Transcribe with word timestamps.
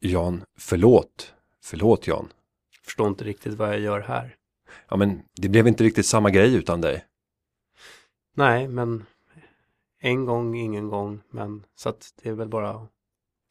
Jan, 0.00 0.44
förlåt. 0.58 1.34
Förlåt 1.62 2.06
Jan. 2.06 2.32
Förstår 2.84 3.08
inte 3.08 3.24
riktigt 3.24 3.54
vad 3.54 3.68
jag 3.68 3.80
gör 3.80 4.00
här. 4.00 4.36
Ja 4.88 4.96
men 4.96 5.22
det 5.40 5.48
blev 5.48 5.68
inte 5.68 5.84
riktigt 5.84 6.06
samma 6.06 6.30
grej 6.30 6.54
utan 6.54 6.80
dig. 6.80 7.04
Nej, 8.34 8.68
men 8.68 9.06
en 10.00 10.24
gång, 10.24 10.56
ingen 10.56 10.88
gång. 10.88 11.20
Men 11.30 11.64
så 11.74 11.88
att 11.88 12.14
det 12.22 12.28
är 12.28 12.32
väl 12.32 12.48
bara 12.48 12.70
att 12.70 12.88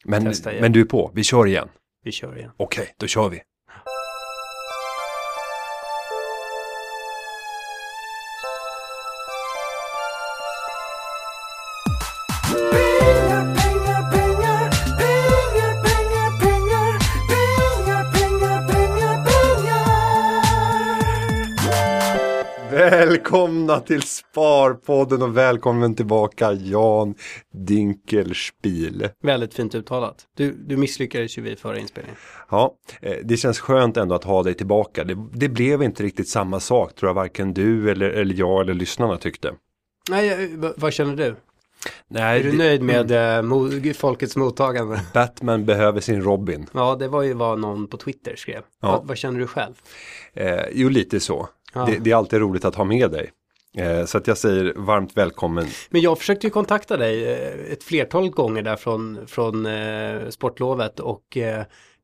Men, 0.06 0.24
Testa 0.26 0.52
igen. 0.52 0.62
men 0.62 0.72
du 0.72 0.82
är 0.82 0.86
på, 0.86 1.12
vi 1.14 1.24
kör 1.24 1.48
igen. 1.48 1.70
vi 2.04 2.12
kör 2.12 2.38
igen. 2.38 2.52
Okej, 2.58 2.94
då 2.98 3.08
kör 3.08 3.30
vi. 3.30 3.42
Välkomna 23.10 23.80
till 23.80 24.02
Sparpodden 24.02 25.22
och 25.22 25.38
välkommen 25.38 25.96
tillbaka 25.96 26.54
Jan 26.54 27.16
Dinkelspiel. 27.68 29.10
Väldigt 29.24 29.54
fint 29.54 29.76
uttalat. 29.76 30.16
Du, 30.38 30.52
du 30.52 30.78
misslyckades 30.78 31.38
ju 31.38 31.42
vid 31.42 31.60
förra 31.60 31.80
inspelningen. 31.80 32.18
Ja, 32.50 32.76
eh, 33.02 33.16
det 33.24 33.38
känns 33.38 33.60
skönt 33.60 33.98
ändå 33.98 34.16
att 34.16 34.24
ha 34.24 34.44
dig 34.44 34.54
tillbaka. 34.54 35.04
Det, 35.04 35.18
det 35.34 35.50
blev 35.50 35.84
inte 35.84 36.04
riktigt 36.04 36.30
samma 36.30 36.60
sak 36.60 36.96
tror 36.96 37.10
jag 37.10 37.14
varken 37.14 37.54
du 37.54 37.92
eller, 37.92 38.10
eller 38.10 38.36
jag 38.36 38.62
eller 38.62 38.74
lyssnarna 38.74 39.18
tyckte. 39.18 39.54
Nej, 40.10 40.48
v- 40.56 40.72
vad 40.78 40.94
känner 40.94 41.16
du? 41.16 41.36
Nej, 42.08 42.40
Är 42.40 42.44
du 42.44 42.52
det- 42.52 42.58
nöjd 42.58 42.82
med 42.82 43.12
eh, 43.12 43.16
mo- 43.44 43.94
folkets 43.94 44.36
mottagande? 44.36 45.02
Batman 45.14 45.66
behöver 45.66 46.02
sin 46.02 46.22
Robin. 46.22 46.68
Ja, 46.74 46.96
det 46.96 47.08
var 47.08 47.22
ju 47.22 47.34
vad 47.34 47.60
någon 47.60 47.88
på 47.88 47.98
Twitter 47.98 48.36
skrev. 48.36 48.62
Ja. 48.82 48.92
Vad, 48.92 49.08
vad 49.08 49.18
känner 49.18 49.40
du 49.40 49.48
själv? 49.48 49.74
Eh, 50.34 50.60
jo, 50.72 50.90
lite 50.90 51.20
så. 51.20 51.50
Ja. 51.74 51.86
Det, 51.86 51.98
det 52.00 52.12
är 52.12 52.16
alltid 52.16 52.40
roligt 52.40 52.66
att 52.66 52.76
ha 52.76 52.84
med 52.84 53.12
dig. 53.12 53.32
Eh, 53.78 54.06
så 54.06 54.18
att 54.18 54.28
jag 54.28 54.38
säger 54.38 54.74
varmt 54.76 55.18
välkommen. 55.18 55.68
Men 55.90 56.02
jag 56.02 56.18
försökte 56.18 56.48
ju 56.48 56.52
kontakta 56.52 56.98
dig 56.98 57.32
eh, 57.32 57.72
ett 57.72 57.84
flertal 57.84 58.30
gånger 58.30 58.62
där 58.62 58.76
från, 58.76 59.28
från 59.28 59.66
eh, 59.66 60.30
sportlovet 60.30 61.00
och 61.00 61.38
eh, 61.38 61.64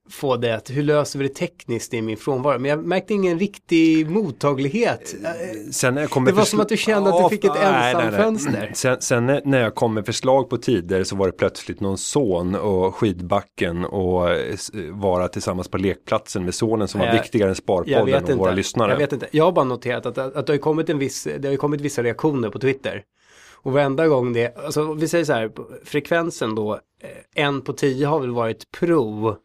få 0.10 0.36
det 0.38 0.56
att 0.56 0.70
hur 0.70 0.84
löser 0.84 1.20
vi 1.20 1.28
det 1.28 1.34
tekniskt 1.34 1.94
i 1.94 2.02
min 2.02 2.18
frånvaro? 2.18 2.60
Men 2.60 2.70
jag 2.72 2.86
märkte 2.86 3.14
ingen 3.14 3.40
riktig 3.40 4.10
mottaglighet. 4.10 5.16
Eh, 5.24 5.30
Sen 5.72 5.96
Det 5.96 6.32
var 6.32 6.44
som 6.46 6.60
att 6.60 6.70
du 6.70 6.78
kände 6.78 7.10
att 7.10 7.24
du 7.24 7.36
fick 7.36 7.46
ett 7.46 7.56
ensamfönster. 7.56 8.72
Sen, 8.76 9.02
sen 9.02 9.26
när- 9.46 9.62
jag 9.62 9.76
kom 9.76 9.94
med 9.94 10.06
förslag 10.06 10.50
på 10.50 10.58
tider 10.58 11.04
så 11.04 11.16
var 11.16 11.26
det 11.28 11.32
plötsligt 11.32 11.80
någon 11.80 11.98
son 11.98 12.56
och 12.56 12.96
skidbacken 12.96 13.86
och 13.86 14.30
eh, 14.32 14.54
s- 14.54 14.72
vara 14.92 15.28
tillsammans 15.28 15.68
på 15.68 15.78
lekplatsen 15.78 16.46
med 16.46 16.56
sonen 16.56 16.88
som 16.88 17.00
var 17.00 17.08
Jag- 17.08 17.14
viktigare 17.14 17.50
än 17.50 17.56
Sparpodden 17.56 18.02
och 18.02 18.10
inte. 18.10 18.36
våra 18.36 18.52
lyssnare. 18.52 18.92
Jag 18.92 18.98
vet 18.98 19.14
inte. 19.14 19.28
Jag 19.32 19.46
har 19.46 19.52
bara 19.52 19.66
noterat 19.66 20.06
att, 20.06 20.18
att 20.18 20.48
det 20.48 20.54
har 20.54 20.58
kommit 20.58 20.90
en 20.90 21.00
viss, 21.00 21.28
det 21.40 21.48
har 21.50 21.56
kommit 21.56 21.82
vissa 21.82 22.04
reaktioner 22.04 22.50
på 22.50 22.60
Twitter. 22.60 23.02
Och 23.54 23.72
varenda 23.72 24.08
gång 24.08 24.34
det, 24.34 24.58
alltså 24.58 24.94
vi 24.94 25.08
säger 25.08 25.26
så 25.26 25.34
här, 25.34 25.52
frekvensen 25.86 26.56
då, 26.56 26.74
eh, 26.74 27.44
en 27.46 27.62
på 27.62 27.74
tio 27.74 28.06
har 28.08 28.20
väl 28.20 28.32
varit 28.32 28.72
pro 28.80 29.30
eh, 29.30 29.36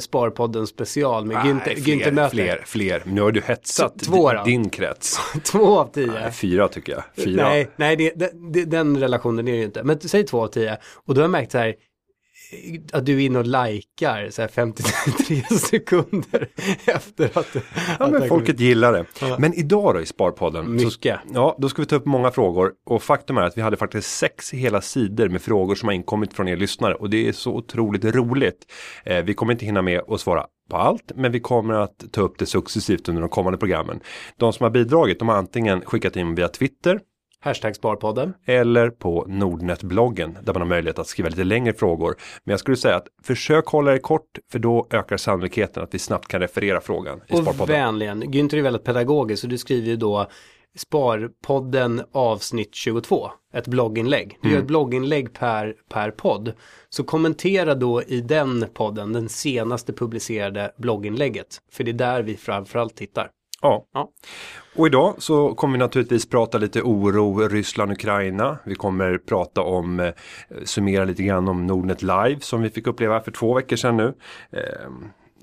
Sparpodden 0.00 0.66
special 0.66 1.24
med 1.26 1.36
Nej, 1.36 1.52
Günther 1.52 1.74
fler, 1.82 2.12
möter. 2.12 2.28
fler, 2.36 2.62
fler. 2.66 3.02
Nu 3.06 3.20
har 3.20 3.30
du 3.32 3.40
hetsat 3.40 3.98
Två 3.98 4.32
då? 4.32 4.42
din 4.44 4.70
krets. 4.70 5.18
Två 5.44 5.78
av 5.78 5.92
tio. 5.92 6.06
Nej, 6.06 6.32
fyra 6.32 6.68
tycker 6.68 6.92
jag. 6.92 7.24
Fyra. 7.24 7.48
Nej, 7.48 7.68
nej 7.76 7.96
det, 7.96 8.12
det, 8.52 8.64
den 8.64 9.00
relationen 9.00 9.48
är 9.48 9.52
det 9.52 9.58
ju 9.58 9.64
inte. 9.64 9.82
Men 9.82 10.00
säg 10.00 10.26
två 10.26 10.42
av 10.44 10.48
tio. 10.48 10.76
Och 10.94 11.14
då 11.14 11.20
har 11.20 11.24
jag 11.24 11.30
märkt 11.30 11.52
så 11.52 11.58
här, 11.58 11.68
eh, 11.68 11.74
att 12.92 13.06
du 13.06 13.22
är 13.22 13.26
inne 13.26 13.38
och 13.38 13.46
likar 13.46 14.30
så 14.30 14.42
här 14.42 14.48
53 14.48 15.42
sekunder 15.58 16.48
efter 16.86 17.38
att, 17.38 17.46
Ja, 17.54 17.60
att 17.98 18.10
men 18.12 18.28
folket 18.28 18.60
gillar 18.60 18.92
det. 18.92 19.04
Men 19.38 19.54
idag 19.54 19.94
då 19.94 20.00
i 20.00 20.06
Sparpodden. 20.06 20.64
Så, 20.64 20.70
Mycket. 20.86 21.20
ja, 21.34 21.56
då 21.58 21.68
ska 21.68 21.82
vi 21.82 21.86
ta 21.86 21.96
upp 21.96 22.06
många 22.06 22.30
frågor. 22.30 22.72
Och 22.86 23.02
faktum 23.02 23.36
är 23.36 23.42
att 23.42 23.58
vi 23.58 23.62
hade 23.62 23.76
faktiskt 23.76 24.16
sex 24.16 24.52
hela 24.52 24.80
sidor 24.80 25.28
med 25.28 25.42
frågor 25.42 25.74
som 25.74 25.88
har 25.88 25.94
inkommit 25.94 26.34
från 26.34 26.48
er 26.48 26.56
lyssnare. 26.56 26.94
Och 26.94 27.10
det 27.10 27.28
är 27.28 27.32
så 27.32 27.54
otroligt 27.54 28.04
roligt. 28.04 28.72
Eh, 29.04 29.24
vi 29.24 29.34
kommer 29.34 29.52
inte 29.52 29.64
hinna 29.66 29.82
med 29.82 30.00
att 30.08 30.20
svara 30.20 30.46
på 30.70 30.76
allt, 30.76 31.12
men 31.14 31.32
vi 31.32 31.40
kommer 31.40 31.74
att 31.74 32.04
ta 32.12 32.20
upp 32.20 32.38
det 32.38 32.46
successivt 32.46 33.08
under 33.08 33.22
de 33.22 33.28
kommande 33.28 33.58
programmen. 33.58 34.00
De 34.36 34.52
som 34.52 34.64
har 34.64 34.70
bidragit, 34.70 35.18
de 35.18 35.28
har 35.28 35.36
antingen 35.36 35.80
skickat 35.80 36.16
in 36.16 36.34
via 36.34 36.48
Twitter, 36.48 37.00
Hashtag 37.40 37.76
Sparpodden. 37.76 38.34
eller 38.44 38.90
på 38.90 39.24
Nordnet-bloggen 39.28 40.38
där 40.42 40.52
man 40.52 40.62
har 40.62 40.68
möjlighet 40.68 40.98
att 40.98 41.06
skriva 41.06 41.28
lite 41.28 41.44
längre 41.44 41.72
frågor. 41.72 42.16
Men 42.44 42.52
jag 42.52 42.60
skulle 42.60 42.76
säga 42.76 42.96
att 42.96 43.06
försök 43.22 43.66
hålla 43.66 43.90
det 43.90 43.98
kort 43.98 44.38
för 44.52 44.58
då 44.58 44.86
ökar 44.90 45.16
sannolikheten 45.16 45.82
att 45.82 45.94
vi 45.94 45.98
snabbt 45.98 46.28
kan 46.28 46.40
referera 46.40 46.80
frågan 46.80 47.20
i 47.28 47.34
Och 47.34 47.38
Sparpodden. 47.38 47.66
vänligen, 47.74 48.24
Günther 48.24 48.56
är 48.56 48.62
väldigt 48.62 48.84
pedagogisk 48.84 49.40
så 49.40 49.46
du 49.46 49.58
skriver 49.58 49.88
ju 49.88 49.96
då 49.96 50.26
Sparpodden 50.76 52.02
avsnitt 52.12 52.74
22, 52.74 53.30
ett 53.54 53.66
blogginlägg. 53.66 54.38
Du 54.42 54.50
gör 54.50 54.58
ett 54.58 54.66
blogginlägg 54.66 55.32
per, 55.32 55.74
per 55.88 56.10
podd. 56.10 56.52
Så 56.88 57.04
kommentera 57.04 57.74
då 57.74 58.02
i 58.02 58.20
den 58.20 58.66
podden, 58.74 59.12
den 59.12 59.28
senaste 59.28 59.92
publicerade 59.92 60.72
blogginlägget. 60.76 61.58
För 61.72 61.84
det 61.84 61.90
är 61.90 61.92
där 61.92 62.22
vi 62.22 62.36
framförallt 62.36 62.96
tittar. 62.96 63.30
Ja. 63.62 63.86
Ja. 63.92 64.10
Och 64.76 64.86
idag 64.86 65.14
så 65.18 65.54
kommer 65.54 65.72
vi 65.72 65.78
naturligtvis 65.78 66.28
prata 66.28 66.58
lite 66.58 66.82
oro, 66.82 67.48
Ryssland, 67.48 67.92
Ukraina. 67.92 68.58
Vi 68.64 68.74
kommer 68.74 69.18
prata 69.18 69.62
om, 69.62 70.00
eh, 70.00 70.12
summera 70.64 71.04
lite 71.04 71.22
grann 71.22 71.48
om 71.48 71.66
Nordnet 71.66 72.02
Live 72.02 72.38
som 72.40 72.62
vi 72.62 72.70
fick 72.70 72.86
uppleva 72.86 73.20
för 73.20 73.30
två 73.30 73.54
veckor 73.54 73.76
sedan 73.76 73.96
nu. 73.96 74.14
Eh, 74.52 74.90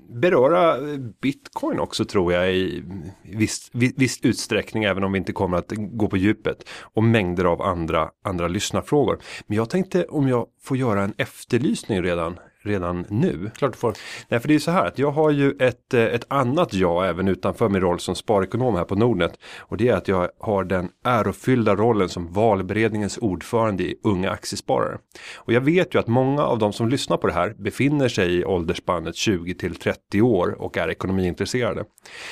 beröra 0.08 0.76
bitcoin 1.22 1.80
också 1.80 2.04
tror 2.04 2.32
jag 2.32 2.54
i 2.54 2.84
viss, 3.22 3.70
vi- 3.72 3.94
viss 3.96 4.20
utsträckning 4.22 4.84
även 4.84 5.04
om 5.04 5.12
vi 5.12 5.18
inte 5.18 5.32
kommer 5.32 5.58
att 5.58 5.72
gå 5.76 6.08
på 6.08 6.16
djupet. 6.16 6.68
Och 6.82 7.02
mängder 7.04 7.44
av 7.44 7.62
andra, 7.62 8.10
andra 8.24 8.48
lyssnarfrågor. 8.48 9.18
Men 9.46 9.56
jag 9.56 9.70
tänkte 9.70 10.04
om 10.04 10.28
jag 10.28 10.46
får 10.62 10.76
göra 10.76 11.02
en 11.02 11.14
efterlysning 11.18 12.02
redan, 12.02 12.38
redan 12.66 13.06
nu. 13.08 13.50
Klart 13.56 13.72
du 13.72 13.78
får. 13.78 13.94
Nej, 14.28 14.40
för 14.40 14.48
det 14.48 14.54
är 14.54 14.58
så 14.58 14.70
här 14.70 14.86
att 14.86 14.98
jag 14.98 15.10
har 15.10 15.30
ju 15.30 15.50
ett, 15.58 15.94
eh, 15.94 16.02
ett 16.02 16.26
annat 16.28 16.74
jag 16.74 17.08
även 17.08 17.28
utanför 17.28 17.68
min 17.68 17.80
roll 17.80 18.00
som 18.00 18.14
sparekonom 18.14 18.74
här 18.74 18.84
på 18.84 18.94
Nordnet. 18.94 19.38
Och 19.58 19.76
det 19.76 19.88
är 19.88 19.96
att 19.96 20.08
jag 20.08 20.28
har 20.40 20.64
den 20.64 20.88
ärofyllda 21.04 21.74
rollen 21.74 22.08
som 22.08 22.32
valberedningens 22.32 23.18
ordförande 23.18 23.82
i 23.82 23.94
Unga 24.02 24.30
Aktiesparare. 24.30 24.98
Och 25.36 25.52
jag 25.52 25.60
vet 25.60 25.94
ju 25.94 25.98
att 25.98 26.06
många 26.06 26.42
av 26.42 26.58
de 26.58 26.72
som 26.72 26.88
lyssnar 26.88 27.16
på 27.16 27.26
det 27.26 27.32
här 27.32 27.54
befinner 27.58 28.08
sig 28.08 28.34
i 28.34 28.44
åldersspannet 28.44 29.16
20 29.16 29.54
till 29.54 29.74
30 29.74 30.22
år 30.22 30.56
och 30.58 30.76
är 30.76 30.90
ekonomiintresserade. 30.90 31.84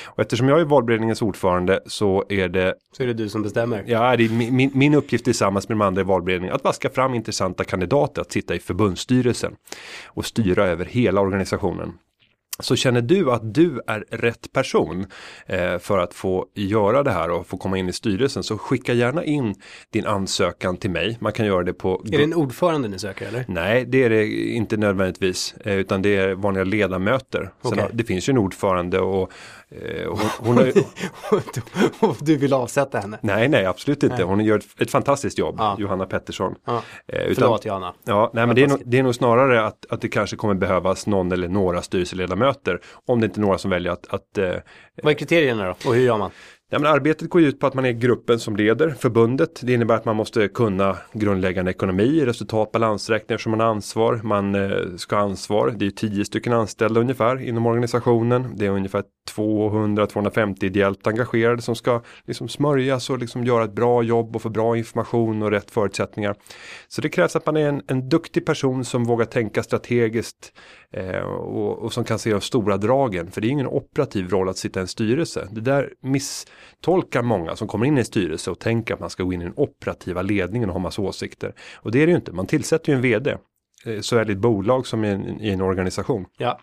Och 0.05 0.19
eftersom 0.19 0.49
jag 0.49 0.61
är 0.61 0.65
valberedningens 0.65 1.21
ordförande 1.21 1.79
så 1.85 2.23
är 2.29 2.49
det 2.49 2.75
Så 2.97 3.03
är 3.03 3.07
det 3.07 3.13
du 3.13 3.29
som 3.29 3.43
bestämmer. 3.43 3.83
Ja, 3.87 4.17
det 4.17 4.25
är 4.25 4.29
min, 4.29 4.55
min, 4.55 4.71
min 4.73 4.93
uppgift 4.93 5.25
tillsammans 5.25 5.69
med 5.69 5.77
de 5.77 5.81
andra 5.81 6.01
i 6.01 6.03
valberedningen 6.03 6.55
att 6.55 6.63
vaska 6.63 6.89
fram 6.89 7.13
intressanta 7.13 7.63
kandidater 7.63 8.21
att 8.21 8.31
sitta 8.31 8.55
i 8.55 8.59
förbundsstyrelsen 8.59 9.55
och 10.07 10.24
styra 10.25 10.65
över 10.65 10.85
hela 10.85 11.21
organisationen. 11.21 11.93
Så 12.59 12.75
känner 12.75 13.01
du 13.01 13.31
att 13.31 13.53
du 13.53 13.81
är 13.87 14.05
rätt 14.09 14.53
person 14.53 15.05
eh, 15.45 15.77
för 15.77 15.97
att 15.97 16.13
få 16.13 16.45
göra 16.53 17.03
det 17.03 17.11
här 17.11 17.29
och 17.29 17.47
få 17.47 17.57
komma 17.57 17.77
in 17.77 17.89
i 17.89 17.93
styrelsen 17.93 18.43
så 18.43 18.57
skicka 18.57 18.93
gärna 18.93 19.23
in 19.23 19.55
din 19.89 20.05
ansökan 20.05 20.77
till 20.77 20.89
mig. 20.89 21.17
Man 21.21 21.31
kan 21.31 21.45
göra 21.45 21.63
det 21.63 21.73
på 21.73 22.05
Är 22.05 22.17
det 22.17 22.23
en 22.23 22.33
ordförande 22.33 22.87
ni 22.87 22.99
söker 22.99 23.27
eller? 23.27 23.45
Nej, 23.47 23.85
det 23.85 24.03
är 24.03 24.09
det 24.09 24.27
inte 24.27 24.77
nödvändigtvis, 24.77 25.55
eh, 25.65 25.75
utan 25.75 26.01
det 26.01 26.15
är 26.15 26.35
vanliga 26.35 26.63
ledamöter. 26.63 27.39
Sen 27.39 27.49
Okej. 27.71 27.81
har, 27.83 27.89
det 27.93 28.03
finns 28.03 28.29
ju 28.29 28.31
en 28.31 28.37
ordförande 28.37 28.99
och 28.99 29.31
hon, 30.07 30.19
hon 30.39 30.57
har, 30.57 30.71
Och 32.09 32.17
du 32.21 32.37
vill 32.37 32.53
avsätta 32.53 32.99
henne? 32.99 33.19
Nej, 33.21 33.47
nej, 33.47 33.65
absolut 33.65 34.03
inte. 34.03 34.23
Hon 34.23 34.39
gör 34.45 34.57
ett, 34.57 34.81
ett 34.81 34.91
fantastiskt 34.91 35.37
jobb, 35.37 35.55
Ja. 35.59 35.75
Johanna 35.79 36.05
Pettersson. 36.05 36.55
Ja. 36.65 36.81
Eh, 37.07 37.19
utan- 37.19 37.35
Förlåt 37.35 37.65
Johanna. 37.65 37.93
Ja, 38.03 38.31
nej, 38.33 38.45
men 38.47 38.55
det 38.55 38.63
är, 38.63 38.67
nog, 38.67 38.81
det 38.85 38.99
är 38.99 39.03
nog 39.03 39.15
snarare 39.15 39.65
att, 39.65 39.85
att 39.89 40.01
det 40.01 40.07
kanske 40.07 40.35
kommer 40.35 40.53
behövas 40.53 41.07
någon 41.07 41.31
eller 41.31 41.47
några 41.47 41.81
styrelseledamöter. 41.81 42.79
Om 43.05 43.19
det 43.21 43.25
inte 43.25 43.39
är 43.39 43.41
några 43.41 43.57
som 43.57 43.71
väljer 43.71 43.91
att, 43.91 44.07
att 44.13 44.37
eh, 44.37 44.53
Vad 45.03 45.13
är 45.13 45.17
kriterierna 45.17 45.65
då? 45.65 45.89
Och 45.89 45.95
hur 45.95 46.01
gör 46.03 46.17
man? 46.17 46.31
Ja, 46.69 46.79
men 46.79 46.91
arbetet 46.91 47.29
går 47.29 47.41
ut 47.41 47.59
på 47.59 47.67
att 47.67 47.73
man 47.73 47.85
är 47.85 47.91
gruppen 47.91 48.39
som 48.39 48.55
leder 48.55 48.89
förbundet. 48.89 49.59
Det 49.63 49.73
innebär 49.73 49.95
att 49.95 50.05
man 50.05 50.15
måste 50.15 50.47
kunna 50.47 50.97
grundläggande 51.13 51.71
ekonomi, 51.71 52.25
resultat, 52.25 52.71
balansräkningar 52.71 53.37
som 53.37 53.51
man 53.51 53.59
har 53.59 53.67
ansvar. 53.67 54.19
Man 54.23 54.55
eh, 54.55 54.95
ska 54.97 55.15
ha 55.15 55.23
ansvar. 55.23 55.73
Det 55.77 55.83
är 55.83 55.85
ju 55.85 55.91
tio 55.91 56.25
stycken 56.25 56.53
anställda 56.53 56.99
ungefär 56.99 57.41
inom 57.41 57.65
organisationen. 57.65 58.53
Det 58.55 58.65
är 58.65 58.69
ungefär 58.69 59.03
200-250 59.35 60.65
ideellt 60.65 61.07
engagerade 61.07 61.61
som 61.61 61.75
ska 61.75 62.01
liksom 62.25 62.47
smörjas 62.47 63.09
och 63.09 63.19
liksom 63.19 63.43
göra 63.43 63.63
ett 63.63 63.75
bra 63.75 64.03
jobb 64.03 64.35
och 64.35 64.41
få 64.41 64.49
bra 64.49 64.77
information 64.77 65.43
och 65.43 65.51
rätt 65.51 65.71
förutsättningar. 65.71 66.35
Så 66.87 67.01
det 67.01 67.09
krävs 67.09 67.35
att 67.35 67.45
man 67.45 67.57
är 67.57 67.69
en, 67.69 67.81
en 67.87 68.09
duktig 68.09 68.45
person 68.45 68.85
som 68.85 69.03
vågar 69.03 69.25
tänka 69.25 69.63
strategiskt 69.63 70.53
eh, 70.91 71.19
och, 71.19 71.79
och 71.79 71.93
som 71.93 72.03
kan 72.03 72.19
se 72.19 72.31
de 72.31 72.41
stora 72.41 72.77
dragen. 72.77 73.31
För 73.31 73.41
det 73.41 73.47
är 73.47 73.49
ingen 73.49 73.67
operativ 73.67 74.29
roll 74.29 74.49
att 74.49 74.57
sitta 74.57 74.79
i 74.79 74.81
en 74.81 74.87
styrelse. 74.87 75.47
Det 75.51 75.61
där 75.61 75.93
misstolkar 76.85 77.21
många 77.21 77.55
som 77.55 77.67
kommer 77.67 77.85
in 77.85 77.97
i 77.97 77.99
en 77.99 78.05
styrelse 78.05 78.51
och 78.51 78.59
tänker 78.59 78.93
att 78.93 78.99
man 78.99 79.09
ska 79.09 79.23
gå 79.23 79.33
in 79.33 79.41
i 79.41 79.45
den 79.45 79.53
operativa 79.55 80.21
ledningen 80.21 80.69
och 80.69 80.73
ha 80.73 80.79
massa 80.79 81.01
åsikter. 81.01 81.53
Och 81.75 81.91
det 81.91 82.01
är 82.01 82.05
det 82.07 82.11
ju 82.11 82.15
inte. 82.15 82.31
Man 82.31 82.47
tillsätter 82.47 82.91
ju 82.91 82.95
en 82.95 83.01
vd 83.01 83.37
eh, 83.85 83.99
såväl 83.99 84.29
i 84.29 84.33
ett 84.33 84.39
bolag 84.39 84.87
som 84.87 85.05
i 85.05 85.09
en, 85.09 85.41
i 85.41 85.49
en 85.49 85.61
organisation. 85.61 86.25
Ja. 86.37 86.59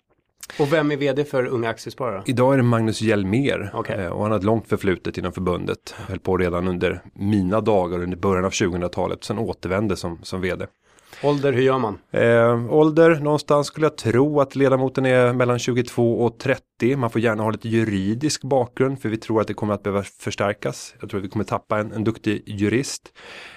Och 0.58 0.72
vem 0.72 0.90
är 0.90 0.96
vd 0.96 1.24
för 1.24 1.46
Unga 1.46 1.70
Aktiesparare? 1.70 2.22
Idag 2.26 2.52
är 2.52 2.56
det 2.56 2.62
Magnus 2.62 3.00
Hjelmer 3.00 3.70
Okej. 3.74 3.96
eh, 4.00 4.06
och 4.06 4.22
han 4.22 4.30
har 4.30 4.38
ett 4.38 4.44
långt 4.44 4.68
förflutet 4.68 5.18
inom 5.18 5.32
förbundet. 5.32 5.94
Höll 6.08 6.18
på 6.18 6.36
redan 6.36 6.68
under 6.68 7.02
mina 7.14 7.60
dagar 7.60 8.02
under 8.02 8.16
början 8.16 8.44
av 8.44 8.50
2000-talet. 8.50 9.24
Sen 9.24 9.38
återvände 9.38 9.96
som, 9.96 10.18
som 10.22 10.40
vd. 10.40 10.66
Ålder, 11.22 11.52
hur 11.52 11.62
gör 11.62 11.78
man? 11.78 11.98
Eh, 12.10 12.74
ålder, 12.74 13.14
någonstans 13.14 13.66
skulle 13.66 13.86
jag 13.86 13.96
tro 13.96 14.40
att 14.40 14.56
ledamoten 14.56 15.06
är 15.06 15.32
mellan 15.32 15.58
22 15.58 16.24
och 16.24 16.38
30. 16.38 16.62
Man 16.96 17.10
får 17.10 17.20
gärna 17.20 17.42
ha 17.42 17.50
lite 17.50 17.69
juridisk 17.69 18.42
bakgrund 18.42 19.02
för 19.02 19.08
vi 19.08 19.16
tror 19.16 19.40
att 19.40 19.46
det 19.46 19.54
kommer 19.54 19.74
att 19.74 19.82
behöva 19.82 20.02
förstärkas. 20.02 20.94
Jag 21.00 21.10
tror 21.10 21.20
att 21.20 21.24
vi 21.24 21.28
kommer 21.28 21.44
tappa 21.44 21.78
en, 21.78 21.92
en 21.92 22.04
duktig 22.04 22.42
jurist. 22.46 23.12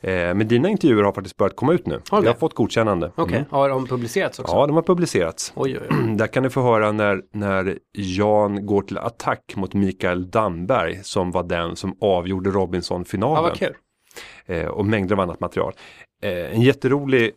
Eh, 0.00 0.10
men 0.12 0.48
dina 0.48 0.68
intervjuer 0.68 1.02
har 1.02 1.12
faktiskt 1.12 1.36
börjat 1.36 1.56
komma 1.56 1.72
ut 1.72 1.86
nu. 1.86 2.00
Har 2.10 2.20
Vi 2.20 2.24
det? 2.24 2.30
har 2.32 2.38
fått 2.38 2.54
godkännande. 2.54 3.12
Okej, 3.16 3.36
Mm. 3.36 3.48
har 3.50 3.68
de 3.68 3.86
publicerats 3.86 4.38
också? 4.38 4.54
Ja, 4.56 4.66
de 4.66 4.76
har 4.76 4.82
publicerats. 4.82 5.52
Oj, 5.56 5.78
oj, 5.80 5.86
oj. 5.90 6.14
Där 6.16 6.26
kan 6.26 6.42
du 6.42 6.50
få 6.50 6.62
höra 6.62 6.92
när, 6.92 7.22
när 7.32 7.78
Jan 7.92 8.66
går 8.66 8.82
till 8.82 8.98
attack 8.98 9.52
mot 9.56 9.74
Mikael 9.74 10.30
Damberg 10.30 11.00
som 11.04 11.30
var 11.30 11.42
den 11.42 11.76
som 11.76 11.96
avgjorde 12.00 12.50
Ja, 12.50 12.54
Robinson-finalen. 12.56 13.42
vad 13.42 13.56
kul. 13.58 13.74
eh, 14.46 14.66
och 14.66 14.86
mängder 14.86 15.14
av 15.14 15.20
annat 15.20 15.40
material. 15.40 15.72
Eh, 16.22 16.30
en 16.54 16.60
jätterolig 16.60 17.30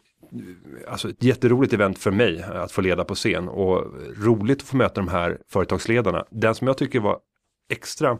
Alltså 0.87 1.09
ett 1.09 1.23
jätteroligt 1.23 1.73
event 1.73 1.99
för 1.99 2.11
mig 2.11 2.43
att 2.43 2.71
få 2.71 2.81
leda 2.81 3.03
på 3.03 3.15
scen 3.15 3.49
och 3.49 3.85
roligt 4.17 4.61
att 4.61 4.67
få 4.67 4.77
möta 4.77 4.93
de 5.01 5.07
här 5.07 5.37
företagsledarna. 5.49 6.25
Den 6.29 6.55
som 6.55 6.67
jag 6.67 6.77
tycker 6.77 6.99
var 6.99 7.19
extra 7.71 8.17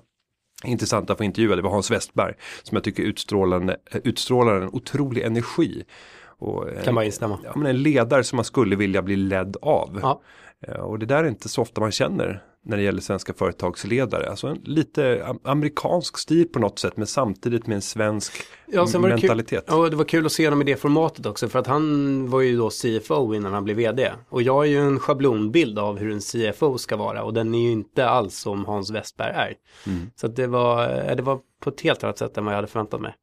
intressant 0.65 1.09
att 1.09 1.17
få 1.17 1.23
intervjua 1.23 1.55
det 1.55 1.61
var 1.61 1.69
Hans 1.71 1.91
Westberg 1.91 2.33
som 2.63 2.75
jag 2.75 2.83
tycker 2.83 3.03
utstrålande, 3.03 3.77
utstrålar 4.03 4.55
en 4.61 4.69
otrolig 4.69 5.21
energi. 5.21 5.83
Och, 6.25 6.69
eh, 6.69 6.83
Kan 6.83 6.95
bara 6.95 7.05
instämma. 7.05 7.39
ja, 7.43 7.51
men 7.55 7.65
en 7.65 7.81
ledare 7.83 8.23
som 8.23 8.35
man 8.35 8.45
skulle 8.45 8.75
vilja 8.75 9.01
bli 9.01 9.15
ledd 9.15 9.57
av. 9.61 9.99
Ja. 10.01 10.21
Eh, 10.67 10.75
Och 10.75 10.99
det 10.99 11.05
där 11.05 11.23
är 11.23 11.27
inte 11.27 11.49
så 11.49 11.61
ofta 11.61 11.81
man 11.81 11.91
känner 11.91 12.43
när 12.65 12.77
det 12.77 12.83
gäller 12.83 13.01
svenska 13.01 13.33
företagsledare. 13.33 14.29
Alltså 14.29 14.47
en 14.47 14.61
lite 14.63 15.25
am- 15.25 15.39
amerikansk 15.43 16.17
stil 16.17 16.47
på 16.47 16.59
något 16.59 16.79
sätt 16.79 16.97
men 16.97 17.07
samtidigt 17.07 17.67
med 17.67 17.75
en 17.75 17.81
svensk 17.81 18.33
Ja, 18.65 18.87
mentalitet. 18.99 19.65
Kul, 19.67 19.75
ja, 19.77 19.89
det 19.89 19.95
var 19.95 20.05
kul 20.05 20.25
att 20.25 20.31
se 20.31 20.45
honom 20.45 20.61
i 20.61 20.65
det 20.65 20.75
formatet 20.75 21.25
också 21.25 21.49
för 21.49 21.59
att 21.59 21.67
han 21.67 22.29
var 22.29 22.41
ju 22.41 22.57
då 22.57 22.69
CFO 22.69 23.33
innan 23.35 23.53
han 23.53 23.63
blev 23.63 23.77
vd. 23.77 24.11
Och 24.29 24.41
jag 24.41 24.53
har 24.53 24.63
ju 24.63 24.77
en 24.77 24.99
schablonbild 24.99 25.79
av 25.79 25.97
hur 25.97 26.11
en 26.11 26.21
CFO 26.21 26.77
ska 26.77 26.95
vara 26.97 27.23
och 27.23 27.33
den 27.33 27.55
är 27.55 27.59
ju 27.59 27.71
inte 27.71 28.09
alls 28.09 28.37
som 28.37 28.65
Hans 28.65 28.91
Westberg 28.91 29.31
är. 29.33 29.53
Mm. 29.87 30.09
Så 30.15 30.27
det 30.27 30.47
var, 30.47 31.09
eh, 31.09 31.15
det 31.15 31.23
var 31.23 31.39
på 31.63 31.69
ett 31.69 31.81
helt 31.81 32.03
annat 32.03 32.17
sätt 32.17 32.37
än 32.37 32.45
vad 32.45 32.53
jag 32.53 32.57
hade 32.57 32.67
förväntat 32.67 33.01
mig. 33.01 33.15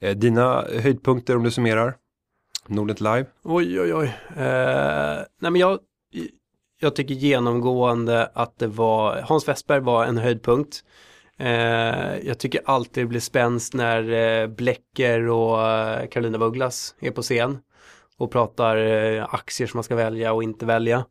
Eh, 0.00 0.16
Dina 0.16 0.64
höjdpunkter 0.82 1.36
om 1.36 1.42
du 1.42 1.50
summerar? 1.50 1.94
Nordnet 2.68 3.00
Live? 3.00 3.26
Oj, 3.42 3.80
oj, 3.80 3.94
oj. 3.94 4.06
Eh, 4.36 5.22
nej, 5.40 5.50
men 5.50 5.56
jag, 5.56 5.78
jag 6.84 6.96
tycker 6.96 7.14
genomgående 7.14 8.30
att 8.34 8.58
det 8.58 8.66
var, 8.66 9.22
Hans 9.22 9.48
Westberg 9.48 9.80
var 9.80 10.04
en 10.04 10.18
höjdpunkt. 10.18 10.84
Eh, 11.38 12.18
jag 12.26 12.38
tycker 12.38 12.60
alltid 12.64 13.04
det 13.04 13.08
blir 13.08 13.20
spänst 13.20 13.74
när 13.74 14.12
eh, 14.12 14.46
Bläcker 14.46 15.28
och 15.28 15.68
eh, 15.68 16.06
Carolina 16.08 16.38
Vugglas 16.38 16.94
är 17.00 17.10
på 17.10 17.22
scen 17.22 17.58
och 18.18 18.30
pratar 18.32 18.76
eh, 18.76 19.34
aktier 19.34 19.68
som 19.68 19.78
man 19.78 19.84
ska 19.84 19.96
välja 19.96 20.32
och 20.32 20.42
inte 20.42 20.66
välja. 20.66 21.04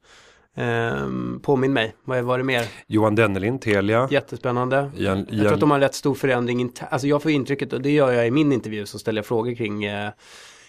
Eh, 0.56 1.08
påminn 1.42 1.74
mig, 1.74 1.96
vad 2.04 2.24
var 2.24 2.38
det 2.38 2.44
mer? 2.44 2.66
Johan 2.88 3.16
Dennelin, 3.16 3.60
Telia. 3.60 4.08
Jättespännande. 4.12 4.92
Ian, 4.98 5.28
Jag 5.30 5.40
tror 5.40 5.54
att 5.54 5.60
de 5.60 5.72
har 5.72 5.78
en 5.78 5.84
rätt 5.84 5.96
stor 5.96 6.16
förändring. 6.16 6.72
Alltså 6.90 7.08
jag 7.08 7.22
får 7.22 7.32
intrycket, 7.32 7.74
och 7.74 7.82
det 7.82 7.92
gör 7.92 8.12
jag 8.12 8.28
i 8.28 8.32
min 8.32 8.52
intervju, 8.52 8.86
så 8.86 9.00
ställer 9.00 9.20
jag 9.20 9.26
frågor 9.26 9.56
kring 9.56 9.84
eh, 9.84 10.12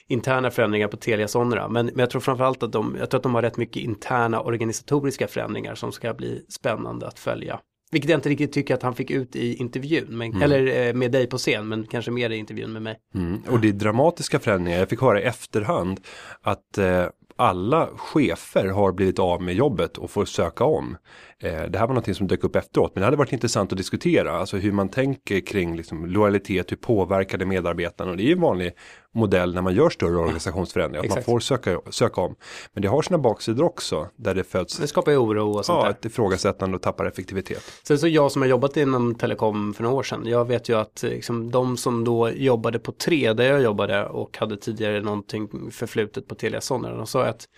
interna 0.08 0.50
förändringar 0.50 0.88
på 0.88 0.96
Telia 0.96 1.28
Sonera. 1.28 1.68
Men, 1.68 1.86
men 1.86 1.98
jag 1.98 2.10
tror 2.10 2.20
framförallt 2.20 2.62
att 2.62 2.72
de, 2.72 2.96
jag 2.98 3.10
tror 3.10 3.18
att 3.18 3.22
de 3.22 3.34
har 3.34 3.42
rätt 3.42 3.56
mycket 3.56 3.82
interna 3.82 4.40
organisatoriska 4.40 5.28
förändringar 5.28 5.74
som 5.74 5.92
ska 5.92 6.14
bli 6.14 6.44
spännande 6.48 7.06
att 7.06 7.18
följa. 7.18 7.60
Vilket 7.92 8.10
jag 8.10 8.18
inte 8.18 8.28
riktigt 8.28 8.52
tycker 8.52 8.74
att 8.74 8.82
han 8.82 8.94
fick 8.94 9.10
ut 9.10 9.36
i 9.36 9.54
intervjun, 9.54 10.06
men, 10.08 10.42
eller 10.42 10.86
eh, 10.86 10.94
med 10.94 11.12
dig 11.12 11.26
på 11.26 11.38
scen, 11.38 11.68
men 11.68 11.86
kanske 11.86 12.10
mer 12.10 12.30
i 12.30 12.36
intervjun 12.36 12.72
med 12.72 12.82
mig. 12.82 12.96
Mm. 13.14 13.42
Och 13.50 13.60
det 13.60 13.68
är 13.68 13.72
dramatiska 13.72 14.38
förändringar. 14.38 14.78
Jag 14.78 14.88
fick 14.88 15.00
höra 15.00 15.20
i 15.20 15.24
efterhand 15.24 16.00
att 16.42 16.78
eh, 16.78 17.06
alla 17.36 17.88
chefer 17.96 18.66
har 18.68 18.92
blivit 18.92 19.18
av 19.18 19.42
med 19.42 19.54
jobbet 19.54 19.98
och 19.98 20.10
får 20.10 20.24
söka 20.24 20.64
om. 20.64 20.96
Eh, 21.44 21.62
det 21.70 21.78
här 21.78 21.86
var 21.86 21.94
någonting 21.94 22.14
som 22.14 22.26
dök 22.26 22.44
upp 22.44 22.56
efteråt, 22.56 22.94
men 22.94 23.00
det 23.00 23.04
hade 23.04 23.16
varit 23.16 23.32
intressant 23.32 23.72
att 23.72 23.78
diskutera. 23.78 24.32
Alltså 24.32 24.56
hur 24.56 24.72
man 24.72 24.88
tänker 24.88 25.40
kring 25.40 25.76
liksom, 25.76 26.06
lojalitet, 26.06 26.72
hur 26.72 26.76
påverkar 26.76 27.38
det 27.38 27.46
medarbetarna? 27.46 28.10
Och 28.10 28.16
det 28.16 28.22
är 28.22 28.26
ju 28.26 28.32
en 28.32 28.40
vanlig 28.40 28.72
modell 29.14 29.54
när 29.54 29.62
man 29.62 29.74
gör 29.74 29.90
större 29.90 30.16
organisationsförändringar, 30.16 31.04
att 31.04 31.08
man 31.08 31.18
exakt. 31.18 31.26
får 31.26 31.40
söka, 31.40 31.80
söka 31.90 32.20
om. 32.20 32.34
Men 32.72 32.82
det 32.82 32.88
har 32.88 33.02
sina 33.02 33.18
baksidor 33.18 33.64
också, 33.64 34.08
där 34.16 34.34
det 34.34 34.44
föds 34.44 34.78
Det 34.78 34.86
skapar 34.86 35.12
ju 35.12 35.18
oro 35.18 35.50
och 35.50 35.64
sånt 35.64 35.76
ja, 35.76 35.84
där. 35.84 35.90
ett 35.90 36.04
ifrågasättande 36.04 36.76
och 36.76 36.82
tappar 36.82 37.04
effektivitet. 37.04 37.62
Sen 37.82 37.98
så 37.98 38.08
jag 38.08 38.32
som 38.32 38.42
har 38.42 38.48
jobbat 38.48 38.76
inom 38.76 39.14
telekom 39.14 39.74
för 39.74 39.82
några 39.82 39.96
år 39.96 40.02
sedan, 40.02 40.22
jag 40.26 40.48
vet 40.48 40.68
ju 40.68 40.76
att 40.76 41.02
liksom, 41.02 41.50
de 41.50 41.76
som 41.76 42.04
då 42.04 42.30
jobbade 42.30 42.78
på 42.78 42.92
tre 42.92 43.32
där 43.32 43.44
jag 43.44 43.62
jobbade 43.62 44.06
och 44.06 44.38
hade 44.38 44.56
tidigare 44.56 45.00
någonting 45.00 45.70
förflutet 45.70 46.28
på 46.28 46.34
Telia 46.34 46.60
Sonera, 46.60 46.96
de 46.96 47.06
sa 47.06 47.24
att 47.24 47.48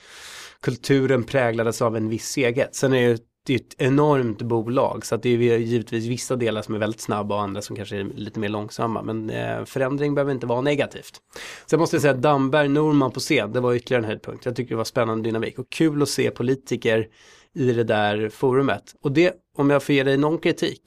kulturen 0.62 1.24
präglades 1.24 1.82
av 1.82 1.96
en 1.96 2.08
viss 2.08 2.26
seghet. 2.26 2.74
Sen 2.74 2.92
är 2.92 3.00
ju 3.00 3.18
det 3.46 3.54
är 3.54 3.58
ett 3.58 3.74
enormt 3.78 4.42
bolag 4.42 5.06
så 5.06 5.14
att 5.14 5.22
det 5.22 5.28
är 5.28 5.58
givetvis 5.58 6.06
vissa 6.06 6.36
delar 6.36 6.62
som 6.62 6.74
är 6.74 6.78
väldigt 6.78 7.00
snabba 7.00 7.34
och 7.34 7.42
andra 7.42 7.62
som 7.62 7.76
kanske 7.76 7.96
är 7.96 8.04
lite 8.04 8.40
mer 8.40 8.48
långsamma. 8.48 9.02
Men 9.02 9.30
eh, 9.30 9.64
förändring 9.64 10.14
behöver 10.14 10.32
inte 10.32 10.46
vara 10.46 10.60
negativt. 10.60 11.20
Sen 11.66 11.80
måste 11.80 11.96
jag 11.96 12.02
säga 12.02 12.14
att 12.14 12.22
Damberg, 12.22 12.68
Norman 12.68 13.10
på 13.10 13.20
scen, 13.20 13.52
det 13.52 13.60
var 13.60 13.74
ytterligare 13.74 14.02
en 14.02 14.08
höjdpunkt. 14.08 14.46
Jag 14.46 14.56
tycker 14.56 14.70
det 14.70 14.76
var 14.76 14.84
spännande 14.84 15.28
dynamik 15.28 15.58
och 15.58 15.70
kul 15.70 16.02
att 16.02 16.08
se 16.08 16.30
politiker 16.30 17.08
i 17.54 17.72
det 17.72 17.84
där 17.84 18.28
forumet. 18.28 18.94
Och 19.02 19.12
det, 19.12 19.34
om 19.56 19.70
jag 19.70 19.82
får 19.82 19.94
ge 19.94 20.02
dig 20.02 20.16
någon 20.16 20.38
kritik, 20.38 20.80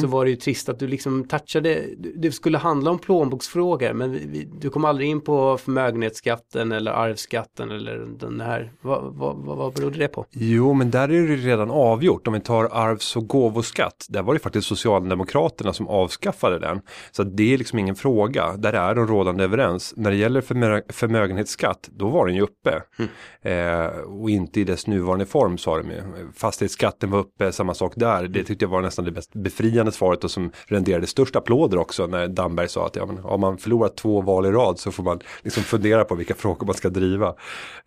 så 0.00 0.06
var 0.06 0.24
det 0.24 0.30
ju 0.30 0.36
trist 0.36 0.68
att 0.68 0.78
du 0.78 0.86
liksom 0.86 1.24
touchade, 1.24 1.84
det 2.16 2.32
skulle 2.32 2.58
handla 2.58 2.90
om 2.90 2.98
plånboksfrågor, 2.98 3.92
men 3.92 4.12
vi, 4.12 4.48
du 4.60 4.70
kom 4.70 4.84
aldrig 4.84 5.08
in 5.08 5.20
på 5.20 5.58
förmögenhetsskatten 5.58 6.72
eller 6.72 6.90
arvsskatten 6.90 7.70
eller 7.70 8.06
den 8.18 8.40
här, 8.40 8.72
vad, 8.80 9.14
vad, 9.14 9.36
vad, 9.36 9.56
vad 9.56 9.72
berodde 9.72 9.98
det 9.98 10.08
på? 10.08 10.26
Jo, 10.30 10.72
men 10.72 10.90
där 10.90 11.08
är 11.08 11.28
det 11.28 11.36
redan 11.36 11.70
avgjort. 11.70 12.26
Om 12.26 12.32
vi 12.32 12.40
tar 12.40 12.64
arvs 12.64 13.16
och 13.16 13.28
gåvoskatt, 13.28 14.06
där 14.08 14.22
var 14.22 14.34
det 14.34 14.40
faktiskt 14.40 14.68
Socialdemokraterna 14.68 15.72
som 15.72 15.88
avskaffade 15.88 16.58
den. 16.58 16.80
Så 17.10 17.22
det 17.22 17.54
är 17.54 17.58
liksom 17.58 17.78
ingen 17.78 17.94
fråga, 17.94 18.56
där 18.56 18.72
är 18.72 18.94
de 18.94 19.06
rådande 19.06 19.44
överens. 19.44 19.94
När 19.96 20.10
det 20.10 20.16
gäller 20.16 20.40
förmö 20.40 20.80
förmögenhetsskatt, 20.88 21.90
då 21.92 22.08
var 22.08 22.26
den 22.26 22.36
ju 22.36 22.42
uppe. 22.42 22.82
Eh, 23.42 23.86
och 23.86 24.30
inte 24.30 24.60
i 24.60 24.64
dess 24.64 24.86
nuvarande 24.86 25.26
form 25.26 25.58
sa 25.58 25.78
de 25.78 25.90
ju. 25.90 26.02
Fastighetsskatten 26.34 27.10
var 27.10 27.18
uppe, 27.18 27.52
samma 27.52 27.74
sak 27.74 27.92
där. 27.96 28.28
Det 28.28 28.44
tyckte 28.44 28.64
jag 28.64 28.70
var 28.70 28.82
nästan 28.82 29.04
det 29.04 29.10
mest 29.10 29.32
befriande 29.34 29.71
befriande 29.72 29.92
svaret 29.92 30.24
och 30.24 30.30
som 30.30 30.52
renderade 30.66 31.06
största 31.06 31.38
applåder 31.38 31.78
också 31.78 32.06
när 32.06 32.28
Damberg 32.28 32.68
sa 32.68 32.86
att 32.86 32.96
ja, 32.96 33.06
men, 33.06 33.18
om 33.18 33.40
man 33.40 33.58
förlorar 33.58 33.88
två 33.88 34.20
val 34.20 34.46
i 34.46 34.50
rad 34.50 34.78
så 34.78 34.92
får 34.92 35.02
man 35.02 35.20
liksom 35.42 35.62
fundera 35.62 36.04
på 36.04 36.14
vilka 36.14 36.34
frågor 36.42 36.66
man 36.66 36.74
ska 36.74 36.88
driva. 36.88 37.34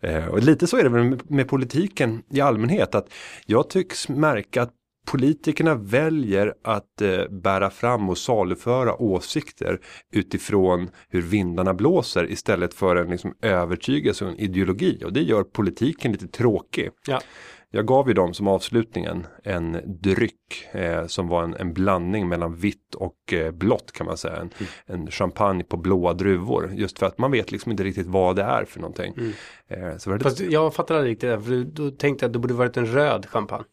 Eh, 0.00 0.26
och 0.26 0.42
lite 0.42 0.66
så 0.66 0.76
är 0.76 0.82
det 0.82 0.88
väl 0.88 1.04
med, 1.04 1.30
med 1.30 1.48
politiken 1.48 2.22
i 2.30 2.40
allmänhet 2.40 2.94
att 2.94 3.06
jag 3.46 3.70
tycks 3.70 4.08
märka 4.08 4.62
att 4.62 4.70
politikerna 5.06 5.74
väljer 5.74 6.54
att 6.64 7.02
eh, 7.02 7.28
bära 7.30 7.70
fram 7.70 8.08
och 8.10 8.18
saluföra 8.18 9.02
åsikter 9.02 9.80
utifrån 10.12 10.90
hur 11.08 11.22
vindarna 11.22 11.74
blåser 11.74 12.30
istället 12.30 12.74
för 12.74 12.96
en 12.96 13.10
liksom, 13.10 13.34
övertygelse 13.42 14.24
och 14.24 14.30
en 14.30 14.38
ideologi 14.38 15.02
och 15.04 15.12
det 15.12 15.22
gör 15.22 15.42
politiken 15.42 16.12
lite 16.12 16.28
tråkig. 16.28 16.90
Ja. 17.06 17.20
Jag 17.70 17.86
gav 17.86 18.08
ju 18.08 18.14
dem 18.14 18.34
som 18.34 18.48
avslutningen 18.48 19.26
en 19.42 19.80
dryck 20.02 20.68
eh, 20.72 21.06
som 21.06 21.28
var 21.28 21.42
en, 21.42 21.54
en 21.54 21.72
blandning 21.72 22.28
mellan 22.28 22.54
vitt 22.54 22.94
och 22.94 23.32
eh, 23.32 23.50
blått 23.50 23.92
kan 23.92 24.06
man 24.06 24.16
säga. 24.16 24.36
En, 24.36 24.50
en 24.86 25.10
champagne 25.10 25.64
på 25.64 25.76
blåa 25.76 26.14
druvor. 26.14 26.72
Just 26.74 26.98
för 26.98 27.06
att 27.06 27.18
man 27.18 27.30
vet 27.30 27.52
liksom 27.52 27.72
inte 27.72 27.84
riktigt 27.84 28.06
vad 28.06 28.36
det 28.36 28.42
är 28.42 28.64
för 28.64 28.80
någonting. 28.80 29.14
Eh, 29.68 29.96
så 29.96 30.10
var 30.10 30.18
det 30.18 30.24
Fast 30.24 30.40
jag 30.40 30.74
fattar 30.74 30.94
aldrig 30.94 31.12
riktigt 31.12 31.30
det, 31.30 31.40
för 31.40 31.64
då 31.64 31.90
tänkte 31.90 32.24
jag 32.24 32.28
att 32.28 32.32
det 32.32 32.38
borde 32.38 32.54
varit 32.54 32.76
en 32.76 32.86
röd 32.86 33.26
champagne. 33.26 33.64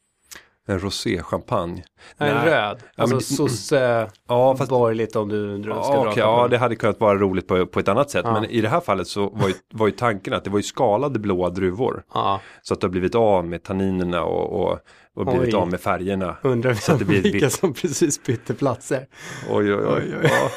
En 0.68 0.80
roséchampagne. 0.80 1.84
Nej, 2.18 2.30
en 2.32 2.46
röd. 2.46 2.78
Alltså 2.96 3.16
men- 3.16 3.22
sosse, 3.22 4.10
Ja, 4.28 4.56
fast- 4.58 4.70
borgerligt 4.70 5.16
om 5.16 5.30
du 5.30 5.58
dra- 5.58 5.84
ska 5.84 5.94
Ja, 5.94 6.00
okej, 6.00 6.14
fram 6.14 6.30
ja, 6.30 6.48
det 6.48 6.58
hade 6.58 6.76
kunnat 6.76 7.00
vara 7.00 7.18
roligt 7.18 7.48
på, 7.48 7.66
på 7.66 7.80
ett 7.80 7.88
annat 7.88 8.10
sätt. 8.10 8.22
Ja. 8.26 8.34
Men 8.34 8.46
i 8.46 8.62
det 8.62 8.70
här 8.70 8.80
fallet 8.80 9.08
så 9.08 9.30
var 9.30 9.48
ju, 9.48 9.54
var 9.74 9.88
ju 9.88 9.92
tanken 9.92 10.34
att 10.34 10.44
det 10.44 10.50
var 10.50 10.60
ju 10.60 10.64
skalade 10.64 11.20
blåa 11.20 11.50
druvor. 11.50 12.04
Ja, 12.14 12.42
Så 12.62 12.74
att 12.74 12.82
du 12.82 12.88
har 12.88 12.92
blivit 12.92 13.16
av 13.16 13.46
med 13.46 13.64
tanninerna 13.64 14.24
och, 14.24 14.62
och, 14.72 14.80
och 15.16 15.26
blivit 15.26 15.54
Oj. 15.54 15.60
av 15.60 15.70
med 15.72 15.80
färgerna. 15.82 16.38
undrar 16.42 16.74
Så 16.74 16.92
att 16.94 17.00
det 17.00 17.06
blir 17.06 17.22
vilka 17.22 17.46
vitt. 17.46 17.54
som 17.54 17.74
precis 17.74 18.24
bytte 18.24 18.54
platser. 18.54 19.08
Oj, 19.52 19.74
oj, 19.76 19.84
oj. 19.88 20.04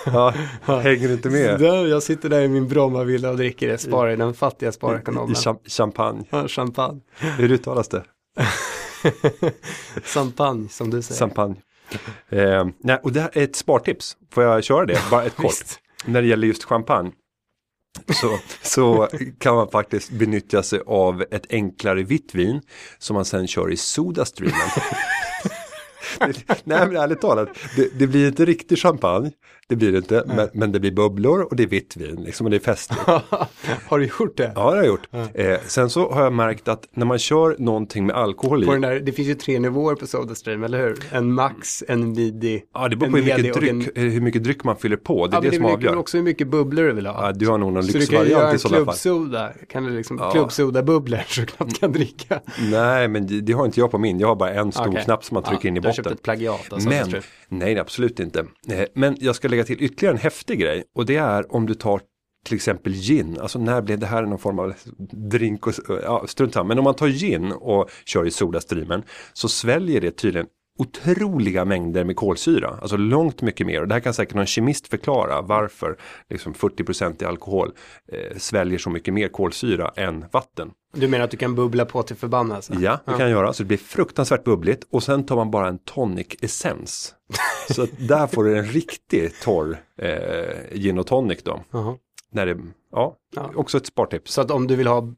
Ja, 0.06 0.34
ja. 0.66 0.76
Hänger 0.78 1.08
du 1.08 1.14
inte 1.14 1.30
med? 1.30 1.60
Där, 1.60 1.86
jag 1.86 2.02
sitter 2.02 2.28
där 2.28 2.40
i 2.40 2.48
min 2.48 2.68
Brommavilla 2.68 3.30
och 3.30 3.36
dricker 3.36 3.68
det, 3.68 3.78
sparar 3.78 4.16
den 4.16 4.34
fattiga 4.34 4.68
I, 4.68 4.72
sparekonomen. 4.72 5.30
i 5.30 5.34
cham- 5.34 5.68
champagne. 5.68 6.24
Ja, 6.30 6.48
champagne. 6.48 7.00
Hur 7.38 7.50
uttalas 7.52 7.88
det? 7.88 8.02
Champagne 10.02 10.68
som 10.68 10.90
du 10.90 11.02
säger. 11.02 11.18
Champagne. 11.18 11.56
Eh, 12.28 12.66
nej, 12.78 13.00
och 13.02 13.12
det 13.12 13.20
här 13.20 13.30
är 13.32 13.42
ett 13.44 13.56
spartips. 13.56 14.16
Får 14.32 14.44
jag 14.44 14.64
köra 14.64 14.86
det? 14.86 15.00
Bara 15.10 15.24
ett 15.24 15.36
kort. 15.36 15.54
När 16.04 16.22
det 16.22 16.28
gäller 16.28 16.46
just 16.46 16.64
champagne. 16.64 17.12
Så, 18.08 18.38
så 18.62 19.08
kan 19.38 19.54
man 19.54 19.68
faktiskt 19.68 20.10
benyttja 20.10 20.62
sig 20.62 20.80
av 20.86 21.24
ett 21.30 21.46
enklare 21.50 22.02
vitt 22.02 22.34
vin 22.34 22.60
som 22.98 23.14
man 23.14 23.24
sen 23.24 23.46
kör 23.46 23.72
i 23.72 23.76
Sodastreamen. 23.76 24.70
Det- 26.18 26.60
Nej 26.64 26.86
men 26.88 26.96
ärligt 26.96 27.20
talat, 27.20 27.48
det, 27.76 27.98
det 27.98 28.06
blir 28.06 28.26
inte 28.26 28.44
riktig 28.44 28.78
champagne, 28.78 29.30
det 29.68 29.76
blir 29.76 29.92
det 29.92 29.98
inte, 29.98 30.24
men, 30.36 30.48
men 30.54 30.72
det 30.72 30.80
blir 30.80 30.90
bubblor 30.92 31.40
och 31.42 31.56
det 31.56 31.62
är 31.62 31.66
vitt 31.66 31.96
vin 31.96 32.22
liksom, 32.24 32.44
och 32.46 32.50
det 32.50 32.56
är 32.56 32.60
festligt. 32.60 33.00
Har 33.86 33.98
du 33.98 34.04
gjort 34.18 34.36
det? 34.36 34.52
Ja 34.54 34.60
det 34.60 34.66
har 34.70 34.76
jag 34.76 34.86
gjort. 34.86 35.08
Eh, 35.34 35.56
sen 35.66 35.90
så 35.90 36.10
har 36.12 36.22
jag 36.22 36.32
märkt 36.32 36.68
att 36.68 36.88
när 36.94 37.06
man 37.06 37.18
kör 37.18 37.56
någonting 37.58 38.06
med 38.06 38.16
alkohol 38.16 38.62
i, 38.62 38.66
På 38.66 38.72
den 38.72 38.80
där, 38.80 39.00
det 39.00 39.12
finns 39.12 39.28
ju 39.28 39.34
tre 39.34 39.58
nivåer 39.58 39.94
på 39.94 40.06
Sodastream, 40.06 40.64
eller 40.64 40.78
hur? 40.78 40.96
En 41.12 41.32
max, 41.32 41.84
en 41.88 42.10
midi, 42.12 42.62
ja 42.74 42.88
det 42.88 42.96
beror 42.96 43.06
en 43.06 43.12
på 43.12 43.18
hur 43.18 43.24
mycket, 43.44 43.56
en- 43.56 43.78
dryck, 43.78 43.96
eh, 43.98 44.02
hur 44.04 44.20
mycket 44.20 44.44
dryck 44.44 44.64
man 44.64 44.76
fyller 44.76 44.96
på, 44.96 45.26
det 45.26 45.32
är 45.32 45.36
Ja, 45.36 45.40
men 45.42 45.50
det 45.50 45.56
som 45.56 45.64
avgör. 45.64 45.90
väl 45.90 45.98
också 45.98 46.16
hur 46.16 46.24
mycket 46.24 46.48
bubblor 46.48 46.82
du 46.84 46.92
vill 46.92 47.06
ha. 47.06 47.26
Ja, 47.26 47.32
du 47.32 47.48
har 47.48 47.58
nog 47.58 47.72
någon 47.72 47.82
så 47.82 47.86
du 47.86 47.92
kan 47.92 48.00
lyxvariant 48.00 48.30
göra 48.30 48.50
i 48.50 48.52
en 48.52 48.58
sådana 48.58 48.76
fall. 48.76 48.84
klubbsoda, 48.84 49.52
kan 49.68 49.84
du 49.84 49.90
liksom, 49.90 50.18
Ja. 50.20 50.30
klubbsoda-bubblor 50.30 51.18
så 51.28 51.40
du 51.40 51.46
knappt 51.46 51.80
kan 51.80 51.92
dricka. 51.92 52.40
Nej, 52.70 53.08
men 53.08 53.26
det, 53.26 53.40
det 53.40 53.52
har 53.52 53.64
inte 53.64 53.80
jag 53.80 53.90
på 53.90 53.98
min. 53.98 54.18
Jag 54.20 54.28
har 54.28 54.36
bara 54.36 54.50
en 54.50 54.72
stor 54.72 54.88
Okej. 54.88 55.02
knapp 55.04 55.24
som 55.24 55.34
man 55.34 55.42
trycker 55.42 55.64
Ja, 55.64 55.68
in 55.68 55.76
i 55.76 55.80
har 55.80 55.86
köpt 55.96 56.10
ett 56.10 56.22
plagiat 56.22 56.72
av 56.72 56.84
Men, 56.84 57.22
nej 57.48 57.78
absolut 57.78 58.20
inte. 58.20 58.46
Eh, 58.68 58.84
Men 58.94 59.16
jag 59.20 59.36
ska 59.36 59.48
lägga 59.48 59.64
till 59.64 59.82
ytterligare 59.82 60.14
en 60.14 60.20
häftig 60.20 60.58
grej 60.60 60.84
och 60.94 61.06
det 61.06 61.16
är 61.16 61.54
om 61.54 61.66
du 61.66 61.74
tar 61.74 62.00
till 62.46 62.54
exempel 62.54 62.92
gin, 62.92 63.40
alltså 63.40 63.58
när 63.58 63.82
blev 63.82 63.98
det 63.98 64.06
här 64.06 64.22
någon 64.22 64.38
form 64.38 64.58
av 64.58 64.74
drink 65.30 65.66
och 65.66 65.74
ja, 65.88 66.24
strunt 66.26 66.54
samma. 66.54 66.68
Men 66.68 66.78
om 66.78 66.84
man 66.84 66.94
tar 66.94 67.08
gin 67.08 67.52
och 67.52 67.90
kör 68.04 68.26
i 68.26 68.30
sodastreamen 68.30 69.02
så 69.32 69.48
sväljer 69.48 70.00
det 70.00 70.10
tydligen 70.10 70.46
otroliga 70.78 71.64
mängder 71.64 72.04
med 72.04 72.16
kolsyra, 72.16 72.78
alltså 72.82 72.96
långt 72.96 73.42
mycket 73.42 73.66
mer. 73.66 73.80
Och 73.80 73.88
det 73.88 73.94
här 73.94 74.00
kan 74.00 74.14
säkert 74.14 74.34
någon 74.34 74.46
kemist 74.46 74.88
förklara 74.88 75.40
varför 75.42 75.96
liksom 76.30 76.54
40% 76.54 77.22
i 77.22 77.26
alkohol 77.26 77.72
eh, 78.12 78.36
sväljer 78.38 78.78
så 78.78 78.90
mycket 78.90 79.14
mer 79.14 79.28
kolsyra 79.28 79.92
än 79.96 80.24
vatten. 80.32 80.70
Du 80.94 81.08
menar 81.08 81.24
att 81.24 81.30
du 81.30 81.36
kan 81.36 81.54
bubbla 81.54 81.84
på 81.84 82.02
till 82.02 82.16
förbannelse? 82.16 82.74
Ja, 82.80 82.98
det 83.04 83.10
kan 83.10 83.20
jag 83.20 83.30
göra. 83.30 83.52
Så 83.52 83.62
det 83.62 83.66
blir 83.66 83.78
fruktansvärt 83.78 84.44
bubbligt 84.44 84.86
och 84.90 85.02
sen 85.02 85.26
tar 85.26 85.36
man 85.36 85.50
bara 85.50 85.68
en 85.68 85.78
tonic 85.78 86.26
essens. 86.42 87.14
Så 87.70 87.86
där 87.98 88.26
får 88.26 88.44
du 88.44 88.58
en 88.58 88.64
riktigt 88.64 89.40
torr 89.42 89.76
eh, 90.02 90.76
gin 90.78 90.98
och 90.98 91.06
tonic 91.06 91.42
då. 91.42 91.62
Jaha. 91.70 91.96
När 92.32 92.46
det, 92.46 92.56
ja, 92.92 93.16
Ja. 93.36 93.50
också 93.54 93.76
ett 93.76 93.86
spartips. 93.86 94.32
Så 94.32 94.40
att 94.40 94.50
om 94.50 94.66
du 94.66 94.76
vill 94.76 94.86
ha 94.86 95.08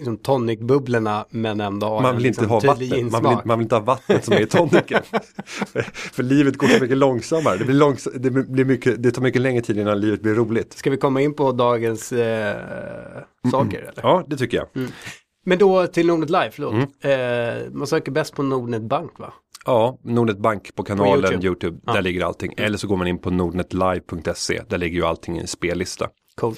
liksom, 0.00 0.18
tonic-bubblorna 0.18 1.24
men 1.30 1.60
ändå 1.60 1.86
ha 1.86 2.00
Man 2.00 2.16
vill 2.16 2.26
inte 2.26 2.40
liksom, 2.40 2.60
ha 2.60 2.74
vatten, 2.74 3.10
man 3.10 3.22
vill, 3.22 3.38
man 3.44 3.58
vill 3.58 3.64
inte 3.64 3.74
ha 3.74 3.82
vattnet 3.82 4.24
som 4.24 4.34
är 4.34 4.40
i 4.40 4.46
tonicen. 4.46 4.82
för, 6.12 6.22
livet 6.22 6.56
går 6.56 6.66
så 6.66 6.82
mycket 6.82 6.96
långsammare. 6.96 7.56
Det, 7.56 7.64
blir 7.64 7.74
långs, 7.74 8.08
det, 8.14 8.30
blir 8.30 8.64
mycket, 8.64 9.02
det 9.02 9.10
tar 9.10 9.22
mycket 9.22 9.42
längre 9.42 9.62
tid 9.62 9.78
innan 9.78 10.00
livet 10.00 10.22
blir 10.22 10.34
roligt. 10.34 10.72
Ska 10.72 10.90
vi 10.90 10.96
komma 10.96 11.20
in 11.20 11.34
på 11.34 11.52
dagens 11.52 12.12
eh, 12.12 12.56
saker? 13.50 13.78
Eller? 13.78 14.02
Ja, 14.02 14.24
det 14.26 14.36
tycker 14.36 14.56
jag. 14.56 14.88
Men 15.44 15.58
då 15.58 15.86
till 15.86 16.06
Nordnet 16.06 16.30
Live, 16.30 16.50
förlåt. 16.50 16.74
Mm. 17.02 17.60
Eh, 17.60 17.72
man 17.72 17.86
söker 17.86 18.12
bäst 18.12 18.34
på 18.34 18.42
Nordnet 18.42 18.82
Bank 18.82 19.18
va? 19.18 19.32
Ja, 19.66 19.98
Nordnet 20.04 20.38
Bank 20.38 20.74
på 20.74 20.82
kanalen, 20.82 21.24
YouTube. 21.24 21.46
YouTube, 21.46 21.78
Ja. 21.86 21.92
där 21.92 22.02
ligger 22.02 22.24
allting. 22.24 22.54
Eller 22.56 22.78
så 22.78 22.88
går 22.88 22.96
man 22.96 23.06
in 23.06 23.18
på 23.18 23.30
nordnetlive.se, 23.30 24.62
där 24.68 24.78
ligger 24.78 24.96
ju 24.96 25.06
allting 25.06 25.36
i 25.36 25.40
en 25.40 25.46
spellista. 25.46 26.08
Cool. 26.34 26.54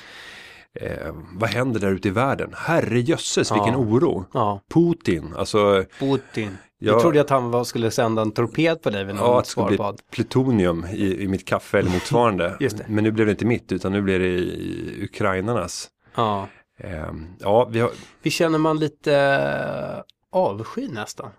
Eh, 0.80 1.14
vad 1.32 1.50
händer 1.50 1.80
där 1.80 1.90
ute 1.90 2.08
i 2.08 2.10
världen? 2.10 2.54
Herre 2.56 3.00
jösses 3.00 3.50
Ja. 3.50 3.54
vilken 3.54 3.80
oro. 3.80 4.24
Ja, 4.34 4.60
Putin, 4.74 5.34
alltså 5.36 5.84
Putin. 5.98 6.56
Ja. 6.78 6.92
Jag 6.92 7.00
trodde 7.00 7.20
att 7.20 7.30
han 7.30 7.50
var, 7.50 7.64
skulle 7.64 7.90
sända 7.90 8.22
en 8.22 8.30
torped 8.32 8.82
på 8.82 8.90
dig 8.90 9.04
vid 9.04 9.16
ja, 9.16 9.20
något 9.20 9.38
att 9.38 9.44
det 9.44 9.50
skulle 9.50 9.66
bli 9.66 9.78
plutonium 10.10 10.86
i, 10.92 11.22
i 11.22 11.28
mitt 11.28 11.44
kaffe 11.46 11.78
eller 11.78 11.90
motsvarande. 11.90 12.56
Men 12.86 13.04
nu 13.04 13.10
blev 13.10 13.26
det 13.26 13.30
inte 13.30 13.44
mitt 13.44 13.72
utan 13.72 13.92
nu 13.92 14.02
blir 14.02 14.18
det 14.18 14.26
i 14.28 14.98
ukrainarnas. 15.12 15.88
Ja. 16.14 16.48
Eh, 16.78 17.12
ja, 17.40 17.64
vi 17.70 17.80
har, 17.80 17.90
Vi 18.22 18.30
känner 18.30 18.58
man 18.58 18.78
lite 18.78 19.16
eh, 19.16 20.02
avsky 20.38 20.88
nästan. 20.88 21.30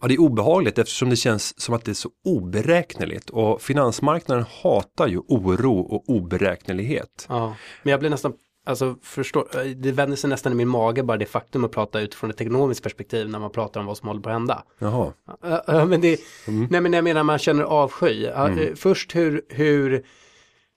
ja, 0.00 0.08
det 0.08 0.14
är 0.14 0.20
obehagligt 0.20 0.78
eftersom 0.78 1.10
det 1.10 1.16
känns 1.16 1.60
som 1.60 1.74
att 1.74 1.84
det 1.84 1.92
är 1.92 1.94
så 1.94 2.10
oberäkneligt. 2.24 3.30
Och 3.30 3.62
finansmarknaden 3.62 4.44
hatar 4.62 5.06
ju 5.06 5.18
oro 5.18 5.78
och 5.80 6.08
oberäknelighet. 6.08 7.26
Ja. 7.28 7.56
Men 7.82 7.90
jag 7.90 8.00
blir 8.00 8.10
nästan, 8.10 8.32
alltså 8.66 8.96
förstår, 9.02 9.74
det 9.74 9.92
vänder 9.92 10.16
sig 10.16 10.30
nästan 10.30 10.52
i 10.52 10.56
min 10.56 10.68
mage 10.68 11.02
bara 11.02 11.16
det 11.16 11.26
faktum 11.26 11.64
att 11.64 11.72
prata 11.72 12.00
utifrån 12.00 12.30
ett 12.30 12.40
ekonomiskt 12.40 12.82
perspektiv 12.82 13.28
när 13.28 13.38
man 13.38 13.50
pratar 13.50 13.80
om 13.80 13.86
vad 13.86 13.96
som 13.96 14.08
håller 14.08 14.20
på 14.20 14.28
att 14.28 14.34
hända. 14.34 14.62
Jaha. 14.78 15.12
Ja, 15.42 15.64
ja, 15.66 15.84
men 15.84 16.00
det, 16.00 16.20
Mm. 16.48 16.66
nej 16.70 16.80
men 16.80 16.92
jag 16.92 17.04
menar 17.04 17.22
man 17.22 17.38
känner 17.38 17.62
avsky. 17.62 18.22
Ja, 18.22 18.50
eh, 18.50 18.74
Först 18.74 19.14
hur, 19.14 19.42
hur 19.48 20.04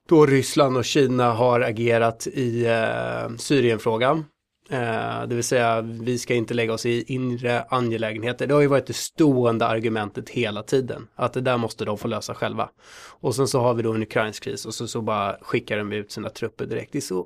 då 0.10 0.26
Ryssland 0.26 0.78
och 0.78 0.86
Kina 0.86 1.32
har 1.34 1.62
agerat 1.62 2.28
i 2.28 2.66
eh, 2.66 3.36
Syrienfrågan. 3.38 4.26
Eh, 4.70 5.28
det 5.28 5.36
vill 5.36 5.44
säga 5.44 5.82
vi 5.82 6.18
ska 6.18 6.34
inte 6.34 6.54
lägga 6.54 6.74
oss 6.74 6.86
i 6.86 7.04
inre 7.14 7.64
angelägenheter. 7.70 8.48
Det 8.48 8.54
har 8.54 8.62
ju 8.62 8.68
varit 8.68 8.86
det 8.88 8.94
stående 8.96 9.66
argumentet 9.66 10.30
hela 10.30 10.64
tiden. 10.64 11.08
Att 11.16 11.34
det 11.34 11.42
där 11.42 11.58
måste 11.58 11.86
de 11.86 11.98
få 11.98 12.08
lösa 12.08 12.34
själva. 12.34 12.70
Och 13.22 13.36
sen 13.36 13.48
så 13.48 13.60
har 13.60 13.74
vi 13.74 13.84
då 13.84 13.94
en 13.94 14.04
ukrainsk 14.04 14.44
kris 14.44 14.66
och 14.66 14.74
så, 14.74 14.88
så 14.88 15.02
bara 15.02 15.38
skickar 15.42 15.78
de 15.78 15.92
ut 15.94 16.12
sina 16.12 16.30
trupper 16.30 16.66
direkt. 16.66 16.92
Det 16.92 17.00
är 17.00 17.02
så 17.02 17.26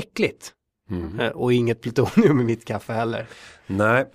äckligt. 0.00 0.52
Mm. 0.90 1.20
Eh, 1.20 1.28
och 1.28 1.52
inget 1.52 1.80
plutonium 1.80 2.40
i 2.40 2.44
mitt 2.44 2.64
kaffe 2.64 2.92
heller. 2.92 3.26
Nej, 3.66 4.06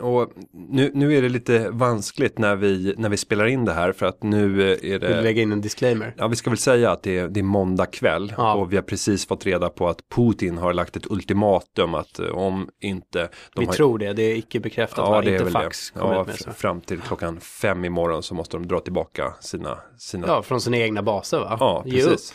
och 0.00 0.32
nu, 0.52 0.90
nu 0.94 1.14
är 1.14 1.22
det 1.22 1.28
lite 1.28 1.70
vanskligt 1.70 2.38
när 2.38 2.56
vi, 2.56 2.94
när 2.98 3.08
vi 3.08 3.16
spelar 3.16 3.46
in 3.46 3.64
det 3.64 3.72
här 3.72 3.92
för 3.92 4.06
att 4.06 4.22
nu 4.22 4.72
är 4.72 4.76
Vill 4.80 4.90
du 4.90 4.98
det 4.98 5.22
lägga 5.22 5.42
in 5.42 5.52
en 5.52 5.60
disclaimer? 5.60 6.14
Ja, 6.18 6.28
vi 6.28 6.36
ska 6.36 6.50
väl 6.50 6.58
säga 6.58 6.90
att 6.90 7.02
det 7.02 7.18
är, 7.18 7.28
det 7.28 7.40
är 7.40 7.44
måndag 7.44 7.86
kväll 7.86 8.34
Ja. 8.36 8.54
och 8.54 8.72
vi 8.72 8.76
har 8.76 8.82
precis 8.82 9.26
fått 9.26 9.46
reda 9.46 9.68
på 9.68 9.88
att 9.88 10.08
Putin 10.14 10.58
har 10.58 10.72
lagt 10.72 10.96
ett 10.96 11.10
ultimatum 11.10 11.94
att 11.94 12.18
eh, 12.18 12.26
om 12.26 12.68
inte 12.80 13.28
Vi 13.56 13.64
har, 13.64 13.72
tror 13.72 13.98
det, 13.98 14.12
det 14.12 14.22
är 14.22 14.36
icke 14.36 14.60
bekräftat. 14.60 14.98
Ja, 14.98 15.10
va? 15.10 15.20
det 15.20 15.30
är 15.30 15.32
inte 15.32 15.44
väl 15.44 15.52
fax 15.52 15.90
det. 15.94 16.00
Ja, 16.00 16.24
med 16.24 16.56
fram 16.56 16.80
till 16.80 17.00
klockan 17.00 17.40
fem 17.40 17.84
imorgon 17.84 18.22
så 18.22 18.34
måste 18.34 18.56
de 18.56 18.66
dra 18.66 18.80
tillbaka 18.80 19.34
sina, 19.40 19.78
sina 19.98 20.26
Ja, 20.26 20.42
från 20.42 20.60
sina 20.60 20.76
egna 20.76 21.02
baser 21.02 21.38
va? 21.38 21.56
Ja, 21.60 21.82
precis. 21.90 22.34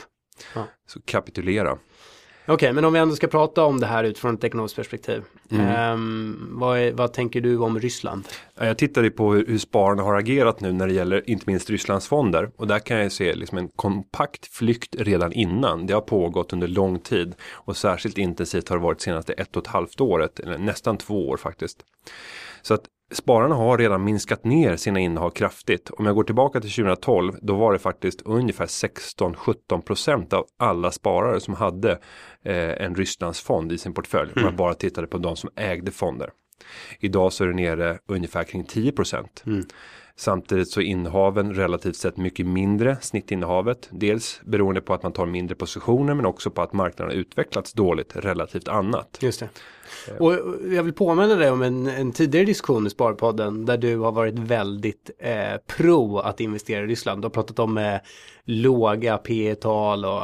Ja. 0.56 0.64
Så 0.88 1.00
kapitulera. 1.06 1.78
Okej, 2.50 2.74
men 2.74 2.86
om 2.86 2.94
vi 2.94 3.00
ändå 3.00 3.16
ska 3.16 3.28
prata 3.28 3.64
om 3.64 3.80
det 3.80 3.86
här 3.86 4.04
utifrån 4.04 4.36
ett 4.36 4.44
ekonomiskt 4.44 4.76
perspektiv. 4.76 5.24
Mm. 5.52 5.68
Ehm, 5.68 6.50
vad, 6.52 6.80
är, 6.80 6.92
vad 6.92 7.14
tänker 7.14 7.42
du 7.42 7.58
om 7.58 7.80
Ryssland? 7.80 8.28
Ja, 8.56 8.66
Jag 8.66 8.78
tittade 8.78 9.10
på 9.10 9.34
hur, 9.34 9.46
hur 9.48 9.58
spararna 9.58 10.04
har 10.04 10.16
agerat 10.16 10.62
nu 10.62 10.72
när 10.72 10.88
det 10.88 10.94
gäller 10.94 11.30
inte 11.30 11.44
minst 11.48 11.70
Rysslands 11.70 12.08
fonder 12.08 12.50
och 12.56 12.68
där 12.68 12.80
kan 12.80 12.98
jag 12.98 13.12
se 13.12 13.36
liksom 13.36 13.58
en 13.58 13.70
kompakt 13.76 14.48
flykt 14.48 14.96
redan 15.00 15.34
innan. 15.34 15.88
Det 15.88 15.94
har 15.94 16.02
pågått 16.02 16.54
under 16.54 16.68
lång 16.68 17.00
tid 17.00 17.36
och 17.52 17.78
särskilt 17.78 18.18
intensivt 18.18 18.70
har 18.70 18.78
det 18.78 18.84
varit 18.84 19.02
senaste 19.02 19.34
ett 19.34 19.56
och 19.56 19.64
ett 19.64 19.68
halvt 19.68 20.02
året, 20.02 20.40
eller 20.40 20.58
nästan 20.58 20.98
två 20.98 21.30
år 21.30 21.38
faktiskt. 21.38 21.84
Så 22.62 22.74
att 22.74 22.84
Spararna 23.12 23.56
har 23.56 23.78
redan 23.78 24.04
minskat 24.04 24.44
ner 24.44 24.76
sina 24.76 25.00
innehav 25.00 25.30
kraftigt. 25.30 25.90
Om 25.90 26.06
jag 26.06 26.16
går 26.16 26.24
tillbaka 26.24 26.62
till 26.62 26.72
2012 26.72 27.34
då 27.42 27.56
var 27.56 27.74
det 27.74 27.80
faktiskt 27.80 28.22
ungefär 28.22 28.66
16-17% 28.66 30.34
av 30.34 30.46
alla 30.58 30.92
sparare 30.92 31.40
som 31.40 31.54
hade 31.54 31.92
eh, 32.44 32.86
en 32.86 32.96
Rysslandsfond 32.96 33.72
i 33.72 33.78
sin 33.78 33.94
portfölj. 33.94 34.32
Om 34.36 34.42
jag 34.42 34.56
bara 34.56 34.74
tittade 34.74 35.08
på 35.08 35.18
de 35.18 35.36
som 35.36 35.50
ägde 35.56 35.92
fonder. 35.92 36.30
Idag 37.00 37.34
så 37.34 37.44
är 37.44 37.48
det 37.48 37.54
nere 37.54 38.00
ungefär 38.08 38.44
kring 38.44 38.64
10%. 38.64 39.28
Samtidigt 40.16 40.70
så 40.70 40.82
är 40.82 40.86
innehaven 40.86 41.54
relativt 41.54 41.96
sett 41.96 42.18
mycket 42.18 42.46
mindre, 42.46 42.98
snittinnehavet. 43.02 43.90
Dels 43.92 44.42
beroende 44.44 44.82
på 44.82 44.94
att 44.94 45.04
man 45.04 45.14
tar 45.14 45.26
mindre 45.26 45.56
positioner 45.56 46.14
men 46.14 46.26
också 46.26 46.52
på 46.52 46.62
att 46.62 46.74
marknaden 46.74 47.16
har 47.16 47.22
utvecklats 47.22 47.74
dåligt 47.74 48.16
relativt 48.16 48.68
annat. 48.68 49.18
Just 49.22 49.40
det. 49.40 49.50
Eh. 50.08 50.16
Och 50.16 50.34
jag 50.72 50.84
vill 50.84 50.94
påminna 50.94 51.36
dig 51.36 51.52
om 51.52 51.62
en, 51.62 51.88
en 51.88 52.12
tidigare 52.12 52.46
diskussion 52.46 52.88
i 52.88 52.90
Sparpodden 52.90 53.66
där 53.66 53.78
du 53.78 53.98
har 53.98 54.12
varit 54.12 54.40
väldigt 54.40 55.12
eh, 55.20 55.58
pro 55.78 56.18
att 56.18 56.40
investera 56.40 56.84
i 56.84 56.88
Ryssland. 56.88 57.22
Du 57.22 57.26
har 57.26 57.30
pratat 57.30 57.60
om 57.60 57.78
eh, 57.78 57.96
låga 58.48 59.18
P 59.18 59.56
tal 59.56 60.06
och... 60.06 60.22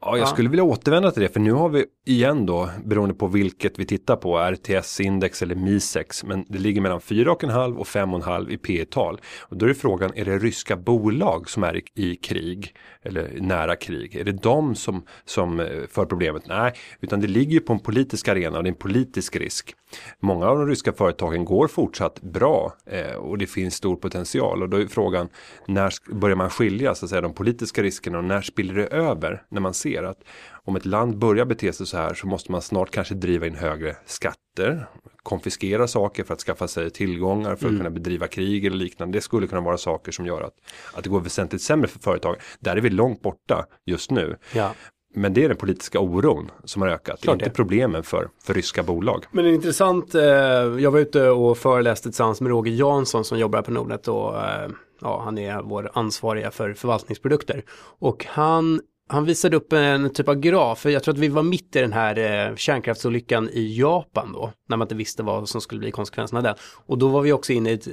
Ja, 0.00 0.18
jag 0.18 0.28
skulle 0.28 0.48
vilja 0.48 0.64
återvända 0.64 1.10
till 1.10 1.22
det 1.22 1.28
för 1.28 1.40
nu 1.40 1.52
har 1.52 1.68
vi 1.68 1.84
igen 2.06 2.46
då 2.46 2.70
beroende 2.84 3.14
på 3.14 3.26
vilket 3.26 3.78
vi 3.78 3.86
tittar 3.86 4.16
på 4.16 4.38
RTS-index 4.38 5.42
eller 5.42 5.54
MISEX 5.54 6.24
men 6.24 6.44
det 6.48 6.58
ligger 6.58 6.80
mellan 6.80 7.00
4,5 7.00 7.76
och 7.76 7.86
5,5 7.86 8.50
i 8.50 8.56
P 8.56 8.84
tal. 8.84 9.20
Och 9.40 9.56
då 9.56 9.66
är 9.66 9.74
frågan 9.74 10.12
är 10.14 10.24
det 10.24 10.38
ryska 10.38 10.76
bolag 10.76 11.50
som 11.50 11.62
är 11.62 11.76
i, 11.76 11.82
i 11.94 12.16
krig 12.16 12.74
eller 13.02 13.30
nära 13.40 13.76
krig? 13.76 14.16
Är 14.16 14.24
det 14.24 14.42
de 14.42 14.74
som 14.74 15.02
som 15.24 15.60
eh, 15.60 15.66
för 15.90 16.06
problemet? 16.06 16.42
Nej 16.48 16.72
utan 17.00 17.20
det 17.20 17.26
ligger 17.26 17.52
ju 17.52 17.60
på 17.60 17.72
en 17.72 17.78
politisk 17.78 18.28
arena 18.28 18.58
och 18.58 18.64
det 18.64 18.68
är 18.68 18.72
en 18.72 18.78
politisk 18.78 19.36
risk. 19.36 19.74
Många 20.20 20.46
av 20.46 20.58
de 20.58 20.68
ryska 20.68 20.92
företagen 20.92 21.44
går 21.44 21.68
fortsatt 21.68 22.22
bra 22.22 22.72
eh, 22.86 23.16
och 23.16 23.38
det 23.38 23.46
finns 23.46 23.74
stor 23.74 23.96
potential. 23.96 24.62
Och 24.62 24.68
då 24.68 24.76
är 24.76 24.86
frågan 24.86 25.28
när 25.66 26.14
börjar 26.14 26.36
man 26.36 26.50
skilja 26.50 26.94
så 26.94 27.04
att 27.04 27.10
säga 27.10 27.20
de 27.20 27.34
politiska 27.36 27.82
riskerna 27.82 28.18
och 28.18 28.24
när 28.24 28.40
spiller 28.40 28.74
det 28.74 28.86
över 28.86 29.42
när 29.48 29.60
man 29.60 29.74
ser 29.74 30.02
att 30.02 30.18
om 30.64 30.76
ett 30.76 30.86
land 30.86 31.18
börjar 31.18 31.44
bete 31.44 31.72
sig 31.72 31.86
så 31.86 31.96
här 31.96 32.14
så 32.14 32.26
måste 32.26 32.52
man 32.52 32.62
snart 32.62 32.90
kanske 32.90 33.14
driva 33.14 33.46
in 33.46 33.54
högre 33.54 33.96
skatter 34.06 34.86
konfiskera 35.22 35.88
saker 35.88 36.24
för 36.24 36.34
att 36.34 36.40
skaffa 36.40 36.68
sig 36.68 36.90
tillgångar 36.90 37.56
för 37.56 37.68
att 37.68 37.76
kunna 37.76 37.90
bedriva 37.90 38.26
krig 38.26 38.64
eller 38.64 38.76
liknande. 38.76 39.18
Det 39.18 39.22
skulle 39.22 39.46
kunna 39.46 39.60
vara 39.60 39.78
saker 39.78 40.12
som 40.12 40.26
gör 40.26 40.42
att, 40.42 40.54
att 40.94 41.04
det 41.04 41.10
går 41.10 41.20
väsentligt 41.20 41.62
sämre 41.62 41.88
för 41.88 41.98
företag. 41.98 42.36
Där 42.60 42.76
är 42.76 42.80
vi 42.80 42.90
långt 42.90 43.22
borta 43.22 43.66
just 43.84 44.10
nu. 44.10 44.36
ja. 44.52 44.74
Men 45.18 45.34
det 45.34 45.44
är 45.44 45.48
den 45.48 45.56
politiska 45.56 46.00
oron 46.00 46.50
som 46.64 46.82
har 46.82 46.88
ökat, 46.88 47.20
Klart 47.20 47.34
inte 47.34 47.44
det. 47.44 47.50
problemen 47.50 48.02
för, 48.02 48.28
för 48.42 48.54
ryska 48.54 48.82
bolag. 48.82 49.24
Men 49.30 49.44
det 49.44 49.50
är 49.50 49.54
intressant, 49.54 50.14
eh, 50.14 50.22
jag 50.22 50.90
var 50.90 50.98
ute 50.98 51.28
och 51.28 51.58
föreläste 51.58 52.08
tillsammans 52.08 52.40
med 52.40 52.50
Roger 52.50 52.72
Jansson 52.72 53.24
som 53.24 53.38
jobbar 53.38 53.62
på 53.62 53.70
Nordnet 53.70 54.08
och 54.08 54.36
eh, 54.36 54.68
ja, 55.00 55.22
han 55.24 55.38
är 55.38 55.62
vår 55.62 55.90
ansvariga 55.94 56.50
för 56.50 56.74
förvaltningsprodukter. 56.74 57.64
Och 57.98 58.26
han, 58.28 58.80
han 59.08 59.24
visade 59.24 59.56
upp 59.56 59.72
en 59.72 60.12
typ 60.12 60.28
av 60.28 60.34
graf, 60.34 60.78
för 60.78 60.90
jag 60.90 61.02
tror 61.02 61.14
att 61.14 61.20
vi 61.20 61.28
var 61.28 61.42
mitt 61.42 61.76
i 61.76 61.80
den 61.80 61.92
här 61.92 62.18
eh, 62.48 62.56
kärnkraftsolyckan 62.56 63.48
i 63.52 63.78
Japan 63.78 64.32
då, 64.32 64.52
när 64.68 64.76
man 64.76 64.84
inte 64.84 64.94
visste 64.94 65.22
vad 65.22 65.48
som 65.48 65.60
skulle 65.60 65.78
bli 65.78 65.90
konsekvenserna 65.90 66.38
av 66.38 66.44
den. 66.44 66.54
Och 66.86 66.98
då 66.98 67.08
var 67.08 67.22
vi 67.22 67.32
också 67.32 67.52
inne 67.52 67.70
i 67.70 67.74
ett 67.74 67.86
eh, 67.86 67.92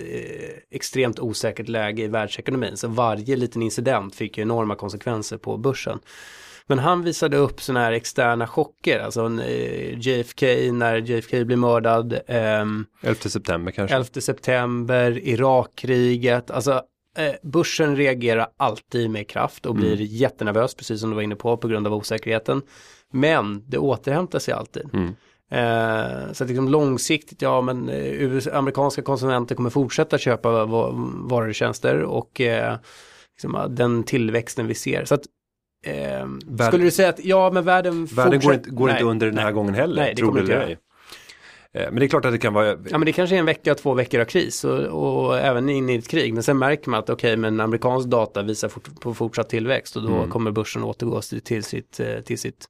extremt 0.71 1.19
osäkert 1.19 1.67
läge 1.67 2.03
i 2.03 2.07
världsekonomin, 2.07 2.77
så 2.77 2.87
varje 2.87 3.35
liten 3.35 3.61
incident 3.61 4.15
fick 4.15 4.37
ju 4.37 4.41
enorma 4.41 4.75
konsekvenser 4.75 5.37
på 5.37 5.57
börsen. 5.57 5.99
Men 6.67 6.79
han 6.79 7.03
visade 7.03 7.37
upp 7.37 7.61
sådana 7.61 7.85
här 7.85 7.91
externa 7.91 8.47
chocker, 8.47 8.99
alltså 8.99 9.21
en, 9.21 9.39
eh, 9.39 9.99
JFK, 9.99 10.71
när 10.71 10.97
JFK 10.97 11.43
blev 11.45 11.59
mördad, 11.59 12.19
ehm, 12.27 12.85
11 13.01 13.29
september 13.29 13.71
kanske. 13.71 13.95
11 13.95 14.21
september, 14.21 15.27
Irakkriget, 15.27 16.51
alltså 16.51 16.71
eh, 16.71 16.81
börsen 17.43 17.95
reagerar 17.95 18.47
alltid 18.57 19.09
med 19.09 19.27
kraft 19.27 19.65
och 19.65 19.75
blir 19.75 20.01
jättenervös, 20.01 20.75
precis 20.75 21.01
som 21.01 21.09
du 21.09 21.15
var 21.15 21.21
inne 21.23 21.35
på, 21.35 21.57
på 21.57 21.67
grund 21.67 21.87
av 21.87 21.93
osäkerheten. 21.93 22.61
Men 23.11 23.63
det 23.67 23.77
återhämtar 23.77 24.39
sig 24.39 24.53
alltid. 24.53 24.83
Eh, 25.51 26.31
så 26.31 26.43
att 26.43 26.49
liksom 26.49 26.69
långsiktigt, 26.69 27.41
ja 27.41 27.61
men 27.61 27.89
eh, 27.89 28.57
amerikanska 28.57 29.01
konsumenter 29.01 29.55
kommer 29.55 29.69
fortsätta 29.69 30.17
köpa 30.17 30.65
va- 30.65 30.91
varor 31.15 31.47
och 31.47 31.55
tjänster 31.55 32.01
och 32.01 32.41
eh, 32.41 32.75
liksom, 33.35 33.65
den 33.75 34.03
tillväxten 34.03 34.67
vi 34.67 34.75
ser. 34.75 35.05
Så 35.05 35.15
att 35.15 35.23
Eh, 35.85 36.27
skulle 36.67 36.83
du 36.83 36.91
säga 36.91 37.09
att 37.09 37.25
ja 37.25 37.51
men 37.53 37.63
världen 37.63 38.05
Världen 38.05 38.31
går 38.31 38.39
fortsätter- 38.39 38.53
inte, 38.53 38.69
går 38.69 38.89
inte 38.91 39.03
under 39.03 39.27
den 39.27 39.37
här 39.37 39.45
nej. 39.45 39.53
gången 39.53 39.73
heller, 39.73 40.01
Nej, 40.01 40.13
det 40.15 40.21
tror 40.21 40.33
du 40.33 40.39
inte 40.39 40.51
eller 40.53 40.61
göra. 40.61 40.69
ej. 40.69 40.73
Eh, 40.73 40.77
Men 41.73 41.95
det 41.95 42.05
är 42.05 42.07
klart 42.07 42.25
att 42.25 42.31
det 42.31 42.37
kan 42.37 42.53
vara 42.53 42.67
Ja 42.67 42.97
men 42.97 43.05
det 43.05 43.11
kanske 43.13 43.35
är 43.35 43.39
en 43.39 43.45
vecka, 43.45 43.75
två 43.75 43.93
veckor 43.93 44.21
av 44.21 44.25
kris 44.25 44.63
och, 44.63 44.79
och 44.79 45.37
även 45.39 45.69
in 45.69 45.89
i 45.89 45.95
ett 45.95 46.07
krig. 46.07 46.33
Men 46.33 46.43
sen 46.43 46.57
märker 46.57 46.89
man 46.89 46.99
att 46.99 47.09
okej 47.09 47.37
men 47.37 47.59
amerikansk 47.59 48.07
data 48.09 48.41
visar 48.41 48.69
fort, 48.69 49.01
på 49.01 49.13
fortsatt 49.13 49.49
tillväxt 49.49 49.95
och 49.95 50.01
då 50.01 50.15
Mm. 50.15 50.29
kommer 50.29 50.51
börsen 50.51 50.83
återgå 50.83 51.21
till, 51.21 51.41
till 51.41 51.63
sitt, 51.63 51.99
eh, 51.99 52.19
till 52.19 52.39
sitt 52.39 52.65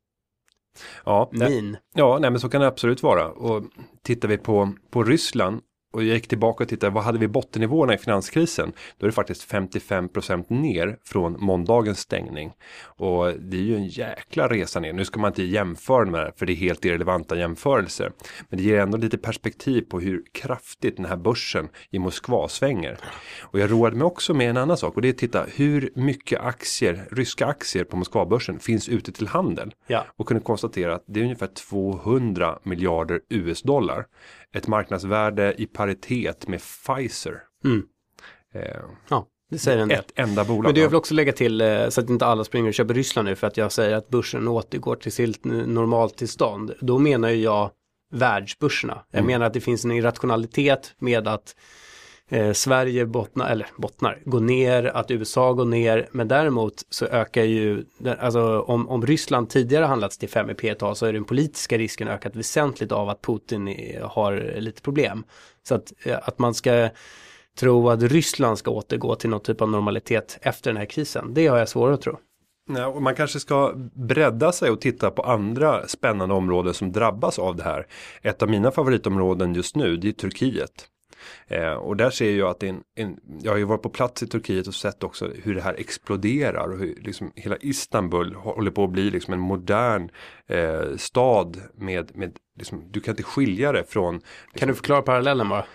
ja, 1.06 1.30
nej, 1.34 1.50
min. 1.50 1.78
ja, 1.96 2.18
nej 2.22 2.32
men 2.32 2.40
så 2.40 2.50
kan 2.50 2.62
det 2.62 2.68
absolut 2.68 3.04
vara. 3.04 3.28
Och 3.28 3.64
tittar 4.04 4.28
vi 4.28 4.38
på, 4.38 4.74
på 4.92 5.04
Ryssland 5.04 5.62
och 5.94 6.04
jag 6.04 6.16
gick 6.16 6.28
tillbaka 6.28 6.64
och 6.64 6.70
tittade, 6.70 6.94
vad 6.94 7.04
hade 7.04 7.20
vi 7.20 7.28
bottennivåerna 7.28 7.94
i 7.94 7.98
finanskrisen? 7.98 8.74
Då 8.98 9.06
är 9.06 9.08
det 9.08 9.16
faktiskt 9.16 9.52
55% 9.52 10.46
ner 10.48 10.98
från 11.06 11.36
måndagens 11.40 12.00
stängning. 12.00 12.52
Och 12.84 13.34
det 13.40 13.58
är 13.58 13.62
ju 13.62 13.76
en 13.76 13.88
jäkla 13.88 14.48
resa 14.48 14.80
ner. 14.80 14.94
Nu 14.94 15.06
ska 15.06 15.20
man 15.20 15.32
inte 15.32 15.44
jämföra 15.44 16.06
med 16.06 16.14
det 16.14 16.26
här, 16.26 16.34
för 16.38 16.46
det 16.46 16.54
är 16.54 16.56
helt 16.56 16.86
irrelevanta 16.86 17.38
jämförelser. 17.38 18.12
Men 18.50 18.60
det 18.60 18.64
ger 18.64 18.80
ändå 18.80 18.98
lite 18.98 19.18
perspektiv 19.18 19.82
på 19.82 20.00
hur 20.00 20.24
kraftigt 20.32 20.98
den 20.98 21.06
här 21.06 21.18
börsen 21.18 21.70
i 21.92 22.00
Moskva 22.00 22.48
svänger. 22.48 22.98
Och 23.42 23.60
jag 23.60 23.72
roade 23.72 23.96
mig 23.96 24.06
också 24.06 24.34
med 24.34 24.50
en 24.50 24.58
annan 24.58 24.78
sak 24.78 24.96
och 24.96 25.02
det 25.02 25.08
är 25.08 25.14
att 25.14 25.18
titta 25.18 25.46
hur 25.56 25.92
mycket 25.96 26.42
aktier, 26.42 27.08
ryska 27.12 27.46
aktier 27.46 27.84
på 27.84 27.98
Moskvabörsen 27.98 28.60
finns 28.60 28.90
ute 28.90 29.12
till 29.12 29.28
handel. 29.28 29.74
Ja. 29.88 30.06
Och 30.16 30.28
kunde 30.28 30.44
konstatera 30.44 30.96
att 30.96 31.04
det 31.08 31.20
är 31.20 31.24
ungefär 31.24 31.48
200 31.48 32.60
miljarder 32.64 33.20
US-dollar. 33.30 34.06
Ett 34.54 34.68
marknadsvärde 34.68 35.56
i 35.58 35.66
paritet 35.66 36.48
med 36.48 36.60
Pfizer. 36.60 37.40
Mm. 37.66 37.84
Eh, 38.54 38.62
Ja, 39.10 39.28
det 39.50 39.58
säger 39.58 39.78
en 39.78 39.88
del. 39.88 40.00
ett 40.00 40.12
enda 40.16 40.44
bolag. 40.46 40.64
Men 40.64 40.74
det 40.74 40.82
jag 40.82 40.88
vill 40.90 40.96
också 40.96 41.14
lägga 41.14 41.32
till 41.32 41.62
eh, 41.62 41.90
så 41.90 42.02
att 42.02 42.10
inte 42.10 42.26
alla 42.26 42.44
springer 42.44 42.68
och 42.68 42.74
köper 42.74 42.94
Ryssland 42.94 43.28
nu 43.28 43.36
för 43.36 43.48
att 43.48 43.58
jag 43.58 43.72
säger 43.72 43.96
att 43.96 44.10
börsen 44.10 44.48
återgår 44.48 44.96
till 44.96 45.12
sitt 45.12 45.46
normaltillstånd. 45.46 46.74
Då 46.82 46.98
menar 47.00 47.30
jag 47.30 47.72
världsbörserna. 48.12 49.04
Jag 49.12 49.20
Mm. 49.20 49.28
menar 49.28 49.46
att 49.46 49.54
det 49.54 49.62
finns 49.62 49.86
en 49.86 49.92
irrationalitet 49.92 50.96
med 51.00 51.28
att 51.28 51.56
eh, 52.30 52.54
Sverige 52.54 53.06
bottnar, 53.06 53.50
eller 53.50 53.68
bottnar, 53.78 54.22
går 54.26 54.40
ner, 54.40 54.84
att 54.84 55.12
USA 55.12 55.54
går 55.54 55.66
ner, 55.66 56.08
men 56.12 56.28
däremot 56.28 56.74
så 56.90 57.06
ökar 57.06 57.44
ju, 57.44 57.86
alltså 58.20 58.62
om, 58.62 58.90
om 58.90 59.06
Ryssland 59.06 59.50
tidigare 59.50 59.86
handlats 59.86 60.18
till 60.18 60.30
5 60.30 60.50
i 60.50 60.54
P 60.54 60.76
tal 60.76 60.96
så 60.96 61.06
är 61.06 61.14
den 61.14 61.24
politiska 61.24 61.78
risken 61.78 62.08
ökat 62.08 62.36
väsentligt 62.36 62.92
av 62.92 63.10
att 63.10 63.22
Putin 63.22 63.76
har 64.02 64.60
lite 64.60 64.82
problem. 64.82 65.24
Så 65.64 65.76
att, 65.76 65.94
eh, 66.04 66.18
att 66.22 66.40
man 66.40 66.54
ska 66.54 66.90
tro 67.60 67.90
att 67.90 68.02
Ryssland 68.02 68.58
ska 68.58 68.72
återgå 68.72 69.16
till 69.16 69.30
någon 69.30 69.42
typ 69.42 69.62
av 69.62 69.70
normalitet 69.70 70.40
efter 70.42 70.70
den 70.70 70.78
här 70.78 70.86
krisen, 70.86 71.34
det 71.34 71.48
har 71.48 71.58
jag 71.58 71.70
svårare 71.70 71.94
att 71.94 72.02
tro. 72.02 72.18
Ja, 72.70 72.88
och 72.88 73.02
man 73.02 73.16
kanske 73.16 73.40
ska 73.40 73.74
bredda 73.94 74.52
sig 74.52 74.72
och 74.72 74.82
titta 74.82 75.12
på 75.12 75.22
andra 75.22 75.88
spännande 75.88 76.36
områden 76.36 76.74
som 76.74 76.92
drabbas 76.92 77.40
av 77.40 77.56
det 77.56 77.64
här. 77.64 77.88
Ett 78.22 78.42
av 78.42 78.50
mina 78.50 78.72
favoritområden 78.72 79.54
just 79.54 79.76
nu 79.76 79.98
det 79.98 80.08
är 80.08 80.12
Turkiet. 80.12 80.88
Eh, 81.48 81.74
och 81.74 81.98
där 81.98 82.10
ser 82.10 82.38
jag 82.38 82.50
att 82.50 82.64
en, 82.64 82.84
en, 82.96 83.20
jag 83.42 83.52
har 83.52 83.58
ju 83.58 83.64
varit 83.64 83.82
på 83.82 83.90
plats 83.90 84.24
i 84.24 84.28
Turkiet 84.28 84.68
och 84.68 84.76
sett 84.76 85.04
också 85.04 85.32
hur 85.44 85.56
det 85.56 85.62
här 85.62 85.74
exploderar 85.74 86.68
och 86.68 86.80
hur 86.80 86.96
liksom 87.02 87.32
hela 87.36 87.58
Istanbul 87.58 88.36
håller 88.36 88.72
på 88.72 88.84
att 88.84 88.90
bli 88.90 89.10
liksom 89.10 89.34
en 89.34 89.40
modern 89.40 90.10
eh, 90.48 90.98
stad 90.98 91.62
med, 91.76 92.12
med 92.18 92.38
liksom, 92.58 92.84
du 92.92 93.00
kan 93.00 93.12
inte 93.12 93.24
skilja 93.24 93.72
det 93.72 93.84
från 93.84 94.22
Kan 94.56 94.68
du 94.68 94.74
förklara 94.74 95.02
parallellen 95.02 95.50
bara? 95.50 95.66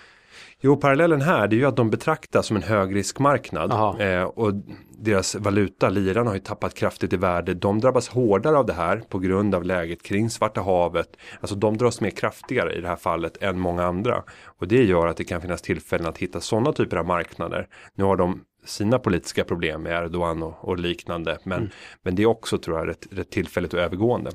Jo, 0.61 0.77
parallellen 0.77 1.21
här 1.21 1.49
det 1.49 1.57
är 1.57 1.59
ju 1.59 1.65
att 1.67 1.77
de 1.77 1.91
betraktas 1.91 2.47
som 2.47 2.57
en 2.57 2.63
högriskmarknad. 2.63 3.71
Eh, 4.01 4.23
och 4.23 4.53
deras 4.99 5.35
valuta, 5.35 5.89
liran, 5.89 6.27
har 6.27 6.35
ju 6.35 6.41
tappat 6.41 6.75
kraftigt 6.75 7.13
i 7.13 7.17
värde. 7.17 7.55
De 7.55 7.81
drabbas 7.81 8.09
hårdare 8.09 8.57
av 8.59 8.67
det 8.67 8.73
här 8.73 9.03
på 9.09 9.19
grund 9.19 9.55
av 9.55 9.65
läget 9.65 10.03
kring 10.03 10.31
Svarta 10.31 10.61
havet. 10.61 11.17
Alltså 11.41 11.57
de 11.57 11.77
dras 11.77 12.01
med 12.01 12.17
kraftigare 12.19 12.75
i 12.75 12.81
det 12.81 12.89
här 12.89 12.97
fallet 12.97 13.43
än 13.43 13.59
många 13.59 13.85
andra. 13.85 14.23
Och 14.45 14.69
det 14.69 14.85
gör 14.85 15.07
att 15.07 15.17
det 15.17 15.25
kan 15.25 15.41
finnas 15.41 15.63
tillfällen 15.63 16.07
att 16.07 16.19
hitta 16.19 16.41
sådana 16.41 16.73
typer 16.73 16.97
av 16.97 17.07
marknader. 17.07 17.67
Nu 17.95 18.05
har 18.05 18.17
de 18.17 18.41
sina 18.65 18.99
politiska 18.99 19.45
problem 19.45 19.83
med 19.83 20.05
Erdogan 20.05 20.43
och, 20.43 20.69
och 20.69 20.79
liknande. 20.79 21.39
Men, 21.45 21.59
Mm. 21.59 21.71
men 22.03 22.15
det 22.15 22.23
är 22.23 22.27
också 22.27 22.59
tror 22.59 22.79
jag 22.79 22.89
rätt, 22.89 23.07
rätt 23.11 23.31
tillfälligt 23.31 23.75
och 23.75 23.81
övergående. 23.81 24.31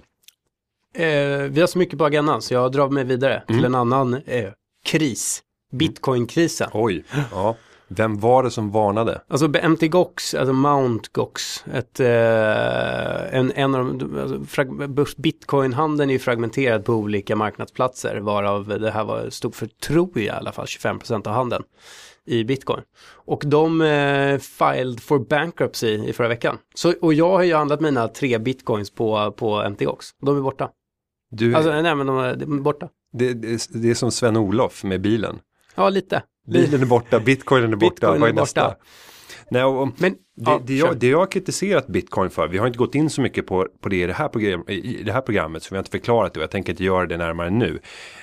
Eh, 0.95 1.39
vi 1.49 1.59
har 1.59 1.67
så 1.67 1.77
mycket 1.77 1.97
på 1.99 2.05
agendan 2.05 2.41
så 2.41 2.53
jag 2.53 2.71
drar 2.71 2.89
mig 2.89 3.03
vidare 3.03 3.43
till 3.47 3.65
en 3.65 3.75
annan 3.75 4.13
eh, 4.13 4.49
kris. 4.86 5.43
Bitcoinkrisen. 5.73 6.69
Oj, 6.73 7.03
ja. 7.31 7.55
Vem 7.88 8.19
var 8.19 8.43
det 8.43 8.51
som 8.51 8.71
varnade? 8.71 9.21
Alltså 9.27 9.47
MT 9.69 9.81
Gox, 9.88 10.33
alltså 10.33 10.53
Mount 10.53 11.09
Gox, 11.12 11.65
ett, 11.73 11.99
eh, 11.99 13.38
en, 13.39 13.51
en 13.55 13.75
av 13.75 13.97
de, 13.97 14.19
alltså, 14.19 15.21
bitcoinhandeln 15.21 16.09
är 16.09 16.13
ju 16.13 16.19
fragmenterad 16.19 16.86
på 16.86 16.93
olika 16.93 17.36
marknadsplatser 17.36 18.17
varav 18.19 18.67
det 18.67 18.91
här 18.91 19.03
var, 19.03 19.29
stod 19.29 19.55
för, 19.55 19.65
tror 19.65 20.09
jag 20.13 20.23
i 20.23 20.29
alla 20.29 20.51
fall, 20.51 20.65
25% 20.65 21.27
av 21.27 21.33
handeln 21.33 21.63
i 22.25 22.43
bitcoin. 22.43 22.81
Och 23.05 23.43
de 23.45 23.81
eh, 23.81 24.38
filed 24.38 24.99
for 24.99 25.19
bankruptcy 25.19 25.88
i 25.88 26.13
förra 26.13 26.27
veckan. 26.27 26.57
Så, 26.75 26.93
och 27.01 27.13
jag 27.13 27.29
har 27.29 27.43
ju 27.43 27.55
handlat 27.55 27.81
mina 27.81 28.07
tre 28.07 28.38
bitcoins 28.38 28.89
på, 28.89 29.31
på 29.31 29.69
MT 29.69 29.86
Gox. 29.86 30.05
De 30.21 30.38
är 30.38 30.41
borta. 30.41 30.69
Du, 31.31 31.55
Alltså 31.55 31.81
nej 31.81 31.95
men 31.95 32.07
de 32.07 32.17
är, 32.17 32.36
de 32.36 32.57
är 32.57 32.62
borta. 32.62 32.89
det, 33.13 33.33
det, 33.33 33.67
det 33.69 33.89
är 33.89 33.95
som 33.95 34.12
Sven-Olof 34.12 34.83
med 34.83 35.01
bilen. 35.01 35.39
Ja 35.75 35.89
lite. 35.89 36.23
Bilen 36.47 36.81
är 36.81 36.86
borta, 36.86 37.19
bitcoinen 37.19 37.73
är 37.73 37.75
borta, 37.75 37.93
Bitcoin 37.93 38.21
vad 38.21 38.29
är 38.29 38.33
är 38.33 38.36
borta. 38.36 38.41
nästa? 38.41 38.75
Nej, 39.50 39.63
och, 39.63 39.89
Men 39.98 40.15
det, 40.36 40.52
ja, 40.52 40.62
det, 40.65 40.76
jag, 40.76 40.98
det 40.98 41.08
jag 41.08 41.19
har 41.19 41.26
kritiserat 41.26 41.88
bitcoin 41.88 42.30
för, 42.30 42.48
vi 42.48 42.58
har 42.58 42.67
inte 42.67 42.80
gått 42.80 42.96
in 42.96 43.10
så 43.10 43.22
mycket 43.22 43.48
på, 43.48 43.67
på 43.82 43.89
det, 43.89 43.96
i, 43.96 44.06
det 44.06 44.13
här 44.13 44.28
program, 44.28 44.63
i 44.67 45.04
det 45.04 45.12
här 45.12 45.22
programmet, 45.22 45.63
så 45.63 45.67
vi 45.69 45.76
har 45.76 45.80
inte 45.82 45.91
förklarat 45.91 46.34
det 46.34 46.39
och 46.39 46.43
jag 46.43 46.52
tänker 46.52 46.74
inte 46.74 46.84
göra 46.84 47.06
det 47.06 47.17
närmare 47.17 47.50
nu. 47.50 47.80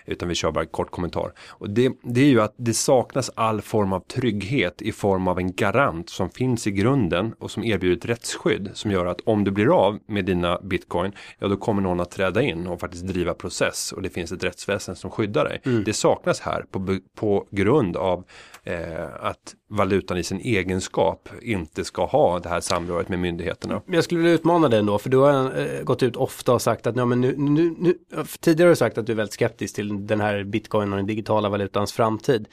Utan 0.06 0.28
vi 0.28 0.34
kör 0.34 0.50
bara 0.50 0.60
en 0.60 0.66
kort 0.66 0.90
kommentar. 0.90 1.32
Och 1.48 1.70
det, 1.70 1.92
det 2.02 2.20
är 2.20 2.28
ju 2.28 2.40
att 2.40 2.54
det 2.56 2.74
saknas 2.74 3.30
all 3.34 3.62
form 3.62 3.92
av 3.92 4.00
trygghet 4.00 4.82
i 4.82 4.92
form 4.92 5.28
av 5.28 5.38
en 5.38 5.52
garant 5.52 6.10
som 6.10 6.30
finns 6.30 6.66
i 6.66 6.70
grunden 6.70 7.34
och 7.38 7.50
som 7.50 7.64
erbjuder 7.64 7.96
ett 7.96 8.04
rättsskydd 8.04 8.70
som 8.74 8.90
gör 8.90 9.06
att 9.06 9.20
om 9.20 9.44
du 9.44 9.50
blir 9.50 9.86
av 9.86 9.98
med 10.06 10.24
dina 10.24 10.60
bitcoin, 10.60 11.12
ja 11.38 11.48
då 11.48 11.56
kommer 11.56 11.82
någon 11.82 12.00
att 12.00 12.10
träda 12.10 12.42
in 12.42 12.66
och 12.66 12.80
faktiskt 12.80 13.06
driva 13.06 13.34
process 13.34 13.92
och 13.92 14.02
det 14.02 14.10
finns 14.10 14.32
ett 14.32 14.44
rättsväsen 14.44 14.96
som 14.96 15.10
skyddar 15.10 15.44
dig. 15.44 15.82
Det 15.84 15.92
saknas 15.92 16.40
här 16.40 16.64
på, 16.70 16.98
på 17.14 17.46
grund 17.50 17.96
av 17.96 18.24
eh, 18.64 19.24
att 19.24 19.54
valutan 19.70 20.18
i 20.18 20.22
sin 20.22 20.40
egenskap 20.40 21.28
inte 21.42 21.84
ska 21.84 22.04
ha 22.04 22.38
det 22.38 22.48
här 22.48 22.60
samröret 22.60 23.08
med 23.08 23.18
myndigheterna. 23.18 23.82
Jag 23.86 24.04
skulle 24.04 24.20
vilja 24.20 24.34
utmana 24.34 24.68
dig 24.68 24.78
ändå, 24.78 24.98
för 24.98 25.10
du 25.10 25.16
har 25.16 25.58
eh, 25.58 25.82
gått 25.82 26.02
ut 26.02 26.16
ofta 26.16 26.52
och 26.52 26.62
sagt 26.62 26.86
att 26.86 26.96
ja, 26.96 27.04
men 27.04 27.20
nu, 27.20 27.34
nu, 27.36 27.74
nu, 27.78 27.94
tidigare 28.40 28.66
har 28.66 28.70
du 28.70 28.76
sagt 28.76 28.98
att 28.98 29.06
du 29.06 29.12
är 29.12 29.16
väldigt 29.16 29.34
skeptisk 29.34 29.74
till 29.74 30.06
den 30.06 30.20
här 30.20 30.44
bitcoin 30.44 30.92
och 30.92 30.96
den 30.96 31.06
digitala 31.06 31.48
valutans 31.48 31.92
framtid. 31.92 32.48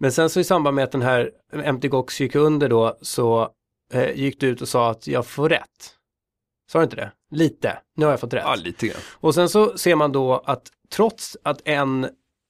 Men 0.00 0.12
sen 0.12 0.30
så 0.30 0.40
i 0.40 0.44
samband 0.44 0.74
med 0.74 0.84
att 0.84 0.92
den 0.92 1.02
här 1.02 1.30
MTGOX 1.72 2.20
gick 2.20 2.34
under 2.34 2.68
då 2.68 2.98
så 3.02 3.50
eh, 3.92 4.10
gick 4.16 4.40
du 4.40 4.46
ut 4.46 4.62
och 4.62 4.68
sa 4.68 4.90
att 4.90 5.06
jag 5.06 5.26
får 5.26 5.48
rätt. 5.48 5.94
Sa 6.72 6.78
du 6.78 6.84
inte 6.84 6.96
det? 6.96 7.12
Lite, 7.30 7.78
nu 7.96 8.04
har 8.04 8.12
jag 8.12 8.20
fått 8.20 8.34
rätt. 8.34 8.42
Ja, 8.46 8.54
lite 8.54 8.86
grann. 8.86 9.00
Och 9.14 9.34
sen 9.34 9.48
så 9.48 9.78
ser 9.78 9.96
man 9.96 10.12
då 10.12 10.42
att 10.46 10.68
trots 10.90 11.36
att 11.42 11.60
en 11.64 12.08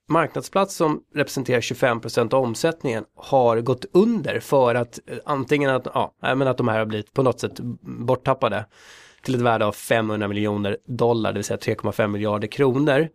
marknadsplats 0.08 0.74
som 0.74 1.02
representerar 1.14 1.60
25% 1.60 2.34
av 2.34 2.42
omsättningen 2.42 3.04
har 3.16 3.60
gått 3.60 3.84
under 3.92 4.40
för 4.40 4.74
att 4.74 4.98
eh, 5.06 5.18
antingen 5.24 5.70
att, 5.70 5.86
ja, 5.94 6.14
men 6.20 6.42
att 6.42 6.56
de 6.56 6.68
här 6.68 6.78
har 6.78 6.86
blivit 6.86 7.12
på 7.12 7.22
något 7.22 7.40
sätt 7.40 7.60
borttappade 7.80 8.64
till 9.22 9.34
ett 9.34 9.40
värde 9.40 9.66
av 9.66 9.72
500 9.72 10.28
miljoner 10.28 10.76
dollar, 10.86 11.32
det 11.32 11.38
vill 11.38 11.44
säga 11.44 11.58
3,5 11.58 12.06
miljarder 12.06 12.48
kronor, 12.48 13.08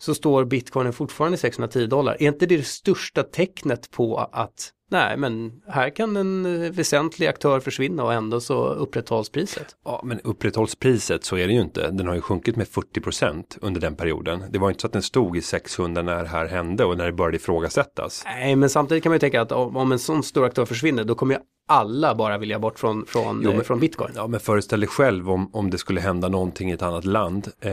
så 0.00 0.14
står 0.14 0.44
bitcoinen 0.44 0.92
fortfarande 0.92 1.38
610 1.38 1.86
dollar. 1.86 2.16
Är 2.20 2.28
inte 2.28 2.46
det 2.46 2.56
det 2.56 2.66
största 2.66 3.22
tecknet 3.22 3.90
på 3.90 4.16
att 4.32 4.72
nej, 4.90 5.16
men 5.16 5.52
här 5.68 5.90
kan 5.90 6.16
en 6.16 6.46
eh, 6.64 6.70
väsentlig 6.70 7.26
aktör 7.26 7.60
försvinna 7.60 8.04
och 8.04 8.12
ändå 8.12 8.40
så 8.40 8.66
upprätthålls 8.68 9.30
priset? 9.30 9.76
Ja, 9.84 10.00
men 10.04 10.20
upprätthålls 10.20 10.74
priset 10.74 11.24
så 11.24 11.36
är 11.36 11.46
det 11.46 11.52
ju 11.52 11.60
inte. 11.60 11.90
Den 11.90 12.06
har 12.06 12.14
ju 12.14 12.20
sjunkit 12.20 12.56
med 12.56 12.66
40% 12.66 13.44
under 13.60 13.80
den 13.80 13.96
perioden. 13.96 14.44
Det 14.50 14.58
var 14.58 14.68
inte 14.68 14.80
så 14.80 14.86
att 14.86 14.92
den 14.92 15.02
stod 15.02 15.36
i 15.36 15.42
600 15.42 16.02
när 16.02 16.22
det 16.22 16.28
här 16.28 16.46
hände 16.46 16.84
och 16.84 16.96
när 16.96 17.06
det 17.06 17.12
började 17.12 17.36
ifrågasättas. 17.36 18.22
Nej, 18.24 18.56
men 18.56 18.70
samtidigt 18.70 19.02
kan 19.02 19.10
man 19.10 19.14
ju 19.14 19.20
tänka 19.20 19.40
att 19.40 19.52
om, 19.52 19.92
en 19.92 19.98
sån 19.98 20.22
stor 20.22 20.44
aktör 20.44 20.64
försvinner, 20.64 21.04
då 21.04 21.14
kommer 21.14 21.38
alla 21.70 22.14
bara 22.14 22.38
vilja 22.38 22.58
bort 22.58 22.78
från, 22.78 23.06
från, 23.06 23.40
Jo, 23.44 23.50
eh, 23.50 23.56
men- 23.56 23.64
från 23.64 23.80
bitcoin. 23.80 24.10
Ja, 24.14 24.26
men 24.26 24.40
föreställ 24.40 24.80
dig 24.80 24.88
själv 24.88 25.30
om, 25.30 25.50
om 25.54 25.70
det 25.70 25.78
skulle 25.78 26.00
hända 26.00 26.28
någonting 26.28 26.70
i 26.70 26.72
ett 26.72 26.82
annat 26.82 27.04
land. 27.04 27.48
Eh, 27.60 27.72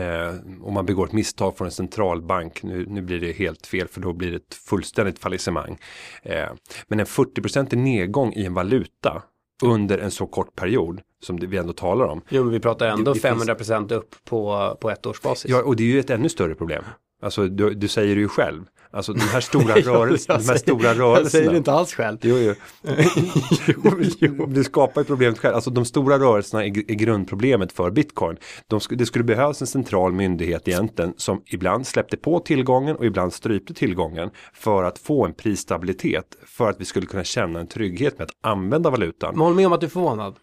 om 0.62 0.74
man 0.74 0.86
begår 0.86 1.06
ett 1.06 1.12
misstag 1.12 1.56
från 1.58 1.66
en 1.66 1.72
centralbank. 1.72 2.62
Nu, 2.62 2.86
nu 2.88 3.02
blir 3.02 3.20
det 3.20 3.32
helt 3.32 3.66
fel 3.66 3.88
för 3.88 4.00
då 4.00 4.12
blir 4.12 4.30
det 4.30 4.36
ett 4.36 4.54
fullständigt 4.54 5.18
fallissemang. 5.18 5.78
Eh, 6.22 6.48
men 6.88 7.00
en 7.00 7.06
40% 7.06 7.76
nedgång 7.76 8.32
i 8.32 8.44
en 8.44 8.54
valuta 8.54 9.22
under 9.62 9.98
en 9.98 10.10
så 10.10 10.26
kort 10.26 10.54
period 10.56 11.00
som 11.24 11.40
det 11.40 11.46
vi 11.46 11.56
ändå 11.56 11.72
talar 11.72 12.04
om. 12.06 12.20
Jo, 12.28 12.42
men 12.44 12.52
vi 12.52 12.60
pratar 12.60 12.86
ändå 12.88 13.12
Det- 13.12 13.20
det 13.20 13.28
finns- 13.28 13.44
500% 13.48 13.92
upp 13.92 14.14
på, 14.24 14.76
på 14.80 14.90
ett 14.90 15.06
års 15.06 15.20
basis. 15.22 15.50
Ja, 15.50 15.62
och 15.62 15.76
det 15.76 15.82
är 15.82 15.86
ju 15.86 16.00
ett 16.00 16.10
ännu 16.10 16.28
större 16.28 16.54
problem. 16.54 16.84
Alltså 17.22 17.46
du, 17.48 17.74
du 17.74 17.88
säger 17.88 18.14
det 18.14 18.20
ju 18.20 18.28
själv. 18.28 18.64
Alltså 18.90 19.12
de 19.12 19.20
här 19.20 19.40
stora 19.40 19.78
Jo, 19.78 19.92
rörelserna. 19.92 20.34
jag 20.34 20.40
de 20.42 20.48
här 20.48 20.58
säger- 20.58 20.58
stora 20.58 20.88
Jag 20.88 20.96
säger 20.96 21.14
rörelserna. 21.16 21.50
det 21.50 21.56
inte 21.58 21.72
alls 21.72 21.94
själv. 21.94 22.18
Jo, 22.22 22.36
jo. 22.38 22.54
Du 24.48 24.64
skapar 24.64 25.00
ju 25.00 25.04
problemet 25.04 25.38
själv. 25.38 25.54
Alltså 25.54 25.70
de 25.70 25.84
stora 25.84 26.18
rörelserna 26.18 26.64
är, 26.64 26.68
är 26.68 26.94
grundproblemet 26.94 27.72
för 27.72 27.90
bitcoin. 27.90 28.36
De, 28.66 28.78
sk- 28.78 28.94
det 28.96 29.06
skulle 29.06 29.24
behövas 29.24 29.60
en 29.60 29.66
central 29.66 30.12
myndighet 30.12 30.68
egentligen 30.68 31.14
som 31.16 31.42
ibland 31.46 31.86
släppte 31.86 32.16
på 32.16 32.40
tillgången 32.40 32.96
och 32.96 33.06
ibland 33.06 33.32
strypte 33.32 33.74
tillgången 33.74 34.30
för 34.54 34.82
att 34.84 34.98
få 34.98 35.26
en 35.26 35.34
prisstabilitet 35.34 36.24
för 36.46 36.70
att 36.70 36.80
vi 36.80 36.84
skulle 36.84 37.06
kunna 37.06 37.24
känna 37.24 37.60
en 37.60 37.66
trygghet 37.66 38.18
med 38.18 38.24
att 38.24 38.50
använda 38.52 38.90
valutan. 38.90 39.34
Men 39.34 39.40
håll 39.44 39.54
med 39.54 39.66
om 39.66 39.72
att 39.72 39.80
du 39.80 39.86
är 39.86 39.90
förvånad. 39.90 40.34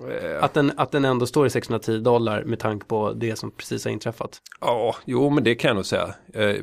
Eh, 0.00 0.44
Att 0.44 0.54
den, 0.54 0.72
att 0.76 0.90
den 0.90 1.04
ändå 1.04 1.26
står 1.26 1.46
i 1.46 1.50
610 1.50 1.98
dollar 1.98 2.44
med 2.44 2.58
tanke 2.58 2.86
på 2.86 3.12
det 3.12 3.36
som 3.36 3.50
precis 3.50 3.84
har 3.84 3.92
inträffat. 3.92 4.38
Ja, 4.60 4.96
jo 5.04 5.30
men 5.30 5.44
det 5.44 5.54
kan 5.54 5.68
jag 5.68 5.74
nog 5.76 5.86
säga. 5.86 6.14
Eh, 6.34 6.56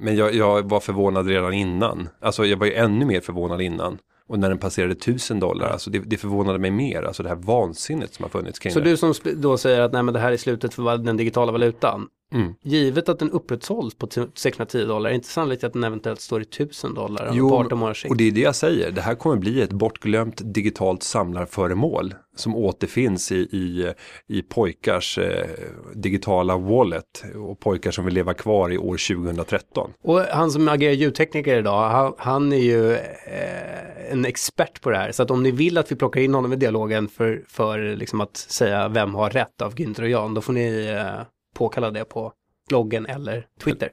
Men 0.00 0.16
jag, 0.16 0.34
jag 0.34 0.68
var 0.70 0.80
förvånad 0.80 1.26
redan 1.26 1.52
innan. 1.54 2.08
Alltså 2.20 2.44
jag 2.46 2.56
var 2.56 2.66
ju 2.66 2.74
ännu 2.74 3.04
mer 3.04 3.20
förvånad 3.20 3.60
innan. 3.62 3.98
Och 4.28 4.38
när 4.38 4.48
den 4.48 4.58
passerade 4.58 4.92
1000 4.92 5.40
dollar, 5.40 5.68
alltså 5.70 5.90
det, 5.90 5.98
det 5.98 6.16
förvånade 6.16 6.58
mig 6.58 6.70
mer. 6.70 7.02
Alltså 7.02 7.22
det 7.22 7.28
här 7.28 7.36
vansinnet 7.36 8.14
som 8.14 8.22
har 8.22 8.30
funnits 8.30 8.58
kring 8.58 8.72
Så 8.72 8.78
det. 8.80 8.90
du 8.90 8.96
som 8.96 9.14
då 9.36 9.56
säger 9.56 9.80
att 9.80 9.92
nej, 9.92 10.02
men 10.02 10.14
det 10.14 10.20
här 10.20 10.32
är 10.32 10.36
slutet 10.36 10.74
för 10.74 10.96
den 10.98 11.16
digitala 11.16 11.52
valutan. 11.52 12.06
Mm. 12.34 12.54
Givet 12.62 13.08
att 13.08 13.18
den 13.18 13.30
upprätthålls 13.30 13.94
på 13.94 14.06
t- 14.06 14.26
610 14.34 14.84
dollar, 14.84 15.08
är 15.08 15.12
det 15.12 15.16
inte 15.16 15.28
sannolikt 15.28 15.64
att 15.64 15.72
den 15.72 15.84
eventuellt 15.84 16.20
står 16.20 16.40
i 16.40 16.44
1000 16.44 16.94
dollar 16.94 17.30
Jo, 17.32 17.48
på 17.50 17.56
18 17.58 17.78
månaders 17.78 18.02
sikt? 18.02 18.10
Och 18.10 18.16
det 18.16 18.24
är 18.24 18.30
det 18.32 18.40
jag 18.40 18.54
säger, 18.54 18.90
det 18.90 19.00
här 19.00 19.14
kommer 19.14 19.36
bli 19.36 19.62
ett 19.62 19.72
bortglömt 19.72 20.40
digitalt 20.44 21.02
samlarföremål 21.02 22.14
som 22.34 22.56
återfinns 22.56 23.32
i, 23.32 23.36
i, 23.36 23.92
i 24.26 24.42
pojkars 24.42 25.18
eh, 25.18 25.48
digitala 25.94 26.56
wallet 26.56 27.24
och 27.34 27.60
pojkar 27.60 27.90
som 27.90 28.04
vill 28.04 28.14
leva 28.14 28.34
kvar 28.34 28.72
i 28.72 28.78
år 28.78 29.14
2013. 29.14 29.90
Och 30.02 30.20
han 30.20 30.50
som 30.50 30.68
agerar 30.68 30.92
ljudtekniker 30.92 31.58
idag, 31.58 31.90
han, 31.90 32.14
han 32.18 32.52
är 32.52 32.56
ju 32.56 32.92
eh, 32.92 34.12
en 34.12 34.24
expert 34.24 34.80
på 34.80 34.90
det 34.90 34.96
här. 34.96 35.12
Så 35.12 35.22
att 35.22 35.30
om 35.30 35.42
ni 35.42 35.50
vill 35.50 35.78
att 35.78 35.92
vi 35.92 35.96
plockar 35.96 36.20
in 36.20 36.34
honom 36.34 36.52
i 36.52 36.56
dialogen 36.56 37.08
för, 37.08 37.44
för 37.48 37.96
liksom 37.96 38.20
att 38.20 38.36
säga 38.36 38.88
vem 38.88 39.14
har 39.14 39.30
rätt 39.30 39.62
av 39.62 39.74
Günther 39.74 40.02
och 40.02 40.08
Jan, 40.08 40.34
då 40.34 40.40
får 40.40 40.52
ni 40.52 40.86
eh, 40.86 41.26
påkalla 41.54 41.90
det 41.90 42.04
på 42.04 42.32
bloggen 42.68 43.06
eller 43.06 43.46
Twitter. 43.60 43.90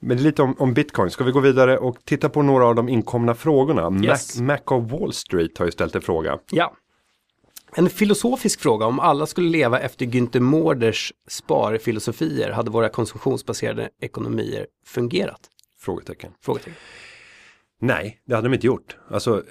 Men 0.00 0.22
lite 0.22 0.42
om, 0.42 0.54
om 0.58 0.74
bitcoin. 0.74 1.10
Ska 1.10 1.24
vi 1.24 1.32
gå 1.32 1.40
vidare 1.40 1.78
och 1.78 2.04
titta 2.04 2.28
på 2.28 2.42
några 2.42 2.66
av 2.66 2.74
de 2.74 2.88
inkomna 2.88 3.34
frågorna? 3.34 4.04
Yes. 4.04 4.40
Mac, 4.40 4.44
Mac 4.66 4.76
of 4.76 4.90
Wall 4.92 5.12
Street 5.12 5.58
har 5.58 5.66
ju 5.66 5.72
ställt 5.72 5.94
en 5.94 6.02
fråga. 6.02 6.38
Ja. 6.50 6.76
En 7.74 7.90
filosofisk 7.90 8.60
fråga, 8.60 8.86
om 8.86 9.00
alla 9.00 9.26
skulle 9.26 9.50
leva 9.50 9.80
efter 9.80 10.06
Günther 10.06 10.40
Mårders 10.40 11.12
sparfilosofier, 11.28 12.50
hade 12.50 12.70
våra 12.70 12.88
konsumtionsbaserade 12.88 13.88
ekonomier 14.00 14.66
fungerat? 14.86 15.40
Frågetecken. 15.78 16.32
Frågetecken. 16.40 16.74
Nej, 17.80 18.20
det 18.26 18.34
hade 18.34 18.48
de 18.48 18.54
inte 18.54 18.66
gjort. 18.66 18.96
Alltså, 19.10 19.42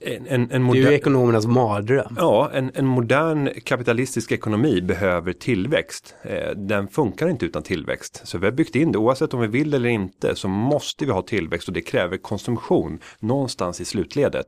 en, 0.00 0.26
en, 0.26 0.42
en 0.42 0.48
Det 0.48 0.54
är 0.54 0.58
ju 0.58 0.64
modern... 0.64 0.92
ekonomernas 0.92 1.46
mardröm. 1.46 2.16
Ja, 2.16 2.50
en, 2.52 2.70
en 2.74 2.86
modern 2.86 3.50
kapitalistisk 3.64 4.32
ekonomi 4.32 4.80
behöver 4.82 5.32
tillväxt. 5.32 6.14
Eh, 6.22 6.50
den 6.50 6.88
funkar 6.88 7.28
inte 7.28 7.46
utan 7.46 7.62
tillväxt. 7.62 8.20
Så 8.24 8.38
vi 8.38 8.46
har 8.46 8.52
byggt 8.52 8.74
in 8.74 8.92
det, 8.92 8.98
oavsett 8.98 9.34
om 9.34 9.40
vi 9.40 9.46
vill 9.46 9.74
eller 9.74 9.88
inte, 9.88 10.34
så 10.34 10.48
måste 10.48 11.04
vi 11.04 11.12
ha 11.12 11.22
tillväxt 11.22 11.68
och 11.68 11.74
det 11.74 11.80
kräver 11.80 12.16
konsumtion 12.16 12.98
någonstans 13.20 13.80
i 13.80 13.84
slutledet. 13.84 14.46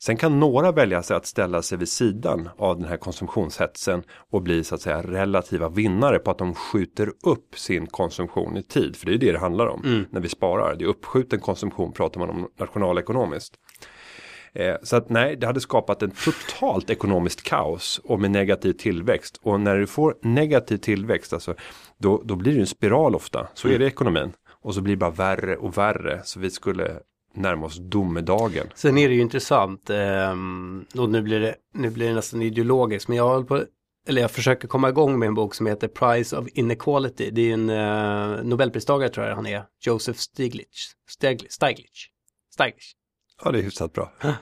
Sen 0.00 0.16
kan 0.16 0.40
några 0.40 0.72
välja 0.72 1.02
sig 1.02 1.16
att 1.16 1.26
ställa 1.26 1.62
sig 1.62 1.78
vid 1.78 1.88
sidan 1.88 2.48
av 2.58 2.78
den 2.78 2.88
här 2.88 2.96
konsumtionshetsen 2.96 4.02
och 4.30 4.42
bli 4.42 4.64
så 4.64 4.74
att 4.74 4.80
säga 4.80 5.02
relativa 5.02 5.68
vinnare 5.68 6.18
på 6.18 6.30
att 6.30 6.38
de 6.38 6.54
skjuter 6.54 7.08
upp 7.26 7.58
sin 7.58 7.86
konsumtion 7.86 8.56
i 8.56 8.62
tid. 8.62 8.96
För 8.96 9.06
det 9.06 9.14
är 9.14 9.18
det 9.18 9.32
det 9.32 9.38
handlar 9.38 9.66
om 9.66 10.06
när 10.10 10.20
vi 10.20 10.28
sparar. 10.28 10.74
Det 10.74 10.84
är 10.84 10.88
uppskjuten 10.88 11.40
konsumtion 11.40 11.92
pratar 11.92 12.20
man 12.20 12.30
om 12.30 12.48
nationalekonomiskt. 12.58 13.54
Eh, 14.54 14.76
så 14.82 14.96
att 14.96 15.08
nej, 15.08 15.36
det 15.36 15.46
hade 15.46 15.60
skapat 15.60 16.02
en 16.02 16.10
totalt 16.10 16.90
ekonomiskt 16.90 17.42
kaos 17.42 18.00
och 18.04 18.20
med 18.20 18.30
negativ 18.30 18.72
tillväxt. 18.72 19.40
Och 19.42 19.60
när 19.60 19.76
du 19.76 19.86
får 19.86 20.16
negativ 20.22 20.76
tillväxt, 20.76 21.32
alltså, 21.32 21.54
då, 21.98 22.22
då 22.24 22.36
blir 22.36 22.54
det 22.54 22.60
en 22.60 22.66
spiral 22.66 23.14
ofta. 23.14 23.48
Så 23.54 23.68
är 23.68 23.78
det 23.78 23.84
i 23.84 23.88
ekonomin. 23.88 24.32
Och 24.50 24.74
så 24.74 24.80
blir 24.80 24.94
det 24.94 24.98
bara 24.98 25.10
värre 25.10 25.56
och 25.56 25.78
värre. 25.78 26.20
Så 26.24 26.40
vi 26.40 26.50
skulle 26.50 27.00
närma 27.34 27.66
oss 27.66 27.78
domedagen. 27.78 28.66
Sen 28.74 28.98
är 28.98 29.08
det 29.08 29.14
ju 29.14 29.20
intressant, 29.20 29.90
ehm, 29.90 30.84
och 30.98 31.10
nu 31.10 31.22
blir, 31.22 31.40
det, 31.40 31.54
nu 31.74 31.90
blir 31.90 32.08
det 32.08 32.14
nästan 32.14 32.42
ideologiskt, 32.42 33.08
men 33.08 33.16
jag 33.16 33.28
håller 33.28 33.44
på, 33.44 33.64
eller 34.08 34.22
jag 34.22 34.30
försöker 34.30 34.68
komma 34.68 34.88
igång 34.88 35.18
med 35.18 35.26
en 35.26 35.34
bok 35.34 35.54
som 35.54 35.66
heter 35.66 35.88
Price 35.88 36.38
of 36.38 36.48
Inequality. 36.54 37.30
Det 37.30 37.50
är 37.50 37.54
en 37.54 37.70
uh, 37.70 38.44
Nobelpristagare 38.44 39.08
tror 39.08 39.26
jag 39.26 39.36
han 39.36 39.46
är, 39.46 39.64
Joseph 39.80 40.18
Stiglitz. 40.18 40.92
Stiglitz. 41.08 41.54
Stiglitz. 41.54 42.06
Stiglitz. 42.52 43.03
Ja, 43.44 43.50
det 43.50 43.58
är 43.58 43.62
hyfsat 43.62 43.92
bra. 43.92 44.12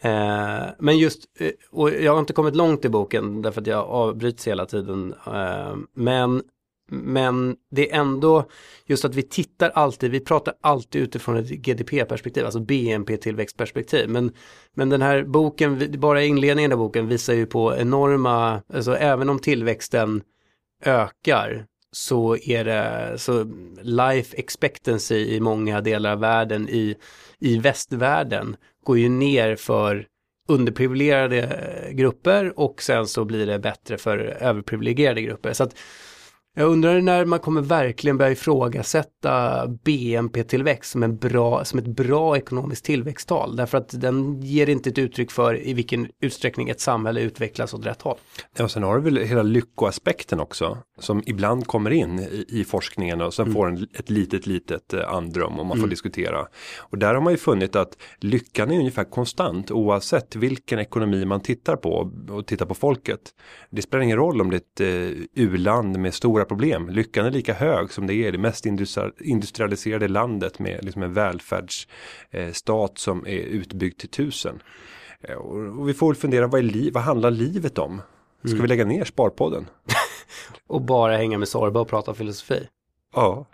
Eh, 0.00 0.66
men 0.78 0.98
just, 0.98 1.24
eh, 1.38 1.50
och 1.70 1.90
jag 1.90 2.12
har 2.12 2.20
inte 2.20 2.32
kommit 2.32 2.56
långt 2.56 2.84
i 2.84 2.88
boken 2.88 3.42
därför 3.42 3.60
att 3.60 3.66
jag 3.66 3.88
avbryts 3.88 4.46
hela 4.46 4.66
tiden. 4.66 5.14
Eh, 5.26 5.76
men, 5.94 6.42
men 6.90 7.56
det 7.70 7.90
är 7.90 8.00
ändå 8.00 8.44
just 8.86 9.04
att 9.04 9.14
vi 9.14 9.22
tittar 9.22 9.70
alltid, 9.70 10.10
vi 10.10 10.20
pratar 10.20 10.54
alltid 10.60 11.02
utifrån 11.02 11.36
ett 11.36 11.48
GDP-perspektiv, 11.48 12.44
alltså 12.44 12.60
BNP-tillväxtperspektiv. 12.60 14.08
Men, 14.08 14.32
men 14.74 14.88
den 14.88 15.02
här 15.02 15.24
boken, 15.24 16.00
bara 16.00 16.22
inledningen 16.22 16.72
av 16.72 16.78
boken 16.78 17.08
visar 17.08 17.34
ju 17.34 17.46
på 17.46 17.76
enorma, 17.76 18.62
alltså 18.74 18.96
även 18.96 19.28
om 19.28 19.38
tillväxten 19.38 20.22
ökar 20.84 21.66
så 21.92 22.36
är 22.36 22.64
det 22.64 23.18
så 23.18 23.44
life 23.82 24.36
expectancy 24.36 25.34
i 25.36 25.40
många 25.40 25.80
delar 25.80 26.12
av 26.12 26.20
världen 26.20 26.68
i, 26.68 26.96
i 27.38 27.58
västvärlden 27.58 28.56
går 28.84 28.98
ju 28.98 29.08
ner 29.08 29.56
för 29.56 30.06
underprivilegierade 30.48 31.90
grupper 31.92 32.58
och 32.58 32.82
sen 32.82 33.06
så 33.06 33.24
blir 33.24 33.46
det 33.46 33.58
bättre 33.58 33.98
för 33.98 34.18
överprivilegierade 34.18 35.22
grupper. 35.22 35.52
Så 35.52 35.64
att 35.64 35.76
jag 36.58 36.70
undrar 36.70 37.00
när 37.00 37.24
man 37.24 37.38
kommer 37.38 37.60
verkligen 37.60 38.18
börja 38.18 38.32
ifrågasätta 38.32 39.66
BNP-tillväxt 39.68 40.90
som, 40.90 41.02
en 41.02 41.16
bra, 41.16 41.64
som 41.64 41.78
ett 41.78 41.86
bra 41.86 42.36
ekonomiskt 42.36 42.84
tillväxttal. 42.84 43.56
Därför 43.56 43.78
att 43.78 44.00
den 44.00 44.42
ger 44.42 44.68
inte 44.68 44.90
ett 44.90 44.98
uttryck 44.98 45.30
för 45.30 45.66
i 45.66 45.72
vilken 45.72 46.08
utsträckning 46.20 46.68
ett 46.68 46.80
samhälle 46.80 47.20
utvecklas 47.20 47.74
åt 47.74 47.86
rätt 47.86 48.02
håll. 48.02 48.16
Ja, 48.56 48.64
och 48.64 48.70
sen 48.70 48.82
har 48.82 48.96
du 48.96 49.02
väl 49.02 49.16
hela 49.16 49.42
lyckoaspekten 49.42 50.40
också. 50.40 50.78
Som 50.98 51.22
ibland 51.26 51.66
kommer 51.66 51.90
in 51.90 52.18
i, 52.18 52.44
i 52.48 52.64
forskningen 52.64 53.20
och 53.20 53.34
sen 53.34 53.52
får 53.52 53.68
en, 53.68 53.88
ett 53.94 54.10
litet, 54.10 54.46
litet 54.46 54.94
eh, 54.94 55.12
andrum 55.12 55.58
och 55.58 55.66
man 55.66 55.80
får 55.80 55.88
diskutera. 55.88 56.46
Och 56.78 56.98
där 56.98 57.14
har 57.14 57.20
man 57.20 57.32
ju 57.32 57.36
funnit 57.36 57.76
att 57.76 57.96
lyckan 58.20 58.70
är 58.70 58.78
ungefär 58.78 59.04
konstant 59.04 59.70
oavsett 59.70 60.36
vilken 60.36 60.78
ekonomi 60.78 61.24
man 61.24 61.40
tittar 61.40 61.76
på 61.76 62.12
och 62.30 62.46
tittar 62.46 62.66
på 62.66 62.74
folket. 62.74 63.20
Det 63.70 63.82
spelar 63.82 64.04
ingen 64.04 64.16
roll 64.16 64.40
om 64.40 64.50
det 64.50 64.56
är 64.56 64.60
ett 64.60 64.80
eh, 64.80 65.44
u-land 65.44 65.98
med 65.98 66.14
stora 66.14 66.44
problem. 66.48 66.88
Lyckan 66.88 67.26
är 67.26 67.30
lika 67.30 67.54
hög 67.54 67.92
som 67.92 68.06
det 68.06 68.14
är 68.14 68.32
det 68.32 68.38
mest 68.38 68.66
industri- 68.66 69.12
industrialiserade 69.20 70.08
landet 70.08 70.58
med 70.58 70.84
liksom 70.84 71.02
en 71.02 71.12
välfärdsstat 71.14 72.90
eh, 72.90 72.94
som 72.96 73.26
är 73.26 73.38
utbyggd 73.40 73.98
till 73.98 74.08
tusen. 74.10 74.62
Eh, 75.20 75.34
Och, 75.36 75.88
vi 75.88 75.94
får 75.94 76.14
fundera, 76.14 76.46
vad, 76.46 76.60
är 76.76 76.90
vad 76.92 77.02
handlar 77.02 77.30
livet 77.30 77.78
om? 77.78 78.02
Ska 78.44 78.62
vi 78.62 78.68
lägga 78.68 78.84
ner 78.84 79.04
Sparpodden? 79.04 79.66
Och 80.66 80.82
bara 80.82 81.16
hänga 81.16 81.38
med 81.38 81.48
Sorba 81.48 81.80
och 81.80 81.88
prata 81.88 82.14
filosofi. 82.14 82.68
Ja. 83.14 83.46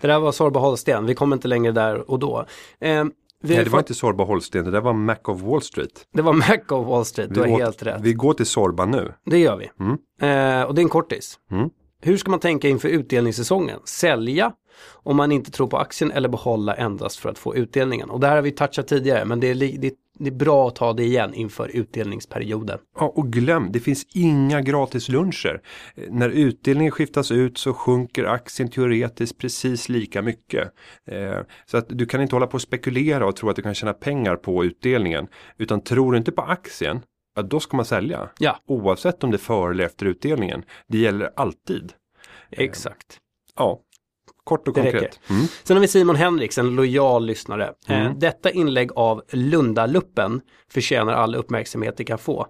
Det 0.00 0.06
där 0.06 0.18
var 0.18 0.32
Sorba 0.32 0.60
Holsten, 0.60 1.06
vi 1.06 1.14
kommer 1.14 1.36
inte 1.36 1.48
längre 1.48 1.72
där 1.72 2.10
och 2.10 2.18
då. 2.18 2.38
Eh, 2.80 3.04
vi 3.42 3.54
Nej, 3.54 3.64
det 3.64 3.70
var 3.70 3.78
inte 3.78 3.94
Sorba 3.94 4.24
Holsten, 4.24 4.64
det 4.64 4.70
där 4.70 4.80
var 4.80 4.92
Mac 4.92 5.16
of 5.24 5.40
Wall 5.40 5.62
Street. 5.62 6.06
det 6.12 6.22
var 6.22 6.32
Mac 6.32 6.58
of 6.76 6.86
Wall 6.86 7.04
Street, 7.04 7.34
du 7.34 7.40
har 7.40 7.48
åt- 7.48 7.58
helt 7.60 7.82
rätt. 7.82 8.00
vi 8.00 8.12
går 8.12 8.34
till 8.34 8.46
Sorba 8.46 8.84
nu. 8.84 9.12
Det 9.24 9.38
gör 9.38 9.56
vi. 9.56 9.70
Mm. 9.80 9.92
Eh, 10.60 10.62
och 10.66 10.74
det 10.74 10.80
är 10.80 10.82
en 10.82 10.88
kortis. 10.88 11.38
Mm. 11.50 11.70
Hur 12.02 12.16
ska 12.16 12.30
man 12.30 12.40
tänka 12.40 12.68
inför 12.68 12.88
utdelningssäsongen? 12.88 13.80
Sälja 13.84 14.52
om 15.02 15.16
man 15.16 15.32
inte 15.32 15.50
tror 15.50 15.66
på 15.66 15.78
aktien 15.78 16.12
eller 16.12 16.28
behålla 16.28 16.74
endast 16.74 17.18
för 17.18 17.28
att 17.28 17.38
få 17.38 17.56
utdelningen. 17.56 18.10
Och 18.10 18.20
det 18.20 18.26
här 18.26 18.34
har 18.34 18.42
vi 18.42 18.50
touchat 18.50 18.88
tidigare 18.88 19.24
men 19.24 19.40
det 19.40 19.46
är, 19.50 19.54
det, 19.54 19.94
det 20.18 20.26
är 20.26 20.34
bra 20.34 20.68
att 20.68 20.76
ta 20.76 20.92
det 20.92 21.04
igen 21.04 21.34
inför 21.34 21.68
utdelningsperioden. 21.68 22.78
Ja, 22.98 23.12
och 23.16 23.32
glöm, 23.32 23.68
det 23.72 23.80
finns 23.80 24.06
inga 24.14 24.60
gratisluncher. 24.60 25.60
Eh, 25.94 26.04
när 26.10 26.28
utdelningen 26.28 26.90
skiftas 26.90 27.30
ut 27.30 27.58
så 27.58 27.74
sjunker 27.74 28.24
aktien 28.24 28.70
teoretiskt 28.70 29.38
precis 29.38 29.88
lika 29.88 30.22
mycket. 30.22 30.72
Eh, 31.06 31.38
så 31.66 31.76
att 31.76 31.86
du 31.88 32.06
kan 32.06 32.22
inte 32.22 32.34
hålla 32.36 32.46
på 32.46 32.54
och 32.54 32.62
spekulera 32.62 33.26
och 33.26 33.36
tro 33.36 33.50
att 33.50 33.56
du 33.56 33.62
kan 33.62 33.74
tjäna 33.74 33.92
pengar 33.92 34.36
på 34.36 34.64
utdelningen. 34.64 35.28
Utan 35.56 35.80
tror 35.80 36.12
du 36.12 36.18
inte 36.18 36.32
på 36.32 36.42
aktien, 36.42 37.00
ja, 37.38 37.42
då 37.42 37.60
ska 37.60 37.76
man 37.76 37.86
sälja. 37.86 38.28
Ja, 38.38 38.58
Oavsett 38.66 39.24
om 39.24 39.30
det 39.30 39.36
är 39.36 39.38
före 39.38 39.70
eller 39.70 39.84
efter 39.84 40.06
utdelningen. 40.06 40.64
Det 40.88 40.98
gäller 40.98 41.30
alltid. 41.36 41.92
exakt. 42.50 43.18
Ja, 43.56 43.80
kort 44.44 44.68
och 44.68 44.74
Det 44.74 44.80
konkret. 44.82 45.20
Mm. 45.30 45.42
Sen 45.64 45.76
har 45.76 45.80
vi 45.82 45.88
Simon 45.88 46.16
Henriks, 46.16 46.58
en 46.58 46.74
lojal 46.74 47.26
lyssnare. 47.26 47.72
Eh, 47.88 48.00
Mm. 48.00 48.18
detta 48.18 48.50
inlägg 48.50 48.90
av 48.94 49.22
Lundaluppen 49.32 50.40
förtjänar 50.72 51.12
all 51.12 51.34
uppmärksamhet 51.34 51.96
det 51.96 52.04
kan 52.04 52.18
få. 52.18 52.46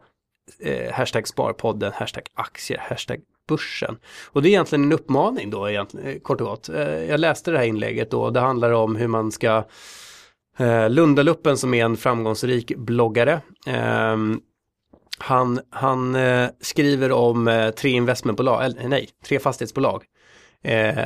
Eh, 0.61 0.92
hashtag 0.92 1.29
Sparpodden, 1.29 1.92
hashtag 1.94 2.22
aktier, 2.35 2.79
hashtag 2.79 3.20
börsen. 3.48 3.96
Och 4.27 4.42
det 4.42 4.48
är 4.48 4.51
egentligen 4.51 4.85
en 4.85 4.92
uppmaning 4.92 5.51
då, 5.51 5.70
egentligen, 5.70 6.07
eh, 6.07 6.18
kort 6.20 6.40
och 6.40 6.46
gott. 6.46 6.68
Eh, 6.68 7.05
jag 7.05 7.20
läste 7.20 7.51
det 7.51 7.59
här 7.59 7.64
inlägget 7.64 8.11
då, 8.11 8.31
det 8.31 8.40
handlar 8.40 8.70
om 8.72 8.96
hur 8.96 9.09
man 9.09 9.33
ska 9.33 9.64
eh, 10.59 10.90
Lundaluppen 10.90 11.57
som 11.59 11.74
är 11.74 11.85
en 11.85 11.96
framgångsrik 11.96 12.77
bloggare 12.77 13.40
han 15.18 15.61
han 15.70 16.14
eh, 16.14 16.48
skriver 16.61 17.12
om 17.12 17.48
eh, 17.48 17.70
tre 17.70 17.90
investmentbolag, 17.90 18.64
eller 18.64 18.88
nej, 18.88 19.09
tre 19.24 19.38
fastighetsbolag. 19.38 20.04
Eh, 20.62 20.98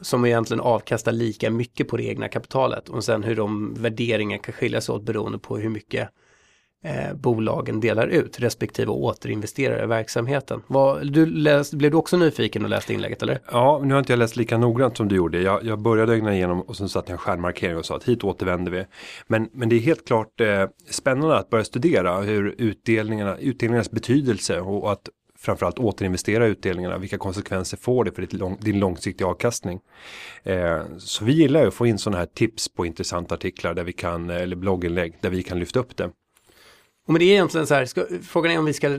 som 0.00 0.24
egentligen 0.24 0.60
avkastar 0.60 1.12
lika 1.12 1.50
mycket 1.50 1.88
på 1.88 1.96
det 1.96 2.04
egna 2.04 2.28
kapitalet 2.28 2.88
och 2.88 3.04
sen 3.04 3.22
hur 3.22 3.36
de 3.36 3.74
värderingar 3.74 4.38
kan 4.38 4.54
skilja 4.54 4.80
sig 4.80 4.94
åt 4.94 5.02
beroende 5.02 5.38
på 5.38 5.58
hur 5.58 5.68
mycket 5.68 6.08
eh, 6.86 7.14
bolagen 7.14 7.80
delar 7.80 8.06
ut 8.06 8.40
respektive 8.40 8.90
återinvesterar 8.90 9.84
i 9.84 9.86
verksamheten. 9.86 10.62
Var, 10.66 11.00
du 11.00 11.26
läst, 11.26 11.74
blev 11.74 11.90
du 11.90 11.96
också 11.96 12.16
nyfiken 12.16 12.64
och 12.64 12.70
läste 12.70 12.94
inlägget 12.94 13.22
eller? 13.22 13.40
Ja, 13.52 13.80
nu 13.84 13.94
har 13.94 13.98
inte 13.98 14.12
jag 14.12 14.18
läst 14.18 14.36
lika 14.36 14.58
noggrant 14.58 14.96
som 14.96 15.08
du 15.08 15.16
gjorde. 15.16 15.42
Jag, 15.42 15.64
jag 15.64 15.78
började 15.78 16.12
ögna 16.12 16.34
igenom 16.34 16.60
och 16.60 16.76
sen 16.76 16.88
satte 16.88 17.10
jag 17.10 17.14
en 17.14 17.18
stjärnmarkering 17.18 17.76
och 17.76 17.86
sa 17.86 17.96
att 17.96 18.04
hit 18.04 18.24
återvänder 18.24 18.72
vi. 18.72 18.84
Men, 19.26 19.48
men 19.52 19.68
det 19.68 19.76
är 19.76 19.80
helt 19.80 20.06
klart 20.06 20.40
eh, 20.40 20.64
spännande 20.90 21.36
att 21.36 21.50
börja 21.50 21.64
studera 21.64 22.20
hur 22.20 22.54
utdelningarna, 22.58 23.38
utdelningarnas 23.38 23.90
betydelse 23.90 24.60
och, 24.60 24.82
och 24.82 24.92
att 24.92 25.08
framförallt 25.38 25.78
återinvestera 25.78 26.46
utdelningarna. 26.46 26.98
Vilka 26.98 27.18
konsekvenser 27.18 27.76
får 27.76 28.04
det 28.04 28.12
för 28.12 28.26
din 28.64 28.78
långsiktiga 28.78 29.28
avkastning? 29.28 29.80
Eh, 30.42 30.82
så 30.98 31.24
vi 31.24 31.32
gillar 31.32 31.60
ju 31.60 31.68
att 31.68 31.74
få 31.74 31.86
in 31.86 31.98
sådana 31.98 32.18
här 32.18 32.26
tips 32.26 32.68
på 32.68 32.86
intressanta 32.86 33.34
artiklar 33.34 33.74
där 33.74 33.84
vi 33.84 33.92
kan, 33.92 34.30
eh, 34.30 34.36
eller 34.36 34.56
blogginlägg 34.56 35.18
där 35.20 35.30
vi 35.30 35.42
kan 35.42 35.58
lyfta 35.58 35.80
upp 35.80 35.96
det. 35.96 36.10
Och 37.06 37.12
men 37.12 37.18
det 37.18 37.24
är 37.24 37.32
egentligen 37.32 37.66
så 37.66 37.74
här, 37.74 37.84
ska, 37.84 38.06
frågan 38.22 38.52
är 38.52 38.58
om 38.58 38.64
vi 38.64 38.72
ska 38.72 38.98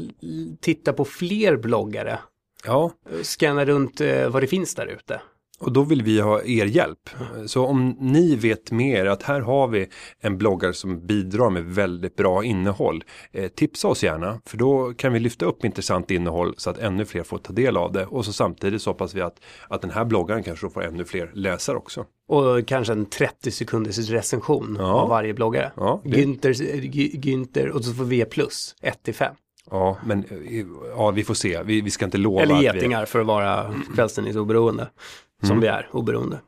titta 0.59 0.93
på 0.93 1.05
fler 1.05 1.57
bloggare, 1.57 2.19
Ja, 2.65 2.91
scanna 3.21 3.65
runt 3.65 4.01
eh, 4.01 4.29
vad 4.29 4.43
det 4.43 4.47
finns 4.47 4.75
där 4.75 4.85
ute. 4.85 5.21
Och 5.59 5.71
då 5.71 5.83
vill 5.83 6.03
vi 6.03 6.19
ha 6.19 6.41
er 6.43 6.65
hjälp. 6.65 7.09
Så 7.45 7.65
om 7.65 7.95
ni 7.99 8.35
vet 8.35 8.71
mer 8.71 9.05
att 9.05 9.23
här 9.23 9.41
har 9.41 9.67
vi 9.67 9.87
en 10.19 10.37
bloggare 10.37 10.73
som 10.73 11.05
bidrar 11.07 11.49
med 11.49 11.65
väldigt 11.65 12.15
bra 12.15 12.43
innehåll. 12.43 13.03
Eh, 13.31 13.47
tipsa 13.47 13.87
oss 13.87 14.03
gärna 14.03 14.41
för 14.45 14.57
då 14.57 14.93
kan 14.93 15.13
vi 15.13 15.19
lyfta 15.19 15.45
upp 15.45 15.65
intressant 15.65 16.11
innehåll 16.11 16.53
så 16.57 16.69
att 16.69 16.77
ännu 16.77 17.05
fler 17.05 17.23
får 17.23 17.37
ta 17.37 17.53
del 17.53 17.77
av 17.77 17.91
det. 17.91 18.05
Och 18.05 18.25
så 18.25 18.33
samtidigt 18.33 18.81
så 18.81 18.89
hoppas 18.89 19.13
vi 19.15 19.21
att, 19.21 19.39
att 19.67 19.81
den 19.81 19.91
här 19.91 20.05
bloggaren 20.05 20.43
kanske 20.43 20.69
får 20.69 20.83
ännu 20.83 21.05
fler 21.05 21.31
läsare 21.33 21.77
också. 21.77 22.05
Och 22.27 22.67
kanske 22.67 22.93
en 22.93 23.05
30 23.05 23.51
sekunders 23.51 24.09
recension 24.09 24.75
Ja. 24.79 24.85
av 24.93 25.09
varje 25.09 25.33
bloggare. 25.33 25.71
Ja, 25.75 26.01
det- 26.03 26.09
Günther, 26.17 26.53
Günther 27.21 27.69
och 27.69 27.85
så 27.85 27.93
får 27.93 28.03
vi 28.05 28.25
plus 28.25 28.75
1 28.81 29.03
till 29.03 29.15
5. 29.15 29.35
Ja, 29.71 29.97
men 30.05 30.19
eh, 30.23 30.65
ja, 30.95 31.11
vi 31.11 31.23
får 31.23 31.33
se. 31.33 31.63
Vi, 31.63 31.81
vi 31.81 31.89
ska 31.89 32.05
inte 32.05 32.17
lova 32.17 32.41
Eller 32.41 32.53
att 32.55 32.61
vi... 32.61 32.65
getingar 32.65 33.05
för 33.05 33.19
att 33.19 33.27
vara 33.27 33.73
kvällstidningsoberoende. 33.95 34.87
Som 35.41 35.51
Mm. 35.51 35.61
vi 35.61 35.67
är, 35.67 35.87
oberoende. 35.91 36.39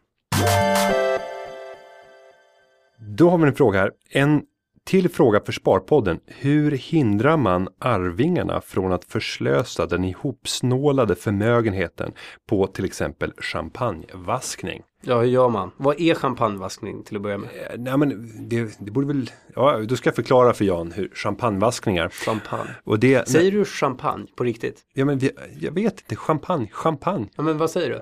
Då 3.18 3.30
har 3.30 3.38
vi 3.38 3.48
en 3.48 3.56
fråga 3.56 3.80
här. 3.80 3.92
En 4.10 4.42
till 4.86 5.10
fråga 5.10 5.40
för 5.46 5.52
Sparpodden. 5.52 6.20
Hur 6.26 6.72
hindrar 6.72 7.38
man 7.38 7.68
arvingarna 7.80 8.62
från 8.62 8.92
att 8.92 9.06
förslösa 9.06 9.86
den 9.86 10.04
ihopsnålade 10.04 11.16
förmögenheten 11.16 12.12
på 12.50 12.68
till 12.68 12.86
exempel 12.86 13.34
champagnevaskning? 13.38 14.82
Ja, 15.02 15.20
hur 15.22 15.28
gör 15.28 15.50
man? 15.50 15.72
Vad 15.78 16.02
är 16.02 16.16
champagnevaskning 16.16 17.04
till 17.04 17.16
att 17.16 17.22
börja 17.22 17.38
med? 17.38 17.50
Eh, 17.50 17.76
Nej 17.78 17.98
men 17.98 18.30
det, 18.50 18.78
det 18.80 18.92
borde 18.92 19.08
väl, 19.08 19.30
ja 19.56 19.78
då 19.78 19.96
ska 19.96 20.08
jag 20.08 20.16
förklara 20.16 20.54
för 20.54 20.66
Jan 20.66 20.92
hur 20.92 21.12
champagnevaskningar. 21.16 22.10
Champagne. 22.10 22.70
Och 22.84 23.00
det, 23.00 23.30
Säger 23.30 23.52
du 23.52 23.66
champagne 23.66 24.28
på 24.36 24.44
riktigt? 24.44 24.82
ja 24.94 25.06
men 25.06 25.18
vi, 25.18 25.32
jag 25.60 25.72
vet 25.72 26.00
inte, 26.00 26.16
champagne, 26.16 26.68
champagne. 26.72 27.28
Ja, 27.36 27.44
men 27.44 27.58
vad 27.58 27.72
säger 27.72 27.90
du? 27.90 28.02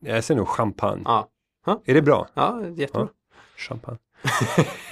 Jag 0.00 0.24
säger 0.24 0.38
nog 0.38 0.48
champagne. 0.48 1.02
Ja, 1.04 1.30
Är 1.84 1.94
det 1.94 2.02
bra? 2.02 2.28
ja 2.34 2.62
jättebra. 2.76 3.08
Champagne. 3.56 3.98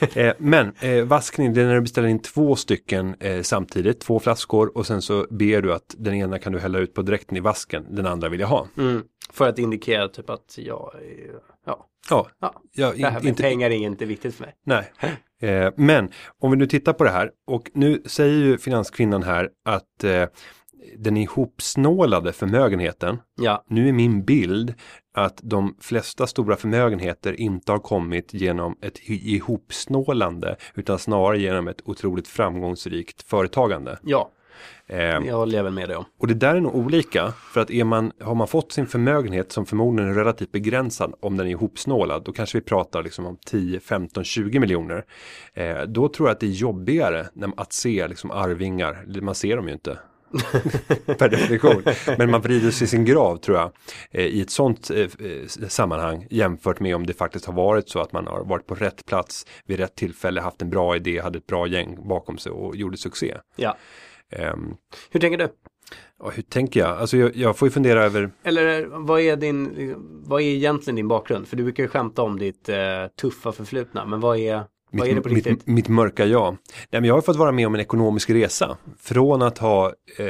eh, 0.15 0.35
men 0.39 0.73
eh, 0.81 1.05
vaskning 1.05 1.53
det 1.55 1.63
är 1.63 1.67
när 1.67 1.75
du 1.75 1.81
beställer 1.81 2.09
in 2.09 2.19
två 2.19 2.57
stycken 2.57 3.15
eh, 3.21 3.43
samtidigt, 3.43 4.01
två 4.01 4.21
flaskor 4.21 4.77
och 4.79 4.87
sen 4.87 5.03
så 5.03 5.27
ber 5.31 5.63
du 5.63 5.73
att 5.73 5.95
den 5.99 6.15
ena 6.15 6.39
kan 6.39 6.53
du 6.53 6.59
hälla 6.59 6.79
ut 6.79 6.95
på 6.95 7.03
direkten 7.03 7.37
i 7.37 7.41
vasken, 7.41 7.87
den 7.91 8.07
andra 8.07 8.29
vill 8.29 8.41
jag 8.41 8.49
ha. 8.49 8.67
Mm. 8.77 9.03
För 9.33 9.49
att 9.49 9.59
indikera 9.59 10.09
typ 10.09 10.31
att 10.31 10.59
jag, 10.59 10.91
ja, 11.67 11.87
Ja, 12.11 12.29
ja. 12.41 12.55
ja 12.73 12.93
det 12.97 13.05
här 13.05 13.13
med 13.13 13.25
inte, 13.25 13.43
pengar 13.43 13.71
är 13.71 13.75
inte 13.75 14.05
viktigt 14.05 14.35
för 14.35 14.45
mig. 14.45 14.55
nej. 14.65 14.93
Eh, 15.41 15.73
men 15.77 16.11
om 16.39 16.51
vi 16.51 16.57
nu 16.57 16.67
tittar 16.67 16.93
på 16.93 17.05
det 17.05 17.11
här 17.11 17.31
och 17.47 17.71
nu 17.75 18.03
säger 18.07 18.39
ju 18.39 18.59
finanskvinnan 18.59 19.23
här 19.23 19.51
att 19.65 20.05
eh, 20.05 20.25
den 20.99 21.17
ihopsnålade 21.17 22.33
förmögenheten, 22.33 23.19
Ja, 23.41 23.65
nu 23.69 23.89
är 23.89 23.93
min 23.93 24.25
bild 24.25 24.75
att 25.15 25.41
de 25.43 25.77
flesta 25.81 26.27
stora 26.27 26.57
förmögenheter 26.57 27.41
inte 27.41 27.73
har 27.73 27.79
kommit 27.79 28.35
genom 28.35 28.77
ett 28.81 28.99
ihopsnålande 29.09 30.57
utan 30.75 30.99
snarare 30.99 31.39
genom 31.39 31.69
ett 31.69 31.81
otroligt 31.85 32.29
framgångsrikt 32.29 33.23
företagande. 33.23 33.99
Ja, 34.03 34.31
Eh, 34.87 35.21
det 35.21 35.33
håller 35.33 35.57
jag 35.57 35.65
väl 35.65 35.73
med 35.73 35.89
dig 35.89 35.97
om. 35.97 36.05
och 36.19 36.27
det 36.27 36.35
där 36.35 36.55
är 36.55 36.61
nog 36.61 36.75
olika 36.75 37.33
för 37.33 37.61
att 37.61 37.71
är 37.71 37.85
man, 37.85 38.13
har 38.21 38.35
man 38.35 38.49
fått 38.49 38.73
sin 38.73 38.87
förmögenhet 38.87 39.53
som 39.53 39.67
förmodligen 39.67 40.11
är 40.11 40.15
relativt 40.15 40.53
begränsad 40.53 41.15
om 41.21 41.37
den 41.37 41.47
är 41.47 41.51
ihopsnålad 41.51 42.25
då 42.25 42.33
kanske 42.33 42.59
vi 42.59 42.65
pratar 42.65 43.03
liksom 43.03 43.27
om 43.27 43.37
10, 43.47 43.81
15, 43.81 44.25
20 44.25 44.59
miljoner. 44.59 45.05
Eh, 45.55 45.83
då 45.83 46.09
tror 46.09 46.29
jag 46.29 46.35
att 46.35 46.41
det 46.41 46.47
är 46.47 46.51
jobbigare 46.51 47.27
när, 47.33 47.53
att 47.57 47.73
se 47.73 48.09
liksom 48.09 48.31
arvingar, 48.31 49.21
man 49.21 49.35
ser 49.35 49.57
dem 49.57 49.67
ju 49.67 49.73
inte 49.73 49.99
per 51.19 51.29
definition. 51.29 51.83
Men 52.19 52.31
man 52.31 52.41
vrider 52.41 52.71
sig 52.71 52.85
i 52.85 52.89
sin 52.89 53.05
grav 53.05 53.37
tror 53.37 53.57
jag. 53.57 53.73
Eh, 54.11 54.27
I 54.27 54.41
ett 54.41 54.51
sånt 54.51 54.91
eh, 54.91 54.99
eh, 54.99 55.47
sammanhang 55.69 56.27
jämfört 56.31 56.81
med 56.81 56.97
om 56.97 57.07
det 57.07 57.15
faktiskt 57.15 57.45
har 57.45 57.53
varit 57.55 57.89
så 57.89 58.01
att 58.01 58.13
man 58.13 58.27
har 58.27 58.45
varit 58.45 58.67
på 58.67 58.75
rätt 58.75 59.07
plats 59.07 59.47
vid 59.67 59.79
rätt 59.79 59.95
tillfälle, 59.97 60.41
haft 60.41 60.63
en 60.63 60.71
bra 60.71 60.97
idé, 60.97 61.21
hade 61.21 61.39
ett 61.39 61.47
bra 61.47 61.67
gäng 61.67 62.09
bakom 62.09 62.39
sig 62.39 62.53
och 62.53 62.77
gjorde 62.77 62.97
succé. 62.97 63.37
Ja. 63.57 63.77
Ehm, 64.31 64.75
Hur 65.11 65.21
tänker 65.21 65.39
du? 65.39 65.49
ja, 66.19 66.31
hur 66.31 66.43
tänker 66.43 66.81
jag? 66.81 66.89
Alltså 66.99 67.17
jag, 67.17 67.37
jag 67.37 67.57
får 67.57 67.69
ju 67.69 67.73
fundera 67.73 68.05
över 68.05 68.31
Eller 68.45 68.87
vad 68.87 69.21
är 69.21 69.37
din, 69.37 69.95
vad 70.27 70.41
är 70.41 70.45
egentligen 70.45 70.97
din 70.97 71.09
bakgrund? 71.09 71.49
För 71.49 71.57
du 71.57 71.63
brukar 71.63 71.83
ju 71.83 71.89
skämta 71.89 72.23
om 72.23 72.39
ditt 72.39 72.69
eh, 72.69 72.77
tuffa 73.21 73.53
förflutna, 73.53 74.05
men 74.07 74.21
vad 74.21 74.39
är, 74.39 74.65
vad 74.99 75.09
är 75.09 75.15
det 75.15 75.21
på 75.21 75.29
mitt, 75.29 75.47
riktigt? 75.47 75.67
mitt, 75.67 75.77
mitt 75.77 75.89
mörka 75.89 76.27
jag. 76.27 76.57
Nej, 76.91 77.01
men 77.01 77.05
jag 77.05 77.15
har 77.15 77.21
fått 77.21 77.37
vara 77.37 77.53
med 77.53 77.67
om 77.67 77.75
en 77.75 77.81
ekonomisk 77.81 78.31
resa. 78.31 78.77
Från 79.01 79.43
att 79.43 79.59
ha 79.59 79.93
eh, 80.19 80.27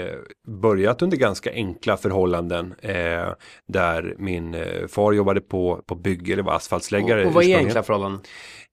börjat 0.48 1.02
under 1.02 1.16
ganska 1.16 1.52
enkla 1.52 1.96
förhållanden 1.96 2.74
eh, 2.78 3.28
där 3.68 4.14
min 4.18 4.54
eh, 4.54 4.86
far 4.88 5.12
jobbade 5.12 5.40
på, 5.40 5.80
på 5.86 5.94
bygge 5.94 6.32
eller 6.32 6.42
var 6.42 6.52
asfaltsläggare. 6.52 7.20
och, 7.20 7.26
och 7.26 7.34
vad 7.34 7.44
är 7.44 7.58
enkla 7.58 7.82
förhållanden? 7.82 8.20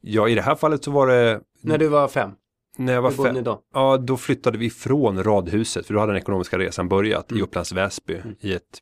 Ja, 0.02 0.30
i 0.30 0.36
det 0.36 0.42
här 0.42 0.56
fallet 0.56 0.84
så 0.84 0.92
var 0.92 1.08
det 1.08 1.42
När 1.62 1.78
du 1.78 1.88
var 1.88 2.08
fem? 2.08 2.32
när 2.78 2.94
jag 2.94 3.02
var 3.02 3.12
fem. 3.12 3.44
då? 3.44 3.62
Ja, 3.74 3.98
då 3.98 4.18
flyttade 4.18 4.58
vi 4.58 4.70
från 4.70 5.24
radhuset 5.24 5.86
för 5.86 5.94
då 5.94 6.00
hade 6.00 6.12
den 6.14 6.22
ekonomiska 6.22 6.58
resan 6.58 6.90
börjat 6.90 7.32
i 7.32 7.42
Upplands 7.42 7.72
Väsby 7.72 8.18
i 8.40 8.54
ett 8.54 8.82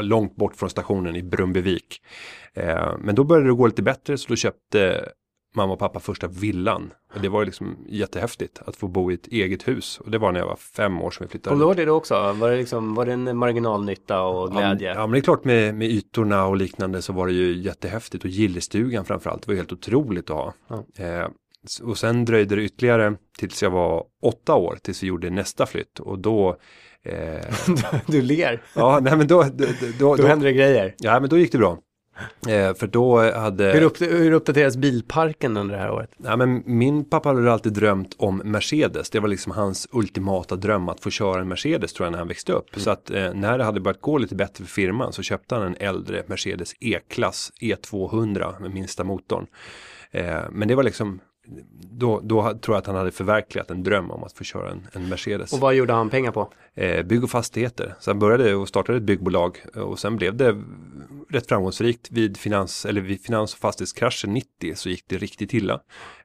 långt 0.00 0.36
bort 0.36 0.56
från 0.56 0.70
stationen 0.70 1.16
i 1.16 1.22
Brumbevik. 1.22 2.02
Eh, 2.54 2.92
men 2.98 3.14
då 3.14 3.24
började 3.24 3.48
det 3.48 3.54
gå 3.54 3.66
lite 3.66 3.82
bättre 3.82 4.18
så 4.18 4.28
då 4.28 4.36
köpte 4.36 5.08
mamma 5.54 5.72
och 5.72 5.78
pappa 5.78 6.00
första 6.00 6.26
villan. 6.26 6.92
Och 7.14 7.20
det 7.20 7.28
var 7.28 7.40
ju 7.40 7.44
liksom 7.46 7.76
jättehäftigt 7.88 8.58
att 8.66 8.76
få 8.76 8.88
bo 8.88 9.10
i 9.10 9.14
ett 9.14 9.26
eget 9.26 9.68
hus. 9.68 9.98
Och 10.04 10.10
det 10.10 10.18
var 10.18 10.32
när 10.32 10.40
jag 10.40 10.46
var 10.46 10.56
fem 10.56 11.00
år 11.00 11.10
som 11.10 11.24
vi 11.26 11.30
flyttade. 11.30 11.50
Kommer 11.54 11.64
du 11.64 11.68
ihåg 11.68 11.76
det 11.76 11.84
då 11.84 11.92
också? 11.94 12.32
Var 12.32 12.50
det, 12.50 12.56
liksom, 12.56 12.94
var 12.94 13.06
det 13.06 13.12
en 13.12 13.36
marginalnytta 13.36 14.22
och 14.22 14.48
Ja, 14.48 14.58
glädje? 14.58 14.94
Ja 14.94 15.00
men 15.00 15.10
det 15.12 15.18
är 15.18 15.22
klart 15.22 15.44
med, 15.44 15.74
med 15.74 15.88
ytorna 15.90 16.46
och 16.46 16.56
liknande 16.56 17.02
så 17.02 17.12
var 17.12 17.26
det 17.26 17.32
ju 17.32 17.56
jättehäftigt 17.62 18.24
och 18.24 18.30
gillestugan 18.30 19.04
framförallt 19.04 19.46
var 19.46 19.52
ju 19.54 19.58
helt 19.58 19.72
otroligt 19.72 20.30
att 20.30 20.36
ha. 20.36 20.54
Eh, 20.98 21.26
s- 21.64 21.80
och 21.80 21.98
sen 21.98 22.24
dröjde 22.24 22.56
det 22.56 22.62
ytterligare 22.62 23.16
tills 23.38 23.62
jag 23.62 23.70
var 23.70 24.04
åtta 24.22 24.54
år 24.54 24.78
tills 24.82 25.02
vi 25.02 25.06
gjorde 25.06 25.30
nästa 25.30 25.66
flytt 25.66 25.98
och 26.00 26.18
då 26.18 26.56
eh, 27.02 27.54
du 28.06 28.22
ler. 28.22 28.62
Ja, 28.76 28.98
nej 29.02 29.16
men 29.16 29.26
då, 29.26 29.42
då, 29.42 29.64
då, 29.80 29.86
Då 29.98 30.16
då, 30.16 30.26
händer 30.26 30.46
det 30.46 30.52
grejer. 30.52 30.94
ja, 30.98 31.20
men 31.20 31.28
då 31.30 31.38
gick 31.38 31.52
det 31.52 31.58
bra. 31.58 31.78
Eh, 32.48 32.74
för 32.74 32.86
då 32.86 33.32
hade, 33.32 33.72
Hur, 33.72 33.82
upp, 33.82 34.00
hur 34.00 34.32
uppdateras 34.32 34.76
bilparken 34.76 35.56
under 35.56 35.74
det 35.74 35.80
här 35.80 35.90
året? 35.90 36.10
ja, 36.16 36.36
men 36.36 36.62
min 36.66 37.04
pappa 37.04 37.28
hade 37.28 37.52
alltid 37.52 37.72
drömt 37.72 38.14
om 38.18 38.42
Mercedes. 38.44 39.10
Det 39.10 39.20
var 39.20 39.28
liksom 39.28 39.52
hans 39.52 39.88
ultimata 39.92 40.56
dröm 40.56 40.88
att 40.88 41.00
få 41.00 41.10
köra 41.10 41.40
en 41.40 41.48
Mercedes 41.48 41.92
tror 41.92 42.06
jag 42.06 42.10
när 42.12 42.18
han 42.18 42.28
växte 42.28 42.52
upp. 42.52 42.66
Så 42.76 42.90
att 42.90 43.10
eh, 43.10 43.34
när 43.34 43.58
det 43.58 43.64
hade 43.64 43.80
börjat 43.80 44.00
gå 44.00 44.18
lite 44.18 44.34
bättre 44.34 44.64
för 44.64 44.70
firman 44.72 45.12
så 45.12 45.22
köpte 45.22 45.54
han 45.54 45.64
en 45.64 45.76
äldre 45.80 46.22
Mercedes 46.26 46.72
E-klass 46.80 47.52
E200 47.60 48.60
med 48.60 48.74
minsta 48.74 49.04
motorn. 49.04 49.46
Eh, 50.10 50.38
men 50.50 50.68
det 50.68 50.74
var 50.74 50.82
liksom 50.82 51.20
då, 51.90 52.20
då 52.22 52.42
tror 52.42 52.74
jag 52.74 52.76
att 52.76 52.86
han 52.86 52.96
hade 52.96 53.10
förverkligat 53.10 53.70
en 53.70 53.82
dröm 53.82 54.10
om 54.10 54.24
att 54.24 54.32
få 54.32 54.44
köra 54.44 54.70
en, 54.70 54.86
en 54.92 55.08
Mercedes. 55.08 55.52
Och 55.52 55.60
vad 55.60 55.74
gjorde 55.74 55.92
han 55.92 56.10
pengar 56.10 56.32
på? 56.32 56.52
eh, 56.74 57.02
bygg 57.02 57.24
och 57.24 57.30
fastigheter. 57.30 57.94
Så 58.00 58.10
han 58.10 58.18
började 58.18 58.54
och 58.54 58.68
startade 58.68 58.98
ett 58.98 59.04
byggbolag 59.04 59.58
och 59.74 59.98
sen 59.98 60.16
blev 60.16 60.36
det 60.36 60.62
rätt 61.30 61.48
framgångsrikt 61.48 62.10
vid 62.10 62.36
finans, 62.36 62.86
eller 62.86 63.00
vid 63.00 63.24
finans 63.24 63.54
och 63.54 63.58
fastighetskraschen 63.58 64.34
90 64.34 64.74
så 64.74 64.88
gick 64.88 65.04
det 65.08 65.18
riktigt 65.18 65.54
illa. 65.54 65.80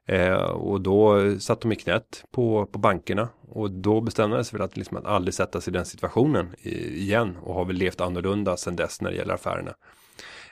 Eh, 0.06 0.34
och 0.34 0.80
då 0.80 1.20
satt 1.40 1.60
de 1.60 1.72
i 1.72 1.76
knät 1.76 2.24
på, 2.30 2.66
på 2.66 2.78
bankerna 2.78 3.28
och 3.48 3.70
då 3.70 4.00
bestämde 4.00 4.36
väl 4.36 4.44
sig 4.44 4.58
för 4.58 4.64
att, 4.64 4.76
liksom 4.76 4.96
att 4.96 5.06
aldrig 5.06 5.34
sätta 5.34 5.60
sig 5.60 5.70
i 5.70 5.76
den 5.76 5.86
situationen 5.86 6.54
i, 6.58 7.02
igen 7.02 7.36
och 7.36 7.54
har 7.54 7.64
väl 7.64 7.76
levt 7.76 8.00
annorlunda 8.00 8.56
sedan 8.56 8.76
dess 8.76 9.00
när 9.00 9.10
det 9.10 9.16
gäller 9.16 9.34
affärerna. 9.34 9.74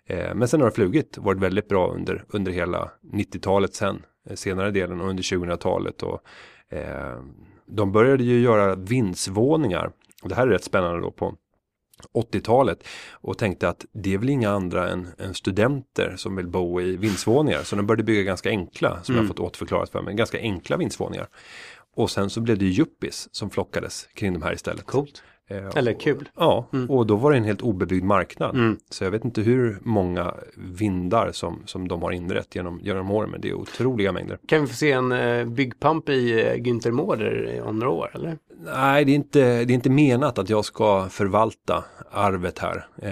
Eh, 0.06 0.34
men 0.34 0.48
sen 0.48 0.60
har 0.60 0.68
det 0.68 0.74
flugit, 0.74 1.18
varit 1.18 1.40
väldigt 1.40 1.68
bra 1.68 1.92
under, 1.92 2.24
under 2.28 2.52
hela 2.52 2.90
90-talet 3.12 3.74
sen, 3.74 4.02
eh, 4.28 4.34
senare 4.34 4.70
delen 4.70 5.00
och 5.00 5.08
under 5.08 5.22
2000-talet. 5.22 6.02
Och, 6.02 6.20
eh, 6.76 7.22
de 7.66 7.92
började 7.92 8.24
ju 8.24 8.40
göra 8.40 8.74
vindsvåningar, 8.74 9.90
och 10.22 10.28
det 10.28 10.34
här 10.34 10.46
är 10.46 10.50
rätt 10.50 10.64
spännande 10.64 11.00
då 11.00 11.10
på 11.10 11.34
80-talet 12.14 12.84
och 13.10 13.38
tänkte 13.38 13.68
att 13.68 13.86
det 13.92 14.14
är 14.14 14.18
väl 14.18 14.30
inga 14.30 14.50
andra 14.50 14.90
än, 14.90 15.08
än 15.18 15.34
studenter 15.34 16.14
som 16.16 16.36
vill 16.36 16.46
bo 16.46 16.80
i 16.80 16.96
vindsvåningar. 16.96 17.62
Så 17.62 17.76
de 17.76 17.86
började 17.86 18.02
bygga 18.02 18.22
ganska 18.22 18.48
enkla, 18.48 19.02
som 19.02 19.16
jag 19.16 19.28
fått 19.28 19.40
återförklarat 19.40 19.90
för 19.90 20.02
mig, 20.02 20.14
ganska 20.14 20.38
enkla 20.38 20.76
vindsvåningar. 20.76 21.28
Och 21.96 22.10
sen 22.10 22.30
så 22.30 22.40
blev 22.40 22.58
det 22.58 22.64
ju 22.64 22.70
yuppis 22.70 23.28
som 23.32 23.50
flockades 23.50 24.08
kring 24.14 24.32
de 24.32 24.42
här 24.42 24.52
istället. 24.52 24.86
Coolt. 24.86 25.22
Eh, 25.50 25.76
Eller 25.76 26.00
kul. 26.00 26.28
Ja, 26.36 26.68
och 26.88 27.06
då 27.06 27.16
var 27.16 27.30
det 27.30 27.36
en 27.36 27.44
helt 27.44 27.62
obebyggd 27.62 28.04
marknad. 28.04 28.54
Mm. 28.54 28.76
Så 28.90 29.04
jag 29.04 29.10
vet 29.10 29.24
inte 29.24 29.40
hur 29.40 29.78
många 29.82 30.34
vindar 30.56 31.32
som, 31.32 31.62
som 31.66 31.88
de 31.88 32.02
har 32.02 32.12
inrett 32.12 32.54
genom, 32.54 32.80
genom 32.82 33.10
åren, 33.10 33.30
men 33.30 33.40
det 33.40 33.48
är 33.48 33.54
otroliga 33.54 34.12
mängder. 34.12 34.38
Kan 34.46 34.60
vi 34.60 34.66
få 34.66 34.74
se 34.74 34.92
en 34.92 35.12
eh, 35.12 35.44
byggpamp 35.44 36.08
i 36.08 36.32
eh, 36.32 36.54
Günther 36.54 36.90
Mårder 36.90 37.62
om 37.66 37.78
några 37.78 37.92
år, 37.92 38.10
eller? 38.14 38.38
Nej, 38.74 39.04
det 39.04 39.12
är, 39.12 39.14
inte, 39.14 39.64
det 39.64 39.72
är 39.72 39.74
inte 39.74 39.90
menat 39.90 40.38
att 40.38 40.50
jag 40.50 40.64
ska 40.64 41.08
förvalta 41.08 41.84
arvet 42.10 42.58
här 42.58 42.86
eh, 43.02 43.10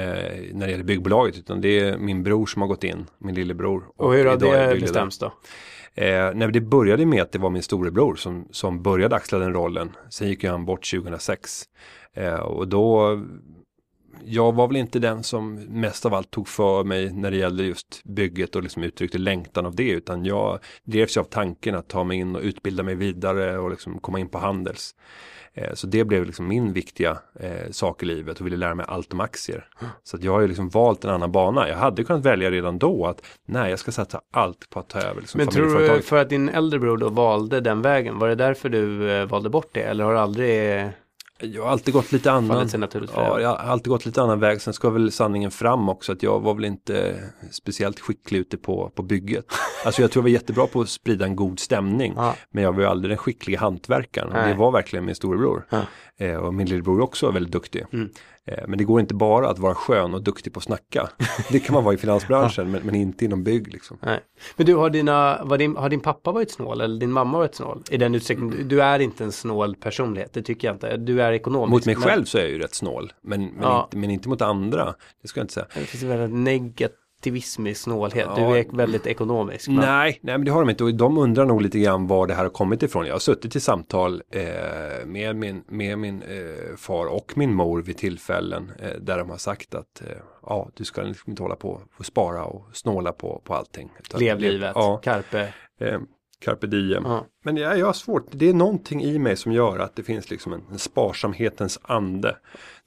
när 0.52 0.66
det 0.66 0.70
gäller 0.70 0.84
byggbolaget, 0.84 1.38
utan 1.38 1.60
det 1.60 1.80
är 1.80 1.98
min 1.98 2.22
bror 2.22 2.46
som 2.46 2.62
har 2.62 2.68
gått 2.68 2.84
in, 2.84 3.06
min 3.18 3.34
lillebror. 3.34 3.84
Och 3.96 4.12
hur 4.14 4.24
har 4.24 4.36
det 4.36 4.80
bestämts 4.80 5.18
då? 5.18 5.32
Eh, 5.94 6.30
nej, 6.34 6.52
det 6.52 6.60
började 6.60 7.06
med 7.06 7.22
att 7.22 7.32
det 7.32 7.38
var 7.38 7.50
min 7.50 7.62
storebror 7.62 8.14
som, 8.14 8.48
som 8.50 8.82
började 8.82 9.16
axla 9.16 9.38
den 9.38 9.52
rollen. 9.52 9.90
Sen 10.10 10.28
gick 10.28 10.44
ju 10.44 10.50
han 10.50 10.64
bort 10.64 10.90
2006. 10.90 11.64
Eh, 12.14 12.34
och 12.34 12.68
då, 12.68 13.20
jag 14.24 14.54
var 14.54 14.66
väl 14.66 14.76
inte 14.76 14.98
den 14.98 15.22
som 15.22 15.54
mest 15.54 16.06
av 16.06 16.14
allt 16.14 16.30
tog 16.30 16.48
för 16.48 16.84
mig 16.84 17.12
när 17.12 17.30
det 17.30 17.36
gällde 17.36 17.62
just 17.64 18.04
bygget 18.04 18.56
och 18.56 18.62
liksom 18.62 18.82
uttryckte 18.82 19.18
längtan 19.18 19.66
av 19.66 19.74
det. 19.74 19.90
Utan 19.90 20.24
jag 20.24 20.58
drevs 20.84 21.16
av 21.16 21.24
tanken 21.24 21.74
att 21.74 21.88
ta 21.88 22.04
mig 22.04 22.18
in 22.18 22.36
och 22.36 22.42
utbilda 22.42 22.82
mig 22.82 22.94
vidare 22.94 23.58
och 23.58 23.70
liksom 23.70 23.98
komma 23.98 24.18
in 24.18 24.28
på 24.28 24.38
Handels. 24.38 24.94
Eh, 25.54 25.74
Så 25.74 25.86
det 25.86 26.04
blev 26.04 26.26
liksom 26.26 26.48
min 26.48 26.72
viktiga 26.72 27.18
eh, 27.40 27.70
sak 27.70 28.02
i 28.02 28.06
livet 28.06 28.40
och 28.40 28.46
ville 28.46 28.56
lära 28.56 28.74
mig 28.74 28.86
allt 28.88 29.12
om 29.12 29.20
aktier. 29.20 29.68
Så 30.02 30.16
att 30.16 30.22
jag 30.24 30.32
har 30.32 30.40
ju 30.40 30.48
liksom 30.48 30.68
valt 30.68 31.04
en 31.04 31.10
annan 31.10 31.32
bana. 31.32 31.68
Jag 31.68 31.76
hade 31.76 32.04
kunnat 32.04 32.24
välja 32.24 32.50
redan 32.50 32.78
då 32.78 33.06
att 33.06 33.22
nej, 33.46 33.70
jag 33.70 33.78
ska 33.78 33.92
satsa 33.92 34.20
allt 34.32 34.70
på 34.70 34.80
att 34.80 34.88
ta 34.88 34.98
över 35.00 35.20
liksom 35.20 35.38
Men 35.38 35.48
tror 35.48 35.78
du 35.78 36.02
för 36.02 36.16
att 36.16 36.28
din 36.28 36.48
äldre 36.48 36.78
bror 36.78 36.96
då 36.96 37.08
valde 37.08 37.60
den 37.60 37.82
vägen, 37.82 38.18
var 38.18 38.28
det 38.28 38.34
därför 38.34 38.68
du 38.68 39.10
eh, 39.10 39.26
valde 39.26 39.50
bort 39.50 39.68
det? 39.72 39.82
Eller 39.82 40.04
har 40.04 40.12
du 40.12 40.18
aldrig 40.18 40.90
Jag 41.40 41.62
har 41.62 41.70
alltid 41.70 41.94
gått 41.94 42.12
lite 42.12 42.32
annan. 42.32 42.56
Ja, 43.16 43.40
jag 43.40 43.48
har 43.48 43.56
alltid 43.56 43.88
gått 43.90 44.06
lite 44.06 44.22
annan 44.22 44.40
väg. 44.40 44.60
Sen 44.60 44.74
ska 44.74 44.90
väl 44.90 45.12
sanningen 45.12 45.50
fram 45.50 45.88
också 45.88 46.12
att 46.12 46.22
jag 46.22 46.40
var 46.40 46.54
väl 46.54 46.64
inte 46.64 47.14
speciellt 47.50 48.00
skicklig 48.00 48.38
ute 48.38 48.56
på, 48.56 48.90
på 48.94 49.02
bygget. 49.02 49.44
Alltså 49.84 50.02
jag 50.02 50.10
tror 50.10 50.20
jag 50.20 50.24
var 50.24 50.30
jättebra 50.30 50.66
på 50.66 50.80
att 50.80 50.88
sprida 50.88 51.24
en 51.24 51.36
god 51.36 51.60
stämning. 51.60 52.12
Ja. 52.16 52.34
Men 52.50 52.64
jag 52.64 52.72
var 52.72 52.80
ju 52.80 52.86
aldrig 52.86 53.10
den 53.10 53.18
skickliga 53.18 53.60
hantverkaren. 53.60 54.28
Och 54.28 54.48
det 54.48 54.54
var 54.54 54.72
verkligen 54.72 55.04
min 55.04 55.14
storebror. 55.14 55.66
Ja. 55.70 55.80
Eh, 56.18 56.36
och 56.36 56.54
min 56.54 56.66
lillebror 56.66 57.00
också 57.00 57.28
är 57.28 57.32
väldigt 57.32 57.52
duktig. 57.52 57.84
Mm. 57.92 58.10
Eh, 58.46 58.64
men 58.68 58.78
det 58.78 58.84
går 58.84 59.00
inte 59.00 59.14
bara 59.14 59.48
att 59.50 59.58
vara 59.58 59.74
skön 59.74 60.14
och 60.14 60.22
duktig 60.22 60.52
på 60.52 60.58
att 60.58 60.64
snacka. 60.64 61.08
Det 61.50 61.60
kan 61.60 61.74
man 61.74 61.84
vara 61.84 61.94
i 61.94 61.98
finansbranschen 61.98 62.70
men, 62.70 62.82
men 62.82 62.94
inte 62.94 63.24
inom 63.24 63.44
bygg 63.44 63.72
liksom. 63.72 63.98
Nej. 64.02 64.20
Men 64.56 64.66
du, 64.66 64.74
har, 64.74 64.90
dina, 64.90 65.44
din, 65.56 65.76
har 65.76 65.88
din 65.88 66.00
pappa 66.00 66.32
varit 66.32 66.50
snål 66.50 66.80
eller 66.80 67.00
din 67.00 67.12
mamma 67.12 67.38
varit 67.38 67.54
snål? 67.54 67.82
I 67.90 67.96
den 67.96 68.14
utsträckning, 68.14 68.68
du 68.68 68.82
är 68.82 68.98
inte 68.98 69.24
en 69.24 69.32
snål 69.32 69.76
personlighet, 69.76 70.32
det 70.32 70.42
tycker 70.42 70.68
jag 70.68 70.74
inte. 70.74 70.96
Du 70.96 71.22
är 71.22 71.32
ekonomisk. 71.32 71.70
Mot 71.70 71.86
mig 71.86 71.94
men 71.94 72.04
själv 72.04 72.24
så 72.24 72.38
är 72.38 72.42
jag 72.42 72.50
ju 72.50 72.58
rätt 72.58 72.74
snål. 72.74 73.12
Men, 73.22 73.40
men, 73.44 73.54
Ja. 73.62 73.82
inte, 73.84 73.96
men 73.96 74.10
inte 74.10 74.28
mot 74.28 74.42
andra. 74.42 74.94
Det 75.22 75.28
ska 75.28 75.40
jag 75.40 75.44
inte 75.44 75.54
säga. 75.54 75.66
Det 75.74 75.80
finns 75.80 76.02
en 76.02 76.08
väldigt 76.08 76.38
negativism 76.38 77.01
i 77.26 77.74
snålhet. 77.74 78.26
Ja. 78.28 78.34
Du 78.50 78.58
är 78.58 78.76
väldigt 78.76 79.06
ekonomisk. 79.06 79.68
men- 79.68 79.76
Nej, 79.76 80.18
nej 80.22 80.38
men 80.38 80.44
det 80.44 80.50
har 80.50 80.60
de 80.60 80.70
inte 80.70 80.84
och 80.84 80.94
de 80.94 81.18
undrar 81.18 81.44
nog 81.44 81.62
lite 81.62 81.78
grann 81.78 82.06
var 82.06 82.26
det 82.26 82.34
här 82.34 82.42
har 82.42 82.50
kommit 82.50 82.82
ifrån. 82.82 83.06
Jag 83.06 83.14
har 83.14 83.18
suttit 83.18 83.56
i 83.56 83.60
samtal 83.60 84.22
eh, 84.30 85.06
med 85.06 85.36
min, 85.36 85.64
med 85.68 85.98
min 85.98 86.22
eh, 86.22 86.76
far 86.76 87.06
och 87.06 87.32
min 87.36 87.54
mor 87.54 87.82
vid 87.82 87.96
tillfällen 87.96 88.72
eh, 88.78 88.90
där 89.00 89.18
de 89.18 89.30
har 89.30 89.36
sagt 89.36 89.74
att 89.74 90.00
eh, 90.00 90.06
ja, 90.46 90.68
du 90.74 90.84
ska 90.84 91.02
liksom 91.02 91.30
inte 91.30 91.42
hålla 91.42 91.56
på 91.56 91.80
och 91.98 92.06
spara 92.06 92.44
och 92.44 92.66
snåla 92.72 93.12
på, 93.12 93.42
på 93.44 93.54
allting. 93.54 93.90
Utan 94.00 94.20
Lev 94.20 94.38
le- 94.40 94.48
livet, 94.50 94.72
Ja, 94.74 94.96
carpe. 94.96 95.54
Eh, 96.42 96.44
Carpe 96.44 96.66
diem. 96.66 97.02
Ja. 97.06 97.26
Men 97.44 97.56
jag, 97.56 97.78
jag 97.78 97.86
har 97.86 97.92
svårt, 97.92 98.26
det 98.30 98.48
är 98.48 98.54
någonting 98.54 99.02
i 99.02 99.18
mig 99.18 99.36
som 99.36 99.52
gör 99.52 99.78
att 99.78 99.96
det 99.96 100.02
finns 100.02 100.30
liksom 100.30 100.52
en, 100.52 100.62
en 100.72 100.78
sparsamhetens 100.78 101.78
ande. 101.82 102.36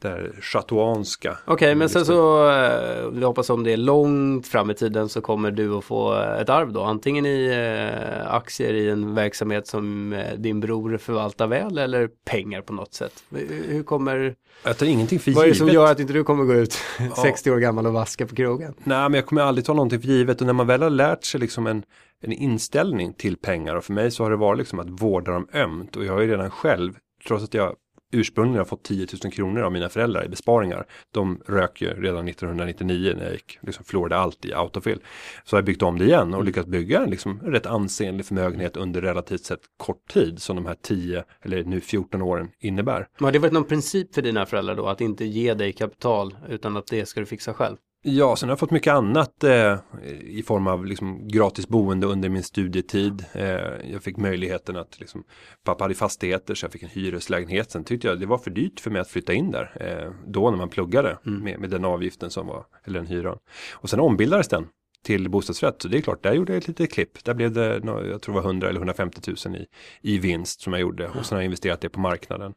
Det 0.02 0.08
här 0.08 0.32
chateauanska. 0.42 1.38
Okej, 1.46 1.76
men 1.76 1.90
sen 1.90 2.00
Liksom. 2.00 2.16
så, 2.16 2.50
eh, 2.52 3.10
vi 3.12 3.26
hoppas 3.26 3.50
om 3.50 3.64
det 3.64 3.74
är 3.74 3.78
långt 3.78 4.48
fram 4.48 4.70
i 4.70 4.74
tiden 4.74 5.10
så 5.10 5.22
kommer 5.22 5.52
du 5.52 5.74
att 5.78 5.84
få 5.84 6.14
ett 6.14 6.50
arv 6.50 6.72
då. 6.74 6.82
Antingen 6.82 7.26
i 7.26 7.46
eh, 7.48 8.34
aktier 8.36 8.74
i 8.74 8.90
en 8.90 9.16
verksamhet 9.16 9.68
som 9.68 10.14
eh, 10.14 10.34
din 10.38 10.60
bror 10.60 10.98
förvaltar 10.98 11.48
väl 11.48 11.78
eller 11.78 12.10
pengar 12.26 12.62
på 12.62 12.74
något 12.74 12.94
sätt. 12.94 13.24
Hur 13.30 13.64
hur 13.70 13.84
kommer, 13.84 14.36
Jag 14.64 14.78
tar 14.78 14.86
ingenting 14.86 15.20
för 15.20 15.32
vad 15.32 15.38
är 15.44 15.48
det 15.48 15.48
givet. 15.48 15.58
som 15.58 15.70
gör 15.70 15.92
att 15.92 16.00
inte 16.00 16.14
du 16.14 16.24
kommer 16.24 16.44
gå 16.44 16.54
ut 16.54 16.74
60 17.24 17.52
år 17.52 17.58
gammal 17.58 17.88
och 17.88 17.94
vaska 17.94 18.28
på 18.28 18.36
krogen? 18.36 18.74
Nej, 18.84 18.98
men 19.10 19.14
jag 19.14 19.26
kommer 19.26 19.42
aldrig 19.42 19.66
ta 19.66 19.74
någonting 19.74 20.02
för 20.02 20.08
givet 20.08 20.42
och 20.42 20.48
när 20.48 20.54
man 20.54 20.68
väl 20.68 20.82
har 20.82 20.90
lärt 20.90 21.24
sig 21.24 21.40
liksom 21.40 21.68
en, 21.68 21.84
en 22.26 22.34
inställning 22.34 23.14
till 23.14 23.38
pengar 23.38 23.76
och 23.76 23.84
för 23.84 23.94
mig 23.94 24.12
så 24.12 24.24
har 24.24 24.32
det 24.32 24.38
varit 24.38 24.58
liksom 24.58 24.80
att 24.80 25.02
vårda 25.02 25.32
dem 25.32 25.48
ömt 25.54 25.96
och 25.96 26.06
jag 26.06 26.14
har 26.14 26.22
ju 26.22 26.28
redan 26.28 26.50
själv, 26.52 26.94
trots 27.28 27.44
att 27.44 27.54
jag 27.54 27.76
ursprungligen 28.12 28.58
har 28.58 28.66
fått 28.66 28.84
10 28.84 29.08
000 29.24 29.32
kronor 29.32 29.62
av 29.62 29.72
mina 29.72 29.90
föräldrar 29.90 30.26
i 30.26 30.30
besparingar. 30.30 30.86
De 31.12 31.42
rök 31.46 31.82
ju 31.82 31.88
redan 31.88 32.28
1999 32.28 33.14
när 33.18 33.24
jag 33.24 33.34
gick, 33.34 33.60
liksom 33.62 33.86
förlorade 33.86 34.18
allt 34.18 34.46
i 34.46 34.54
autofill. 34.54 35.00
Så 35.44 35.56
har 35.56 35.60
jag 35.60 35.66
byggt 35.66 35.82
om 35.82 36.00
det 36.00 36.06
igen 36.06 36.34
och 36.34 36.44
lyckats 36.44 36.68
bygga 36.68 37.02
en 37.02 37.10
liksom 37.10 37.40
rätt 37.40 37.66
ansenlig 37.66 38.26
förmögenhet 38.26 38.78
under 38.78 39.02
relativt 39.02 39.46
sett 39.46 39.62
kort 39.78 40.08
tid 40.14 40.42
som 40.42 40.56
de 40.56 40.66
här 40.66 40.78
10 40.82 41.24
eller 41.42 41.64
nu 41.64 41.82
14 41.82 42.22
åren 42.22 42.50
innebär. 42.60 43.08
Har 43.20 43.32
det 43.32 43.40
varit 43.40 43.54
någon 43.54 43.68
princip 43.68 44.16
för 44.16 44.22
dina 44.22 44.46
föräldrar 44.46 44.76
då 44.76 44.88
att 44.88 45.02
inte 45.02 45.26
ge 45.26 45.54
dig 45.54 45.74
kapital 45.74 46.36
utan 46.50 46.78
att 46.78 46.88
det 46.88 47.06
ska 47.06 47.20
du 47.20 47.26
fixa 47.26 47.54
själv? 47.54 47.78
Ja, 48.08 48.36
sen 48.36 48.50
har 48.50 48.52
jag 48.52 48.60
fått 48.60 48.72
mycket 48.72 48.94
annat 48.94 49.44
eh, 49.44 49.78
i 50.24 50.44
form 50.48 50.68
av 50.68 50.86
liksom, 50.86 51.28
gratis 51.28 51.68
boende 51.68 52.08
under 52.08 52.30
min 52.30 52.44
studietid. 52.44 53.26
Eh, 53.34 53.92
jag 53.92 54.04
fick 54.04 54.18
möjligheten 54.18 54.76
att, 54.76 55.00
liksom, 55.00 55.24
pappa 55.64 55.84
hade 55.84 55.96
fastigheter 55.96 56.56
så 56.56 56.66
jag 56.66 56.72
fick 56.72 56.84
en 56.84 56.90
hyreslägenhet. 56.90 57.72
Sen 57.72 57.84
tyckte 57.84 58.08
jag 58.08 58.20
det 58.20 58.26
var 58.26 58.38
för 58.38 58.52
dyrt 58.52 58.80
för 58.80 58.92
mig 58.92 59.02
att 59.02 59.10
flytta 59.10 59.34
in 59.34 59.52
där. 59.52 59.72
Eh, 59.80 60.12
då 60.28 60.50
när 60.50 60.58
man 60.58 60.70
pluggade 60.70 61.18
med, 61.24 61.60
med 61.60 61.70
den 61.70 61.86
avgiften 61.86 62.30
som 62.30 62.48
var, 62.48 62.66
eller 62.84 63.00
den 63.00 63.08
hyran. 63.08 63.38
Och 63.74 63.90
sen 63.90 64.00
ombildades 64.00 64.48
den 64.48 64.68
till 65.04 65.30
bostadsrätt. 65.30 65.82
Så 65.82 65.88
det 65.88 65.98
är 65.98 66.02
klart, 66.02 66.24
där 66.24 66.34
gjorde 66.34 66.54
jag 66.54 66.58
ett 66.58 66.68
litet 66.68 66.94
klipp. 66.94 67.24
Där 67.24 67.34
blev 67.34 67.52
det, 67.52 67.82
jag 67.86 68.22
tror 68.22 68.36
det 68.36 68.42
var 68.42 68.50
100 68.50 68.70
eller 68.70 68.80
150 68.80 69.22
000 69.46 69.56
i, 69.56 69.66
i 70.02 70.18
vinst 70.18 70.62
som 70.62 70.74
jag 70.74 70.82
gjorde. 70.82 71.08
Och 71.08 71.26
sen 71.26 71.36
har 71.36 71.42
jag 71.42 71.46
investerat 71.46 71.82
det 71.82 71.90
på 71.90 72.00
marknaden. 72.00 72.54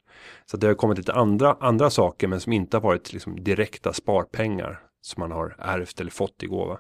Så 0.46 0.56
det 0.56 0.66
har 0.66 0.74
kommit 0.74 0.98
lite 0.98 1.12
andra, 1.12 1.56
andra 1.60 1.90
saker 1.90 2.28
men 2.28 2.40
som 2.40 2.52
inte 2.52 2.76
har 2.76 2.82
varit 2.82 3.12
liksom 3.12 3.44
direkta 3.44 3.92
sparpengar 3.92 4.80
som 5.08 5.20
man 5.20 5.32
har 5.32 5.56
ärvt 5.58 6.00
eller 6.00 6.10
fått 6.10 6.42
i 6.42 6.46
gåva. 6.46 6.78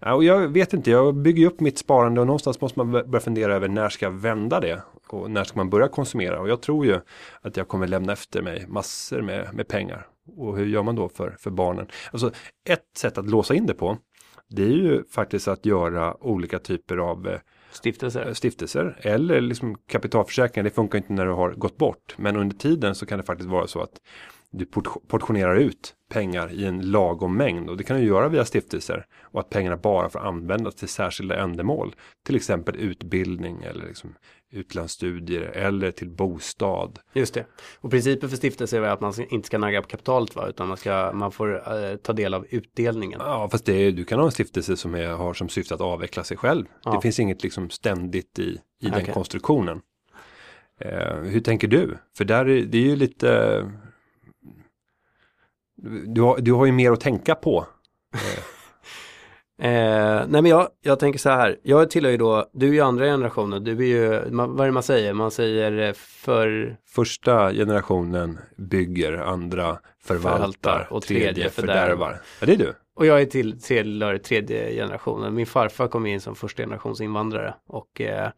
Och 0.00 0.24
jag 0.24 0.48
vet 0.48 0.72
inte, 0.72 0.90
jag 0.90 1.14
bygger 1.14 1.46
upp 1.46 1.60
mitt 1.60 1.78
sparande 1.78 2.20
och 2.20 2.26
någonstans 2.26 2.60
måste 2.60 2.78
man 2.78 2.90
börja 2.90 3.20
fundera 3.20 3.54
över 3.54 3.68
när 3.68 3.88
ska 3.88 4.06
jag 4.06 4.12
vända 4.12 4.60
det 4.60 4.82
och 5.08 5.30
när 5.30 5.44
ska 5.44 5.56
man 5.56 5.70
börja 5.70 5.88
konsumera 5.88 6.40
och 6.40 6.48
jag 6.48 6.62
tror 6.62 6.86
ju 6.86 7.00
att 7.40 7.56
jag 7.56 7.68
kommer 7.68 7.86
lämna 7.86 8.12
efter 8.12 8.42
mig 8.42 8.64
massor 8.68 9.22
med, 9.22 9.54
med 9.54 9.68
pengar. 9.68 10.06
Och 10.36 10.56
hur 10.56 10.66
gör 10.66 10.82
man 10.82 10.96
då 10.96 11.08
för, 11.08 11.36
för 11.38 11.50
barnen? 11.50 11.86
Alltså 12.12 12.30
ett 12.68 12.96
sätt 12.96 13.18
att 13.18 13.30
låsa 13.30 13.54
in 13.54 13.66
det 13.66 13.74
på 13.74 13.98
det 14.48 14.62
är 14.62 14.68
ju 14.68 15.04
faktiskt 15.04 15.48
att 15.48 15.66
göra 15.66 16.24
olika 16.24 16.58
typer 16.58 16.96
av 16.96 17.28
eh, 17.28 17.38
Stiftelser? 17.72 18.34
stiftelser 18.34 18.98
eller 19.00 19.40
liksom 19.40 19.78
kapitalförsäkringar. 19.86 20.64
Det 20.64 20.70
funkar 20.74 20.98
inte 20.98 21.12
när 21.12 21.26
du 21.26 21.32
har 21.32 21.50
gått 21.50 21.76
bort. 21.76 22.14
Men 22.18 22.36
under 22.36 22.56
tiden 22.56 22.94
så 22.94 23.06
kan 23.06 23.18
det 23.18 23.24
faktiskt 23.24 23.50
vara 23.50 23.66
så 23.66 23.80
att 23.80 24.00
du 24.52 24.64
port- 24.64 25.08
portionerar 25.08 25.56
ut 25.56 25.94
pengar 26.08 26.52
i 26.52 26.64
en 26.64 26.90
lagom 26.90 27.36
mängd 27.36 27.70
och 27.70 27.76
det 27.76 27.84
kan 27.84 27.96
du 27.96 28.02
göra 28.06 28.28
via 28.28 28.44
stiftelser 28.44 29.06
och 29.22 29.40
att 29.40 29.50
pengarna 29.50 29.76
bara 29.76 30.08
får 30.08 30.18
användas 30.18 30.74
till 30.74 30.88
särskilda 30.88 31.36
ändamål. 31.36 31.94
Till 32.26 32.36
exempel 32.36 32.76
utbildning 32.76 33.62
eller 33.62 33.86
liksom 33.86 34.14
utlandsstudier 34.50 35.42
eller 35.42 35.90
till 35.90 36.10
bostad. 36.10 36.98
Just 37.12 37.34
det. 37.34 37.46
Och 37.80 37.90
principen 37.90 38.28
för 38.28 38.36
stiftelser 38.36 38.82
är 38.82 38.88
att 38.88 39.00
man 39.00 39.12
inte 39.30 39.46
ska 39.46 39.58
nagga 39.58 39.82
på 39.82 39.88
kapitalet 39.88 40.36
va? 40.36 40.48
Utan 40.48 40.68
man, 40.68 40.76
ska, 40.76 41.12
man 41.14 41.32
får 41.32 41.54
eh, 41.54 41.96
ta 41.96 42.12
del 42.12 42.34
av 42.34 42.46
utdelningen. 42.50 43.20
Ja, 43.24 43.48
fast 43.52 43.66
det 43.66 43.72
är, 43.72 43.92
du 43.92 44.04
kan 44.04 44.18
ha 44.18 44.26
en 44.26 44.32
stiftelse 44.32 44.76
som 44.76 44.94
är, 44.94 45.08
har 45.08 45.34
som 45.34 45.48
syfte 45.48 45.74
att 45.74 45.80
avveckla 45.80 46.24
sig 46.24 46.36
själv. 46.36 46.64
Ja. 46.84 46.92
Det 46.92 47.00
finns 47.00 47.20
inget 47.20 47.42
liksom 47.42 47.70
ständigt 47.70 48.38
i, 48.38 48.58
i 48.80 48.86
den 48.86 48.94
Okej. 49.02 49.14
konstruktionen. 49.14 49.80
Eh, 50.80 51.16
hur 51.16 51.40
tänker 51.40 51.68
du? 51.68 51.98
För 52.16 52.24
där 52.24 52.48
är 52.48 52.62
det 52.64 52.78
är 52.78 52.82
ju 52.82 52.96
lite 52.96 53.62
du 56.06 56.20
har, 56.20 56.38
du 56.38 56.52
har 56.52 56.66
ju 56.66 56.72
mer 56.72 56.92
att 56.92 57.00
tänka 57.00 57.34
på. 57.34 57.66
Eh, 59.62 60.22
nej 60.28 60.42
men 60.42 60.46
jag, 60.46 60.68
jag 60.82 60.98
tänker 60.98 61.18
så 61.18 61.30
här, 61.30 61.56
jag 61.62 61.90
tillhör 61.90 62.10
ju 62.10 62.16
då, 62.16 62.50
du 62.52 62.68
är 62.68 62.72
ju 62.72 62.80
andra 62.80 63.04
generationen, 63.04 63.64
du 63.64 63.72
är 63.72 63.82
ju, 63.86 64.30
man, 64.30 64.56
vad 64.56 64.60
är 64.60 64.66
det 64.66 64.72
man 64.72 64.82
säger? 64.82 65.12
Man 65.12 65.30
säger 65.30 65.88
eh, 65.88 65.92
för, 65.92 66.76
Första 66.88 67.52
generationen 67.52 68.38
bygger, 68.56 69.12
andra 69.12 69.78
förvaltar, 70.04 70.36
Förvaltar 70.38 70.86
och 70.90 71.02
tredje 71.02 71.24
tredje 71.32 71.50
fördärvar. 71.50 71.80
fördärvar. 71.80 72.20
Ja, 72.40 72.46
det 72.46 72.52
är 72.52 72.56
du. 72.56 72.74
och 72.96 73.06
jag 73.06 73.20
är 73.20 73.26
till, 73.26 73.60
tillhör 73.60 74.18
tredje 74.18 74.74
generationen. 74.74 75.34
Min 75.34 75.46
farfar 75.46 75.88
kom 75.88 76.06
in 76.06 76.20
som 76.20 76.34
första 76.34 76.62
generations 76.62 77.00
invandrare 77.00 77.54
och 77.68 78.00
eh, 78.00 78.30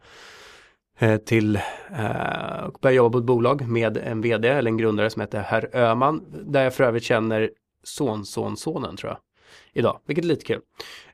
Eh, 0.98 1.16
till 1.16 1.56
eh, 1.96 2.64
och 2.64 2.78
började 2.80 2.96
jobba 2.96 3.12
på 3.12 3.18
ett 3.18 3.24
bolag 3.24 3.68
med 3.68 3.96
en 3.96 4.20
vd 4.20 4.48
eller 4.48 4.70
en 4.70 4.76
grundare 4.76 5.10
som 5.10 5.20
heter 5.20 5.40
Herr 5.40 5.76
Öman, 5.76 6.24
där 6.46 6.64
jag 6.64 6.74
för 6.74 6.84
övrigt 6.84 7.04
känner 7.04 7.50
sonsonsonen 7.84 8.96
tror 8.96 9.10
jag 9.10 9.18
idag, 9.72 9.98
vilket 10.06 10.24
är 10.24 10.28
lite 10.28 10.44
kul. 10.44 10.60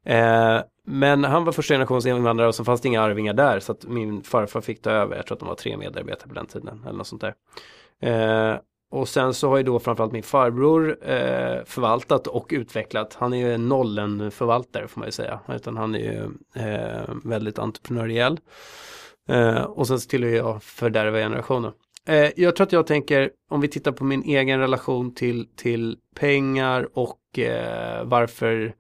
Eh, 0.05 0.61
men 0.85 1.24
han 1.24 1.45
var 1.45 1.53
första 1.53 1.74
generationens 1.74 2.07
invandrare 2.07 2.49
och 2.49 2.55
så 2.55 2.64
fanns 2.64 2.81
det 2.81 2.89
inga 2.89 3.03
arvingar 3.03 3.35
där 3.35 3.61
så 3.61 3.72
att 3.72 3.85
min 3.85 4.22
farfar 4.22 4.61
fick 4.61 4.83
ta 4.83 4.91
över, 4.91 5.16
jag 5.16 5.26
tror 5.26 5.37
att 5.37 5.41
de 5.41 5.49
var 5.49 5.55
tre 5.55 5.76
medarbetare 5.76 6.28
på 6.28 6.35
den 6.35 6.47
tiden 6.47 6.83
eller 6.87 6.99
något 6.99 7.07
sånt 7.07 7.22
där. 7.22 7.35
Och 8.91 9.09
sen 9.09 9.35
så 9.35 9.49
har 9.49 9.57
ju 9.57 9.62
då 9.62 9.78
framförallt 9.78 10.12
min 10.12 10.22
farbror 10.22 10.99
eh, 11.03 11.64
förvaltat 11.64 12.26
och 12.26 12.47
utvecklat. 12.51 13.14
Han 13.14 13.33
är 13.33 13.39
ju 13.39 13.55
en 13.55 13.68
nollen 13.68 14.31
förvaltare 14.31 14.89
får 14.89 15.01
man 15.01 15.09
ju 15.09 15.12
säga. 15.12 15.41
Utan 15.49 15.76
han 15.76 15.95
är 15.95 15.99
ju 15.99 16.28
eh, 16.55 17.14
väldigt 17.24 17.59
entreprenöriell. 17.59 18.41
Eh, 19.31 19.62
och 19.62 19.87
sen 19.87 20.01
så 20.01 20.09
tillhör 20.09 20.31
jag 20.31 20.62
fördärva 20.62 21.18
generationen. 21.18 21.72
Eh, 22.07 22.31
jag 22.37 22.57
tror 22.57 22.66
att 22.66 22.72
jag 22.72 22.87
tänker, 22.87 23.31
om 23.51 23.61
vi 23.61 23.68
tittar 23.68 23.93
på 23.93 24.05
min 24.05 24.22
egen 24.22 24.61
relation 24.61 25.14
till, 25.14 25.47
till 25.57 25.97
pengar 26.16 26.89
och 26.95 27.39
eh, 27.39 28.05
varför 28.05 28.74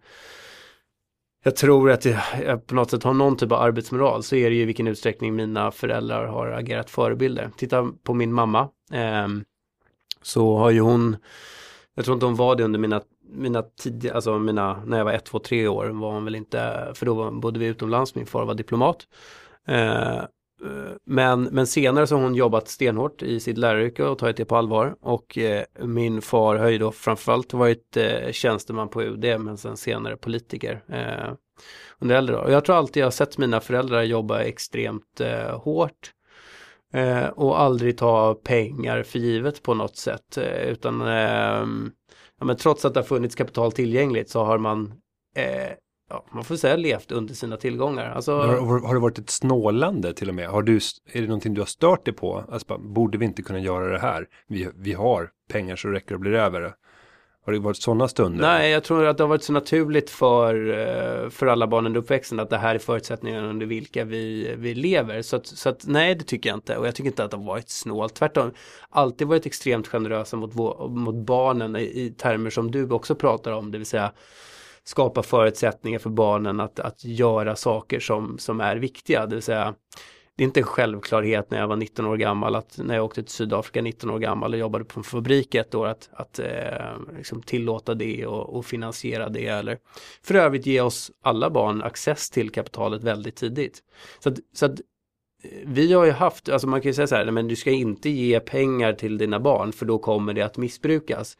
jag 1.44 1.56
tror 1.56 1.90
att 1.90 2.04
jag, 2.04 2.66
på 2.66 2.74
något 2.74 2.90
sätt 2.90 3.02
har 3.02 3.14
någon 3.14 3.36
typ 3.36 3.52
av 3.52 3.60
arbetsmoral 3.60 4.22
så 4.22 4.36
är 4.36 4.50
det 4.50 4.56
ju 4.56 4.62
i 4.62 4.64
vilken 4.64 4.86
utsträckning 4.86 5.36
mina 5.36 5.70
föräldrar 5.70 6.26
har 6.26 6.46
agerat 6.46 6.90
förebilder. 6.90 7.50
Titta 7.56 7.92
på 8.02 8.14
min 8.14 8.32
mamma. 8.32 8.68
Ehm, 8.92 9.44
så 10.22 10.56
har 10.56 10.70
ju 10.70 10.80
hon, 10.80 11.16
jag 11.94 12.04
tror 12.04 12.14
inte 12.14 12.26
hon 12.26 12.36
var 12.36 12.56
det 12.56 12.64
under 12.64 12.78
mina, 12.78 13.02
mina 13.28 13.62
tidiga, 13.62 14.14
alltså 14.14 14.38
mina, 14.38 14.82
när 14.84 14.98
jag 14.98 15.04
var 15.04 15.12
ett, 15.12 15.24
två, 15.24 15.38
tre 15.38 15.68
år 15.68 15.86
var 15.86 16.12
hon 16.12 16.24
väl 16.24 16.34
inte, 16.34 16.90
för 16.94 17.06
då 17.06 17.30
bodde 17.30 17.58
vi 17.60 17.66
utomlands, 17.66 18.14
min 18.14 18.26
far 18.26 18.44
var 18.44 18.54
diplomat. 18.54 19.06
Eh, 19.66 20.22
Eh, 20.64 20.92
men, 21.06 21.42
men 21.42 21.66
senare 21.66 22.06
så 22.06 22.16
har 22.16 22.22
hon 22.22 22.34
jobbat 22.34 22.68
stenhårt 22.68 23.22
i 23.22 23.40
sitt 23.40 23.58
läraryrke 23.58 24.04
och 24.04 24.18
tagit 24.18 24.36
det 24.36 24.44
på 24.44 24.56
allvar. 24.56 24.96
Och 25.00 25.38
eh, 25.38 25.64
min 25.78 26.22
far 26.22 26.56
har 26.56 26.68
ju 26.68 26.78
då 26.78 26.92
framförallt 26.92 27.52
varit 27.52 27.96
eh, 27.96 28.32
tjänsteman 28.32 28.88
på 28.88 29.02
UD 29.02 29.40
men 29.40 29.56
sen 29.56 29.76
senare 29.76 30.16
politiker. 30.16 30.82
Eh, 30.88 31.32
under 31.98 32.16
äldre. 32.16 32.36
Och 32.36 32.52
jag 32.52 32.64
tror 32.64 32.76
alltid 32.76 33.00
jag 33.00 33.06
har 33.06 33.10
sett 33.10 33.38
mina 33.38 33.60
föräldrar 33.60 34.02
jobba 34.02 34.40
extremt 34.40 35.20
eh, 35.20 35.60
hårt. 35.60 36.12
Eh, 36.92 37.26
och 37.26 37.60
aldrig 37.60 37.98
ta 37.98 38.34
pengar 38.34 39.02
för 39.02 39.18
givet 39.18 39.62
på 39.62 39.74
något 39.74 39.96
sätt. 39.96 40.38
Eh, 40.38 40.68
utan 40.68 41.00
eh, 41.00 41.66
ja, 42.38 42.44
men 42.44 42.56
trots 42.56 42.84
att 42.84 42.94
det 42.94 43.00
har 43.00 43.04
funnits 43.04 43.34
kapital 43.34 43.72
tillgängligt 43.72 44.30
så 44.30 44.44
har 44.44 44.58
man 44.58 44.92
eh, 45.36 45.72
Ja, 46.10 46.24
man 46.32 46.44
får 46.44 46.56
säga 46.56 46.76
levt 46.76 47.12
under 47.12 47.34
sina 47.34 47.56
tillgångar. 47.56 48.10
Alltså, 48.10 48.32
Har, 48.32 48.86
har 48.86 48.94
det 48.94 49.00
varit 49.00 49.18
ett 49.18 49.30
snålande 49.30 50.14
till 50.14 50.28
och 50.28 50.34
med? 50.34 50.48
Har 50.48 50.62
du, 50.62 50.76
är 51.12 51.20
det 51.20 51.26
någonting 51.26 51.54
du 51.54 51.60
har 51.60 51.66
stört 51.66 52.04
dig 52.04 52.14
på? 52.14 52.44
Alltså, 52.52 52.66
bara, 52.68 52.78
borde 52.78 53.18
vi 53.18 53.24
inte 53.24 53.42
kunna 53.42 53.58
göra 53.58 53.92
det 53.92 53.98
här? 53.98 54.26
Vi, 54.48 54.68
vi 54.76 54.92
har 54.92 55.30
pengar 55.52 55.76
så 55.76 55.88
räcker 55.88 56.14
och 56.14 56.20
blir 56.20 56.32
över. 56.32 56.74
Har 57.46 57.52
det 57.52 57.58
varit 57.58 57.76
sådana 57.76 58.08
stunder? 58.08 58.42
Nej, 58.42 58.70
jag 58.70 58.84
tror 58.84 59.06
att 59.06 59.16
det 59.16 59.22
har 59.22 59.28
varit 59.28 59.42
så 59.42 59.52
naturligt 59.52 60.10
för, 60.10 60.54
eh, 60.78 61.30
för 61.30 61.46
alla 61.46 61.66
barn 61.66 61.86
under 61.86 62.00
uppväxten 62.00 62.40
att 62.40 62.50
det 62.50 62.58
här 62.58 62.74
är 62.74 62.78
förutsättningarna 62.78 63.48
under 63.48 63.66
vilka 63.66 64.04
vi, 64.04 64.54
vi 64.58 64.74
lever. 64.74 65.22
Så 65.22 65.36
att, 65.36 65.46
så 65.46 65.68
att 65.68 65.84
nej, 65.86 66.14
det 66.14 66.24
tycker 66.24 66.50
jag 66.50 66.56
inte. 66.56 66.76
Och 66.76 66.86
jag 66.86 66.94
tycker 66.94 67.10
inte 67.10 67.24
att 67.24 67.30
det 67.30 67.36
har 67.36 67.44
varit 67.44 67.68
snålt. 67.68 68.14
Tvärtom, 68.14 68.50
alltid 68.88 69.26
varit 69.26 69.46
extremt 69.46 69.88
generösa 69.88 70.36
mot, 70.36 70.54
mot 70.90 71.14
barnen 71.14 71.76
i, 71.76 71.82
i 71.82 72.14
termer 72.18 72.50
som 72.50 72.70
du 72.70 72.90
också 72.90 73.14
pratar 73.14 73.52
om, 73.52 73.70
det 73.70 73.78
vill 73.78 73.86
säga 73.86 74.12
skapa 74.84 75.22
förutsättningar 75.22 75.98
för 75.98 76.10
barnen 76.10 76.60
att, 76.60 76.80
att 76.80 77.04
göra 77.04 77.56
saker 77.56 78.00
som, 78.00 78.38
som 78.38 78.60
är 78.60 78.76
viktiga. 78.76 79.26
Det 79.26 79.34
vill 79.34 79.42
säga, 79.42 79.74
det 80.36 80.44
är 80.44 80.46
inte 80.46 80.60
en 80.60 80.66
självklarhet 80.66 81.50
när 81.50 81.58
jag 81.58 81.68
var 81.68 81.76
19 81.76 82.06
år 82.06 82.16
gammal 82.16 82.54
att 82.54 82.78
när 82.78 82.94
jag 82.94 83.04
åkte 83.04 83.22
till 83.22 83.32
Sydafrika 83.32 83.82
19 83.82 84.10
år 84.10 84.18
gammal 84.18 84.52
och 84.52 84.58
jobbade 84.58 84.84
på 84.84 85.00
en 85.00 85.04
fabrik 85.04 85.54
ett 85.54 85.74
år 85.74 85.86
att, 85.86 86.08
att 86.12 86.38
eh, 86.38 87.16
liksom 87.16 87.42
tillåta 87.42 87.94
det 87.94 88.26
och, 88.26 88.56
och 88.56 88.66
finansiera 88.66 89.28
det 89.28 89.46
eller 89.46 89.78
för 90.22 90.34
övrigt 90.34 90.66
ge 90.66 90.80
oss 90.80 91.10
alla 91.22 91.50
barn 91.50 91.82
access 91.82 92.30
till 92.30 92.50
kapitalet 92.50 93.04
väldigt 93.04 93.36
tidigt. 93.36 93.82
Så 94.18 94.28
att, 94.28 94.38
så 94.54 94.66
att 94.66 94.80
vi 95.66 95.92
har 95.92 96.04
ju 96.04 96.10
haft, 96.10 96.48
alltså 96.48 96.68
man 96.68 96.80
kan 96.80 96.88
ju 96.88 96.94
säga 96.94 97.06
så 97.06 97.14
här, 97.14 97.24
"Nej, 97.24 97.32
men 97.34 97.48
du 97.48 97.56
ska 97.56 97.70
inte 97.70 98.10
ge 98.10 98.40
pengar 98.40 98.92
till 98.92 99.18
dina 99.18 99.40
barn 99.40 99.72
för 99.72 99.86
då 99.86 99.98
kommer 99.98 100.34
det 100.34 100.42
att 100.42 100.56
missbrukas. 100.56 101.36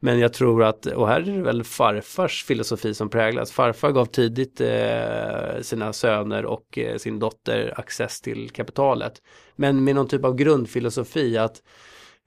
Men 0.00 0.18
jag 0.18 0.32
tror 0.32 0.62
att, 0.64 0.86
och 0.86 1.08
här 1.08 1.20
är 1.20 1.24
det 1.36 1.42
väl 1.42 1.64
farfars 1.64 2.44
filosofi 2.44 2.94
som 2.94 3.08
präglas. 3.10 3.52
Farfar 3.52 3.90
gav 3.92 4.06
tidigt 4.06 4.60
eh, 4.60 5.60
sina 5.62 5.92
söner 5.92 6.44
och 6.44 6.78
eh, 6.78 6.96
sin 6.96 7.18
dotter 7.18 7.74
access 7.76 8.20
till 8.20 8.50
kapitalet. 8.50 9.22
Men 9.56 9.84
med 9.84 9.94
någon 9.94 10.08
typ 10.08 10.24
av 10.24 10.34
grundfilosofi 10.34 11.38
att 11.38 11.62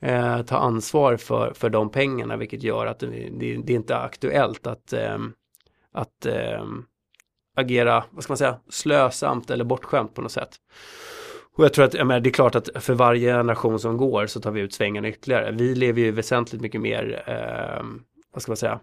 eh, 0.01 0.41
ta 0.41 0.57
ansvar 0.57 1.17
för, 1.17 1.53
för 1.53 1.69
de 1.69 1.91
pengarna 1.91 2.37
vilket 2.37 2.63
gör 2.63 2.85
att 2.85 2.99
det, 2.99 3.07
det, 3.07 3.57
det 3.65 3.73
är 3.73 3.75
inte 3.75 3.97
aktuellt 3.97 4.67
att, 4.67 4.93
eh, 4.93 5.17
att 5.93 6.25
eh, 6.25 6.65
agera, 7.55 8.03
vad 8.11 8.23
ska 8.23 8.31
man 8.31 8.37
säga, 8.37 8.59
slösamt 8.69 9.49
eller 9.49 9.63
bortskämt 9.63 10.13
på 10.13 10.21
något 10.21 10.31
sätt. 10.31 10.55
Och 11.57 11.63
jag 11.63 11.73
tror 11.73 11.85
att, 11.85 11.93
jag 11.93 12.07
menar, 12.07 12.19
det 12.19 12.29
är 12.29 12.31
klart 12.31 12.55
att 12.55 12.69
för 12.79 12.93
varje 12.93 13.31
generation 13.31 13.79
som 13.79 13.97
går 13.97 14.27
så 14.27 14.41
tar 14.41 14.51
vi 14.51 14.61
ut 14.61 14.73
svängarna 14.73 15.07
ytterligare. 15.07 15.51
Vi 15.51 15.75
lever 15.75 16.01
ju 16.01 16.11
väsentligt 16.11 16.61
mycket 16.61 16.81
mer, 16.81 17.23
eh, 17.27 17.85
vad 18.33 18.41
ska 18.41 18.51
man 18.51 18.57
säga, 18.57 18.79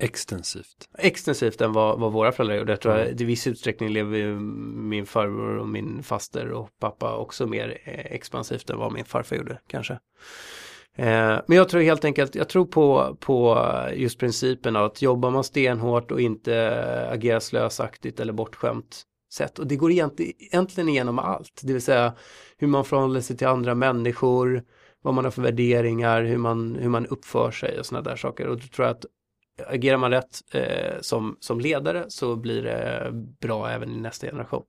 Extensivt. 0.00 0.88
extensivt 0.98 1.60
än 1.60 1.72
vad, 1.72 2.00
vad 2.00 2.12
våra 2.12 2.32
föräldrar 2.32 2.56
gjorde. 2.56 2.72
Jag 2.72 2.80
tror 2.80 2.92
att 2.92 3.20
i 3.20 3.24
viss 3.24 3.46
utsträckning 3.46 3.88
lever 3.88 4.18
ju 4.18 4.34
min 4.74 5.06
farbror 5.06 5.56
och 5.56 5.68
min 5.68 6.02
faster 6.02 6.50
och 6.50 6.70
pappa 6.80 7.16
också 7.16 7.46
mer 7.46 7.78
eh, 7.84 8.14
expansivt 8.14 8.70
än 8.70 8.78
vad 8.78 8.92
min 8.92 9.04
farfar 9.04 9.36
gjorde 9.36 9.58
kanske. 9.66 9.98
Eh, 10.98 11.40
men 11.46 11.56
jag 11.56 11.68
tror 11.68 11.80
helt 11.80 12.04
enkelt, 12.04 12.34
jag 12.34 12.48
tror 12.48 12.64
på, 12.64 13.16
på 13.20 13.64
just 13.94 14.18
principen 14.18 14.76
av 14.76 14.84
att 14.84 15.02
jobbar 15.02 15.30
man 15.30 15.44
stenhårt 15.44 16.10
och 16.10 16.20
inte 16.20 17.08
agera 17.12 17.40
slösaktigt 17.40 18.20
eller 18.20 18.32
bortskämt 18.32 19.02
sätt. 19.34 19.58
Och 19.58 19.66
det 19.66 19.76
går 19.76 19.90
egentligen, 19.90 20.32
egentligen 20.38 20.88
igenom 20.88 21.18
allt, 21.18 21.60
det 21.62 21.72
vill 21.72 21.82
säga 21.82 22.14
hur 22.56 22.68
man 22.68 22.84
förhåller 22.84 23.20
sig 23.20 23.36
till 23.36 23.46
andra 23.46 23.74
människor, 23.74 24.64
vad 25.02 25.14
man 25.14 25.24
har 25.24 25.30
för 25.30 25.42
värderingar, 25.42 26.22
hur 26.22 26.38
man, 26.38 26.76
hur 26.76 26.88
man 26.88 27.06
uppför 27.06 27.50
sig 27.50 27.78
och 27.78 27.86
sådana 27.86 28.10
där 28.10 28.16
saker. 28.16 28.46
Och 28.46 28.56
då 28.56 28.66
tror 28.66 28.86
jag 28.86 28.96
att 28.96 29.04
agerar 29.66 29.96
man 29.96 30.10
rätt 30.10 30.40
eh, 30.52 31.00
som, 31.00 31.36
som 31.40 31.60
ledare 31.60 32.04
så 32.08 32.36
blir 32.36 32.62
det 32.62 33.10
bra 33.40 33.70
även 33.70 33.90
i 33.90 34.00
nästa 34.00 34.26
generation. 34.26 34.62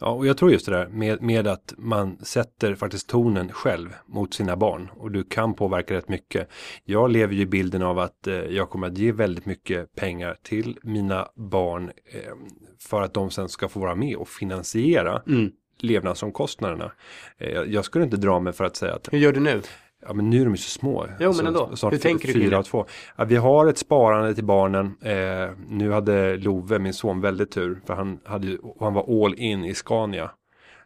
Ja, 0.00 0.06
och 0.10 0.26
jag 0.26 0.36
tror 0.36 0.52
just 0.52 0.66
det 0.66 0.72
där 0.72 0.86
med, 0.88 1.22
med 1.22 1.46
att 1.46 1.74
man 1.78 2.18
sätter 2.22 2.74
faktiskt 2.74 3.08
tonen 3.08 3.52
själv 3.52 3.88
mot 4.06 4.34
sina 4.34 4.56
barn 4.56 4.90
och 4.96 5.10
du 5.10 5.24
kan 5.24 5.54
påverka 5.54 5.94
rätt 5.94 6.08
mycket. 6.08 6.48
Jag 6.84 7.10
lever 7.10 7.34
ju 7.34 7.40
i 7.40 7.46
bilden 7.46 7.82
av 7.82 7.98
att 7.98 8.26
eh, 8.26 8.34
jag 8.34 8.70
kommer 8.70 8.86
att 8.86 8.98
ge 8.98 9.12
väldigt 9.12 9.46
mycket 9.46 9.94
pengar 9.94 10.36
till 10.42 10.78
mina 10.82 11.28
barn 11.34 11.90
eh, 12.12 12.32
för 12.80 13.02
att 13.02 13.14
de 13.14 13.30
sen 13.30 13.48
ska 13.48 13.68
få 13.68 13.80
vara 13.80 13.94
med 13.94 14.16
och 14.16 14.28
finansiera 14.28 15.22
Mm. 15.26 15.50
levnadsomkostnaderna. 15.78 16.92
Eh, 17.38 17.48
jag- 17.62 17.84
skulle 17.84 18.04
inte 18.04 18.16
dra 18.16 18.40
mig 18.40 18.52
för 18.52 18.64
att 18.64 18.76
säga 18.76 18.94
att 18.94 19.08
Hur 19.12 19.18
gör 19.18 19.32
du 19.32 19.40
nu? 19.40 19.62
Ja 20.06 20.12
men 20.12 20.30
nu 20.30 20.40
är 20.40 20.44
de 20.44 20.50
ju 20.50 20.56
så 20.56 20.70
små. 20.70 21.06
Jo, 21.20 21.32
men 21.36 21.46
ändå. 21.46 21.76
Snart 21.76 21.92
Hur 21.92 21.98
tänker 21.98 22.26
du 22.28 22.34
fyra 22.34 22.58
och 22.58 22.64
två. 22.64 22.86
Ja, 23.16 23.24
vi 23.24 23.36
har 23.36 23.66
ett 23.66 23.78
sparande 23.78 24.34
till 24.34 24.44
barnen. 24.44 24.96
Eh, 25.02 25.50
nu 25.68 25.90
hade 25.92 26.36
Love, 26.36 26.78
min 26.78 26.94
son, 26.94 27.20
väldigt 27.20 27.50
tur. 27.50 27.80
För 27.86 27.94
han, 27.94 28.18
hade, 28.24 28.58
han 28.80 28.94
var 28.94 29.24
all 29.24 29.34
in 29.34 29.64
i 29.64 29.74
Scania. 29.74 30.30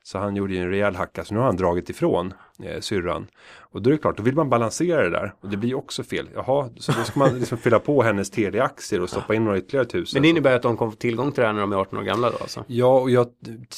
Så 0.03 0.19
han 0.19 0.37
gjorde 0.37 0.55
ju 0.55 0.61
en 0.61 0.71
rejäl 0.71 0.97
hacka. 0.97 1.25
Så 1.25 1.35
nu 1.35 1.41
har 1.41 1.47
han 1.47 1.57
dragit 1.57 1.91
ifrån 1.91 2.35
eh, 2.65 2.81
syrran. 2.81 3.27
Och 3.71 3.83
då 3.83 3.91
är 3.91 3.93
det 3.93 3.99
klart, 3.99 4.17
då 4.17 4.23
vill 4.23 4.35
man 4.35 4.49
balansera 4.51 5.03
det 5.03 5.11
där. 5.11 5.35
Och 5.41 5.49
det 5.49 5.57
blir 5.57 5.75
också 5.75 6.03
fel. 6.03 6.29
Jaha, 6.35 6.71
så 6.77 6.93
då 6.93 7.05
ska 7.05 7.19
man 7.19 7.39
liksom 7.39 7.59
fylla 7.59 7.79
på 7.79 8.03
hennes 8.03 8.31
Telia-aktier 8.31 9.01
och 9.01 9.11
stoppa 9.11 9.35
in 9.35 9.45
några 9.45 9.59
ytterligare 9.59 9.87
tusen. 9.87 10.17
Men 10.17 10.23
det 10.23 10.29
innebär 10.29 10.57
att 10.57 10.63
de 10.63 10.77
kommer 10.77 10.91
få 10.93 10.97
tillgång 10.97 11.33
till 11.33 11.41
det 11.41 11.47
här 11.47 11.53
när 11.55 11.61
de 11.61 11.73
är 11.73 11.77
18 11.77 11.99
år 11.99 12.03
gamla 12.03 12.31
då 12.31 12.37
alltså? 12.41 12.65
Ja, 12.67 13.01
och 13.01 13.11
jag 13.11 13.27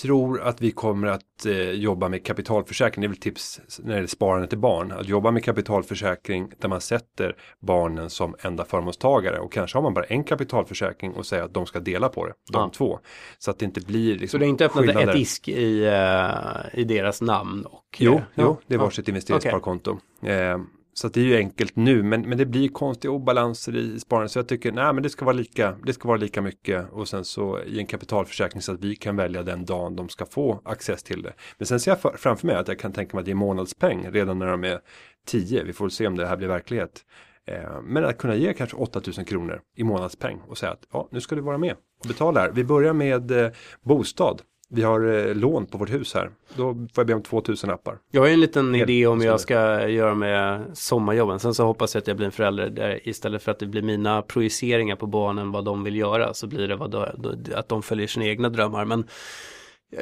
tror 0.02 0.40
att 0.40 0.60
vi 0.60 0.70
kommer 0.70 1.08
att 1.08 1.46
eh, 1.46 1.70
jobba 1.70 2.08
med 2.08 2.24
kapitalförsäkring. 2.26 3.00
Det 3.00 3.06
är 3.06 3.08
väl 3.08 3.16
tips 3.16 3.60
när 3.78 3.96
det 3.96 4.02
är 4.02 4.06
sparande 4.06 4.46
till 4.48 4.58
barn. 4.58 4.92
Att 4.92 5.08
jobba 5.08 5.30
med 5.30 5.44
kapitalförsäkring 5.44 6.52
där 6.58 6.68
man 6.68 6.80
sätter 6.80 7.36
barnen 7.60 8.10
som 8.10 8.34
enda 8.42 8.64
förmånstagare. 8.64 9.38
Och 9.38 9.52
kanske 9.52 9.76
har 9.78 9.82
man 9.82 9.94
bara 9.94 10.04
en 10.04 10.24
kapitalförsäkring 10.24 11.12
och 11.12 11.26
säger 11.26 11.42
att 11.42 11.54
de 11.54 11.66
ska 11.66 11.80
dela 11.80 12.08
på 12.08 12.26
det. 12.26 12.32
De 12.52 12.58
Ja. 12.58 12.70
två. 12.74 12.98
Så 13.38 13.50
att 13.50 13.58
det 13.58 13.64
inte 13.64 13.80
blir 13.80 14.12
liksom 14.12 14.28
Så 14.28 14.38
du 14.38 14.44
har 14.44 14.48
inte 14.50 14.64
öppnat 14.66 14.96
ett 14.96 15.16
ISK 15.16 15.48
i, 15.48 15.84
eh, 15.86 16.78
i 16.80 16.84
deras 16.84 17.22
namn? 17.22 17.64
Och, 17.66 17.84
Jo, 17.98 18.14
eh, 18.14 18.20
jo, 18.34 18.56
det 18.70 18.76
är 18.76 18.78
ja. 18.78 18.84
varsitt 18.84 19.08
investeringssparkonto. 19.08 19.98
Eh, 20.22 20.58
så 20.94 21.08
det 21.08 21.20
är 21.20 21.24
ju 21.24 21.36
enkelt 21.36 21.76
nu, 21.76 22.02
men, 22.02 22.22
men 22.22 22.38
det 22.38 22.46
blir 22.46 22.68
konstiga 22.68 23.12
obalanser 23.12 23.76
i 23.76 24.00
sparandet. 24.00 24.32
Så 24.32 24.38
jag 24.38 24.48
tycker, 24.48 24.72
nej 24.72 24.92
men 24.92 25.02
det 25.02 25.10
ska 25.10 25.24
vara 25.24 25.36
lika, 25.36 25.76
det 25.86 25.92
ska 25.92 26.08
vara 26.08 26.18
lika 26.18 26.42
mycket 26.42 26.92
och 26.92 27.08
sen 27.08 27.24
så 27.24 27.60
i 27.62 27.78
en 27.78 27.86
kapitalförsäkring 27.86 28.62
så 28.62 28.72
att 28.72 28.84
vi 28.84 28.96
kan 28.96 29.16
välja 29.16 29.42
den 29.42 29.64
dagen 29.64 29.96
de 29.96 30.08
ska 30.08 30.26
få 30.26 30.60
access 30.64 31.02
till 31.02 31.22
det. 31.22 31.32
Men 31.58 31.66
sen 31.66 31.80
ser 31.80 31.90
jag 31.90 32.00
för, 32.00 32.16
framför 32.16 32.46
mig 32.46 32.56
att 32.56 32.68
jag 32.68 32.78
kan 32.78 32.92
tänka 32.92 33.16
mig 33.16 33.22
att 33.22 33.28
ge 33.28 33.34
månadspeng 33.34 34.10
redan 34.10 34.38
när 34.38 34.46
de 34.46 34.64
är 34.64 34.80
10. 35.26 35.64
Vi 35.64 35.72
får 35.72 35.88
se 35.88 36.06
om 36.06 36.16
det 36.16 36.26
här 36.26 36.36
blir 36.36 36.48
verklighet. 36.48 37.04
Eh, 37.46 37.82
men 37.82 38.04
att 38.04 38.18
kunna 38.18 38.34
ge 38.34 38.52
kanske 38.52 38.76
8000 38.76 39.24
kronor 39.24 39.60
i 39.76 39.84
månadspeng 39.84 40.40
och 40.48 40.58
säga 40.58 40.72
att 40.72 40.86
ja, 40.92 41.08
nu 41.10 41.20
ska 41.20 41.34
du 41.34 41.40
vara 41.40 41.58
med 41.58 41.72
och 41.72 42.08
betala 42.08 42.40
här. 42.40 42.50
Vi 42.50 42.64
börjar 42.64 42.92
med 42.92 43.30
eh, 43.30 43.50
bostad. 43.82 44.42
Vi 44.72 44.82
har 44.82 45.28
eh, 45.28 45.34
lån 45.34 45.66
på 45.66 45.78
vårt 45.78 45.90
hus 45.90 46.14
här. 46.14 46.30
Då 46.56 46.74
får 46.74 46.88
jag 46.96 47.06
be 47.06 47.14
om 47.14 47.22
2000 47.22 47.70
appar. 47.70 47.98
Jag 48.10 48.20
har 48.20 48.28
en 48.28 48.40
liten 48.40 48.74
Helt 48.74 48.90
idé 48.90 49.06
om 49.06 49.20
jag 49.20 49.40
ska 49.40 49.88
göra 49.88 50.14
med 50.14 50.64
sommarjobben. 50.74 51.40
Sen 51.40 51.54
så 51.54 51.64
hoppas 51.64 51.94
jag 51.94 52.00
att 52.00 52.06
jag 52.06 52.16
blir 52.16 52.26
en 52.26 52.32
förälder 52.32 52.70
där 52.70 53.08
istället 53.08 53.42
för 53.42 53.50
att 53.52 53.58
det 53.58 53.66
blir 53.66 53.82
mina 53.82 54.22
projiceringar 54.22 54.96
på 54.96 55.06
barnen 55.06 55.52
vad 55.52 55.64
de 55.64 55.84
vill 55.84 55.96
göra 55.96 56.34
så 56.34 56.46
blir 56.46 56.68
det 56.68 56.76
vad 56.76 56.90
då, 56.90 57.06
att 57.54 57.68
de 57.68 57.82
följer 57.82 58.06
sina 58.06 58.26
egna 58.26 58.48
drömmar. 58.48 58.84
Men 58.84 59.04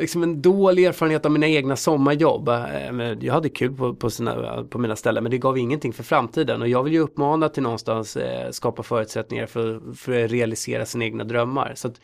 liksom 0.00 0.22
en 0.22 0.42
dålig 0.42 0.84
erfarenhet 0.84 1.26
av 1.26 1.32
mina 1.32 1.48
egna 1.48 1.76
sommarjobb. 1.76 2.48
Eh, 2.48 3.12
Jag 3.20 3.34
hade 3.34 3.48
kul 3.48 3.76
på, 3.76 3.94
på, 3.94 4.10
sina, 4.10 4.64
på 4.70 4.78
mina 4.78 4.96
ställen 4.96 5.22
men 5.22 5.30
det 5.30 5.38
gav 5.38 5.58
ingenting 5.58 5.92
för 5.92 6.02
framtiden 6.02 6.62
och 6.62 6.68
jag 6.68 6.82
vill 6.82 6.92
ju 6.92 7.00
uppmana 7.00 7.48
till 7.48 7.62
någonstans 7.62 8.16
eh, 8.16 8.50
skapa 8.50 8.82
förutsättningar 8.82 9.46
för, 9.46 9.94
för 9.94 10.24
att 10.24 10.30
realisera 10.30 10.86
sina 10.86 11.04
egna 11.04 11.24
drömmar. 11.24 11.72
Så 11.74 11.88
att 11.88 12.00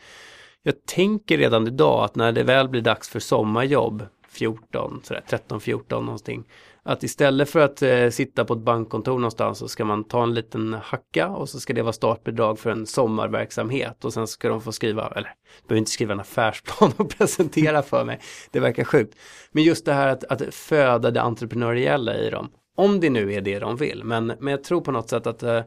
jag 0.67 0.85
tänker 0.85 1.37
redan 1.37 1.67
idag 1.67 2.03
att 2.03 2.15
när 2.15 2.31
det 2.31 2.43
väl 2.43 2.69
blir 2.69 2.81
dags 2.81 3.09
för 3.09 3.19
sommarjobb 3.19 4.03
14, 4.29 5.01
sådär, 5.03 5.23
13, 5.29 5.61
14 5.61 6.05
någonting. 6.05 6.43
Att 6.83 7.03
istället 7.03 7.49
för 7.49 7.59
att 7.59 7.81
eh, 7.81 8.09
sitta 8.09 8.45
på 8.45 8.53
ett 8.53 8.59
bankkontor 8.59 9.19
någonstans 9.19 9.57
så 9.57 9.67
ska 9.67 9.85
man 9.85 10.03
ta 10.03 10.23
en 10.23 10.33
liten 10.33 10.73
hacka 10.73 11.27
och 11.27 11.49
så 11.49 11.59
ska 11.59 11.73
det 11.73 11.81
vara 11.81 11.93
startbidrag 11.93 12.59
för 12.59 12.69
en 12.69 12.85
sommarverksamhet 12.85 14.05
och 14.05 14.13
sen 14.13 14.27
ska 14.27 14.49
de 14.49 14.61
få 14.61 14.71
skriva, 14.71 15.07
eller 15.15 15.33
behöver 15.67 15.79
inte 15.79 15.91
skriva 15.91 16.13
en 16.13 16.19
affärsplan 16.19 16.91
och 16.97 17.09
presentera 17.17 17.81
för 17.81 18.03
mig. 18.03 18.19
Det 18.51 18.59
verkar 18.59 18.83
sjukt. 18.83 19.17
Men 19.51 19.63
just 19.63 19.85
det 19.85 19.93
här 19.93 20.07
att, 20.07 20.23
att 20.23 20.53
föda 20.53 21.11
det 21.11 21.21
entreprenöriella 21.21 22.17
i 22.17 22.29
dem. 22.29 22.49
Om 22.75 22.99
det 22.99 23.09
nu 23.09 23.33
är 23.33 23.41
det 23.41 23.59
de 23.59 23.77
vill. 23.77 24.03
Men, 24.03 24.33
men 24.39 24.47
jag 24.51 24.63
tror 24.63 24.81
på 24.81 24.91
något 24.91 25.09
sätt 25.09 25.27
att 25.27 25.43
eh, 25.43 25.61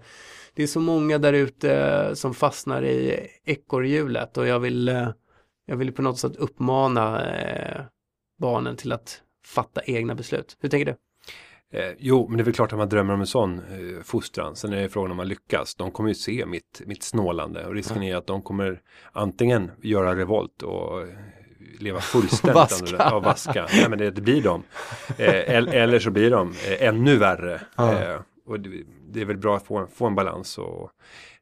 det 0.58 0.62
är 0.62 0.66
så 0.66 0.80
många 0.80 1.18
där 1.18 1.32
ute 1.32 1.74
eh, 1.74 2.14
som 2.14 2.34
fastnar 2.34 2.82
i 2.84 3.26
ekorrhjulet 3.44 4.36
och 4.36 4.46
jag 4.46 4.60
vill, 4.60 4.88
eh, 4.88 5.08
jag 5.66 5.76
vill 5.76 5.92
på 5.92 6.02
något 6.02 6.18
sätt 6.18 6.36
uppmana 6.36 7.30
eh, 7.30 7.82
barnen 8.40 8.76
till 8.76 8.92
att 8.92 9.22
fatta 9.46 9.80
egna 9.84 10.14
beslut. 10.14 10.56
Hur 10.60 10.68
tänker 10.68 10.86
du? 10.86 10.96
Eh, 11.78 11.92
jo, 11.98 12.28
men 12.28 12.36
det 12.36 12.42
är 12.42 12.44
väl 12.44 12.54
klart 12.54 12.72
att 12.72 12.78
man 12.78 12.88
drömmer 12.88 13.14
om 13.14 13.20
en 13.20 13.26
sån 13.26 13.58
eh, 13.58 14.02
fostran. 14.04 14.56
Sen 14.56 14.72
är 14.72 14.82
det 14.82 14.88
frågan 14.88 15.10
om 15.10 15.16
man 15.16 15.28
lyckas. 15.28 15.74
De 15.74 15.90
kommer 15.90 16.08
ju 16.08 16.14
se 16.14 16.46
mitt, 16.46 16.82
mitt 16.86 17.02
snålande 17.02 17.66
och 17.66 17.74
risken 17.74 18.02
är 18.02 18.16
att 18.16 18.26
de 18.26 18.42
kommer 18.42 18.80
antingen 19.12 19.70
göra 19.82 20.16
revolt 20.16 20.62
och 20.62 21.06
leva 21.78 22.00
fullständigt 22.00 22.54
Vaska. 22.54 22.96
Ja, 22.98 23.20
vaska. 23.20 23.66
Nej, 23.72 23.88
men 23.88 23.98
det, 23.98 24.10
det 24.10 24.20
blir 24.20 24.42
de. 24.42 24.62
Eh, 25.18 25.56
el- 25.56 25.68
eller 25.68 25.98
så 25.98 26.10
blir 26.10 26.30
de 26.30 26.50
eh, 26.50 26.88
ännu 26.88 27.16
värre. 27.16 27.60
Eh, 27.78 28.20
och 28.48 28.60
det, 28.60 28.84
det 29.08 29.20
är 29.20 29.24
väl 29.24 29.36
bra 29.36 29.56
att 29.56 29.66
få, 29.66 29.86
få 29.86 30.06
en 30.06 30.14
balans 30.14 30.58
och 30.58 30.90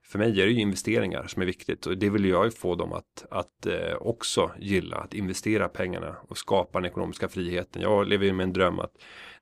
för 0.03 0.19
mig 0.19 0.41
är 0.41 0.47
det 0.47 0.53
ju 0.53 0.61
investeringar 0.61 1.27
som 1.27 1.43
är 1.43 1.47
viktigt 1.47 1.87
och 1.87 1.99
det 1.99 2.11
vill 2.11 2.25
jag 2.25 2.45
ju 2.45 2.51
få 2.51 2.75
dem 2.75 2.93
att, 2.93 3.27
att 3.31 3.67
eh, 3.67 3.97
också 4.01 4.51
gilla, 4.59 4.97
att 4.97 5.15
investera 5.15 5.69
pengarna 5.69 6.17
och 6.29 6.39
skapa 6.39 6.79
den 6.79 6.91
ekonomiska 6.91 7.29
friheten. 7.29 7.83
Jag 7.83 8.07
lever 8.07 8.27
ju 8.27 8.33
med 8.33 8.45
en 8.45 8.53
dröm 8.53 8.79
att 8.79 8.93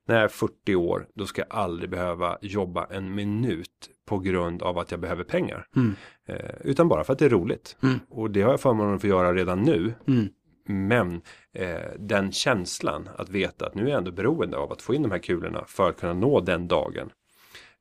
när 0.07 0.15
jag 0.15 0.23
är 0.23 0.27
40 0.27 0.75
år, 0.75 1.07
då 1.13 1.25
ska 1.25 1.41
jag 1.41 1.59
aldrig 1.59 1.89
behöva 1.89 2.37
jobba 2.41 2.85
en 2.85 3.15
minut 3.15 3.89
på 4.05 4.19
grund 4.19 4.61
av 4.61 4.77
att 4.77 4.91
jag 4.91 4.99
behöver 4.99 5.23
pengar. 5.23 5.67
Mm. 5.75 5.95
Eh, 6.27 6.55
utan 6.61 6.87
bara 6.87 7.03
för 7.03 7.13
att 7.13 7.19
det 7.19 7.25
är 7.25 7.29
roligt. 7.29 7.77
Mm. 7.83 7.99
Och 8.09 8.31
det 8.31 8.41
har 8.41 8.51
jag 8.51 8.61
förmånen 8.61 8.95
att 8.95 9.01
få 9.01 9.07
göra 9.07 9.33
redan 9.33 9.61
nu. 9.61 9.93
Mm. 10.07 10.29
Men 10.67 11.21
eh, 11.53 11.91
den 11.99 12.31
känslan 12.31 13.09
att 13.17 13.29
veta 13.29 13.65
att 13.65 13.75
nu 13.75 13.85
är 13.85 13.89
jag 13.89 13.97
ändå 13.97 14.11
beroende 14.11 14.57
av 14.57 14.71
att 14.71 14.81
få 14.81 14.93
in 14.93 15.01
de 15.01 15.11
här 15.11 15.19
kulorna 15.19 15.63
för 15.67 15.89
att 15.89 15.99
kunna 15.99 16.13
nå 16.13 16.39
den 16.39 16.67
dagen. 16.67 17.09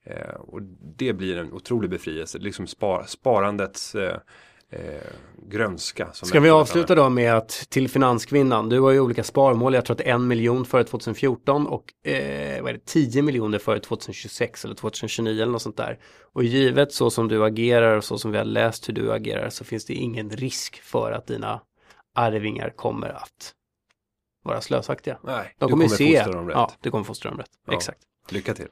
Eh, 0.07 0.35
och 0.35 0.63
det 0.97 1.13
blir 1.13 1.37
en 1.39 1.53
otrolig 1.53 1.91
befrielse, 1.91 2.39
liksom 2.39 2.67
spar, 2.67 3.05
sparandets 3.09 3.95
eh, 3.95 4.17
eh, 4.71 4.81
grönska. 5.49 6.13
Som 6.13 6.29
Ska 6.29 6.41
vi 6.41 6.51
avsluta 6.51 6.95
då 6.95 7.09
med 7.09 7.35
att 7.35 7.49
till 7.49 7.89
finanskvinnan, 7.89 8.69
du 8.69 8.81
har 8.81 8.91
ju 8.91 9.01
olika 9.01 9.25
sparmål, 9.25 9.75
jag 9.75 9.85
tror 9.85 9.95
att 9.95 10.01
en 10.01 10.27
miljon 10.27 10.65
före 10.65 10.85
2014 10.85 11.67
och 11.67 12.09
eh, 12.09 12.63
vad 12.63 12.71
är 12.71 12.75
det, 12.75 12.85
10 12.85 13.23
miljoner 13.23 13.59
före 13.59 13.81
2026 13.81 14.65
eller 14.65 14.75
2029 14.75 15.43
eller 15.43 15.53
något 15.53 15.63
sånt 15.63 15.77
där. 15.77 15.99
Och 16.33 16.45
givet 16.45 16.93
så 16.93 17.11
som 17.11 17.29
du 17.29 17.45
agerar 17.45 17.97
och 17.97 18.05
så 18.05 18.19
som 18.19 18.33
vi 18.33 18.39
har 18.39 18.45
läst 18.45 18.89
hur 18.89 18.95
du 18.95 19.13
agerar 19.13 19.49
så 19.51 19.65
finns 19.65 19.85
det 19.85 19.95
ingen 19.95 20.31
risk 20.31 20.83
för 20.83 21.13
att 21.13 21.27
dina 21.27 21.61
arvingar 22.15 22.71
kommer 22.71 23.09
att 23.09 23.55
vara 24.45 24.61
slösaktiga. 24.61 25.19
Nej, 25.23 25.55
De 25.59 25.67
du 25.67 25.73
kommer, 25.73 25.89
se, 25.89 26.17
fostra 26.17 26.33
dem 26.33 26.47
rätt. 26.49 26.55
ja, 26.57 26.71
du 26.81 26.91
kommer 26.91 27.05
fostra 27.05 27.31
dem 27.31 27.39
rätt. 27.39 27.51
Ja. 27.67 27.73
Exakt. 27.73 27.99
Lycka 28.31 28.55
till. 28.55 28.69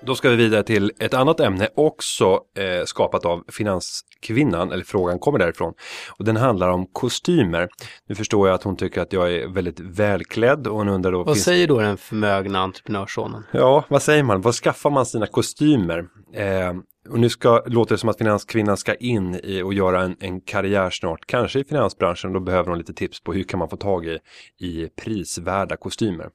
Då 0.00 0.14
ska 0.14 0.30
vi 0.30 0.36
vidare 0.36 0.62
till 0.62 0.92
ett 0.98 1.14
annat 1.14 1.40
ämne 1.40 1.68
också 1.74 2.40
eh, 2.58 2.84
skapat 2.84 3.24
av 3.24 3.44
Finanskvinnan, 3.48 4.72
eller 4.72 4.84
frågan 4.84 5.18
kommer 5.18 5.38
därifrån. 5.38 5.74
Och 6.18 6.24
den 6.24 6.36
handlar 6.36 6.68
om 6.68 6.86
kostymer. 6.92 7.68
Nu 8.08 8.14
förstår 8.14 8.48
jag 8.48 8.54
att 8.54 8.62
hon 8.62 8.76
tycker 8.76 9.00
att 9.00 9.12
jag 9.12 9.32
är 9.32 9.48
väldigt 9.48 9.80
välklädd 9.80 10.66
och 10.66 10.76
hon 10.76 10.88
undrar 10.88 11.12
då... 11.12 11.24
Vad 11.24 11.38
säger 11.38 11.68
då 11.68 11.80
den 11.80 11.96
förmögna 11.96 12.58
entreprenörssonen? 12.58 13.42
Ja, 13.52 13.84
vad 13.88 14.02
säger 14.02 14.22
man? 14.22 14.40
Var 14.40 14.52
skaffar 14.52 14.90
man 14.90 15.06
sina 15.06 15.26
kostymer? 15.26 16.06
Eh, 16.34 16.74
och 17.08 17.20
nu 17.20 17.28
ska, 17.28 17.62
låter 17.66 17.94
det 17.94 17.98
som 17.98 18.08
att 18.08 18.18
Finanskvinnan 18.18 18.76
ska 18.76 18.94
in 18.94 19.40
i 19.42 19.62
och 19.62 19.74
göra 19.74 20.02
en, 20.02 20.16
en 20.20 20.40
karriär 20.40 20.90
snart, 20.90 21.26
kanske 21.26 21.58
i 21.58 21.64
finansbranschen. 21.64 22.32
Då 22.32 22.40
behöver 22.40 22.68
hon 22.68 22.78
lite 22.78 22.94
tips 22.94 23.22
på 23.22 23.32
hur 23.32 23.42
kan 23.42 23.58
man 23.58 23.68
få 23.68 23.76
tag 23.76 24.06
i, 24.06 24.18
i 24.58 24.88
prisvärda 24.88 25.76
kostymer. 25.76 26.28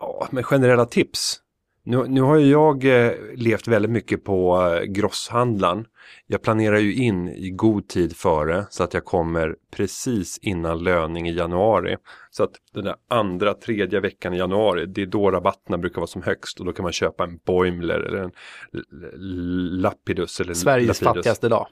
Ja, 0.00 0.28
men 0.30 0.44
generella 0.44 0.84
tips. 0.84 1.40
Nu, 1.88 2.04
nu 2.08 2.20
har 2.20 2.36
ju 2.36 2.50
jag 2.50 2.84
eh, 2.84 3.12
levt 3.34 3.68
väldigt 3.68 3.90
mycket 3.90 4.24
på 4.24 4.62
eh, 4.62 4.82
grosshandlaren. 4.82 5.84
Jag 6.26 6.42
planerar 6.42 6.78
ju 6.78 6.94
in 6.94 7.28
i 7.28 7.50
god 7.50 7.88
tid 7.88 8.16
före 8.16 8.66
så 8.70 8.84
att 8.84 8.94
jag 8.94 9.04
kommer 9.04 9.56
precis 9.70 10.38
innan 10.38 10.84
löning 10.84 11.28
i 11.28 11.32
januari. 11.32 11.96
Så 12.30 12.44
att 12.44 12.50
den 12.74 12.84
där 12.84 12.94
andra, 13.10 13.54
tredje 13.54 14.00
veckan 14.00 14.34
i 14.34 14.38
januari, 14.38 14.86
det 14.86 15.02
är 15.02 15.06
då 15.06 15.30
rabatterna 15.30 15.78
brukar 15.78 15.96
vara 15.96 16.06
som 16.06 16.22
högst 16.22 16.60
och 16.60 16.66
då 16.66 16.72
kan 16.72 16.82
man 16.82 16.92
köpa 16.92 17.24
en 17.24 17.38
Boimler 17.46 18.00
eller 18.00 18.18
en 18.18 18.32
Lapidus. 19.80 20.40
Eller 20.40 20.54
Sveriges 20.54 21.00
Lapidus. 21.00 21.16
fattigaste 21.16 21.48
dag. 21.48 21.66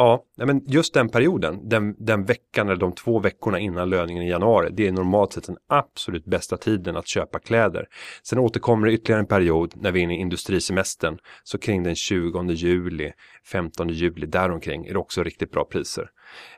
Ja, 0.00 0.24
men 0.36 0.62
just 0.66 0.94
den 0.94 1.08
perioden, 1.08 1.68
den, 1.68 1.94
den 1.98 2.24
veckan 2.24 2.68
eller 2.68 2.80
de 2.80 2.92
två 2.92 3.18
veckorna 3.18 3.58
innan 3.58 3.90
löningen 3.90 4.22
i 4.22 4.30
januari, 4.30 4.68
det 4.72 4.88
är 4.88 4.92
normalt 4.92 5.32
sett 5.32 5.46
den 5.46 5.56
absolut 5.68 6.24
bästa 6.24 6.56
tiden 6.56 6.96
att 6.96 7.08
köpa 7.08 7.38
kläder. 7.38 7.86
Sen 8.22 8.38
återkommer 8.38 8.86
det 8.86 8.92
ytterligare 8.92 9.20
en 9.20 9.26
period 9.26 9.72
när 9.76 9.92
vi 9.92 10.00
är 10.00 10.04
inne 10.04 10.14
i 10.14 10.20
industrisemestern, 10.20 11.18
så 11.44 11.58
kring 11.58 11.82
den 11.82 11.94
20 11.94 12.52
juli, 12.52 13.12
15 13.52 13.88
juli, 13.88 14.26
däromkring 14.26 14.86
är 14.86 14.92
det 14.92 14.98
också 14.98 15.22
riktigt 15.22 15.50
bra 15.50 15.64
priser. 15.64 16.10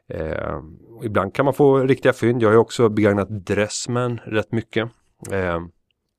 Eh, 0.09 0.59
ibland 1.05 1.35
kan 1.35 1.45
man 1.45 1.55
få 1.55 1.79
riktiga 1.79 2.13
fynd, 2.13 2.43
jag 2.43 2.49
har 2.49 2.55
ju 2.55 2.61
också 2.61 2.89
begagnat 2.89 3.47
Dressman 3.47 4.21
rätt 4.25 4.53
mycket. 4.53 4.89
Eh, 5.31 5.61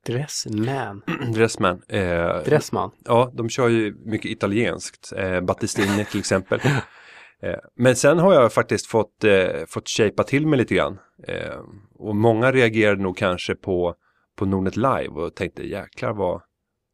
Dressman. 0.06 1.02
Dressman. 1.34 1.82
Eh, 1.88 2.42
Dressman. 2.44 2.90
Ja, 3.04 3.30
de 3.34 3.48
kör 3.48 3.68
ju 3.68 3.94
mycket 4.04 4.30
italienskt. 4.30 5.12
Eh, 5.16 5.40
Battistini 5.40 6.04
till 6.04 6.20
exempel. 6.20 6.60
Eh, 7.42 7.58
men 7.74 7.96
sen 7.96 8.18
har 8.18 8.34
jag 8.34 8.52
faktiskt 8.52 8.86
fått, 8.86 9.24
eh, 9.24 9.66
fått 9.68 9.88
shapea 9.88 10.24
till 10.24 10.46
mig 10.46 10.58
lite 10.58 10.74
grann. 10.74 10.98
Eh, 11.28 11.60
och 11.94 12.16
många 12.16 12.52
reagerade 12.52 13.02
nog 13.02 13.16
kanske 13.16 13.54
på, 13.54 13.94
på 14.36 14.46
Nordnet 14.46 14.76
Live 14.76 15.08
och 15.08 15.34
tänkte 15.34 15.62
jäklar 15.62 16.12
vad, 16.12 16.42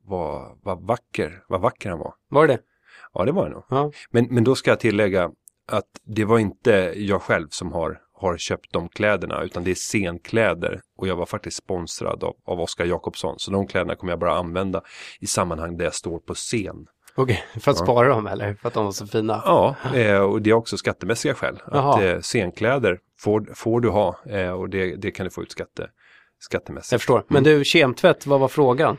vad, 0.05 0.59
vad 0.62 0.86
vacker, 0.86 1.44
vad 1.49 1.61
vacker 1.61 1.90
han 1.90 1.99
var. 1.99 2.14
Var 2.28 2.46
det 2.46 2.53
det? 2.55 2.61
Ja, 3.14 3.24
det 3.24 3.32
var 3.32 3.49
det 3.49 3.55
nog. 3.55 3.64
Ja. 3.68 3.92
Men, 4.11 4.26
men 4.30 4.44
då 4.44 4.55
ska 4.55 4.70
jag 4.70 4.80
tillägga 4.80 5.30
att 5.68 5.88
det 6.05 6.24
var 6.24 6.38
inte 6.38 6.92
jag 6.96 7.22
själv 7.22 7.49
som 7.51 7.72
har, 7.72 8.01
har 8.12 8.36
köpt 8.36 8.72
de 8.72 8.88
kläderna 8.88 9.42
utan 9.42 9.64
det 9.64 9.70
är 9.70 9.74
scenkläder 9.74 10.80
och 10.96 11.09
jag 11.09 11.16
var 11.16 11.26
faktiskt 11.26 11.57
sponsrad 11.57 12.24
av, 12.24 12.36
av 12.44 12.61
Oskar 12.61 12.84
Jakobsson. 12.84 13.34
Så 13.38 13.51
de 13.51 13.66
kläderna 13.66 13.94
kommer 13.94 14.12
jag 14.12 14.20
bara 14.20 14.38
använda 14.38 14.82
i 15.20 15.26
sammanhang 15.26 15.76
där 15.76 15.84
jag 15.84 15.94
står 15.94 16.18
på 16.18 16.34
scen. 16.34 16.86
Okej, 17.19 17.45
för 17.61 17.71
att 17.71 17.79
spara 17.79 18.09
dem 18.09 18.27
eller? 18.27 18.55
För 18.55 18.69
att 18.69 18.75
de 18.75 18.85
var 18.85 18.93
så 18.93 19.07
fina? 19.07 19.43
Ja, 19.45 19.77
eh, 19.95 20.19
och 20.19 20.43
det 20.43 20.51
är 20.51 20.55
också 20.55 20.77
skattemässiga 20.77 21.35
skäl. 21.35 21.61
Att 21.64 22.03
eh, 22.03 22.19
scenkläder 22.21 22.99
får, 23.21 23.49
får 23.55 23.81
du 23.81 23.89
ha 23.89 24.16
eh, 24.31 24.51
och 24.51 24.71
det, 24.71 24.97
det 24.97 25.11
kan 25.11 25.25
du 25.25 25.31
få 25.31 25.43
ut 25.43 25.53
skatte, 25.53 25.87
skattemässigt. 26.39 26.93
Jag 26.93 27.01
förstår. 27.01 27.25
Men 27.29 27.45
du, 27.45 27.64
kemtvätt, 27.64 28.27
vad 28.27 28.41
var 28.41 28.49
frågan? 28.49 28.97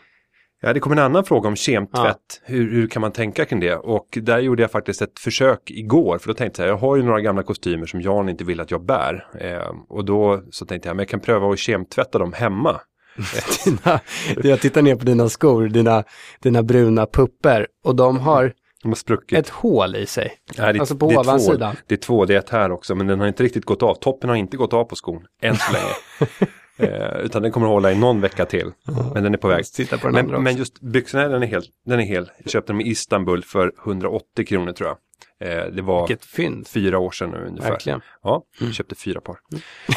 Ja, 0.62 0.74
det 0.74 0.80
kom 0.80 0.92
en 0.92 1.00
annan 1.00 1.26
fråga 1.26 1.48
om 1.48 1.56
kemtvätt. 1.56 2.42
Hur, 2.44 2.72
hur 2.72 2.88
kan 2.88 3.02
man 3.02 3.12
tänka 3.12 3.46
kring 3.46 3.60
det? 3.60 3.76
Och 3.76 4.08
där 4.22 4.40
gjorde 4.40 4.62
jag 4.62 4.72
faktiskt 4.72 5.02
ett 5.02 5.20
försök 5.20 5.72
igår. 5.72 6.18
För 6.18 6.28
då 6.28 6.34
tänkte 6.34 6.62
jag, 6.62 6.70
jag 6.70 6.78
har 6.78 6.96
ju 6.96 7.04
några 7.04 7.22
gamla 7.22 7.44
kostymer 7.44 7.86
som 7.86 8.02
Jan 8.02 8.30
inte 8.30 8.44
vill 8.44 8.60
att 8.60 8.72
jag 8.72 8.86
bär. 8.86 9.28
Eh, 9.40 9.72
och 9.90 10.06
då 10.06 10.44
så 10.52 10.66
tänkte 10.66 10.90
jag, 10.90 10.96
men 10.96 11.04
jag 11.04 11.10
kan 11.10 11.20
pröva 11.20 11.50
att 11.50 11.60
kemtvätta 11.60 12.20
dem 12.20 12.34
hemma. 12.34 12.82
Dina, 13.66 14.00
jag 14.44 14.62
tittar 14.62 14.82
ner 14.82 14.96
på 14.96 15.06
dina 15.06 15.30
skor, 15.30 15.68
dina, 15.68 16.04
dina 16.40 16.64
bruna 16.64 17.06
pupper 17.06 17.68
och 17.84 17.96
de 17.96 18.20
har 18.20 18.54
De 18.84 18.88
har 18.88 18.96
spruckit. 18.96 19.38
ett 19.40 19.50
hål 19.50 19.96
i 19.96 20.06
sig. 20.06 20.32
Nej, 20.58 20.74
det, 20.74 20.80
alltså 20.80 20.96
på 20.96 21.10
det 21.10 21.14
är 21.16 21.20
ovansidan. 21.20 21.76
Två, 21.76 21.82
det 21.88 21.96
är 21.96 21.98
två, 21.98 22.26
det 22.26 22.34
är 22.36 22.40
ett 22.40 22.50
här 22.50 22.72
också. 22.72 22.96
Men 22.96 23.08
den 23.08 23.20
har 23.20 23.28
inte 23.28 23.44
riktigt 23.44 23.66
gått 23.66 23.84
av. 23.84 23.96
Toppen 23.96 24.30
har 24.30 24.38
inte 24.38 24.58
gått 24.58 24.74
av 24.74 24.84
på 24.84 24.96
skon, 24.96 25.26
än 25.42 25.56
så 25.56 25.74
länge. 25.74 25.94
eh, 26.94 27.20
utan 27.20 27.42
den 27.42 27.52
kommer 27.52 27.68
att 27.68 27.74
hålla 27.74 27.92
i 27.92 27.96
någon 27.96 28.22
vecka 28.22 28.46
till. 28.46 28.72
Men 29.14 29.24
den 29.24 29.34
är 29.34 29.38
på 29.38 29.48
väg. 29.48 29.66
Titta 29.66 29.98
på 29.98 30.08
den 30.08 30.18
andra 30.18 30.34
Men, 30.34 30.44
men 30.44 30.58
just 30.58 30.82
byxorna, 30.82 31.28
den 31.28 31.44
är 31.44 31.48
hel. 31.48 31.64
Den 31.86 32.00
är 32.00 32.04
hel. 32.04 32.32
Jag 32.44 32.52
köpte 32.52 32.74
dem 32.74 32.82
i 32.82 32.90
Istanbul 32.90 33.44
för 33.44 33.72
180 33.86 34.46
kronor 34.46 34.72
tror 34.72 34.90
jag. 34.90 34.98
Eh, 35.42 35.66
det 35.66 35.82
var 35.82 36.64
fyra 36.66 37.00
år 37.00 37.12
sedan 37.12 37.30
nu 37.30 37.46
ungefär. 37.48 37.70
Verkligen. 37.70 38.02
Ja, 38.24 38.44
jag 38.60 38.74
köpte 38.74 38.96
fyra 38.96 39.22
par. 39.22 39.40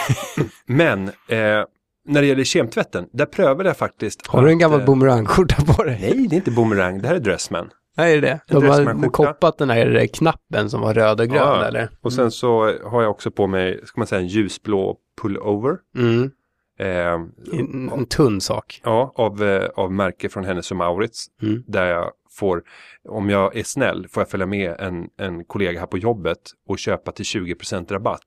Men 0.66 1.08
eh, 1.08 1.64
när 2.04 2.20
det 2.20 2.26
gäller 2.26 2.44
kemtvätten, 2.44 3.06
där 3.12 3.26
prövade 3.26 3.68
jag 3.68 3.76
faktiskt. 3.76 4.26
Har 4.26 4.42
du 4.44 4.50
en 4.50 4.58
gammal 4.58 4.80
eh, 4.80 4.86
boomerangskjorta 4.86 5.62
på 5.64 5.84
dig? 5.84 5.98
Nej, 6.00 6.26
det 6.28 6.34
är 6.34 6.38
inte 6.38 6.50
boomerang, 6.50 7.02
det 7.02 7.08
här 7.08 7.14
är 7.14 7.20
Dressman. 7.20 7.70
Nej, 7.96 8.16
är 8.16 8.20
det 8.22 8.40
De 8.46 8.64
har 8.66 9.08
koppat 9.10 9.58
den 9.58 9.70
här 9.70 10.06
knappen 10.06 10.70
som 10.70 10.80
var 10.80 10.94
röd 10.94 11.20
och 11.20 11.26
grön, 11.28 11.36
Ja, 11.36 11.64
eller? 11.64 11.88
Och 12.00 12.12
sen 12.12 12.30
så 12.30 12.78
har 12.84 13.02
jag 13.02 13.10
också 13.10 13.30
på 13.30 13.46
mig, 13.46 13.80
ska 13.84 14.00
man 14.00 14.06
säga 14.06 14.20
en 14.20 14.26
ljusblå 14.26 14.96
pullover. 15.22 15.76
Mm. 15.96 16.30
Eh, 16.78 17.58
En, 17.58 17.90
en 17.94 18.06
tunn 18.06 18.40
sak. 18.40 18.80
ja, 18.84 19.12
av, 19.16 19.42
eh, 19.42 19.68
av 19.76 19.92
märke 19.92 20.28
från 20.28 20.44
Hennes 20.44 20.70
och 20.70 20.76
Mauritz. 20.76 21.26
Mm. 21.42 21.62
Där 21.66 21.86
jag 21.86 22.10
får, 22.30 22.62
om 23.08 23.30
jag 23.30 23.56
är 23.56 23.62
snäll, 23.62 24.06
får 24.08 24.20
jag 24.20 24.28
följa 24.30 24.46
med 24.46 24.76
en, 24.80 25.08
en 25.18 25.44
kollega 25.44 25.80
här 25.80 25.86
på 25.86 25.98
jobbet 25.98 26.38
och 26.68 26.78
köpa 26.78 27.12
till 27.12 27.24
20% 27.24 27.92
rabatt 27.92 28.20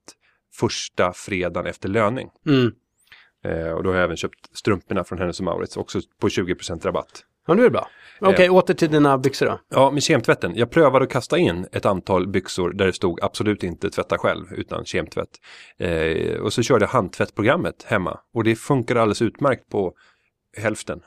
första 0.55 1.13
fredagen 1.13 1.65
efter 1.69 1.89
löning. 1.89 2.30
Mm. 2.47 2.71
Eh, 3.46 3.72
och 3.72 3.84
då 3.84 3.89
har 3.89 3.96
jag 3.96 4.04
även 4.04 4.18
köpt 4.18 4.58
strumporna 4.58 5.04
från 5.04 5.20
Hennes 5.20 5.39
och 5.39 5.46
Mauritz 5.46 5.78
också 5.78 6.00
på 6.20 6.28
20% 6.28 6.86
rabatt. 6.86 7.24
Ja, 7.48 7.54
nu 7.54 7.62
är 7.62 7.66
det 7.66 7.72
bra. 7.72 7.88
Okej, 8.20 8.50
åter 8.50 8.74
till 8.74 8.91
dina 8.91 9.18
byxor 9.18 9.46
då. 9.46 9.60
Ja, 9.70 9.91
med 9.91 10.04
kemtvätten. 10.04 10.52
Jag 10.56 10.72
prövade 10.72 11.06
att 11.06 11.12
kasta 11.12 11.38
in 11.38 11.68
ett 11.72 11.86
antal 11.86 12.28
byxor 12.28 12.74
där 12.74 12.86
det 12.86 12.93
stod 12.93 13.24
absolut 13.24 13.64
inte 13.64 13.89
tvätta 13.89 14.18
själv 14.18 14.54
utan 14.54 14.86
kemtvätt. 14.86 15.30
Eh, 15.78 16.39
och 16.39 16.54
så 16.54 16.64
körde 16.64 16.84
jag 16.84 16.89
handtvättprogrammet 16.89 17.84
hemma 17.84 18.20
och 18.34 18.43
det 18.43 18.56
funkar 18.56 18.96
alldeles 18.96 19.22
utmärkt 19.22 19.70
på 19.70 19.93
hälften 20.58 21.02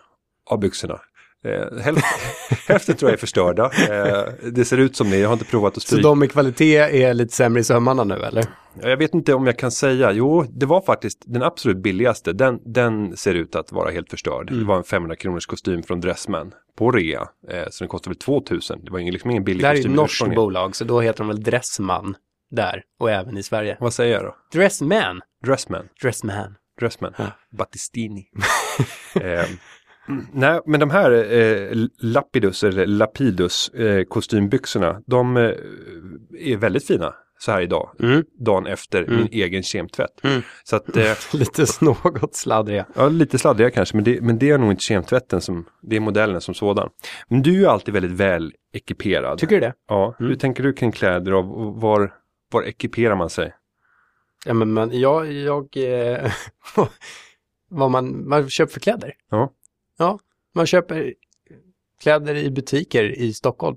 av 0.50 0.60
byxorna. 0.60 1.00
Eh, 1.44 1.78
hälften, 2.68 2.96
tror 2.96 3.10
jag 3.10 3.16
är 3.16 3.20
förstörda. 3.20 3.64
Eh, 3.64 4.32
det 4.52 4.64
ser 4.64 4.78
ut 4.78 4.96
som 4.96 5.10
det, 5.10 5.16
jag 5.18 5.28
har 5.28 5.32
inte 5.32 5.44
provat 5.44 5.76
att 5.76 5.82
Så 5.82 5.86
stryka. 5.86 6.02
de 6.02 6.18
med 6.18 6.32
kvalitet 6.32 6.76
är 6.76 7.14
lite 7.14 7.34
sämre 7.34 7.60
i 7.60 7.64
sömmarna 7.64 8.04
nu, 8.04 8.14
eller? 8.14 8.44
Jag 8.82 8.96
vet 8.96 9.14
inte 9.14 9.34
om 9.34 9.46
jag 9.46 9.58
kan 9.58 9.70
säga, 9.70 10.12
jo 10.12 10.42
det 10.50 10.66
var 10.66 10.80
faktiskt 10.80 11.22
den 11.26 11.42
absolut 11.42 11.76
billigaste, 11.82 12.32
den, 12.32 12.58
den 12.64 13.16
ser 13.16 13.34
ut 13.34 13.56
att 13.56 13.72
vara 13.72 13.90
helt 13.90 14.10
förstörd. 14.10 14.50
Mm. 14.50 14.60
Det 14.60 14.66
var 14.68 14.76
en 14.76 14.84
500 14.84 15.16
kronors 15.16 15.46
kostym 15.46 15.82
från 15.82 16.00
Dressman 16.00 16.52
på 16.78 16.90
rea, 16.90 17.20
eh, 17.50 17.64
så 17.70 17.84
den 17.84 17.88
kostade 17.88 18.10
väl 18.10 18.18
2000. 18.18 18.84
Det 18.84 18.90
var 18.90 18.98
ingen, 18.98 19.12
liksom 19.12 19.30
ingen 19.30 19.44
billig 19.44 19.62
Det 19.62 19.66
här 19.66 19.74
är 19.74 19.76
kostym. 19.76 19.92
ett 19.92 19.96
norskt 19.96 20.34
bolag, 20.34 20.76
så 20.76 20.84
då 20.84 21.00
heter 21.00 21.18
de 21.18 21.28
väl 21.28 21.42
Dressman 21.42 22.14
där 22.50 22.82
och 23.00 23.10
även 23.10 23.36
i 23.38 23.42
Sverige. 23.42 23.76
Vad 23.80 23.94
säger 23.94 24.14
jag 24.14 24.22
då? 24.24 24.36
Dressman. 24.52 25.20
Dressman, 25.46 25.88
Dressman. 26.02 26.54
Dressman, 26.80 27.12
Battistini. 27.58 28.24
nej, 30.32 30.60
men 30.66 30.80
de 30.80 30.90
här 30.90 31.32
eh, 31.32 31.76
Lapidus 32.00 32.64
eller 32.64 32.86
Lapidus 32.86 33.68
eh, 33.68 34.04
kostymbyxorna, 34.04 35.00
de 35.06 35.36
eh, 35.36 35.42
är 36.38 36.56
väldigt 36.56 36.86
fina 36.86 37.14
så 37.40 37.52
här 37.52 37.60
idag, 37.60 37.90
Mm. 38.00 38.24
dagen 38.38 38.66
efter 38.66 39.06
min 39.06 39.28
egen 39.32 39.62
kemtvätt. 39.62 40.24
Mm. 40.24 40.42
Så 40.64 40.76
att 40.76 40.96
eh, 40.96 41.12
Lite 41.32 41.64
något 41.80 42.34
sladdriga. 42.34 42.86
Ja, 42.94 43.08
lite 43.08 43.38
sladdriga 43.38 43.70
kanske, 43.70 43.96
men 43.96 44.04
det, 44.04 44.20
men 44.20 44.38
det 44.38 44.50
är 44.50 44.58
nog 44.58 44.70
inte 44.70 44.82
kemtvätten 44.82 45.40
som, 45.40 45.66
det 45.82 45.96
är 45.96 46.00
modellen 46.00 46.40
som 46.40 46.54
sådan. 46.54 46.88
Men 47.28 47.42
du 47.42 47.64
är 47.64 47.68
alltid 47.68 47.94
väldigt 47.94 48.12
väl 48.12 48.52
ekiperad. 48.72 49.38
Tycker 49.38 49.54
du 49.54 49.60
det? 49.60 49.74
Ja, 49.88 50.14
hur 50.18 50.34
tänker 50.34 50.62
du 50.62 50.72
kring 50.72 50.92
kläder 50.92 51.34
och 51.34 51.60
och 51.60 51.80
var, 51.80 52.14
var 52.52 52.62
ekiperar 52.62 53.16
man 53.16 53.30
sig? 53.30 53.54
Ja, 54.46 54.54
men 54.54 54.72
man, 54.72 55.00
jag, 55.00 55.32
jag, 55.32 55.76
eh, 55.76 56.32
vad 57.70 57.90
man, 57.90 58.28
man 58.28 58.48
köper 58.50 58.72
för 58.72 58.80
kläder. 58.80 59.12
Ja. 59.30 59.52
Ja, 59.98 60.18
man 60.54 60.66
köper 60.66 61.14
kläder 62.02 62.34
i 62.34 62.50
butiker 62.50 63.04
i 63.04 63.32
Stockholm. 63.32 63.76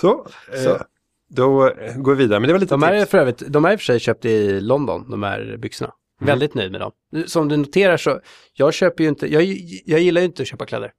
Så, 0.00 0.26
Så. 0.64 0.70
Eh, 0.74 0.80
då 1.28 1.68
eh, 1.68 1.96
går 1.96 2.14
vi 2.14 2.22
vidare. 2.22 2.40
Men 2.40 2.46
det 2.48 2.52
var 2.52 2.60
lite 2.60 2.74
De 2.74 2.82
här 2.82 2.92
är 2.94 3.00
tips. 3.00 3.10
för 3.10 3.18
övrigt, 3.18 3.42
de 3.48 3.64
är 3.64 3.72
i 3.72 3.76
och 3.76 3.80
för 3.80 3.84
sig 3.84 4.00
köpt 4.00 4.24
i 4.24 4.60
London, 4.60 5.10
de 5.10 5.22
här 5.22 5.56
byxorna. 5.58 5.92
Väldigt 6.20 6.54
nöjd 6.54 6.72
med 6.72 6.80
dem. 6.80 6.92
Som 7.26 7.48
du 7.48 7.56
noterar 7.56 7.96
så, 7.96 8.20
jag 8.52 8.74
köper 8.74 9.04
ju 9.04 9.08
inte, 9.08 9.32
jag, 9.32 9.42
jag 9.84 10.00
gillar 10.00 10.20
ju 10.20 10.24
inte 10.26 10.42
att 10.42 10.48
köpa 10.48 10.66
kläder. 10.66 10.92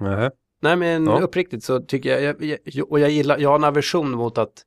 Nähä. 0.00 0.30
Nej 0.60 0.76
men 0.76 1.06
Ja. 1.06 1.20
uppriktigt 1.20 1.64
så 1.64 1.80
tycker 1.80 2.20
jag, 2.20 2.22
jag, 2.44 2.58
jag, 2.64 2.92
och 2.92 3.00
jag 3.00 3.10
gillar, 3.10 3.38
jag 3.38 3.48
har 3.48 3.56
en 3.56 3.64
aversion 3.64 4.10
mot 4.10 4.38
att 4.38 4.62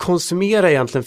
konsumera 0.00 0.70
egentligen 0.70 1.04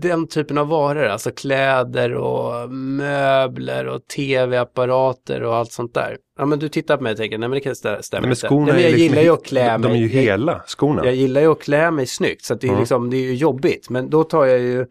den 0.00 0.26
typen 0.28 0.58
av 0.58 0.68
varor, 0.68 1.04
alltså 1.04 1.30
kläder 1.30 2.14
och 2.14 2.70
möbler 2.70 3.86
och 3.86 4.06
tv-apparater 4.06 5.42
och 5.42 5.54
allt 5.54 5.72
sånt 5.72 5.94
där. 5.94 6.16
Ja 6.38 6.46
men 6.46 6.58
du 6.58 6.68
tittar 6.68 6.96
på 6.96 7.02
mig 7.02 7.12
och 7.12 7.16
tänker, 7.18 7.38
nej 7.38 7.48
men 7.48 7.56
det 7.56 7.60
kan 7.60 7.72
stä- 7.72 8.02
stämma 8.02 8.26
Nej, 8.26 8.36
men 8.50 8.52
inte. 8.52 8.72
nej, 8.72 8.74
men 8.74 8.74
är 8.76 8.80
jag 8.82 8.90
liksom 8.92 9.02
gillar 9.08 9.22
ju 9.22 9.30
att 9.30 9.44
klä 9.44 9.72
de, 9.72 9.82
de 9.82 9.88
är 9.88 9.92
mig. 9.92 10.00
ju 10.00 10.06
jag, 10.06 10.22
hela 10.22 10.62
skorna. 10.66 11.04
jag 11.04 11.14
gillar 11.14 11.40
ju 11.40 11.46
att 11.52 11.62
klä 11.62 11.90
mig 11.90 12.06
snyggt 12.06 12.44
så 12.44 12.54
det 12.54 12.66
är, 12.68 12.72
Ja. 12.72 12.78
liksom, 12.78 13.10
det 13.10 13.16
är 13.16 13.20
ju 13.22 13.34
jobbigt. 13.34 13.90
Men 13.90 14.10
då 14.10 14.24
tar 14.24 14.44
jag 14.46 14.58
ju, 14.60 14.86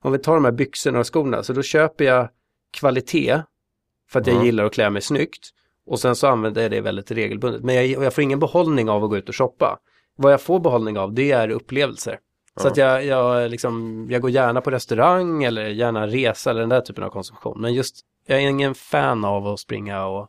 om 0.00 0.12
vi 0.12 0.18
tar 0.18 0.34
de 0.34 0.44
här 0.44 0.52
byxorna 0.52 0.98
och 0.98 1.06
skorna, 1.14 1.42
så 1.42 1.52
då 1.52 1.62
köper 1.62 2.04
jag 2.04 2.28
kvalitet 2.76 3.42
för 4.10 4.20
att 4.20 4.26
jag 4.26 4.36
Ja. 4.36 4.44
gillar 4.44 4.64
att 4.64 4.72
klä 4.74 4.90
mig 4.90 5.02
snyggt. 5.02 5.48
Och 5.86 6.00
sen 6.00 6.16
så 6.16 6.26
använder 6.26 6.62
jag 6.62 6.70
det 6.70 6.80
väldigt 6.80 7.10
regelbundet. 7.10 7.62
Men 7.64 7.74
jag, 7.74 7.86
jag 7.86 8.14
får 8.14 8.24
ingen 8.24 8.38
behållning 8.38 8.90
av 8.90 9.04
att 9.04 9.10
gå 9.10 9.16
ut 9.16 9.28
och 9.28 9.36
shoppa. 9.36 9.78
Vad 10.16 10.32
jag 10.32 10.40
får 10.40 10.60
behållning 10.60 10.98
av 10.98 11.14
det 11.14 11.30
är 11.32 11.48
upplevelser. 11.48 12.18
Så 12.60 12.68
att 12.68 12.76
jag, 12.76 13.04
jag, 13.06 13.50
liksom, 13.50 14.06
jag 14.10 14.22
går 14.22 14.30
gärna 14.30 14.60
på 14.60 14.70
restaurang 14.70 15.44
eller 15.44 15.66
gärna 15.66 16.06
resa 16.06 16.50
eller 16.50 16.60
den 16.60 16.68
där 16.68 16.80
typen 16.80 17.04
av 17.04 17.10
konsumtion. 17.10 17.60
Men 17.60 17.74
just, 17.74 17.96
jag 18.26 18.38
är 18.42 18.48
ingen 18.48 18.74
fan 18.74 19.24
av 19.24 19.46
att 19.46 19.60
springa 19.60 20.04
och... 20.06 20.28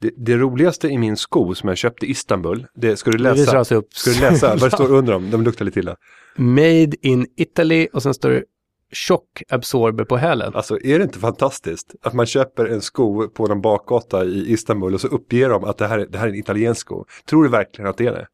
Det, 0.00 0.10
det 0.16 0.36
roligaste 0.36 0.88
i 0.88 0.98
min 0.98 1.16
sko 1.16 1.54
som 1.54 1.68
jag 1.68 1.78
köpte 1.78 2.06
i 2.06 2.10
Istanbul, 2.10 2.66
det 2.74 2.96
ska 2.96 3.10
du 3.10 3.18
läsa. 3.18 3.58
alltså 3.58 3.74
upp. 3.74 3.94
Ska 3.94 4.10
du 4.10 4.20
läsa 4.20 4.48
vad 4.48 4.60
det 4.60 4.70
står 4.70 4.92
under 4.94 5.12
dem? 5.12 5.30
De 5.30 5.42
luktar 5.42 5.64
lite 5.64 5.78
illa. 5.80 5.96
Made 6.36 7.06
in 7.06 7.26
Italy 7.36 7.88
och 7.92 8.02
sen 8.02 8.14
står 8.14 8.30
det 8.30 8.44
Shock 8.92 9.42
Absorber 9.48 10.04
på 10.04 10.16
hälen. 10.16 10.52
Alltså 10.54 10.78
är 10.84 10.98
det 10.98 11.04
inte 11.04 11.18
fantastiskt 11.18 11.94
att 12.02 12.12
man 12.14 12.26
köper 12.26 12.66
en 12.66 12.80
sko 12.80 13.28
på 13.28 13.50
en 13.52 13.60
bakgata 13.60 14.24
i 14.24 14.52
Istanbul 14.52 14.94
och 14.94 15.00
så 15.00 15.08
uppger 15.08 15.48
de 15.50 15.64
att 15.64 15.78
det 15.78 15.86
här, 15.86 15.98
är- 15.98 16.06
det 16.06 16.18
här 16.18 16.26
är 16.26 16.30
en 16.30 16.36
italiensk 16.38 16.80
sko. 16.80 17.04
Tror 17.28 17.42
du 17.44 17.48
verkligen 17.50 17.90
att 17.90 17.96
det 17.96 18.06
är 18.06 18.12
det? 18.12 18.26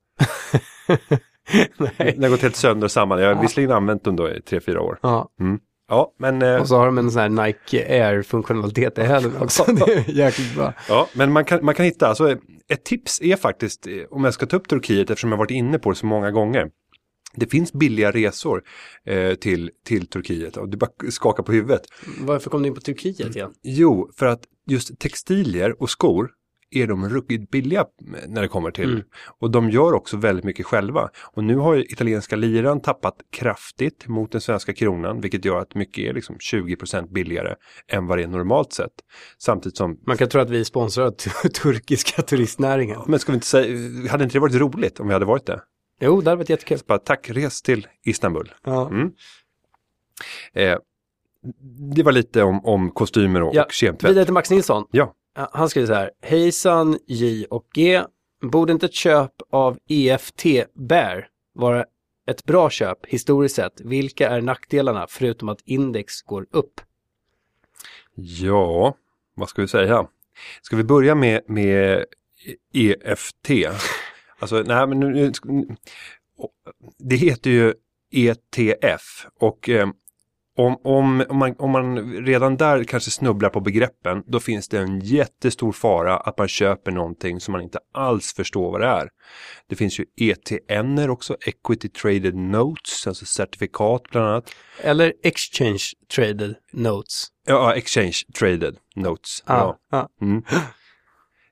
Nej. 1.78 2.12
Den 2.14 2.22
har 2.22 2.30
gått 2.30 2.42
helt 2.42 2.56
sönder 2.56 2.84
och 2.84 2.90
samman. 2.90 3.22
Jag 3.22 3.34
har 3.34 3.42
visserligen 3.42 3.72
använt 3.72 4.04
den 4.04 4.16
då 4.16 4.30
i 4.30 4.42
tre, 4.42 4.60
fyra 4.60 4.80
år. 4.80 4.98
Ja, 5.02 5.28
Ja, 5.88 6.14
men, 6.18 6.42
eh, 6.42 6.60
och 6.60 6.68
så 6.68 6.76
har 6.76 6.86
de 6.86 6.98
en 6.98 7.10
sån 7.10 7.20
här 7.22 7.28
Nike 7.46 8.04
Air-funktionalitet 8.04 8.98
i 8.98 9.02
hälen 9.02 9.32
också. 9.40 9.64
Det 9.72 9.92
är 9.92 10.10
jäkligt 10.10 10.54
bra. 10.54 10.74
ja, 10.88 11.08
men 11.14 11.32
man, 11.32 11.44
kan, 11.44 11.64
man 11.64 11.74
kan 11.74 11.84
hitta, 11.86 12.08
alltså 12.08 12.36
ett 12.68 12.84
tips 12.84 13.20
är 13.22 13.36
faktiskt, 13.36 13.86
eh, 13.86 13.92
om 14.10 14.24
jag 14.24 14.34
ska 14.34 14.46
ta 14.46 14.56
upp 14.56 14.68
Turkiet 14.68 15.10
eftersom 15.10 15.30
jag 15.30 15.38
varit 15.38 15.50
inne 15.50 15.78
på 15.78 15.90
det 15.90 15.96
så 15.96 16.06
många 16.06 16.30
gånger. 16.30 16.70
Det 17.34 17.46
finns 17.46 17.72
billiga 17.72 18.10
resor 18.10 18.62
eh, 19.06 19.34
till, 19.34 19.70
till 19.86 20.06
Turkiet 20.06 20.56
och 20.56 20.68
du 20.68 20.76
bara 20.76 20.90
skakar 21.10 21.42
på 21.42 21.52
huvudet. 21.52 21.82
Varför 22.18 22.50
kom 22.50 22.62
du 22.62 22.68
in 22.68 22.74
på 22.74 22.80
Turkiet 22.80 23.36
igen? 23.36 23.52
Jo, 23.62 24.10
för 24.16 24.26
att 24.26 24.40
just 24.66 24.98
textilier 24.98 25.82
och 25.82 25.90
skor 25.90 26.30
är 26.72 26.86
de 26.86 27.08
ruggigt 27.08 27.50
billiga 27.50 27.84
när 28.28 28.42
det 28.42 28.48
kommer 28.48 28.70
till. 28.70 28.90
Mm. 28.92 29.02
Och 29.40 29.50
de 29.50 29.70
gör 29.70 29.92
också 29.92 30.16
väldigt 30.16 30.44
mycket 30.44 30.66
själva. 30.66 31.08
Och 31.32 31.44
nu 31.44 31.56
har 31.56 31.74
ju 31.74 31.82
italienska 31.82 32.36
liran 32.36 32.80
tappat 32.80 33.14
kraftigt 33.32 34.08
mot 34.08 34.32
den 34.32 34.40
svenska 34.40 34.74
kronan, 34.74 35.20
vilket 35.20 35.44
gör 35.44 35.58
att 35.60 35.74
mycket 35.74 36.04
är 36.04 36.12
liksom 36.12 36.36
20% 36.36 37.12
billigare 37.12 37.54
än 37.88 38.06
vad 38.06 38.18
det 38.18 38.22
är 38.22 38.28
normalt 38.28 38.72
sett. 38.72 38.92
Samtidigt 39.38 39.76
som, 39.76 40.00
Man 40.06 40.16
kan 40.16 40.28
tro 40.28 40.40
att 40.40 40.50
vi 40.50 40.64
sponsrar 40.64 41.10
turkiska 41.62 42.22
turistnäringen. 42.22 43.00
men 43.06 43.18
ska 43.18 43.32
vi 43.32 43.36
inte 43.36 43.46
säga, 43.46 44.10
hade 44.10 44.24
inte 44.24 44.36
det 44.36 44.40
varit 44.40 44.54
roligt 44.54 45.00
om 45.00 45.06
vi 45.06 45.12
hade 45.12 45.24
varit 45.24 45.46
det? 45.46 45.60
Jo, 46.00 46.20
det 46.20 46.30
hade 46.30 46.38
varit 46.38 46.50
jättekul. 46.50 46.78
Bara 46.86 46.98
tack, 46.98 47.30
res 47.30 47.62
till 47.62 47.86
Istanbul. 48.04 48.54
Ja. 48.64 48.88
Mm. 48.88 49.10
Eh, 50.54 50.78
det 51.94 52.02
var 52.02 52.12
lite 52.12 52.42
om, 52.42 52.64
om 52.64 52.90
kostymer 52.90 53.42
och, 53.42 53.54
Ja, 53.54 53.64
och 53.64 53.72
kemtvätt. 53.72 54.10
Vidare 54.10 54.24
till 54.24 54.34
Max 54.34 54.50
Nilsson. 54.50 54.84
Ja. 54.90 55.14
Han 55.34 55.68
skriver 55.68 55.86
så 55.86 55.94
här. 55.94 56.10
Hejsan 56.20 56.98
J 57.06 57.46
och 57.50 57.66
G. 57.74 58.02
Borde 58.42 58.72
inte 58.72 58.86
ett 58.86 58.94
köp 58.94 59.32
av 59.50 59.78
EFT 59.88 60.44
Bear 60.74 61.28
vara 61.54 61.84
ett 62.26 62.44
bra 62.44 62.70
köp 62.70 63.06
historiskt 63.06 63.56
sett? 63.56 63.80
Vilka 63.80 64.28
är 64.28 64.40
nackdelarna 64.40 65.06
förutom 65.08 65.48
att 65.48 65.60
index 65.64 66.22
går 66.22 66.46
upp? 66.50 66.80
Ja, 68.14 68.96
vad 69.34 69.48
ska 69.48 69.62
vi 69.62 69.68
säga? 69.68 70.06
Ska 70.62 70.76
vi 70.76 70.84
börja 70.84 71.14
med, 71.14 71.42
med 71.46 72.04
EFT? 72.72 73.50
Alltså, 74.38 74.62
nej 74.66 74.86
men 74.86 75.00
nu, 75.00 75.32
nu, 75.44 75.76
det 76.98 77.16
heter 77.16 77.50
ju 77.50 77.74
ETF 78.10 79.26
och 79.40 79.68
eh, 79.68 79.88
om, 80.56 80.76
om, 80.84 81.24
om, 81.28 81.38
man, 81.38 81.54
om 81.58 81.70
man 81.70 82.12
redan 82.24 82.56
där 82.56 82.84
kanske 82.84 83.10
snubblar 83.10 83.48
på 83.48 83.60
begreppen, 83.60 84.22
då 84.26 84.40
finns 84.40 84.68
det 84.68 84.78
en 84.78 85.00
jättestor 85.00 85.72
fara 85.72 86.16
att 86.16 86.38
man 86.38 86.48
köper 86.48 86.92
någonting 86.92 87.40
som 87.40 87.52
man 87.52 87.60
inte 87.60 87.78
alls 87.94 88.34
förstår 88.34 88.72
vad 88.72 88.80
det 88.80 88.86
är. 88.86 89.08
Det 89.68 89.76
finns 89.76 90.00
ju 90.00 90.04
ETN 90.16 91.10
också, 91.10 91.36
Equity 91.46 91.88
Traded 91.88 92.34
Notes, 92.34 93.06
alltså 93.06 93.24
certifikat 93.24 94.02
bland 94.10 94.26
annat. 94.28 94.50
Eller 94.82 95.12
Exchange 95.22 95.82
Traded 96.14 96.54
Notes. 96.72 97.26
Ja, 97.46 97.74
Exchange 97.74 98.16
Traded 98.38 98.76
Notes. 98.96 99.42
Ja. 99.46 99.78
ja. 99.90 100.08
Mm. 100.20 100.42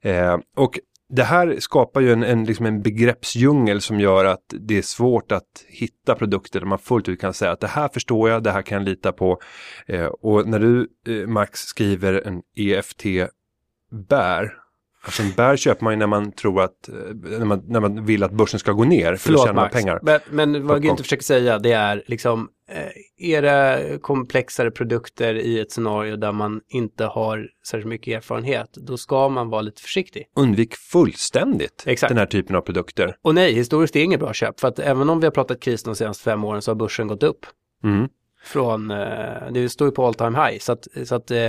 Eh, 0.03 0.39
och 0.57 0.79
det 1.11 1.23
här 1.23 1.57
skapar 1.61 2.01
ju 2.01 2.13
en, 2.13 2.23
en, 2.23 2.45
liksom 2.45 2.67
en 2.67 2.83
begreppsdjungel 2.83 3.81
som 3.81 4.01
gör 4.01 4.25
att 4.25 4.55
det 4.61 4.79
är 4.79 4.83
svårt 4.83 5.33
att 5.33 5.65
hitta 5.69 6.15
produkter 6.15 6.61
där 6.61 6.67
man 6.67 6.79
fullt 6.79 7.09
ut 7.09 7.21
kan 7.21 7.35
säga 7.35 7.53
att 7.53 7.61
det 7.61 7.67
här 7.67 7.89
förstår 7.89 8.31
jag, 8.31 8.43
det 8.43 8.51
här 8.51 8.63
kan 8.63 8.79
jag 8.79 8.89
lita 8.89 9.13
på. 9.13 9.41
Eh, 9.87 10.07
och 10.07 10.49
när 10.49 10.59
du, 10.59 10.89
eh, 11.07 11.27
Max, 11.27 11.61
skriver 11.61 12.27
en 12.27 12.43
EFT-bär, 12.57 13.31
alltså 15.03 15.23
en 15.23 15.33
bär 15.33 15.57
köper 15.57 15.85
man 15.85 15.93
ju 15.93 15.99
när 15.99 16.07
man 16.07 16.33
tror 16.33 16.63
att, 16.63 16.89
eh, 16.89 16.95
när 17.39 17.45
man, 17.45 17.63
när 17.67 17.81
man 17.81 18.05
vill 18.05 18.23
att 18.23 18.33
börsen 18.33 18.61
ska 18.61 18.73
gå 18.73 18.85
ner, 18.85 19.11
för 19.11 19.17
Förlåt 19.17 19.41
tjänar 19.41 19.55
man 19.55 19.65
Max. 19.65 19.75
pengar. 19.75 19.99
Men, 20.03 20.21
men 20.31 20.67
vad. 20.67 20.85
Günther 20.85 21.03
försöker 21.03 21.25
säga 21.25 21.59
det 21.59 21.73
är 21.73 22.05
liksom 22.07 22.49
eh, 22.71 23.29
era 23.31 23.79
komplexare 23.99 24.71
produkter 24.71 25.35
i 25.35 25.61
ett 25.61 25.73
scenario 25.73 26.17
där 26.17 26.33
man 26.33 26.61
inte 26.69 27.05
har 27.05 27.47
särskilt 27.67 27.89
mycket 27.89 28.17
erfarenhet, 28.17 28.73
då 28.73 28.97
ska 28.97 29.29
man 29.29 29.49
vara 29.49 29.63
lite 29.63 29.83
försiktig. 29.83 30.27
Undvik 30.37 30.75
fullständigt 30.75 31.85
Exakt. 31.87 32.09
den 32.11 32.19
här 32.19 32.27
typen 32.27 32.57
av 32.57 32.61
produkter. 32.61 33.17
Och 33.23 33.35
nej, 33.35 33.53
historiskt 33.53 33.97
är 33.97 34.01
det 34.01 34.05
inget 34.05 34.21
bra 34.21 34.33
köp, 34.33 34.61
för 34.61 34.69
att 34.69 34.79
även 34.79 35.11
om 35.11 35.21
vi 35.21 35.27
har 35.27 35.33
pratat 35.33 35.61
kris 35.61 35.83
de 35.83 35.97
senaste 35.97 36.25
fem 36.25 36.45
åren 36.45 36.63
så 36.63 36.71
har 36.71 36.77
börsen 36.77 37.09
gått 37.09 37.23
upp. 37.23 37.47
Mm. 37.85 38.09
Från, 38.43 38.91
eh, 38.91 39.53
det 39.53 39.69
står 39.69 39.89
ju 39.89 39.93
på 39.93 40.07
all 40.07 40.15
time 40.15 40.39
high, 40.45 40.59
så 40.59 40.73
att, 40.73 40.87
så 41.05 41.15
att 41.15 41.31
eh, 41.31 41.49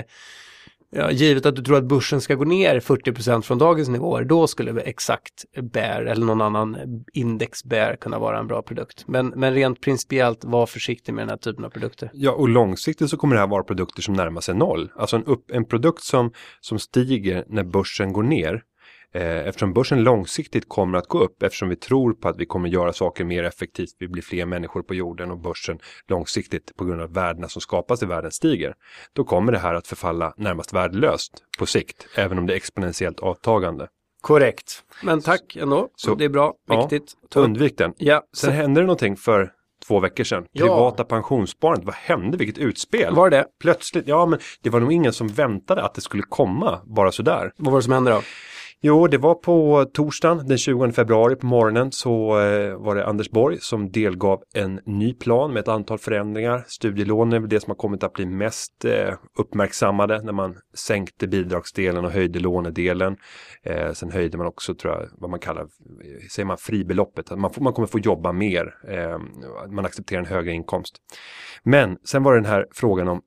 ja, 0.91 1.11
givet 1.11 1.45
att 1.45 1.55
du 1.55 1.61
tror 1.61 1.77
att 1.77 1.83
börsen 1.83 2.21
ska 2.21 2.35
gå 2.35 2.43
ner 2.43 2.79
40% 2.79 3.41
från 3.41 3.57
dagens 3.57 3.89
nivåer, 3.89 4.23
då 4.23 4.47
skulle 4.47 4.81
exakt 4.81 5.45
Bear 5.61 6.01
eller 6.01 6.25
någon 6.25 6.41
annan 6.41 6.77
index 7.13 7.63
Bear 7.63 7.95
kunna 7.95 8.19
vara 8.19 8.39
en 8.39 8.47
bra 8.47 8.61
produkt. 8.61 9.03
Men, 9.07 9.27
men 9.27 9.53
rent 9.53 9.81
principiellt, 9.81 10.43
var 10.43 10.65
försiktig 10.65 11.13
med 11.13 11.21
den 11.21 11.29
här 11.29 11.37
typen 11.37 11.65
av 11.65 11.69
produkter. 11.69 12.09
Ja, 12.13 12.31
och 12.31 12.49
långsiktigt 12.49 13.09
så 13.09 13.17
kommer 13.17 13.35
det 13.35 13.39
här 13.39 13.47
vara 13.47 13.63
produkter 13.63 14.01
som 14.01 14.13
närmar 14.13 14.41
sig 14.41 14.55
noll. 14.55 14.91
Alltså 14.95 15.15
en, 15.15 15.23
upp, 15.25 15.51
en 15.51 15.65
produkt 15.65 16.03
som, 16.03 16.31
som 16.61 16.79
stiger 16.79 17.45
när 17.47 17.63
börsen 17.63 18.13
går 18.13 18.23
ner. 18.23 18.63
Eh, 19.13 19.47
eftersom 19.47 19.73
börsen 19.73 20.03
långsiktigt 20.03 20.69
kommer 20.69 20.97
att 20.97 21.07
gå 21.07 21.19
upp 21.19 21.43
eftersom 21.43 21.69
vi 21.69 21.75
tror 21.75 22.13
på 22.13 22.27
att 22.29 22.37
vi 22.37 22.45
kommer 22.45 22.69
göra 22.69 22.93
saker 22.93 23.23
mer 23.25 23.43
effektivt. 23.43 23.89
Vi 23.99 24.07
blir 24.07 24.23
fler 24.23 24.45
människor 24.45 24.81
på 24.83 24.95
jorden 24.95 25.31
och 25.31 25.39
börsen 25.39 25.79
långsiktigt 26.07 26.75
på 26.75 26.85
grund 26.85 27.01
av 27.01 27.13
värdena 27.13 27.47
som 27.47 27.61
skapas 27.61 28.03
i 28.03 28.05
världen 28.05 28.31
stiger. 28.31 28.73
Då 29.13 29.23
kommer 29.23 29.51
det 29.51 29.59
här 29.59 29.73
att 29.73 29.87
förfalla 29.87 30.33
närmast 30.37 30.73
värdelöst 30.73 31.31
på 31.59 31.65
sikt, 31.65 32.07
även 32.15 32.37
om 32.37 32.47
det 32.47 32.53
är 32.53 32.57
exponentiellt 32.57 33.19
avtagande. 33.19 33.87
Korrekt. 34.21 34.83
Men 35.03 35.21
tack 35.21 35.55
ändå, 35.55 35.89
Så- 35.95 36.15
det 36.15 36.25
är 36.25 36.29
bra, 36.29 36.53
Ja, 36.67 36.81
viktigt. 36.81 37.13
Undvik 37.35 37.77
den. 37.77 37.93
Ja, 37.97 38.23
Sen 38.37 38.53
hände 38.53 38.81
det 38.81 38.85
någonting 38.87 39.17
för 39.17 39.51
två 39.87 39.99
veckor 39.99 40.23
sedan. 40.23 40.45
Ja. 40.51 40.65
Privata 40.65 41.03
pensionssparandet, 41.03 41.85
vad 41.85 41.95
hände? 41.95 42.37
Vilket 42.37 42.57
utspel! 42.57 43.15
var 43.15 43.29
det. 43.29 43.45
Plötsligt, 43.61 44.07
ja 44.07 44.25
men 44.25 44.39
det 44.61 44.69
var 44.69 44.79
nog 44.79 44.91
ingen 44.93 45.13
som 45.13 45.27
väntade 45.27 45.83
att 45.83 45.93
det 45.93 46.01
skulle 46.01 46.23
komma 46.23 46.81
bara 46.85 47.11
sådär. 47.11 47.51
Vad 47.57 47.71
var 47.71 47.79
det 47.79 47.83
som 47.83 47.93
hände 47.93 48.11
då? 48.11 48.21
Jo, 48.83 49.07
det 49.07 49.17
var 49.17 49.35
på 49.35 49.85
torsdagen 49.93 50.47
den 50.47 50.57
20 50.57 50.91
februari 50.91 51.35
på 51.35 51.45
morgonen 51.45 51.91
så 51.91 52.39
eh, 52.39 52.75
var 52.77 52.95
det 52.95 53.05
Anders 53.05 53.29
Borg 53.29 53.57
som 53.59 53.91
delgav 53.91 54.43
en 54.53 54.79
ny 54.85 55.13
plan 55.13 55.53
med 55.53 55.59
ett 55.59 55.67
antal 55.67 55.97
förändringar. 55.99 56.63
Studielån 56.67 57.33
är 57.33 57.39
väl 57.39 57.49
det 57.49 57.59
som 57.59 57.71
har 57.71 57.75
kommit 57.75 58.03
att 58.03 58.13
bli 58.13 58.25
mest 58.25 58.85
eh, 58.85 59.13
uppmärksammade 59.37 60.21
när 60.23 60.31
man 60.31 60.57
sänkte 60.73 61.27
bidragsdelen 61.27 62.05
och 62.05 62.11
höjde 62.11 62.39
lånedelen. 62.39 63.17
Eh, 63.63 63.91
sen 63.91 64.11
höjde 64.11 64.37
man 64.37 64.47
också, 64.47 64.75
tror 64.75 64.93
jag, 64.93 65.07
vad 65.17 65.29
man 65.29 65.39
kallar, 65.39 65.67
säger 66.31 66.45
man 66.45 66.57
fribeloppet, 66.57 67.31
att 67.31 67.39
man, 67.39 67.53
får, 67.53 67.61
man 67.61 67.73
kommer 67.73 67.87
få 67.87 67.99
jobba 67.99 68.31
mer, 68.31 68.73
man 69.71 69.85
accepterar 69.85 70.19
en 70.19 70.25
högre 70.25 70.51
inkomst. 70.51 70.95
Men 71.63 71.97
sen 72.03 72.23
var 72.23 72.33
det 72.33 72.37
den 72.37 72.51
här 72.51 72.67
frågan 72.71 73.07
om 73.07 73.21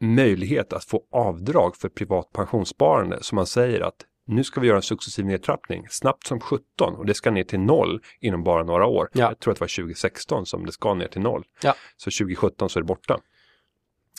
möjlighet 0.00 0.72
att 0.72 0.84
få 0.84 1.02
avdrag 1.12 1.76
för 1.76 1.88
privat 1.88 2.32
pensionssparande 2.32 3.18
som 3.20 3.36
man 3.36 3.46
säger 3.46 3.80
att 3.80 4.04
nu 4.26 4.44
ska 4.44 4.60
vi 4.60 4.66
göra 4.66 4.76
en 4.76 4.82
successiv 4.82 5.24
nedtrappning, 5.24 5.86
snabbt 5.90 6.26
som 6.26 6.40
17 6.40 6.94
och 6.94 7.06
det 7.06 7.14
ska 7.14 7.30
ner 7.30 7.44
till 7.44 7.60
noll 7.60 8.00
inom 8.20 8.44
bara 8.44 8.64
några 8.64 8.86
år. 8.86 9.08
Ja. 9.12 9.28
Jag 9.28 9.38
tror 9.38 9.52
att 9.52 9.58
det 9.58 9.62
var 9.62 9.82
2016 9.82 10.46
som 10.46 10.66
det 10.66 10.72
ska 10.72 10.94
ner 10.94 11.08
till 11.08 11.20
noll. 11.20 11.44
Ja. 11.62 11.74
Så 11.96 12.10
2017 12.10 12.70
så 12.70 12.78
är 12.78 12.82
det 12.82 12.86
borta. 12.86 13.20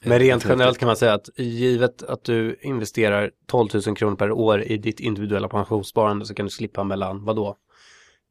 Men 0.03 0.19
rent 0.19 0.45
generellt 0.45 0.77
kan 0.77 0.87
man 0.87 0.97
säga 0.97 1.13
att 1.13 1.29
givet 1.37 2.03
att 2.03 2.23
du 2.23 2.59
investerar 2.61 3.31
12 3.47 3.69
000 3.87 3.95
kronor 3.95 4.15
per 4.15 4.31
år 4.31 4.61
i 4.61 4.77
ditt 4.77 4.99
individuella 4.99 5.47
pensionssparande 5.47 6.25
så 6.25 6.33
kan 6.33 6.45
du 6.45 6.49
slippa 6.49 6.83
mellan, 6.83 7.25
vadå? 7.25 7.57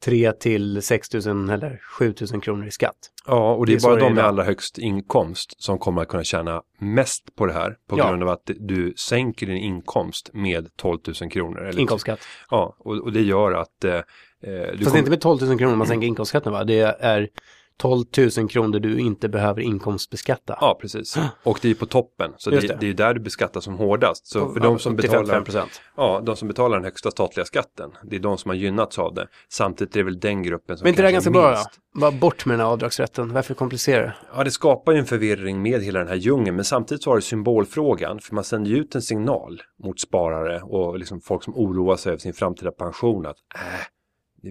3 0.05 0.31
till 0.31 0.81
6 0.81 1.13
000 1.13 1.49
eller 1.49 1.79
7 1.99 2.13
000 2.31 2.41
kronor 2.41 2.67
i 2.67 2.71
skatt. 2.71 2.95
Ja, 3.27 3.53
och 3.53 3.65
det 3.65 3.71
Det 3.71 3.75
är 3.75 3.77
är 3.77 3.81
bara 3.89 3.95
det 3.95 4.01
är 4.01 4.09
de 4.09 4.15
med 4.15 4.25
allra 4.25 4.43
högst 4.43 4.77
inkomst 4.77 5.63
som 5.63 5.79
kommer 5.79 6.01
att 6.01 6.07
kunna 6.07 6.23
tjäna 6.23 6.61
mest 6.79 7.35
på 7.35 7.45
det 7.45 7.53
här 7.53 7.75
på 7.89 7.99
Ja. 7.99 8.09
grund 8.09 8.23
av 8.23 8.29
att 8.29 8.49
du 8.59 8.93
sänker 8.97 9.45
din 9.47 9.57
inkomst 9.57 10.29
med 10.33 10.67
12 10.75 10.99
000 11.21 11.31
kronor. 11.31 11.61
Eller, 11.67 11.79
Inkomstskatt. 11.79 12.19
Ja, 12.49 12.75
och, 12.79 12.97
och 12.97 13.11
det 13.11 13.21
gör 13.21 13.51
att 13.51 13.83
eh, 13.83 13.93
eh, 13.95 14.01
du 14.41 14.67
Fast 14.71 14.83
kommer- 14.83 14.97
inte 14.97 15.09
med 15.09 15.21
12 15.21 15.41
000 15.43 15.57
kronor 15.57 15.75
man 15.75 15.87
sänker 15.87 16.07
inkomstskatten 16.07 16.51
va? 16.53 16.63
Det 16.63 16.79
är 16.99 17.29
12 17.77 18.05
000 18.37 18.49
kronor 18.49 18.79
du 18.79 18.99
inte 18.99 19.29
behöver 19.29 19.61
inkomstbeskatta. 19.61 20.57
Ja, 20.61 20.77
precis. 20.81 21.17
Och 21.43 21.59
det 21.61 21.69
är 21.69 21.75
på 21.75 21.85
toppen. 21.85 22.31
Så 22.37 22.49
det, 22.49 22.59
det. 22.59 22.77
det 22.79 22.89
är 22.89 22.93
där 22.93 23.13
du 23.13 23.19
beskattas 23.19 23.63
som 23.63 23.77
hårdast. 23.77 24.27
Så 24.27 24.53
för 24.53 24.59
Ja, 24.59 24.65
de 24.65 24.79
som 24.79 24.95
betalar 24.95 25.41
55%. 25.41 25.65
Ja, 25.97 26.21
de 26.25 26.35
som 26.35 26.47
betalar 26.47 26.77
den 26.77 26.85
högsta 26.85 27.11
statliga 27.11 27.45
skatten. 27.45 27.91
Det 28.03 28.15
är 28.15 28.19
de 28.19 28.37
som 28.37 28.49
har 28.49 28.55
gynnats 28.55 28.99
av 28.99 29.13
det. 29.13 29.27
Samtidigt 29.49 29.95
är 29.95 29.99
det 29.99 30.03
väl 30.03 30.19
den 30.19 30.43
gruppen 30.43 30.77
som 30.77 30.85
Men 30.85 30.89
inte 30.89 31.01
det 31.01 31.11
kanske 31.11 31.29
ganska 31.29 31.47
är 31.47 31.53
bra 31.53 31.63
då? 31.93 31.99
Bara 31.99 32.11
bort 32.11 32.45
med 32.45 32.53
den 32.53 32.65
här 32.65 32.73
avdragsrätten. 32.73 33.33
Varför 33.33 33.53
komplicera 33.53 34.01
det? 34.01 34.15
Ja, 34.35 34.43
det 34.43 34.51
skapar 34.51 34.91
ju 34.91 34.99
en 34.99 35.05
förvirring 35.05 35.61
med 35.61 35.83
hela 35.83 35.99
den 35.99 36.07
här 36.07 36.15
djungeln. 36.15 36.55
Men 36.55 36.65
samtidigt 36.65 37.03
så 37.03 37.09
har 37.09 37.15
det 37.15 37.21
symbolfrågan. 37.21 38.19
För 38.19 38.35
man 38.35 38.43
sänder 38.43 38.71
ju 38.71 38.77
ut 38.77 38.95
en 38.95 39.01
signal 39.01 39.61
mot 39.83 39.99
sparare 39.99 40.61
och 40.61 40.99
liksom 40.99 41.21
folk 41.21 41.43
som 41.43 41.55
oroar 41.55 41.95
sig 41.95 42.09
över 42.09 42.19
sin 42.19 42.33
framtida 42.33 42.71
pension. 42.71 43.25
Att 43.25 43.35
äh, 43.55 43.61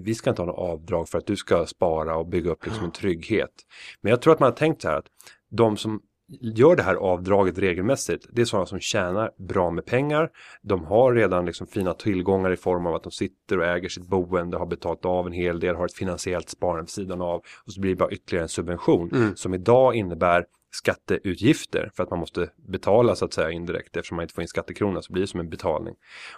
vi 0.01 0.15
ska 0.15 0.31
inte 0.31 0.43
ha 0.43 0.47
något 0.47 0.59
avdrag 0.59 1.09
för 1.09 1.19
att 1.19 1.27
du 1.27 1.37
ska 1.37 1.67
spara 1.67 2.17
och 2.17 2.29
bygga 2.29 2.51
upp 2.51 2.67
liksom 2.67 2.85
en 2.85 2.93
trygghet. 2.93 3.51
Men 4.01 4.11
jag 4.11 4.23
tror 4.23 4.33
att 4.33 4.41
man 4.41 4.51
har 4.51 4.57
tänkt 4.57 4.83
så 4.83 4.89
här 4.89 4.99
att 4.99 5.07
de 5.51 5.77
som 5.77 6.01
gör 6.41 6.77
det 6.77 6.83
här 6.83 6.95
avdraget 6.95 7.59
regelmässigt, 7.59 8.27
det 8.33 8.41
är 8.41 8.45
sådana 8.45 8.67
som 8.67 8.81
tjänar 8.81 9.31
bra 9.39 9.71
med 9.71 9.87
pengar. 9.87 10.31
De 10.63 10.85
har 10.85 11.15
redan 11.15 11.47
liksom 11.47 11.67
fina 11.67 11.95
tillgångar 11.95 12.53
i 12.53 12.57
form 12.57 12.87
av 12.87 12.95
att 12.95 13.03
de 13.03 13.13
sitter 13.13 13.59
och 13.59 13.67
äger 13.67 13.89
sitt 13.89 14.07
boende, 14.07 14.57
har 14.57 14.67
betalt 14.67 15.05
av 15.05 15.27
en 15.27 15.33
hel 15.33 15.61
del, 15.61 15.77
har 15.77 15.85
ett 15.85 15.95
finansiellt 15.95 16.49
sparande 16.49 16.83
vid 16.83 16.91
sidan 16.91 17.21
av. 17.21 17.43
Och 17.67 17.73
så 17.73 17.81
blir 17.81 17.91
det 17.91 17.97
bara 17.97 18.11
ytterligare 18.11 18.45
en 18.45 18.49
subvention 18.49 19.33
som 19.37 19.55
idag 19.55 19.95
innebär 19.95 20.45
skatteutgifter 20.75 21.91
för 21.95 22.03
att 22.03 22.11
man 22.11 22.19
måste 22.19 22.51
betala 22.69 23.17
så 23.17 23.25
att 23.25 23.33
säga 23.33 23.51
indirekt 23.51 23.97
eftersom 23.97 24.17
man 24.17 24.23
inte 24.23 24.35
får 24.35 24.43
in 24.43 24.49
skattekrona 24.49 25.03
så 25.03 25.13
blir 25.13 25.23
det 25.23 25.27
som 25.27 25.41
en 25.41 25.51
betalning. 25.51 25.95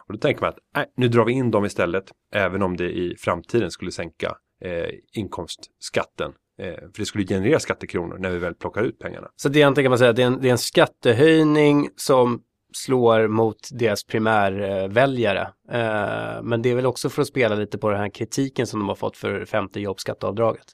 Och 0.07 0.13
då 0.13 0.19
tänker 0.19 0.41
man 0.41 0.51
att 0.51 0.59
nej, 0.75 0.87
nu 0.97 1.09
drar 1.09 1.25
vi 1.25 1.33
in 1.33 1.51
dem 1.51 1.65
istället 1.65 2.05
även 2.35 2.63
om 2.63 2.77
det 2.77 2.91
i 2.91 3.17
framtiden 3.19 3.71
skulle 3.71 3.91
sänka 3.91 4.37
eh, 4.65 4.95
inkomstskatten. 5.13 6.33
Eh, 6.59 6.75
för 6.75 6.99
det 6.99 7.07
skulle 7.07 7.27
generera 7.27 7.59
skattekronor 7.59 8.19
när 8.19 8.31
vi 8.31 8.39
väl 8.39 8.55
plockar 8.55 8.83
ut 8.83 8.99
pengarna. 8.99 9.29
Så 9.37 9.49
det 9.49 9.59
egentligen 9.59 9.85
kan 9.85 9.91
man 9.91 9.99
säga 9.99 10.11
att 10.11 10.17
det 10.17 10.23
är 10.23 10.27
en, 10.27 10.41
det 10.41 10.49
är 10.49 10.53
en 10.53 10.59
skattehöjning 10.59 11.89
som 11.97 12.43
slår 12.73 13.29
mot 13.29 13.69
deras 13.73 14.05
primärväljare. 14.05 15.41
Eh, 15.71 16.43
men 16.43 16.63
det 16.63 16.71
är 16.71 16.75
väl 16.75 16.87
också 16.87 17.09
för 17.09 17.23
att 17.23 17.29
spela 17.29 17.55
lite 17.55 17.79
på 17.79 17.91
den 17.91 18.01
här 18.01 18.09
kritiken 18.09 18.67
som 18.67 18.81
de 18.81 18.89
har 18.89 18.97
fått 18.97 19.17
för 19.17 19.45
femte 19.45 19.81
jobbskatteavdraget. 19.81 20.67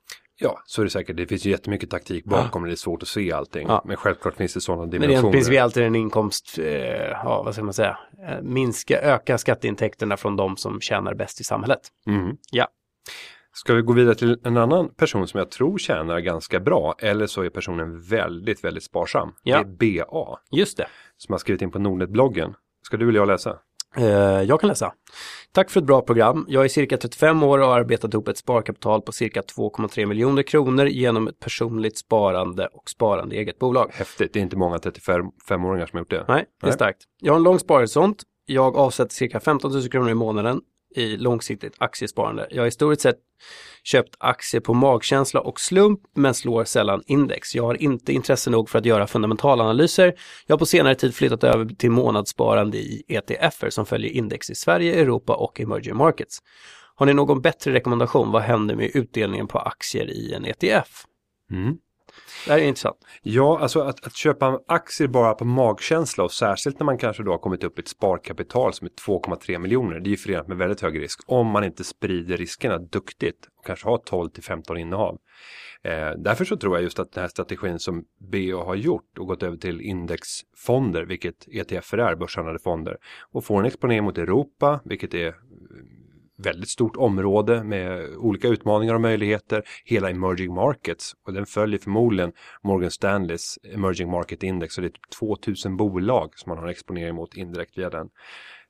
Ja, 0.42 0.62
så 0.66 0.80
är 0.82 0.84
det 0.84 0.90
säkert. 0.90 1.16
Det 1.16 1.26
finns 1.26 1.44
ju 1.46 1.50
jättemycket 1.50 1.90
taktik 1.90 2.24
bakom 2.24 2.62
och 2.62 2.68
det 2.68 2.74
är 2.74 2.76
svårt 2.76 3.02
att 3.02 3.08
se 3.08 3.32
allting. 3.32 3.68
Ja. 3.68 3.82
Men 3.86 3.96
självklart 3.96 4.34
finns 4.36 4.54
det 4.54 4.60
sådana 4.60 4.82
Men 4.82 4.90
dimensioner. 4.90 5.22
rent 5.22 5.32
principiellt 5.32 5.76
är 5.76 5.80
det 5.80 5.86
en 5.86 5.94
inkomst, 5.94 6.58
eh, 6.58 6.66
ja 7.08 7.42
vad 7.44 7.54
ska 7.54 7.64
man 7.64 7.74
säga, 7.74 7.98
eh, 8.28 8.42
minska, 8.42 9.00
öka 9.00 9.38
skatteintäkterna 9.38 10.16
från 10.16 10.36
de 10.36 10.56
som 10.56 10.80
tjänar 10.80 11.14
bäst 11.14 11.40
i 11.40 11.44
samhället. 11.44 11.80
Mm. 12.06 12.36
Ja. 12.50 12.68
Ska 13.54 13.74
vi 13.74 13.82
gå 13.82 13.92
vidare 13.92 14.14
till 14.14 14.38
en 14.44 14.56
annan 14.56 14.94
person 14.94 15.28
som 15.28 15.38
jag 15.38 15.50
tror 15.50 15.78
tjänar 15.78 16.20
ganska 16.20 16.60
bra 16.60 16.94
eller 16.98 17.26
så 17.26 17.42
är 17.42 17.50
personen 17.50 18.00
väldigt, 18.00 18.64
väldigt 18.64 18.82
sparsam. 18.84 19.32
Ja. 19.42 19.62
Det 19.78 19.86
är 19.88 20.04
BA 20.04 20.38
Just 20.50 20.76
det. 20.78 20.86
som 21.16 21.32
har 21.32 21.38
skrivit 21.38 21.62
in 21.62 21.70
på 21.70 21.78
Nordnet-bloggen. 21.78 22.54
Ska 22.86 22.96
du 22.96 23.08
eller 23.08 23.18
jag 23.20 23.28
läsa? 23.28 23.58
Eh, 23.96 24.42
jag 24.42 24.60
kan 24.60 24.68
läsa. 24.68 24.92
Tack 25.52 25.70
för 25.70 25.80
ett 25.80 25.86
bra 25.86 26.00
program. 26.00 26.46
Jag 26.48 26.64
är 26.64 26.68
cirka 26.68 26.96
35 26.96 27.42
år 27.42 27.58
och 27.58 27.66
har 27.66 27.78
arbetat 27.78 28.14
ihop 28.14 28.28
ett 28.28 28.38
sparkapital 28.38 29.02
på 29.02 29.12
cirka 29.12 29.40
2,3 29.40 30.06
miljoner 30.06 30.42
kronor 30.42 30.86
genom 30.86 31.28
ett 31.28 31.40
personligt 31.40 31.98
sparande 31.98 32.66
och 32.66 32.90
sparande 32.90 33.36
i 33.36 33.38
eget 33.38 33.58
bolag. 33.58 33.90
Häftigt, 33.92 34.32
det 34.32 34.38
är 34.38 34.42
inte 34.42 34.56
många 34.56 34.76
35-åringar 34.76 35.86
som 35.86 35.96
har 35.96 36.00
gjort 36.00 36.10
det. 36.10 36.24
Nej, 36.28 36.44
det 36.60 36.66
är 36.66 36.68
Nej. 36.68 36.72
starkt. 36.72 36.98
Jag 37.20 37.32
har 37.32 37.36
en 37.36 37.42
lång 37.42 37.58
sparhorisont. 37.58 38.22
Jag 38.46 38.76
avsätter 38.76 39.14
cirka 39.14 39.40
15 39.40 39.72
000 39.72 39.88
kronor 39.88 40.10
i 40.10 40.14
månaden 40.14 40.60
i 40.94 41.16
långsiktigt 41.16 41.74
aktiesparande. 41.78 42.46
Jag 42.50 42.60
har 42.60 42.64
historiskt 42.64 43.02
sett 43.02 43.16
köpt 43.84 44.14
aktier 44.18 44.60
på 44.60 44.74
magkänsla 44.74 45.40
och 45.40 45.60
slump 45.60 46.00
men 46.14 46.34
slår 46.34 46.64
sällan 46.64 47.02
index. 47.06 47.54
Jag 47.54 47.62
har 47.62 47.82
inte 47.82 48.12
intresse 48.12 48.50
nog 48.50 48.70
för 48.70 48.78
att 48.78 48.86
göra 48.86 49.06
fundamentalanalyser. 49.06 50.14
Jag 50.46 50.54
har 50.54 50.58
på 50.58 50.66
senare 50.66 50.94
tid 50.94 51.14
flyttat 51.14 51.44
över 51.44 51.64
till 51.64 51.90
månadssparande 51.90 52.78
i 52.78 53.02
ETFer 53.08 53.70
som 53.70 53.86
följer 53.86 54.10
index 54.10 54.50
i 54.50 54.54
Sverige, 54.54 55.00
Europa 55.00 55.34
och 55.34 55.60
emerging 55.60 55.96
markets. 55.96 56.38
Har 56.94 57.06
ni 57.06 57.14
någon 57.14 57.40
bättre 57.40 57.72
rekommendation? 57.72 58.32
Vad 58.32 58.42
händer 58.42 58.74
med 58.74 58.90
utdelningen 58.94 59.46
på 59.46 59.58
aktier 59.58 60.10
i 60.10 60.32
en 60.32 60.44
ETF? 60.44 61.04
Mm. 61.50 61.76
Det 62.44 62.52
här 62.52 62.58
är 62.58 62.62
intressant. 62.62 62.96
Ja, 63.22 63.58
alltså 63.58 63.80
att, 63.80 64.06
att 64.06 64.16
köpa 64.16 64.60
aktier 64.68 65.08
bara 65.08 65.34
på 65.34 65.44
magkänsla 65.44 66.24
och 66.24 66.32
särskilt 66.32 66.78
när 66.78 66.84
man 66.84 66.98
kanske 66.98 67.22
då 67.22 67.30
har 67.30 67.38
kommit 67.38 67.64
upp 67.64 67.78
i 67.78 67.82
ett 67.82 67.88
sparkapital 67.88 68.72
som 68.72 68.86
är 68.86 68.90
2,3 68.90 69.58
miljoner. 69.58 70.00
Det 70.00 70.08
är 70.08 70.10
ju 70.10 70.16
förenat 70.16 70.48
med 70.48 70.56
väldigt 70.56 70.80
hög 70.80 71.00
risk 71.00 71.20
om 71.26 71.46
man 71.46 71.64
inte 71.64 71.84
sprider 71.84 72.36
riskerna 72.36 72.78
duktigt 72.78 73.48
och 73.58 73.66
kanske 73.66 73.88
har 73.88 73.98
12 73.98 74.30
till 74.30 74.42
15 74.42 74.78
innehav. 74.78 75.18
Eh, 75.84 76.10
därför 76.18 76.44
så 76.44 76.56
tror 76.56 76.76
jag 76.76 76.82
just 76.82 76.98
att 76.98 77.12
den 77.12 77.20
här 77.20 77.28
strategin 77.28 77.78
som 77.78 78.04
BA 78.18 78.64
har 78.64 78.74
gjort 78.74 79.18
och 79.18 79.26
gått 79.26 79.42
över 79.42 79.56
till 79.56 79.80
indexfonder, 79.80 81.02
vilket 81.02 81.48
ETFer 81.48 81.98
är, 81.98 82.16
börshandlade 82.16 82.58
fonder, 82.58 82.96
och 83.32 83.44
får 83.44 83.60
en 83.60 83.66
exponering 83.66 84.04
mot 84.04 84.18
Europa, 84.18 84.80
vilket 84.84 85.14
är 85.14 85.34
väldigt 86.38 86.68
stort 86.68 86.96
område 86.96 87.64
med 87.64 88.16
olika 88.16 88.48
utmaningar 88.48 88.94
och 88.94 89.00
möjligheter. 89.00 89.62
Hela 89.84 90.10
emerging 90.10 90.54
markets 90.54 91.12
och 91.26 91.32
den 91.32 91.46
följer 91.46 91.78
förmodligen 91.78 92.32
Morgan 92.62 92.90
Stanleys 92.90 93.58
emerging 93.74 94.10
market 94.10 94.42
index 94.42 94.78
och 94.78 94.82
det 94.82 94.88
är 94.88 94.90
typ 94.90 95.10
2000 95.18 95.76
bolag 95.76 96.32
som 96.38 96.50
man 96.50 96.58
har 96.58 96.68
exponering 96.68 97.14
mot 97.14 97.36
indirekt 97.36 97.78
via 97.78 97.90
den. 97.90 98.08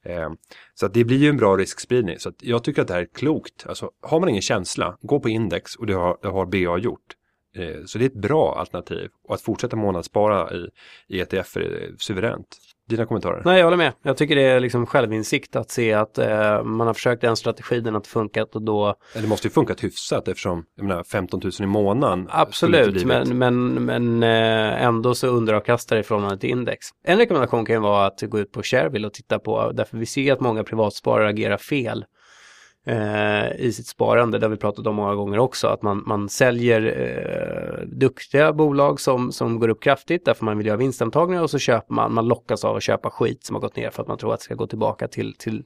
Eh, 0.05 0.31
så 0.75 0.87
att 0.87 0.95
det 0.95 1.05
blir 1.05 1.19
ju 1.19 1.29
en 1.29 1.37
bra 1.37 1.57
riskspridning. 1.57 2.19
Så 2.19 2.29
att 2.29 2.43
jag 2.43 2.65
tycker 2.65 2.83
att 2.83 2.89
det 2.89 2.95
här 2.95 3.01
är 3.01 3.15
klokt. 3.15 3.67
Alltså, 3.67 3.91
har 4.03 4.21
man 4.21 4.29
ingen 4.29 4.43
känsla, 4.43 4.99
gå 5.01 5.21
på 5.21 5.29
index 5.29 5.77
och 5.77 5.87
det 5.87 5.95
har, 5.95 6.19
det 6.23 6.29
har 6.29 6.47
BA 6.47 6.79
gjort. 6.79 7.17
Eh, 7.57 7.85
så 7.87 7.99
det 7.99 8.05
är 8.05 8.07
ett 8.07 8.23
bra 8.23 8.55
alternativ. 8.59 9.09
Och 9.29 9.35
att 9.35 9.41
fortsätta 9.41 9.77
månadsspara 9.77 10.51
i, 10.55 10.69
i 11.09 11.21
ETF 11.21 11.57
är 11.57 11.91
suveränt. 11.99 12.47
Dina 12.89 13.07
kommentarer? 13.07 13.43
Nej, 13.45 13.59
jag 13.59 13.67
håller 13.67 13.77
med. 13.77 13.93
Jag 14.03 14.17
tycker 14.17 14.37
det 14.37 14.43
är 14.43 14.61
liksom 14.61 14.87
självinsikt 14.87 15.57
att 15.57 15.71
se 15.71 15.93
att 15.93 16.19
eh, 16.19 16.63
man 16.65 16.87
har 16.87 16.95
försökt 16.95 17.25
en 17.25 17.37
strategi, 17.37 17.81
den 17.81 17.95
har 17.95 18.01
inte 18.01 18.09
funkat 18.09 18.55
och 18.55 18.63
då 18.63 18.95
Det 19.15 19.27
måste 19.27 19.49
ju 19.49 19.53
funkat 19.53 19.85
hyfsat 19.85 20.29
eftersom 20.29 20.65
jag 20.77 20.87
menar, 20.87 21.05
15 21.05 21.41
000 21.45 21.53
i 21.61 21.67
månaden. 21.67 22.29
absolut, 22.31 23.05
men, 23.05 23.39
men, 23.39 23.85
men 23.85 24.23
eh, 24.23 24.85
ändå 24.85 25.15
så 25.15 25.27
underavkastar 25.27 25.97
det 25.97 26.01
i 26.01 26.03
förhållande 26.03 26.39
till 26.39 26.51
index. 26.51 26.87
En 27.05 27.19
rekommendation 27.19 27.67
kan 27.67 27.77
ju 27.77 27.81
vara 27.81 28.07
att 28.07 28.23
gå 28.23 28.39
ut 28.39 28.53
på 28.53 28.63
Shareville 28.63 29.07
och 29.07 29.15
titta 29.15 29.39
på, 29.39 29.73
därför 29.73 29.97
vi 29.97 30.07
ser 30.07 30.33
att 30.33 30.41
många 30.41 30.65
privatsparare 30.65 31.29
agerar 31.29 31.57
fel 31.57 32.05
eh, 32.87 33.53
i 33.57 33.73
sitt 33.73 33.87
sparande. 33.87 34.39
Det 34.39 34.47
har 34.47 34.51
vi 34.51 34.57
pratat 34.57 34.87
om 34.87 34.95
många 34.95 35.15
gånger 35.15 35.39
också, 35.39 35.67
att 35.67 35.83
man, 35.83 36.03
man 36.07 36.29
säljer 36.29 36.83
eh, 36.83 37.87
duktiga 37.87 38.53
bolag 38.53 39.01
som, 39.01 39.33
som 39.33 39.61
går 39.61 39.69
upp 39.69 39.83
kraftigt 39.83 40.25
därför 40.25 40.45
man 40.45 40.59
vill 40.59 40.67
göra 40.67 40.77
vinstantagningar 40.77 41.43
och 41.43 41.51
så 41.51 41.59
köper 41.59 41.95
man, 41.95 42.15
man 42.15 42.29
lockas 42.29 42.65
av 42.65 42.77
att 42.77 42.83
köpa 42.83 43.11
skit 43.11 43.45
som 43.45 43.57
har 43.57 43.61
gått 43.61 43.77
ner 43.77 43.91
för 43.91 44.03
att 44.03 44.09
man 44.09 44.19
tror 44.19 44.35
att 44.35 44.41
det 44.41 44.45
ska 44.45 44.55
gå 44.55 44.67
tillbaka 44.67 45.09
till, 45.09 45.35
till 45.35 45.65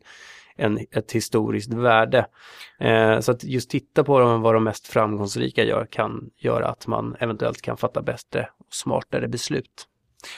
en, 0.57 0.79
ett 0.91 1.13
historiskt 1.13 1.73
värde. 1.73 2.27
Eh, 2.81 3.21
så 3.21 3.33
att 3.33 3.45
just 3.45 3.71
titta 3.71 4.05
på 4.05 4.21
dem, 4.21 4.43
vad 4.43 4.55
de 4.55 4.65
mest 4.65 4.87
framgångsrika 4.87 5.65
gör 5.65 5.87
kan 5.91 6.31
göra 6.37 6.69
att 6.69 6.87
man 6.87 7.17
eventuellt 7.21 7.63
kan 7.63 7.77
fatta 7.77 8.03
bättre 8.03 8.49
och 8.59 8.75
smartare 8.75 9.29
beslut. 9.29 9.87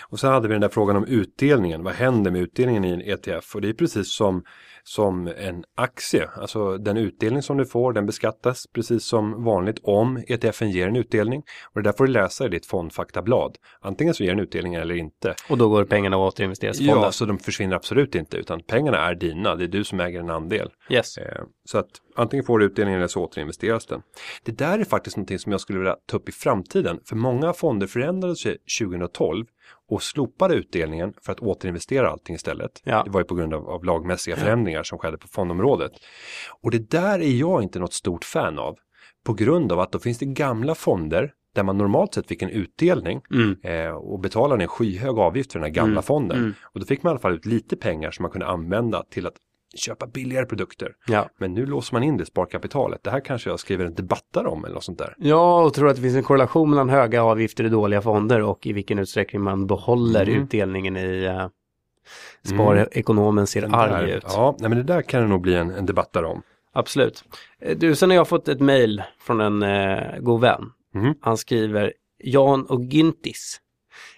Och 0.09 0.21
sen 0.21 0.33
hade 0.33 0.49
vi 0.49 0.55
den 0.55 0.61
där 0.61 0.69
frågan 0.69 0.97
om 0.97 1.05
utdelningen. 1.05 1.83
Vad 1.85 1.95
händer 1.95 2.31
med 2.31 2.41
utdelningen 2.41 2.85
i 2.85 2.91
en 2.91 3.01
ETF? 3.01 3.55
Och 3.55 3.61
det 3.61 3.69
är 3.69 3.73
precis 3.73 4.15
som, 4.15 4.43
som 4.83 5.27
en 5.27 5.65
aktie. 5.77 6.29
Alltså 6.37 6.79
den 6.79 6.97
utdelning 6.97 7.43
som 7.43 7.57
du 7.57 7.67
får, 7.67 7.93
den 7.93 8.07
beskattas 8.07 8.67
precis 8.75 9.05
som 9.05 9.45
vanligt 9.45 9.79
om 9.83 10.25
ETFen 10.29 10.71
ger 10.71 10.89
en 10.89 10.97
utdelning. 10.97 11.43
Och 11.75 11.83
det 11.83 11.89
där 11.89 11.97
får 11.97 12.07
du 12.07 12.13
läsa 12.13 12.47
i 12.47 12.49
ditt 12.49 12.67
fondfaktablad. 12.67 13.57
Antingen 13.81 14.15
så 14.15 14.23
ger 14.25 14.31
den 14.31 14.41
utdelning 14.41 14.75
eller 14.75 14.95
inte. 14.95 15.35
Och 15.49 15.59
då 15.59 15.69
går 15.69 15.85
pengarna 15.85 16.17
att 16.17 16.35
återinvesteras 16.35 16.81
i 16.81 16.87
fonden. 16.87 17.03
Ja, 17.03 17.13
så 17.13 17.25
de 17.25 17.39
försvinner 17.39 17.77
absolut 17.77 18.15
inte. 18.15 18.37
Utan 18.37 18.63
pengarna 18.63 18.99
är 18.99 19.15
dina. 19.15 19.55
Det 19.57 19.65
är 19.65 19.69
du 19.69 19.85
som 19.85 20.01
äger 20.01 20.21
en 20.21 20.31
andel. 20.31 20.71
Yes. 20.91 21.19
Eh, 21.19 21.43
Så 21.65 21.79
att 21.79 21.89
antingen 22.17 22.45
får 22.45 22.59
du 22.59 22.65
utdelning 22.67 22.95
eller 22.95 23.07
så 23.07 23.25
återinvesteras 23.25 23.87
den. 23.87 24.03
Det 24.45 24.53
där 24.53 24.79
är 24.79 24.85
faktiskt 24.85 25.17
någonting 25.17 25.39
som 25.39 25.53
jag 25.53 25.61
skulle 25.61 25.79
vilja 25.79 25.97
ta 26.07 26.17
upp 26.17 26.29
i 26.29 26.33
framtiden. 26.33 27.01
För 27.05 27.17
många 27.17 27.53
fonder 27.53 27.87
förändrade 27.87 28.37
sig 28.37 28.57
2012 28.81 29.47
och 29.89 30.03
slopade 30.03 30.55
utdelningen 30.55 31.15
för 31.23 31.33
att 31.33 31.41
återinvestera 31.41 32.11
allting 32.11 32.35
istället. 32.35 32.81
Ja. 32.85 33.03
Det 33.05 33.11
var 33.11 33.21
ju 33.21 33.25
på 33.25 33.35
grund 33.35 33.55
av, 33.55 33.69
av 33.71 33.85
lagmässiga 33.85 34.37
förändringar 34.37 34.83
som 34.83 34.99
skedde 34.99 35.19
på 35.19 35.29
fondområdet. 35.29 35.93
Och 36.63 36.71
det 36.71 36.91
där 36.91 37.19
är 37.19 37.33
jag 37.37 37.63
inte 37.63 37.79
något 37.79 37.93
stort 37.93 38.25
fan 38.25 38.59
av. 38.59 38.77
På 39.27 39.35
grund 39.35 39.73
av 39.73 39.81
att 39.81 39.93
då 39.93 39.99
finns 39.99 40.19
det 40.19 40.27
gamla 40.27 40.75
fonder 40.75 41.33
där 41.55 41.63
man 41.63 41.79
normalt 41.79 42.15
sett 42.15 42.27
fick 42.29 42.43
en 42.43 42.51
utdelning 42.51 43.21
Mm. 43.31 43.57
eh, 43.63 43.91
och 43.91 44.21
betalade 44.21 44.63
en 44.63 44.69
skyhög 44.69 45.19
avgift 45.19 45.53
för 45.53 45.59
den 45.59 45.65
här 45.67 45.75
gamla 45.75 46.03
fonden. 46.03 46.55
Och 46.63 46.81
då 46.81 46.87
fick 46.87 47.03
man 47.03 47.11
i 47.11 47.13
alla 47.13 47.21
fall 47.21 47.35
ut 47.35 47.47
lite 47.47 47.77
pengar 47.77 48.11
som 48.11 48.23
man 48.23 48.31
kunde 48.33 48.47
använda 48.47 49.03
till 49.11 49.27
att 49.27 49.35
köpa 49.77 50.07
billigare 50.07 50.47
produkter. 50.47 50.93
Ja. 51.07 51.29
Men 51.39 51.55
nu 51.55 51.67
låser 51.67 51.95
man 51.95 52.03
in 52.03 52.17
det 52.17 52.27
sparkapitalet. 52.27 53.03
Det 53.03 53.11
här 53.11 53.21
kanske 53.21 53.51
jag 53.51 53.61
skriver 53.61 53.85
en 53.85 53.95
debattare 53.95 54.49
om 54.49 54.65
eller 54.65 54.75
något 54.75 54.85
sånt 54.85 54.99
där. 54.99 55.15
Ja, 55.19 55.63
och 55.65 55.75
tror 55.75 55.89
att 55.89 55.97
det 55.97 56.03
finns 56.03 56.17
en 56.17 56.23
korrelation 56.23 56.71
mellan 56.71 56.89
höga 56.89 57.23
avgifter 57.23 57.65
i 57.65 57.69
dåliga 57.69 58.03
fonder 58.03 58.41
och 58.43 58.67
i 58.67 58.73
vilken 58.73 58.99
utsträckning 58.99 59.43
man 59.43 59.67
behåller 59.67 60.23
Mm. 60.29 60.43
utdelningen 60.43 60.97
i 60.97 61.29
uh, 61.29 61.47
sparekonomen 62.45 63.47
ser 63.47 63.61
Den 63.61 63.75
arg 63.75 64.11
ut. 64.11 64.25
Ja, 64.27 64.57
nej, 64.59 64.69
men 64.69 64.79
det 64.79 64.85
där 64.85 65.03
kan 65.03 65.23
det 65.23 65.29
nog 65.29 65.41
bli 65.41 65.55
en, 65.55 65.71
en 65.71 65.87
debattare 65.87 66.27
om. 66.27 66.43
Absolut. 66.73 67.25
Eh, 67.61 67.77
Du, 67.77 67.95
sen 67.95 68.11
har 68.11 68.17
jag 68.17 68.29
fått 68.29 68.49
ett 68.49 68.61
mejl 68.61 69.03
från 69.21 69.41
en 69.41 69.63
eh, 69.63 70.19
god 70.21 70.41
vän. 70.41 70.71
Mhm. 70.95 71.15
Han 71.21 71.37
skriver 71.37 71.93
Jan 72.19 72.67
och 72.67 72.85
Gintis. 72.85 73.61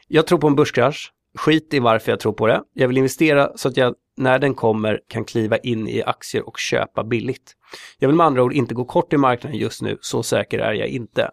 Jag 0.09 0.27
tror 0.27 0.39
på 0.39 0.47
en 0.47 0.55
börskrasch. 0.55 1.13
Skit 1.39 1.75
i 1.75 1.79
varför 1.79 2.13
jag 2.13 2.21
tror 2.21 2.33
på 2.33 2.47
det. 2.47 2.63
Jag 2.75 2.89
vill 2.89 2.97
investera 2.97 3.53
så 3.57 3.69
att 3.69 3.77
jag 3.77 3.95
när 4.17 4.39
den 4.39 4.55
kommer 4.55 5.01
kan 5.09 5.25
kliva 5.25 5.57
in 5.57 5.89
i 5.89 6.03
aktier 6.03 6.49
och 6.49 6.59
köpa 6.59 7.05
billigt. 7.05 7.53
Jag 7.99 8.09
vill 8.09 8.17
med 8.17 8.27
andra 8.27 8.43
ord 8.43 8.53
inte 8.53 8.75
gå 8.75 8.85
kort 8.85 9.13
i 9.13 9.17
marknaden 9.17 9.59
just 9.59 9.83
nu, 9.83 9.99
så 10.01 10.23
säker 10.23 10.59
är 10.59 10.73
jag 10.73 10.89
inte. 10.89 11.31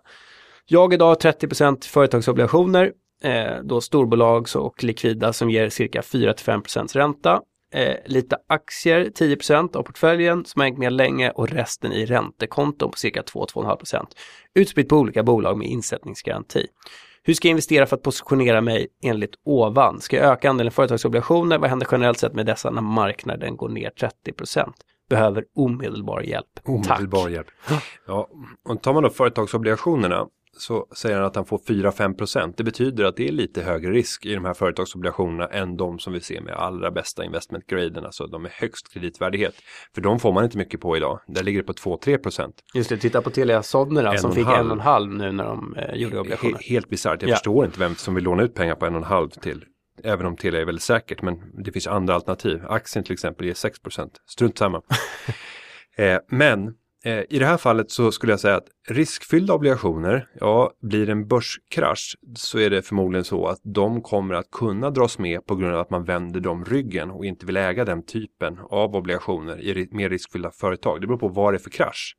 Jag 0.65 0.93
idag 0.93 1.07
har 1.07 1.15
30% 1.15 1.85
företagsobligationer, 1.85 2.91
eh, 3.23 3.63
då 3.63 3.81
storbolags 3.81 4.55
och 4.55 4.83
likvida 4.83 5.33
som 5.33 5.49
ger 5.49 5.69
cirka 5.69 6.01
4-5% 6.01 6.95
ränta. 6.95 7.41
Eh, 7.73 7.95
lite 8.05 8.37
aktier, 8.47 9.09
10% 9.15 9.75
av 9.75 9.83
portföljen 9.83 10.45
som 10.45 10.59
har 10.59 10.65
hängt 10.65 10.77
med 10.77 10.93
länge 10.93 11.31
och 11.31 11.49
resten 11.49 11.91
i 11.91 12.05
räntekonton 12.05 12.91
på 12.91 12.97
cirka 12.97 13.21
2-2,5%. 13.21 14.07
Utspritt 14.55 14.89
på 14.89 14.97
olika 14.97 15.23
bolag 15.23 15.57
med 15.57 15.67
insättningsgaranti. 15.67 16.67
Hur 17.27 17.33
ska 17.33 17.47
jag 17.47 17.51
investera 17.51 17.85
för 17.85 17.95
att 17.95 18.03
positionera 18.03 18.61
mig 18.61 18.87
enligt 19.03 19.35
ovan? 19.45 20.01
Ska 20.01 20.15
jag 20.15 20.25
öka 20.25 20.49
andelen 20.49 20.71
företagsobligationer? 20.71 21.57
Vad 21.57 21.69
händer 21.69 21.87
generellt 21.91 22.17
sett 22.17 22.33
med 22.33 22.45
dessa 22.45 22.69
när 22.69 22.81
marknaden 22.81 23.57
går 23.57 23.69
ner 23.69 23.91
30%? 24.25 24.73
Behöver 25.09 25.43
omedelbar 25.55 26.21
hjälp. 26.21 26.47
Omedelbar 26.65 27.23
Tack. 27.23 27.31
hjälp. 27.31 27.47
Ja, 28.07 28.29
och 28.69 28.81
tar 28.81 28.93
man 28.93 29.03
då 29.03 29.09
företagsobligationerna 29.09 30.27
så 30.57 30.87
säger 30.95 31.15
han 31.17 31.25
att 31.25 31.35
han 31.35 31.45
får 31.45 31.57
4-5% 31.57 32.53
Det 32.57 32.63
betyder 32.63 33.03
att 33.05 33.15
det 33.15 33.27
är 33.27 33.31
lite 33.31 33.61
högre 33.63 33.91
risk 33.91 34.25
i 34.25 34.33
de 34.35 34.45
här 34.45 34.53
företagsobligationerna 34.53 35.47
än 35.47 35.77
de 35.77 35.99
som 35.99 36.13
vi 36.13 36.19
ser 36.21 36.41
med 36.41 36.53
allra 36.53 36.91
bästa 36.91 37.25
investmentgraden, 37.25 38.05
alltså 38.05 38.27
de 38.27 38.41
med 38.41 38.51
högst 38.51 38.93
kreditvärdighet. 38.93 39.55
För 39.95 40.01
de 40.01 40.19
får 40.19 40.33
man 40.33 40.43
inte 40.43 40.57
mycket 40.57 40.81
på 40.81 40.97
idag. 40.97 41.19
Där 41.27 41.43
ligger 41.43 41.59
det 41.59 41.65
på 41.65 41.73
2-3% 41.73 42.51
Just 42.73 42.89
det, 42.89 42.97
titta 42.97 43.21
på 43.21 43.29
Telia 43.29 43.63
Sonera 43.63 44.17
som 44.17 44.31
fick 44.31 44.45
en 44.47 44.51
halv. 44.53 44.59
en 44.65 44.71
och 44.71 44.77
en 44.77 44.79
halv 44.83 45.13
nu 45.13 45.31
när 45.31 45.43
de 45.45 45.75
eh, 45.75 45.95
gjorde 45.95 46.19
obligationer. 46.19 46.53
He- 46.57 46.69
helt 46.69 46.89
bisarrt. 46.89 47.21
Jag 47.21 47.31
Ja. 47.31 47.35
förstår 47.35 47.65
inte 47.65 47.79
vem 47.79 47.95
som 47.95 48.15
vill 48.15 48.23
låna 48.23 48.43
ut 48.43 48.53
pengar 48.53 48.75
på 48.75 48.85
en 48.85 48.93
och 48.95 49.01
en 49.01 49.07
halv 49.07 49.29
till 49.29 49.63
Även 50.03 50.25
om 50.25 50.35
Telia 50.37 50.61
är 50.61 50.65
väldigt 50.65 50.83
säkert, 50.83 51.21
men 51.21 51.63
det 51.63 51.71
finns 51.71 51.87
andra 51.87 52.15
alternativ. 52.15 52.61
Aktien 52.67 53.03
till 53.05 53.13
exempel 53.13 53.45
ger 53.47 53.53
6% 53.53 54.09
Strunt 54.29 54.57
samma. 54.57 54.81
eh, 55.97 56.17
men 56.29 56.73
Eh, 57.07 57.23
i 57.29 57.39
det 57.39 57.45
här 57.45 57.57
fallet 57.57 57.91
så 57.91 58.11
skulle 58.11 58.33
jag 58.33 58.39
säga 58.39 58.55
att 58.55 58.67
riskfyllda 58.87 59.53
obligationer, 59.53 60.27
ja, 60.39 60.71
blir 60.81 61.05
det 61.05 61.11
en 61.11 61.27
börskrasch 61.27 62.15
så 62.35 62.59
är 62.59 62.69
det 62.69 62.81
förmodligen 62.81 63.23
så 63.23 63.47
att 63.47 63.59
de 63.63 64.01
kommer 64.01 64.35
att 64.35 64.51
kunna 64.51 64.89
dras 64.89 65.19
med 65.19 65.45
på 65.45 65.55
grund 65.55 65.73
av 65.73 65.79
att 65.79 65.89
man 65.89 66.03
vänder 66.03 66.39
dem 66.39 66.65
ryggen 66.65 67.11
och 67.11 67.25
inte 67.25 67.45
vill 67.45 67.57
äga 67.57 67.85
den 67.85 68.05
typen 68.05 68.59
av 68.69 68.95
obligationer 68.95 69.61
i 69.61 69.87
mer 69.91 70.09
riskfyllda 70.09 70.51
företag. 70.51 71.01
Det 71.01 71.07
beror 71.07 71.19
på 71.19 71.27
vad 71.27 71.53
det 71.53 71.57
är 71.57 71.59
för 71.59 71.69
krasch. 71.69 72.15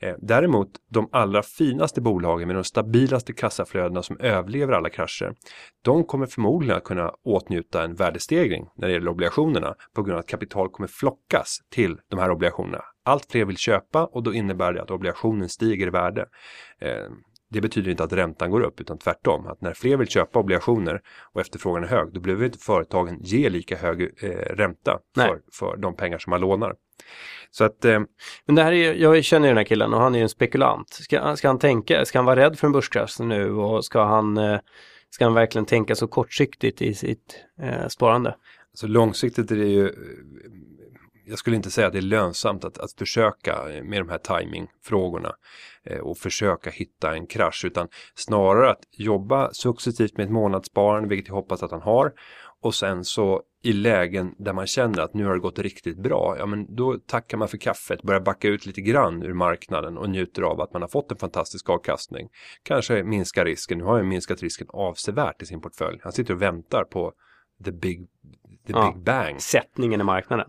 Eh, 0.00 0.14
Däremot 0.18 0.68
de 0.90 1.08
allra 1.12 1.42
finaste 1.42 2.00
bolagen 2.00 2.46
med 2.48 2.56
de 2.56 2.64
stabilaste 2.64 3.32
kassaflödena 3.32 4.02
som 4.02 4.20
överlever 4.20 4.72
alla 4.72 4.90
krascher, 4.90 5.34
de 5.82 6.04
kommer 6.04 6.26
förmodligen 6.26 6.76
att 6.76 6.84
kunna 6.84 7.12
åtnjuta 7.24 7.82
en 7.84 7.94
värdestegring 7.94 8.66
när 8.76 8.88
det 8.88 8.94
gäller 8.94 9.10
obligationerna 9.10 9.74
på 9.94 10.02
grund 10.02 10.14
av 10.14 10.20
att 10.20 10.28
kapital 10.28 10.68
kommer 10.68 10.88
flockas 10.88 11.58
till 11.70 11.98
de 12.10 12.18
här 12.18 12.30
obligationerna. 12.30 12.84
Allt 13.04 13.26
fler 13.30 13.44
vill 13.44 13.56
köpa 13.56 14.04
och 14.06 14.22
då 14.22 14.34
innebär 14.34 14.72
det 14.72 14.82
att 14.82 14.90
obligationen 14.90 15.48
stiger 15.48 15.86
i 15.86 15.90
värde. 15.90 16.26
Eh, 16.80 17.10
Det 17.50 17.60
betyder 17.60 17.90
inte 17.90 18.04
att 18.04 18.12
räntan 18.12 18.50
går 18.50 18.60
upp 18.60 18.80
utan 18.80 18.98
tvärtom. 18.98 19.46
Att 19.46 19.60
när 19.60 19.72
fler 19.74 19.96
vill 19.96 20.08
köpa 20.08 20.38
obligationer 20.38 21.00
och 21.32 21.40
efterfrågan 21.40 21.84
är 21.84 21.88
hög 21.88 22.12
då 22.12 22.20
behöver 22.20 22.44
inte 22.44 22.58
företagen 22.58 23.18
ge 23.20 23.48
lika 23.50 23.76
hög 23.76 24.02
eh, 24.02 24.28
ränta 24.56 24.98
Nej. 25.16 25.26
för, 25.28 25.40
för 25.52 25.76
de 25.76 25.96
pengar 25.96 26.18
som 26.18 26.30
man 26.30 26.40
lånar. 26.40 26.74
Så 27.50 27.64
att 27.64 27.84
eh, 27.84 28.00
Men 28.46 28.54
det 28.54 28.62
här 28.62 28.72
är, 28.72 28.94
jag 28.94 29.24
känner 29.24 29.48
ju 29.48 29.50
den 29.50 29.56
här 29.56 29.64
killen 29.64 29.94
och 29.94 30.00
han 30.00 30.14
är 30.14 30.18
ju 30.18 30.22
en 30.22 30.28
spekulant. 30.28 30.88
Ska, 30.88 31.36
ska 31.36 31.48
han 31.48 31.58
tänka, 31.58 32.04
ska 32.04 32.18
han 32.18 32.26
vara 32.26 32.40
rädd 32.40 32.58
för 32.58 32.66
en 32.66 32.72
börskrasch 32.72 33.20
nu 33.20 33.52
och 33.52 33.84
ska 33.84 34.04
han, 34.04 34.36
eh, 34.36 34.58
ska 35.10 35.24
han 35.24 35.34
verkligen 35.34 35.66
tänka 35.66 35.94
så 35.94 36.08
kortsiktigt 36.08 36.82
i 36.82 36.94
sitt 36.94 37.44
eh, 37.62 37.88
sparande? 37.88 38.36
Alltså 38.72 38.86
långsiktigt 38.86 39.50
är 39.50 39.56
det 39.56 39.66
ju, 39.66 39.92
jag 41.26 41.38
skulle 41.38 41.56
inte 41.56 41.70
säga 41.70 41.86
att 41.86 41.92
det 41.92 41.98
är 41.98 42.02
lönsamt 42.02 42.64
att, 42.64 42.78
att 42.78 42.92
försöka 42.92 43.58
med 43.82 44.00
de 44.00 44.08
här 44.08 44.18
timingfrågorna 44.18 45.32
eh, 45.84 45.98
och 45.98 46.18
försöka 46.18 46.70
hitta 46.70 47.14
en 47.14 47.26
krasch 47.26 47.64
utan 47.64 47.88
snarare 48.14 48.70
att 48.70 48.82
jobba 48.90 49.50
successivt 49.52 50.16
med 50.16 50.24
ett 50.24 50.32
månadssparande, 50.32 51.08
vilket 51.08 51.28
jag 51.28 51.34
hoppas 51.34 51.62
att 51.62 51.70
han 51.70 51.82
har. 51.82 52.12
Och 52.66 52.74
sen 52.74 53.04
så 53.04 53.42
i 53.62 53.72
lägen 53.72 54.34
där 54.38 54.52
man 54.52 54.66
känner 54.66 55.00
att 55.00 55.14
nu 55.14 55.24
har 55.24 55.34
det 55.34 55.40
gått 55.40 55.58
riktigt 55.58 55.98
bra, 55.98 56.36
ja 56.38 56.46
men 56.46 56.74
då 56.76 56.98
tackar 57.06 57.38
man 57.38 57.48
för 57.48 57.58
kaffet, 57.58 58.02
börjar 58.02 58.20
backa 58.20 58.48
ut 58.48 58.66
lite 58.66 58.80
grann 58.80 59.22
ur 59.22 59.32
marknaden 59.32 59.98
och 59.98 60.10
njuter 60.10 60.42
av 60.42 60.60
att 60.60 60.72
man 60.72 60.82
har 60.82 60.88
fått 60.88 61.10
en 61.12 61.18
fantastisk 61.18 61.70
avkastning. 61.70 62.28
Kanske 62.62 63.02
minska 63.02 63.44
risken, 63.44 63.78
nu 63.78 63.84
har 63.84 63.96
han 63.96 64.08
minskat 64.08 64.42
risken 64.42 64.66
avsevärt 64.70 65.42
i 65.42 65.46
sin 65.46 65.60
portfölj. 65.60 65.98
Han 66.02 66.12
sitter 66.12 66.34
och 66.34 66.42
väntar 66.42 66.84
på 66.84 67.12
the 67.64 67.72
big, 67.72 68.06
the 68.66 68.72
Ja. 68.72 68.92
big 68.92 69.04
bang. 69.04 69.40
Sättningen 69.40 70.00
i 70.00 70.04
marknaden. 70.04 70.48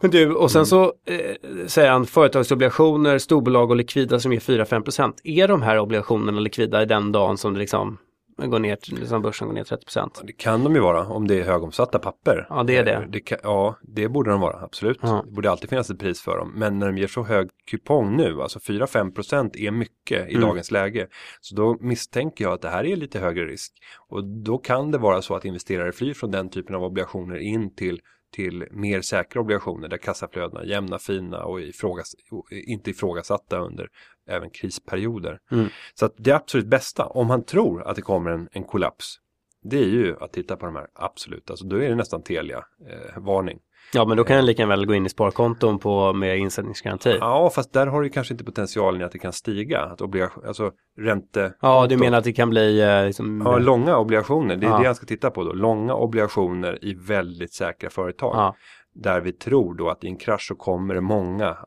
Men 0.00 0.10
du, 0.10 0.34
och 0.34 0.50
sen 0.50 0.66
så 0.66 0.84
eh, 0.84 1.66
säger 1.66 1.90
han 1.90 2.06
företagsobligationer, 2.06 3.18
storbolag 3.18 3.70
och 3.70 3.76
likvida 3.76 4.20
som 4.20 4.32
ger 4.32 4.40
4-5%. 4.40 5.12
Är 5.24 5.48
de 5.48 5.62
här 5.62 5.78
obligationerna 5.78 6.40
likvida 6.40 6.82
i 6.82 6.86
den 6.86 7.12
dagen 7.12 7.38
som 7.38 7.52
det 7.52 7.58
liksom 7.58 7.98
går 8.46 8.58
ner, 8.58 9.06
som 9.06 9.22
börsen 9.22 9.48
går 9.48 9.54
ner 9.54 9.64
30%? 9.64 10.10
Det 10.24 10.32
kan 10.32 10.64
de 10.64 10.74
ju 10.74 10.80
vara 10.80 11.06
om 11.06 11.28
det 11.28 11.40
är 11.40 11.44
högomsatta 11.44 11.98
papper. 11.98 12.46
Ja, 12.50 12.62
det 12.62 12.76
är 12.76 12.84
det. 12.84 13.06
Det 13.10 13.20
kan, 13.20 13.38
ja, 13.42 13.76
det 13.82 14.08
borde 14.08 14.30
de 14.30 14.40
vara, 14.40 14.60
absolut. 14.64 14.98
Ja. 15.02 15.22
Det 15.26 15.32
borde 15.32 15.50
alltid 15.50 15.70
finnas 15.70 15.90
ett 15.90 15.98
pris 15.98 16.20
för 16.22 16.38
dem. 16.38 16.52
Men 16.56 16.78
när 16.78 16.86
de 16.86 16.98
ger 16.98 17.06
så 17.06 17.22
hög 17.22 17.48
kupong 17.70 18.16
nu, 18.16 18.42
alltså 18.42 18.58
4-5% 18.58 19.56
är 19.56 19.70
mycket 19.70 20.28
i 20.30 20.34
Mm. 20.34 20.48
dagens 20.48 20.70
läge. 20.70 21.06
Så 21.40 21.54
då 21.54 21.76
misstänker 21.80 22.44
jag 22.44 22.52
att 22.52 22.62
det 22.62 22.68
här 22.68 22.84
är 22.84 22.96
lite 22.96 23.18
högre 23.18 23.44
risk. 23.46 23.72
Och 24.08 24.24
då 24.24 24.58
kan 24.58 24.90
det 24.90 24.98
vara 24.98 25.22
så 25.22 25.34
att 25.34 25.44
investerare 25.44 25.92
flyr 25.92 26.14
från 26.14 26.30
den 26.30 26.50
typen 26.50 26.74
av 26.74 26.84
obligationer 26.84 27.36
in 27.38 27.74
till 27.74 28.00
till 28.32 28.66
mer 28.70 29.00
säkra 29.00 29.40
obligationer 29.40 29.88
där 29.88 29.96
kassaflödena 29.96 30.60
är 30.60 30.64
jämna, 30.64 30.98
fina 30.98 31.44
och 31.44 31.60
ifrågas, 31.60 32.14
inte 32.50 32.90
ifrågasatta 32.90 33.58
under 33.58 33.88
även 34.28 34.50
krisperioder. 34.50 35.38
Mm. 35.50 35.68
Så 35.94 36.06
att 36.06 36.14
det 36.16 36.32
absolut 36.32 36.66
bästa, 36.66 37.06
om 37.06 37.30
han 37.30 37.44
tror 37.44 37.82
att 37.82 37.96
det 37.96 38.02
kommer 38.02 38.30
en, 38.30 38.48
en 38.52 38.64
kollaps, 38.64 39.16
det 39.62 39.78
är 39.78 39.88
ju 39.88 40.16
att 40.20 40.32
titta 40.32 40.56
på 40.56 40.66
de 40.66 40.76
här 40.76 40.86
absolut, 40.94 41.50
alltså 41.50 41.66
då 41.66 41.76
är 41.76 41.88
det 41.88 41.94
nästan 41.94 42.22
Telia-varning. 42.22 43.58
Ja, 43.92 44.04
men 44.04 44.16
då 44.16 44.24
kan 44.24 44.36
jag 44.36 44.44
lika 44.44 44.66
väl 44.66 44.86
gå 44.86 44.94
in 44.94 45.06
i 45.06 45.08
sparkonton 45.08 45.78
på, 45.78 46.12
med 46.12 46.38
insättningsgaranti. 46.38 47.10
Ja, 47.10 47.16
ja, 47.20 47.50
fast 47.50 47.72
där 47.72 47.86
har 47.86 48.02
du 48.02 48.08
kanske 48.08 48.34
inte 48.34 48.44
potentialen 48.44 49.00
i 49.00 49.04
att 49.04 49.12
det 49.12 49.18
kan 49.18 49.32
stiga, 49.32 49.80
att 49.80 50.00
alltså 50.46 50.70
ränte... 50.98 51.52
du 51.86 51.96
menar 51.96 52.18
att 52.18 52.24
det 52.24 52.32
kan 52.32 52.50
bli 52.50 52.80
eh, 52.80 53.06
liksom, 53.06 53.42
Ja, 53.44 53.58
långa 53.58 53.96
obligationer, 53.96 54.56
det 54.56 54.66
är 54.66 54.70
Ja. 54.70 54.78
det 54.78 54.84
jag 54.84 54.96
ska 54.96 55.06
titta 55.06 55.30
på 55.30 55.44
då. 55.44 55.52
Långa 55.52 55.94
obligationer 55.94 56.84
i 56.84 56.94
väldigt 56.94 57.54
säkra 57.54 57.90
företag. 57.90 58.32
ja. 58.36 58.54
Där 59.00 59.20
vi 59.20 59.32
tror 59.32 59.74
då 59.74 59.88
att 59.88 60.04
i 60.04 60.06
en 60.06 60.16
krasch 60.16 60.46
så 60.48 60.54
kommer 60.54 60.94
det 60.94 61.00
många 61.00 61.48
äh, 61.48 61.58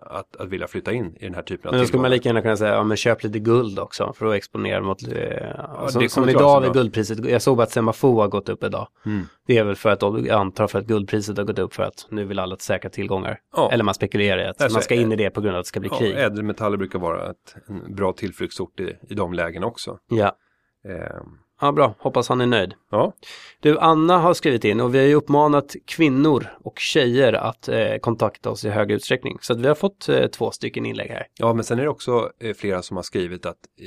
att, 0.00 0.36
att 0.36 0.48
vilja 0.48 0.66
flytta 0.66 0.92
in 0.92 1.16
i 1.20 1.24
den 1.24 1.34
här 1.34 1.42
typen 1.42 1.68
av 1.68 1.72
Men 1.72 1.80
då 1.80 1.86
skulle 1.86 2.02
man 2.02 2.10
lika 2.10 2.28
gärna 2.28 2.42
kunna 2.42 2.56
säga, 2.56 2.74
ja 2.74 2.84
men 2.84 2.96
köp 2.96 3.22
lite 3.22 3.38
guld 3.38 3.78
också 3.78 4.12
för 4.12 4.26
att 4.26 4.34
exponera 4.34 4.80
mot, 4.80 5.02
eh, 5.02 5.08
som, 5.88 6.02
det 6.02 6.08
som 6.08 6.22
kommer 6.22 6.32
idag 6.32 6.60
vid 6.60 6.72
guldpriset, 6.72 7.24
jag 7.24 7.42
såg 7.42 7.62
att 7.62 7.70
Semafo 7.70 8.20
har 8.20 8.28
gått 8.28 8.48
upp 8.48 8.64
idag. 8.64 8.88
Mm. 9.06 9.26
Det 9.46 9.58
är 9.58 9.64
väl 9.64 9.76
för 9.76 9.90
att, 9.90 10.02
jag 10.02 10.28
antar 10.30 10.66
för 10.66 10.78
att 10.78 10.86
guldpriset 10.86 11.36
har 11.36 11.44
gått 11.44 11.58
upp 11.58 11.74
för 11.74 11.82
att 11.82 12.06
nu 12.10 12.24
vill 12.24 12.38
alla 12.38 12.56
säkra 12.56 12.90
tillgångar. 12.90 13.38
Ja. 13.56 13.70
Eller 13.72 13.84
man 13.84 13.94
spekulerar 13.94 14.38
i 14.38 14.46
att 14.46 14.62
Alltså, 14.62 14.76
man 14.76 14.82
ska 14.82 14.94
in 14.94 15.12
i 15.12 15.16
det 15.16 15.30
på 15.30 15.40
grund 15.40 15.54
av 15.56 15.60
att 15.60 15.64
det 15.64 15.68
ska 15.68 15.80
bli 15.80 15.88
Ja, 15.92 15.98
krig. 15.98 16.14
ädelmetaller 16.16 16.76
brukar 16.76 16.98
vara 16.98 17.30
ett, 17.30 17.56
en 17.68 17.94
bra 17.94 18.12
tillflyktsort 18.12 18.80
i, 18.80 18.96
i 19.08 19.14
de 19.14 19.32
lägen 19.32 19.64
också. 19.64 19.98
Ja. 20.08 20.36
Eh, 20.88 21.22
ja, 21.60 21.72
bra. 21.72 21.94
Hoppas 21.98 22.28
han 22.28 22.40
är 22.40 22.46
nöjd. 22.46 22.74
ja, 22.90 23.12
Du, 23.60 23.78
Anna 23.78 24.18
har 24.18 24.34
skrivit 24.34 24.64
in 24.64 24.80
och 24.80 24.94
vi 24.94 24.98
har 24.98 25.06
ju 25.06 25.14
uppmanat 25.14 25.74
kvinnor 25.86 26.46
och 26.64 26.78
tjejer 26.78 27.32
att 27.32 27.68
eh, 27.68 27.96
kontakta 28.00 28.50
oss 28.50 28.64
i 28.64 28.68
hög 28.68 28.90
utsträckning. 28.90 29.38
Så 29.40 29.52
att 29.52 29.60
vi 29.60 29.68
har 29.68 29.74
fått 29.74 30.08
eh, 30.08 30.26
två 30.26 30.50
stycken 30.50 30.86
inlägg 30.86 31.10
här. 31.10 31.26
ja, 31.38 31.52
men 31.54 31.64
sen 31.64 31.78
är 31.78 31.82
det 31.82 31.88
också 31.88 32.30
eh, 32.40 32.54
flera 32.54 32.82
som 32.82 32.96
har 32.96 33.04
skrivit 33.04 33.46
att 33.46 33.56
eh, 33.80 33.86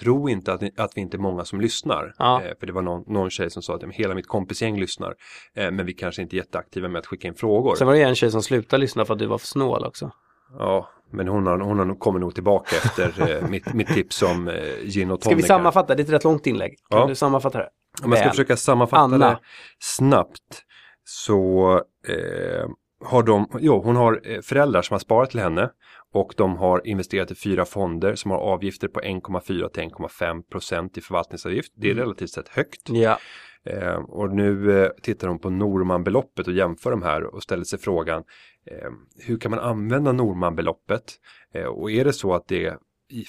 tro 0.00 0.28
inte 0.28 0.52
att, 0.52 0.62
att 0.80 0.92
vi 0.96 1.00
inte 1.00 1.16
är 1.16 1.18
många 1.18 1.44
som 1.44 1.60
lyssnar. 1.60 2.14
Ja. 2.18 2.42
Eh, 2.42 2.52
för 2.60 2.66
det 2.66 2.72
var 2.72 2.82
någon, 2.82 3.04
någon 3.06 3.30
tjej 3.30 3.50
som 3.50 3.62
sa 3.62 3.74
att 3.74 3.82
ja, 3.82 3.88
hela 3.92 4.14
mitt 4.14 4.28
kompisgäng 4.28 4.80
lyssnar. 4.80 5.14
Eh, 5.54 5.70
men 5.70 5.86
vi 5.86 5.92
kanske 5.92 6.22
inte 6.22 6.36
är 6.36 6.38
jätteaktiva 6.38 6.88
med 6.88 6.98
att 6.98 7.06
skicka 7.06 7.28
in 7.28 7.34
frågor. 7.34 7.74
Sen 7.74 7.86
var 7.86 7.94
det 7.94 8.02
en 8.02 8.14
tjej 8.14 8.30
som 8.30 8.42
slutade 8.42 8.80
lyssna 8.80 9.04
för 9.04 9.12
att 9.14 9.18
du 9.18 9.26
var 9.26 9.38
för 9.38 9.46
snål 9.46 9.84
också. 9.84 10.10
Ja, 10.58 10.88
men 11.10 11.28
hon, 11.28 11.46
har, 11.46 11.58
hon 11.58 11.78
har, 11.78 11.94
kommer 11.98 12.18
nog 12.20 12.34
tillbaka 12.34 12.76
efter 12.84 13.30
eh, 13.42 13.48
mitt, 13.48 13.74
mitt 13.74 13.88
tips 13.88 14.22
om 14.22 14.48
eh, 14.48 14.54
gin 14.84 15.10
och 15.10 15.20
tonic. 15.20 15.32
Ska 15.32 15.34
vi 15.36 15.42
sammanfatta? 15.42 15.94
Det 15.94 16.00
är 16.02 16.04
ett 16.04 16.10
rätt 16.10 16.24
långt 16.24 16.46
inlägg. 16.46 16.76
Kan 16.90 17.00
Ja. 17.00 17.06
du 17.06 17.14
sammanfatta 17.14 17.58
det? 17.58 17.68
Om 18.04 18.10
jag 18.12 18.20
ska 18.20 18.30
försöka 18.30 18.56
sammanfatta 18.56 19.02
Anna. 19.02 19.18
det 19.30 19.38
snabbt 19.78 20.62
så 21.04 21.72
eh, 22.08 22.68
har 23.04 23.22
de, 23.22 23.48
jo, 23.60 23.82
hon 23.82 23.96
har 23.96 24.20
eh, 24.24 24.40
föräldrar 24.40 24.82
som 24.82 24.94
har 24.94 24.98
sparat 24.98 25.30
till 25.30 25.40
henne 25.40 25.70
och 26.14 26.34
de 26.36 26.56
har 26.56 26.86
investerat 26.86 27.30
i 27.30 27.34
fyra 27.34 27.64
fonder 27.64 28.14
som 28.14 28.30
har 28.30 28.38
avgifter 28.38 28.88
på 28.88 29.00
1,4 29.00 29.68
till 29.68 29.82
1,5 29.82 30.42
procent 30.50 30.98
i 30.98 31.00
förvaltningsavgift. 31.00 31.72
Det 31.76 31.90
är 31.90 31.94
relativt 31.94 32.30
sett 32.30 32.48
högt. 32.48 32.80
Ja. 32.88 33.18
Eh, 33.66 33.96
och 33.96 34.30
nu 34.30 34.82
eh, 34.82 34.90
tittar 35.02 35.28
de 35.28 35.38
på 35.38 35.50
Normanbeloppet 35.50 36.46
och 36.46 36.52
jämför 36.52 36.90
de 36.90 37.02
här 37.02 37.24
och 37.24 37.42
ställer 37.42 37.64
sig 37.64 37.78
frågan 37.78 38.24
eh, 38.66 38.90
hur 39.26 39.38
kan 39.38 39.50
man 39.50 39.60
använda 39.60 40.12
Normanbeloppet? 40.12 41.14
Eh, 41.54 41.64
och 41.64 41.90
är 41.90 42.04
det 42.04 42.12
så 42.12 42.34
att 42.34 42.48
det 42.48 42.74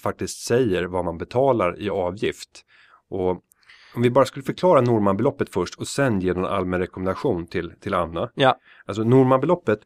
faktiskt 0.03 0.45
säger 0.45 0.83
vad 0.85 1.05
man 1.05 1.17
betalar 1.17 1.81
i 1.81 1.89
avgift? 1.89 2.65
Och 3.09 3.29
om 3.95 4.01
vi 4.01 4.09
bara 4.09 4.25
skulle 4.25 4.43
förklara 4.43 4.81
Normanbeloppet 4.81 5.49
först 5.49 5.75
och 5.75 5.87
sen 5.87 6.19
ge 6.19 6.33
någon 6.33 6.45
allmän 6.45 6.79
rekommendation 6.79 7.47
till, 7.47 7.73
till 7.79 7.93
Anna. 7.93 8.31
Ja. 8.35 8.59
Alltså 8.85 9.03
Normanbeloppet 9.03 9.79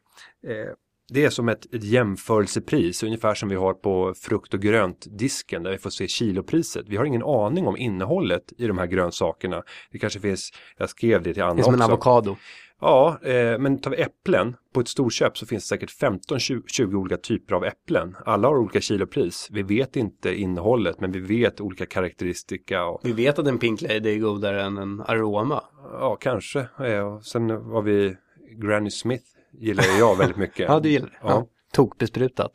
eh, 0.47 0.73
det 1.13 1.25
är 1.25 1.29
som 1.29 1.49
ett, 1.49 1.73
ett 1.73 1.83
jämförelsepris, 1.83 3.03
ungefär 3.03 3.33
som 3.33 3.49
vi 3.49 3.55
har 3.55 3.73
på 3.73 4.13
frukt 4.13 4.53
och 4.53 4.59
grönt 4.59 5.07
disken 5.19 5.63
där 5.63 5.71
vi 5.71 5.77
får 5.77 5.89
se 5.89 6.07
kilopriset. 6.07 6.85
Vi 6.89 6.97
har 6.97 7.05
ingen 7.05 7.23
aning 7.23 7.67
om 7.67 7.77
innehållet 7.77 8.53
i 8.57 8.67
de 8.67 8.77
här 8.77 8.85
grönsakerna. 8.85 9.63
Det 9.91 9.99
kanske 9.99 10.19
finns, 10.19 10.51
jag 10.77 10.89
skrev 10.89 11.23
det 11.23 11.33
till 11.33 11.43
Anna 11.43 11.53
Det 11.53 11.61
är 11.61 11.63
som 11.63 11.73
en 11.73 11.81
också. 11.81 11.91
avokado. 11.91 12.35
Ja, 12.81 13.19
eh, 13.23 13.59
men 13.59 13.81
tar 13.81 13.91
vi 13.91 13.97
äpplen 13.97 14.55
på 14.73 14.79
ett 14.79 14.87
storköp 14.87 15.37
så 15.37 15.45
finns 15.45 15.63
det 15.63 15.67
säkert 15.67 15.91
15-20 16.01 16.95
olika 16.95 17.17
typer 17.17 17.55
av 17.55 17.65
äpplen. 17.65 18.15
Alla 18.25 18.47
har 18.47 18.57
olika 18.57 18.81
kilopris. 18.81 19.47
Vi 19.51 19.63
vet 19.63 19.95
inte 19.95 20.35
innehållet 20.35 20.99
men 20.99 21.11
vi 21.11 21.19
vet 21.19 21.61
olika 21.61 21.85
karaktäristika. 21.85 22.85
Och, 22.85 22.99
Vi 23.03 23.11
vet 23.11 23.39
att 23.39 23.47
en 23.47 23.57
Pink 23.59 23.81
Lady 23.81 24.15
är 24.15 24.19
godare 24.19 24.63
än 24.63 24.77
en 24.77 25.01
Aroma. 25.01 25.63
ja, 25.91 26.15
kanske. 26.15 26.59
Eh, 26.79 26.99
och 26.99 27.23
sen 27.25 27.49
har 27.49 27.81
vi 27.81 28.15
Granny 28.61 28.89
Smith 28.91 29.23
gillar 29.53 29.83
jag 29.99 30.17
väldigt 30.17 30.37
mycket. 30.37 30.59
Ja, 30.69 30.79
du 30.79 30.89
gillar 30.89 31.07
det. 31.07 31.17
Ja. 31.21 31.29
Ja. 31.29 31.45
Tokbesprutat. 31.73 32.51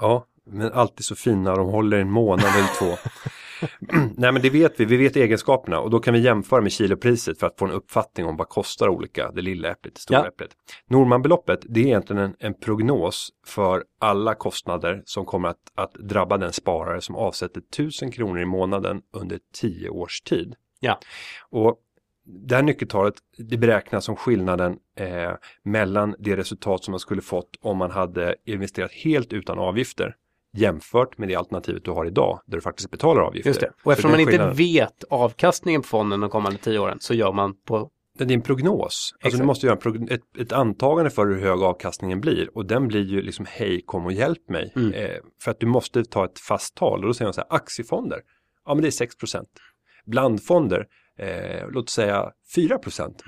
Ja, 0.00 0.26
men 0.46 0.72
alltid 0.72 1.04
så 1.04 1.14
fina. 1.14 1.54
De 1.56 1.66
håller 1.66 1.98
en 1.98 2.10
månad 2.10 2.44
eller 2.56 2.78
två. 2.78 2.96
Nej 4.16 4.32
men 4.32 4.42
det 4.42 4.50
vet 4.50 4.80
vi, 4.80 4.84
vi 4.84 4.96
vet 4.96 5.16
egenskaperna 5.16 5.80
och 5.80 5.90
då 5.90 6.00
kan 6.00 6.14
vi 6.14 6.20
jämföra 6.20 6.60
med 6.60 6.72
kilopriset 6.72 7.38
för 7.40 7.46
att 7.46 7.58
få 7.58 7.64
en 7.64 7.70
uppfattning 7.70 8.26
om 8.26 8.36
vad 8.36 8.48
kostar 8.48 8.88
olika, 8.88 9.30
det 9.30 9.42
lilla 9.42 9.68
äpplet, 9.70 9.94
det 9.94 10.00
stora 10.00 10.18
Ja. 10.18 10.26
äpplet. 10.28 10.50
Normanbeloppet, 10.86 11.60
det 11.68 11.80
är 11.80 11.84
egentligen 11.84 12.22
en, 12.22 12.34
en 12.38 12.54
prognos 12.54 13.28
för 13.46 13.84
alla 14.00 14.34
kostnader 14.34 15.02
som 15.04 15.24
kommer 15.24 15.48
att, 15.48 15.56
att 15.74 15.94
drabba 15.94 16.36
den 16.38 16.52
sparare 16.52 17.00
som 17.00 17.16
avsätter 17.16 17.60
1000 17.60 18.10
kronor 18.12 18.40
i 18.40 18.44
månaden 18.44 19.00
under 19.12 19.38
10 19.54 19.88
års 19.88 20.20
tid. 20.20 20.54
Ja. 20.80 20.98
Och 21.50 21.76
det 22.28 22.54
här 22.54 22.62
nyckeltalet 22.62 23.14
det 23.38 23.56
beräknas 23.56 24.04
som 24.04 24.16
skillnaden 24.16 24.76
eh, 24.98 25.32
mellan 25.62 26.14
det 26.18 26.36
resultat 26.36 26.84
som 26.84 26.92
man 26.92 27.00
skulle 27.00 27.22
fått 27.22 27.50
om 27.60 27.76
man 27.78 27.90
hade 27.90 28.34
investerat 28.44 28.92
helt 28.92 29.32
utan 29.32 29.58
avgifter 29.58 30.14
jämfört 30.56 31.18
med 31.18 31.28
det 31.28 31.34
alternativet 31.34 31.84
du 31.84 31.90
har 31.90 32.04
idag 32.06 32.40
där 32.46 32.56
du 32.56 32.60
faktiskt 32.60 32.90
betalar 32.90 33.22
avgifter. 33.22 33.50
Just 33.50 33.60
det. 33.60 33.70
Och 33.82 33.92
eftersom 33.92 34.10
man 34.10 34.18
den 34.18 34.20
inte 34.20 34.32
skillnaden- 34.32 34.56
vet 34.56 35.04
avkastningen 35.10 35.82
på 35.82 35.88
fonden 35.88 36.20
de 36.20 36.30
kommande 36.30 36.58
tio 36.58 36.78
åren 36.78 36.98
så 37.00 37.14
gör 37.14 37.32
man 37.32 37.54
på 37.64 37.90
Det 38.18 38.24
är 38.24 38.32
en 38.32 38.42
prognos. 38.42 39.14
Alltså 39.22 39.38
du 39.40 39.44
måste 39.46 39.66
göra 39.66 39.76
en 39.76 39.82
prog- 39.82 40.12
ett, 40.12 40.38
ett 40.38 40.52
antagande 40.52 41.10
för 41.10 41.26
hur 41.26 41.40
hög 41.40 41.62
avkastningen 41.62 42.20
blir 42.20 42.56
och 42.56 42.66
den 42.66 42.88
blir 42.88 43.04
ju 43.04 43.22
liksom 43.22 43.46
hej 43.48 43.82
kom 43.86 44.04
och 44.06 44.12
hjälp 44.12 44.48
mig. 44.48 44.72
Mm. 44.76 44.92
Eh, 44.92 45.16
för 45.42 45.50
att 45.50 45.60
du 45.60 45.66
måste 45.66 46.04
ta 46.04 46.24
ett 46.24 46.38
fast 46.38 46.74
tal 46.74 47.00
och 47.00 47.06
då 47.06 47.14
säger 47.14 47.26
man 47.26 47.34
så 47.34 47.40
här 47.40 47.56
aktiefonder. 47.56 48.20
Ja 48.66 48.74
men 48.74 48.82
det 48.82 48.88
är 48.88 49.06
6% 49.06 49.44
Blandfonder, 50.06 50.86
eh, 51.18 51.70
låt 51.70 51.90
säga 51.90 52.32
4 52.54 52.76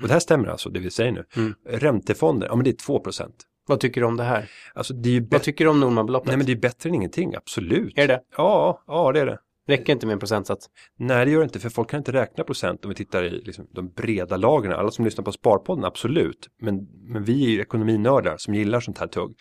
Och 0.01 0.07
det 0.07 0.13
här 0.13 0.19
stämmer 0.19 0.47
alltså 0.47 0.69
det 0.69 0.79
vi 0.79 0.91
säger 0.91 1.11
nu. 1.11 1.25
Mm. 1.35 1.53
Räntefonder, 1.65 2.47
ja 2.47 2.55
men 2.55 2.63
det 2.63 2.69
är 2.69 2.93
2% 2.93 3.31
Vad 3.67 3.79
tycker 3.79 4.01
du 4.01 4.07
om 4.07 4.17
det 4.17 4.23
här? 4.23 4.49
Alltså 4.73 4.93
det 4.93 5.17
är 5.17 5.27
Vad 5.31 5.41
tycker 5.43 5.65
du 5.65 5.71
om 5.71 5.79
Normanbeloppet? 5.79 6.27
Nej 6.27 6.37
men 6.37 6.45
det 6.45 6.51
är 6.51 6.55
bättre 6.55 6.89
än 6.89 6.95
ingenting, 6.95 7.35
absolut. 7.35 7.97
Är 7.97 8.07
det? 8.07 8.21
Ja, 8.37 8.83
ja 8.87 9.11
det 9.11 9.19
är 9.19 9.25
det. 9.25 9.39
Räcker 9.71 9.93
inte 9.93 10.05
med 10.05 10.13
en 10.13 10.19
procentsats? 10.19 10.69
Nej, 10.99 11.25
det 11.25 11.31
gör 11.31 11.39
det 11.39 11.43
inte, 11.43 11.59
för 11.59 11.69
folk 11.69 11.89
kan 11.89 11.97
inte 11.97 12.11
räkna 12.11 12.43
procent 12.43 12.85
om 12.85 12.89
vi 12.89 12.95
tittar 12.95 13.23
i 13.23 13.29
liksom, 13.29 13.67
de 13.71 13.89
breda 13.89 14.37
lagren. 14.37 14.73
Alla 14.73 14.91
som 14.91 15.05
lyssnar 15.05 15.23
på 15.23 15.31
Sparpodden, 15.31 15.85
absolut. 15.85 16.47
Men, 16.61 16.87
men 17.07 17.23
vi 17.23 17.45
är 17.45 17.49
ju 17.49 17.61
ekonominördar 17.61 18.37
som 18.37 18.55
gillar 18.55 18.79
sånt 18.79 18.97
här 18.97 19.07
tugg. 19.07 19.35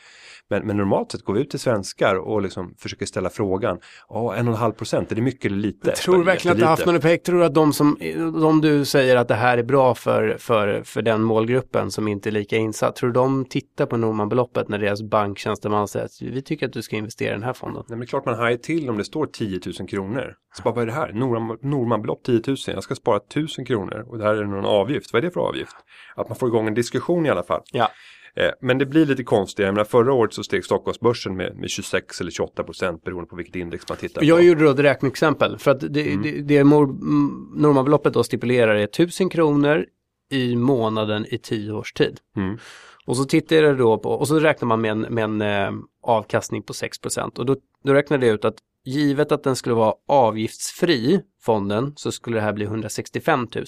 Men, 0.50 0.66
men 0.66 0.76
normalt 0.76 1.12
sett 1.12 1.24
går 1.24 1.34
vi 1.34 1.40
ut 1.40 1.50
till 1.50 1.58
svenskar 1.58 2.16
och 2.16 2.42
liksom 2.42 2.74
försöker 2.78 3.06
ställa 3.06 3.30
frågan. 3.30 3.78
Ja, 4.08 4.34
en 4.34 4.48
och 4.48 4.54
en 4.54 4.60
halv 4.60 4.72
procent, 4.72 5.12
är 5.12 5.16
det 5.16 5.22
mycket 5.22 5.44
eller 5.44 5.56
lite? 5.56 5.88
Jag 5.88 5.96
tror 5.96 6.24
verkligen 6.24 6.52
att 6.52 6.58
det 6.58 6.64
har 6.64 6.70
haft 6.70 6.86
någon 6.86 6.96
effekt. 6.96 7.26
Tror 7.26 7.38
du 7.38 7.44
att 7.44 7.54
de 7.54 7.72
som, 7.72 7.98
de 8.40 8.60
du 8.60 8.84
säger 8.84 9.16
att 9.16 9.28
det 9.28 9.34
här 9.34 9.58
är 9.58 9.62
bra 9.62 9.94
för, 9.94 10.36
för, 10.38 10.82
för 10.82 11.02
den 11.02 11.22
målgruppen 11.22 11.90
som 11.90 12.08
inte 12.08 12.28
är 12.28 12.32
lika 12.32 12.56
insatt, 12.56 12.96
tror 12.96 13.08
du 13.08 13.12
de 13.12 13.44
tittar 13.44 13.86
på 13.86 13.96
Normanbeloppet 13.96 14.68
när 14.68 14.78
deras 14.78 15.02
banktjänsteman 15.02 15.88
säger 15.88 16.06
att 16.06 16.22
vi 16.22 16.42
tycker 16.42 16.66
att 16.66 16.72
du 16.72 16.82
ska 16.82 16.96
investera 16.96 17.30
i 17.30 17.32
den 17.32 17.42
här 17.42 17.52
fonden? 17.52 17.84
Nej, 17.88 17.98
men 17.98 18.06
klart 18.06 18.24
man 18.24 18.34
hajar 18.34 18.56
till 18.56 18.90
om 18.90 18.98
det 18.98 19.04
står 19.04 19.26
10 19.26 19.60
000 19.78 19.88
kronor. 19.88 20.19
Så 20.54 20.62
bara, 20.62 20.74
vad 20.74 20.82
är 20.82 20.86
det 20.86 20.92
här? 20.92 21.12
Norman, 21.12 21.58
Normanbelopp 21.62 22.22
10 22.24 22.42
000, 22.46 22.56
jag 22.66 22.82
ska 22.82 22.94
spara 22.94 23.16
1000 23.16 23.64
kronor 23.64 24.04
och 24.08 24.18
det 24.18 24.24
här 24.24 24.34
är 24.34 24.44
någon 24.44 24.64
avgift. 24.64 25.12
Vad 25.12 25.24
är 25.24 25.26
det 25.28 25.32
för 25.34 25.40
avgift? 25.40 25.76
Att 26.16 26.28
man 26.28 26.36
får 26.38 26.48
igång 26.48 26.66
en 26.68 26.74
diskussion 26.74 27.26
i 27.26 27.30
alla 27.30 27.42
fall. 27.42 27.62
Ja. 27.72 27.90
Eh, 28.36 28.50
Men 28.60 28.78
det 28.78 28.86
blir 28.86 29.06
lite 29.06 29.24
konstigt. 29.24 29.64
Jag 29.64 29.74
menar, 29.74 29.84
förra 29.84 30.12
året 30.12 30.32
så 30.32 30.42
steg 30.42 30.64
Stockholmsbörsen 30.64 31.36
med, 31.36 31.56
med 31.56 31.70
26 31.70 32.20
eller 32.20 32.30
28 32.30 32.64
procent 32.64 33.04
beroende 33.04 33.28
på 33.28 33.36
vilket 33.36 33.56
index 33.56 33.88
man 33.88 33.98
tittar 33.98 34.20
på. 34.20 34.26
Jag 34.26 34.42
gjorde 34.42 34.64
då 34.64 34.70
ett 34.70 34.78
räkneexempel 34.78 35.58
för 35.58 35.70
att 35.70 35.80
det, 35.80 36.12
Mm. 36.12 36.22
det, 36.22 36.42
det 36.42 36.64
Normanbeloppet 36.64 38.14
då 38.14 38.22
stipulerar 38.22 38.74
är 38.74 38.84
1000 38.84 39.28
kronor 39.28 39.86
i 40.30 40.56
månaden 40.56 41.26
i 41.28 41.38
10 41.38 41.72
års 41.72 41.92
tid. 41.92 42.18
Mm. 42.36 42.58
Och 43.06 43.16
så 43.16 43.24
tittar 43.24 43.56
jag 43.56 43.78
då 43.78 43.98
på, 43.98 44.10
och 44.10 44.28
så 44.28 44.38
räknar 44.38 44.66
man 44.66 44.80
med 44.80 44.90
en, 44.90 45.00
med 45.00 45.24
en 45.24 45.42
eh, 45.42 45.70
avkastning 46.02 46.62
på 46.62 46.74
6 46.74 46.98
och 47.38 47.46
då, 47.46 47.56
då 47.84 47.94
räknade 47.94 48.26
jag 48.26 48.34
ut 48.34 48.44
att 48.44 48.58
givet 48.84 49.32
att 49.32 49.42
den 49.42 49.56
skulle 49.56 49.74
vara 49.74 49.94
avgiftsfri, 50.08 51.22
fonden, 51.40 51.92
så 51.96 52.12
skulle 52.12 52.36
det 52.36 52.42
här 52.42 52.52
bli 52.52 52.64
165 52.64 53.48
000. 53.54 53.64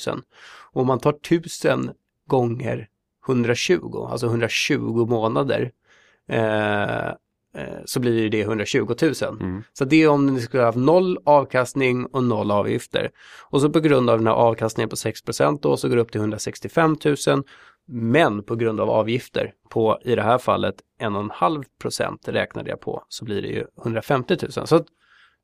Och 0.72 0.80
om 0.80 0.86
man 0.86 1.00
tar 1.00 1.12
1000 1.12 1.90
gånger 2.26 2.88
120, 3.26 4.08
alltså 4.10 4.26
120 4.26 5.06
månader, 5.08 5.70
eh, 6.28 7.06
eh, 7.56 7.80
så 7.84 8.00
blir 8.00 8.30
det 8.30 8.40
120 8.40 8.94
000. 9.02 9.12
Mm. 9.40 9.62
Så 9.72 9.84
det 9.84 10.02
är 10.02 10.08
om 10.08 10.26
ni 10.26 10.40
skulle 10.40 10.62
ha 10.62 10.68
haft 10.68 10.78
noll 10.78 11.18
avkastning 11.24 12.06
och 12.06 12.24
noll 12.24 12.50
avgifter. 12.50 13.10
Och 13.50 13.60
så 13.60 13.70
på 13.70 13.80
grund 13.80 14.10
av 14.10 14.18
den 14.18 14.26
här 14.26 14.34
avkastningen 14.34 14.88
på 14.88 14.96
6 14.96 15.20
då 15.60 15.76
så 15.76 15.88
går 15.88 15.96
det 15.96 16.02
upp 16.02 16.12
till 16.12 16.20
165 16.20 16.96
000. 17.26 17.42
Men 17.86 18.42
på 18.42 18.56
grund 18.56 18.80
av 18.80 18.90
avgifter 18.90 19.52
på 19.68 19.98
i 20.04 20.14
det 20.14 20.22
här 20.22 20.38
fallet 20.38 20.74
1,5 21.00 21.64
procent 21.80 22.28
räknade 22.28 22.70
jag 22.70 22.80
på 22.80 23.04
så 23.08 23.24
blir 23.24 23.42
det 23.42 23.48
ju 23.48 23.64
150 23.82 24.36
000. 24.56 24.66
Så 24.66 24.84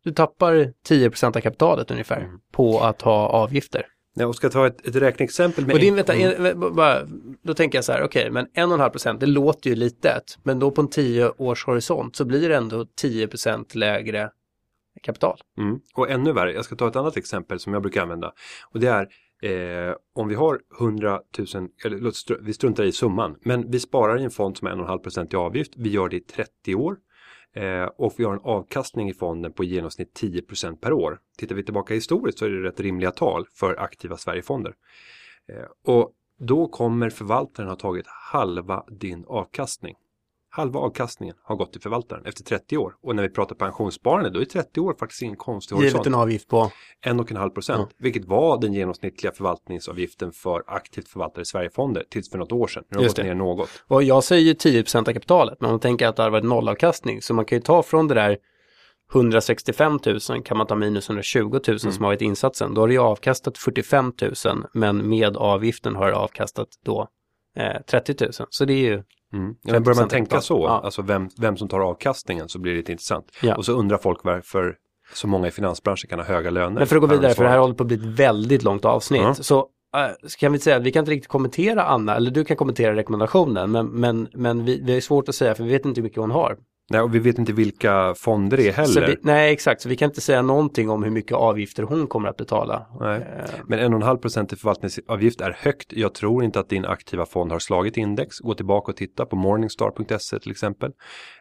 du 0.09 0.15
tappar 0.15 0.73
10 0.85 1.11
procent 1.11 1.37
av 1.37 1.41
kapitalet 1.41 1.91
ungefär 1.91 2.21
Mm. 2.21 2.39
på 2.53 2.81
att 2.81 3.03
ha 3.03 3.29
avgifter. 3.29 3.87
Nej, 4.17 4.27
och 4.27 4.37
ska 4.37 4.49
ta 4.51 4.67
ett, 4.67 4.87
ett 4.87 4.97
räkneexempel 4.97 5.67
med 5.67 5.75
Och 5.75 5.81
din, 5.81 5.95
vänta, 5.95 6.15
Mm. 6.15 6.47
en, 6.47 6.75
bara, 6.75 6.99
då 7.43 7.55
tänker 7.55 7.79
jag 7.79 7.85
så 7.85 7.93
här, 7.93 8.03
okej, 8.03 8.31
men 8.31 8.47
1,5 8.47 8.91
procent, 8.91 9.21
det 9.21 9.27
låter 9.27 9.71
ju 9.71 9.77
litet, 9.77 10.39
men 10.43 10.59
då 10.59 10.71
på 10.71 10.81
en 10.81 10.89
10 10.89 11.29
års 11.29 11.67
horisont 11.67 12.17
så 12.17 12.25
blir 12.25 12.49
det 12.49 12.57
ändå 12.57 12.87
10 12.97 13.29
procent 13.29 13.75
lägre 13.75 14.31
kapital. 15.03 15.39
Mm. 15.59 15.81
Och 15.95 16.11
ännu 16.11 16.33
värre, 16.33 16.53
jag 16.53 16.65
ska 16.65 16.77
ta 16.77 16.89
ett 16.89 16.97
annat 16.97 17.17
exempel 17.17 17.59
som 17.59 17.73
jag 17.73 17.83
brukar 17.83 18.03
använda. 18.03 18.33
Och 18.73 18.81
det 18.81 18.89
är 18.89 19.09
eh, 19.43 19.95
om 20.15 20.29
vi 20.29 20.35
har 20.35 20.59
100 20.81 21.21
000, 21.39 21.47
eller 21.85 22.45
vi 22.45 22.53
struntar 22.53 22.85
i 22.85 22.93
summan, 22.93 23.37
men 23.45 23.71
vi 23.71 23.81
sparar 23.81 24.21
i 24.21 24.25
en 24.25 24.31
fond 24.31 24.57
som 24.57 24.69
är 24.69 24.73
1,5% 24.73 25.35
i 25.35 25.37
avgift. 25.37 25.73
Vi 25.77 25.91
gör 25.91 26.09
det 26.09 26.17
i 26.17 26.21
30 26.21 26.75
år. 26.75 26.97
Eh, 27.55 27.85
och 27.85 28.15
vi 28.17 28.25
har 28.25 28.33
en 28.33 28.41
avkastning 28.43 29.09
i 29.09 29.15
fonden 29.15 29.53
på 29.53 29.65
i 29.65 29.67
genomsnitt 29.67 30.21
10% 30.21 30.77
per 30.77 30.93
år. 30.93 31.19
Tittar 31.39 31.55
vi 31.55 31.63
tillbaka 31.63 31.95
historiskt 31.95 32.39
så 32.39 32.45
är 32.45 32.51
det 32.51 32.69
rätt 32.69 32.81
rimliga 32.81 33.11
tal 33.11 33.47
för 33.55 33.81
aktiva 33.81 34.17
Sverigefonder. 34.17 34.75
Eh, 35.49 35.95
och 35.95 36.13
då 36.39 36.69
kommer 36.69 37.11
förvaltaren 37.11 37.69
ha 37.69 37.77
tagit 37.77 38.07
halva 38.07 38.85
din 38.89 39.25
avkastning. 39.29 39.97
Halva 40.51 40.81
avkastningen 40.81 41.37
har 41.43 41.57
gått 41.57 41.73
till 41.73 41.81
förvaltaren 41.81 42.25
efter 42.27 42.45
30 42.45 42.77
år. 42.79 42.95
Och 43.03 43.17
när 43.17 43.23
vi 43.23 43.29
pratar 43.29 43.55
pensionssparande 43.57 44.31
då 44.31 44.41
är 44.41 44.45
30 44.45 44.81
år 44.81 44.95
faktiskt 44.99 45.23
ingen 45.23 45.37
konstig 45.37 45.77
Givet 45.77 45.93
horisont. 45.93 46.07
en 46.07 46.15
avgift 46.15 46.49
på, 46.49 46.71
En 47.01 47.21
och 47.21 47.31
en 47.31 47.37
halv 47.37 47.51
procent, 47.51 47.89
vilket 47.99 48.25
var 48.25 48.61
den 48.61 48.73
genomsnittliga 48.73 49.33
förvaltningsavgiften 49.33 50.33
för 50.33 50.63
aktivt 50.67 51.09
förvaltade 51.09 51.45
Sverigefonder 51.45 52.05
tills 52.11 52.31
för 52.31 52.39
något 52.39 52.53
år 52.53 52.67
sedan. 52.67 52.85
Nu 52.91 52.97
har 52.97 53.03
Just 53.03 53.17
gått 53.17 53.25
det. 53.25 53.29
ner 53.29 53.35
något. 53.35 53.69
och 53.89 54.03
jag 54.03 54.25
säger 54.25 54.43
ju 54.43 54.55
10 54.55 54.83
procent 54.83 55.09
av 55.09 55.13
kapitalet, 55.13 55.61
men 55.61 55.67
om 55.69 55.73
man 55.73 55.81
tänker 55.81 56.07
att 56.09 56.17
det 56.17 56.23
har 56.23 56.31
varit 56.31 56.45
nollavkastning, 56.45 57.23
så 57.23 57.35
man 57.35 57.45
kan 57.45 57.59
ju 57.59 57.63
ta 57.63 57.83
från 57.83 58.09
det 58.09 58.15
där 58.15 58.39
165 59.15 59.99
000 60.07 60.43
kan 60.45 60.57
man 60.59 60.67
ta 60.67 60.75
minus 60.75 61.09
120 61.09 61.61
000 61.69 61.79
som 61.79 61.93
har 61.93 62.11
varit 62.11 62.21
insatsen. 62.23 62.75
Då 62.75 62.81
har 62.81 62.89
det 62.89 62.95
ju 62.95 63.01
avkastat 63.01 63.59
45 63.59 64.13
000 64.45 64.65
men 64.75 65.09
med 65.09 65.37
avgiften 65.37 65.97
har 65.97 66.07
det 66.11 66.17
avkastat 66.17 66.69
då 66.85 67.09
eh, 67.57 67.83
30 67.91 68.15
000. 68.25 68.33
Så 68.51 68.65
det 68.65 68.73
är 68.73 68.77
ju, 68.91 69.03
Mm. 69.33 69.55
Men 69.65 69.83
börjar 69.83 69.97
man 69.97 70.05
5% 70.05 70.11
tänka 70.11 70.41
så, 70.41 70.65
Ja. 70.65 70.81
alltså 70.85 71.03
vem, 71.03 71.29
vem 71.41 71.57
som 71.57 71.69
tar 71.69 71.81
avkastningen 71.81 72.49
så 72.49 72.59
blir 72.59 72.73
det 72.73 72.79
lite 72.79 72.93
intressant. 72.93 73.25
Ja. 73.43 73.57
Och 73.57 73.65
så 73.65 73.73
undrar 73.73 73.99
folk 73.99 74.25
varför 74.25 74.77
så 75.15 75.27
många 75.29 75.49
i 75.49 75.51
finansbranschen 75.51 76.09
kan 76.11 76.19
ha 76.19 76.27
höga 76.27 76.51
löner. 76.51 76.79
men 76.79 76.87
för 76.87 76.97
att 76.97 77.01
gå 77.03 77.07
vidare, 77.07 77.35
för 77.35 77.45
det 77.45 77.51
här 77.51 77.59
håller 77.59 77.75
på 77.75 77.83
att 77.83 77.87
bli 77.89 77.97
ett 77.97 78.05
väldigt 78.21 78.63
långt 78.63 78.85
avsnitt. 78.85 79.23
Ja. 79.23 79.35
Så 79.35 79.59
äh, 79.97 80.29
kan 80.39 80.53
vi 80.53 80.59
säga 80.59 80.77
att 80.77 80.83
vi 80.83 80.93
kan 80.93 81.01
inte 81.01 81.11
riktigt 81.13 81.29
kommentera 81.29 81.83
Anna, 81.85 82.17
eller 82.17 82.31
du 82.31 82.45
kan 82.45 82.57
kommentera 82.57 82.97
rekommendationen, 82.97 83.71
men, 83.71 83.87
men, 83.87 84.29
men 84.35 84.65
vi, 84.65 84.81
det 84.81 84.93
är 84.93 85.01
svårt 85.01 85.29
att 85.29 85.35
säga 85.35 85.55
för 85.55 85.65
vi 85.65 85.71
vet 85.71 85.85
inte 85.85 86.01
hur 86.01 86.03
mycket 86.03 86.19
hon 86.21 86.31
har. 86.31 86.57
Nej, 86.91 87.01
och 87.01 87.15
vi 87.15 87.19
vet 87.19 87.39
inte 87.39 87.53
vilka 87.53 88.15
fonder 88.15 88.57
det 88.57 88.69
är 88.69 88.73
heller. 88.73 89.07
vi, 89.07 89.17
nej, 89.23 89.53
exakt, 89.53 89.81
så 89.83 89.89
vi 89.89 89.97
kan 89.97 90.07
inte 90.11 90.21
säga 90.21 90.43
någonting 90.43 90.91
om 90.91 91.03
hur 91.03 91.11
mycket 91.11 91.33
avgifter 91.37 91.83
hon 91.83 92.07
kommer 92.07 92.29
att 92.29 92.37
betala. 92.37 92.87
Nej. 93.01 93.17
Eh, 93.17 93.51
Men 93.67 93.79
1,5 93.79 94.17
procent 94.17 94.53
i 94.53 94.57
förvaltningsavgift 94.57 95.41
är 95.41 95.57
högt. 95.61 95.93
Jag 95.93 96.15
tror 96.15 96.45
inte 96.45 96.61
att 96.61 96.69
din 96.69 96.85
aktiva 96.85 97.27
fond 97.27 97.53
har 97.53 97.59
slagit 97.59 97.97
index. 97.97 98.39
Gå 98.39 98.55
tillbaka 98.55 98.93
och 98.93 98.97
titta 98.97 99.27
på 99.27 99.37
morningstar.se 99.37 100.39
till 100.39 100.51
exempel. 100.51 100.93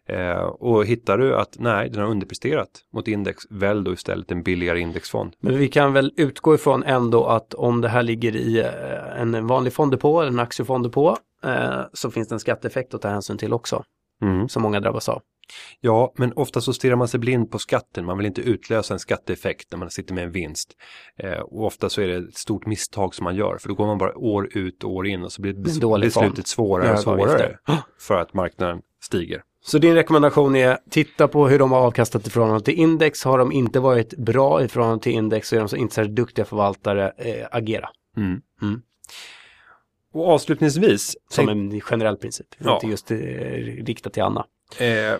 Eh, 0.09 0.37
och 0.41 0.85
hittar 0.85 1.17
du 1.17 1.35
att 1.35 1.55
nej, 1.59 1.89
den 1.89 2.01
har 2.01 2.09
underpresterat 2.09 2.69
mot 2.93 3.07
index, 3.07 3.43
välj 3.49 3.83
då 3.83 3.93
istället 3.93 4.31
en 4.31 4.43
billigare 4.43 4.79
indexfond. 4.79 5.33
Men 5.39 5.57
vi 5.57 5.67
kan 5.67 5.93
väl 5.93 6.13
utgå 6.17 6.55
ifrån 6.55 6.83
ändå 6.83 7.25
att 7.25 7.53
om 7.53 7.81
det 7.81 7.89
här 7.89 8.03
ligger 8.03 8.35
i 8.35 8.59
eh, 8.59 9.21
en 9.21 9.47
vanlig 9.47 9.73
fonddepå 9.73 10.21
eller 10.21 10.31
en 10.31 10.39
aktiefondepå 10.39 11.17
eh, 11.43 11.81
så 11.93 12.11
finns 12.11 12.27
det 12.27 12.35
en 12.35 12.39
skatteeffekt 12.39 12.93
att 12.93 13.01
ta 13.01 13.07
hänsyn 13.07 13.37
till 13.37 13.53
också, 13.53 13.83
Mm. 14.21 14.49
som 14.49 14.61
många 14.63 14.79
drabbas 14.79 15.09
av. 15.09 15.21
Ja, 15.79 16.13
men 16.17 16.33
ofta 16.33 16.61
så 16.61 16.73
stirrar 16.73 16.95
man 16.95 17.07
sig 17.07 17.19
blind 17.19 17.51
på 17.51 17.59
skatten. 17.59 18.05
Man 18.05 18.17
vill 18.17 18.25
inte 18.27 18.41
utlösa 18.41 18.93
en 18.93 18.99
skatteeffekt 18.99 19.71
när 19.71 19.77
man 19.77 19.89
sitter 19.91 20.13
med 20.13 20.23
en 20.23 20.31
vinst. 20.31 20.73
Eh, 21.17 21.31
och 21.39 21.65
ofta 21.65 21.89
så 21.89 22.01
är 22.01 22.07
det 22.07 22.15
ett 22.29 22.37
stort 22.37 22.65
misstag 22.65 23.15
som 23.15 23.23
man 23.23 23.35
gör. 23.35 23.57
För 23.57 23.67
då 23.69 23.75
går 23.75 23.85
man 23.85 23.97
bara 23.97 24.17
år 24.17 24.57
ut 24.57 24.83
och 24.83 24.91
år 24.91 25.07
in 25.07 25.23
och 25.23 25.31
så 25.31 25.41
blir 25.41 25.53
bes- 25.53 25.79
beslutet 25.99 26.47
svårare 26.47 26.87
och 26.93 26.99
svårare. 26.99 27.57
För 27.99 28.17
att 28.17 28.33
marknaden 28.33 28.81
stiger. 29.03 29.41
Så 29.65 29.77
din 29.77 29.95
rekommendation 29.95 30.55
är 30.55 30.77
titta 30.89 31.27
på 31.27 31.47
hur 31.47 31.59
de 31.59 31.71
har 31.71 31.79
avkastat 31.79 32.27
i 32.27 32.29
förhållande 32.29 32.61
till 32.65 32.73
index. 32.73 33.23
Har 33.23 33.37
de 33.37 33.51
inte 33.51 33.79
varit 33.79 34.17
bra 34.17 34.63
i 34.63 34.67
förhållande 34.67 35.03
till 35.03 35.11
index 35.11 35.47
så 35.49 35.55
är 35.55 35.59
de 35.59 35.69
så 35.69 35.75
inte 35.75 35.95
så 35.95 36.03
duktiga 36.03 36.45
förvaltare. 36.45 37.11
Eh, 37.17 37.47
agera 37.51 37.89
Mm. 38.17 38.41
Mm. 38.61 38.81
Och 40.13 40.29
avslutningsvis. 40.29 41.15
som 41.29 41.49
en 41.49 41.81
generell 41.81 42.17
princip. 42.17 42.47
Ja. 42.57 42.73
Inte 42.73 42.87
just 42.87 43.11
eh, 43.11 43.17
riktat 43.85 44.13
till 44.13 44.23
Anna. 44.23 44.45
Eh, 44.79 45.13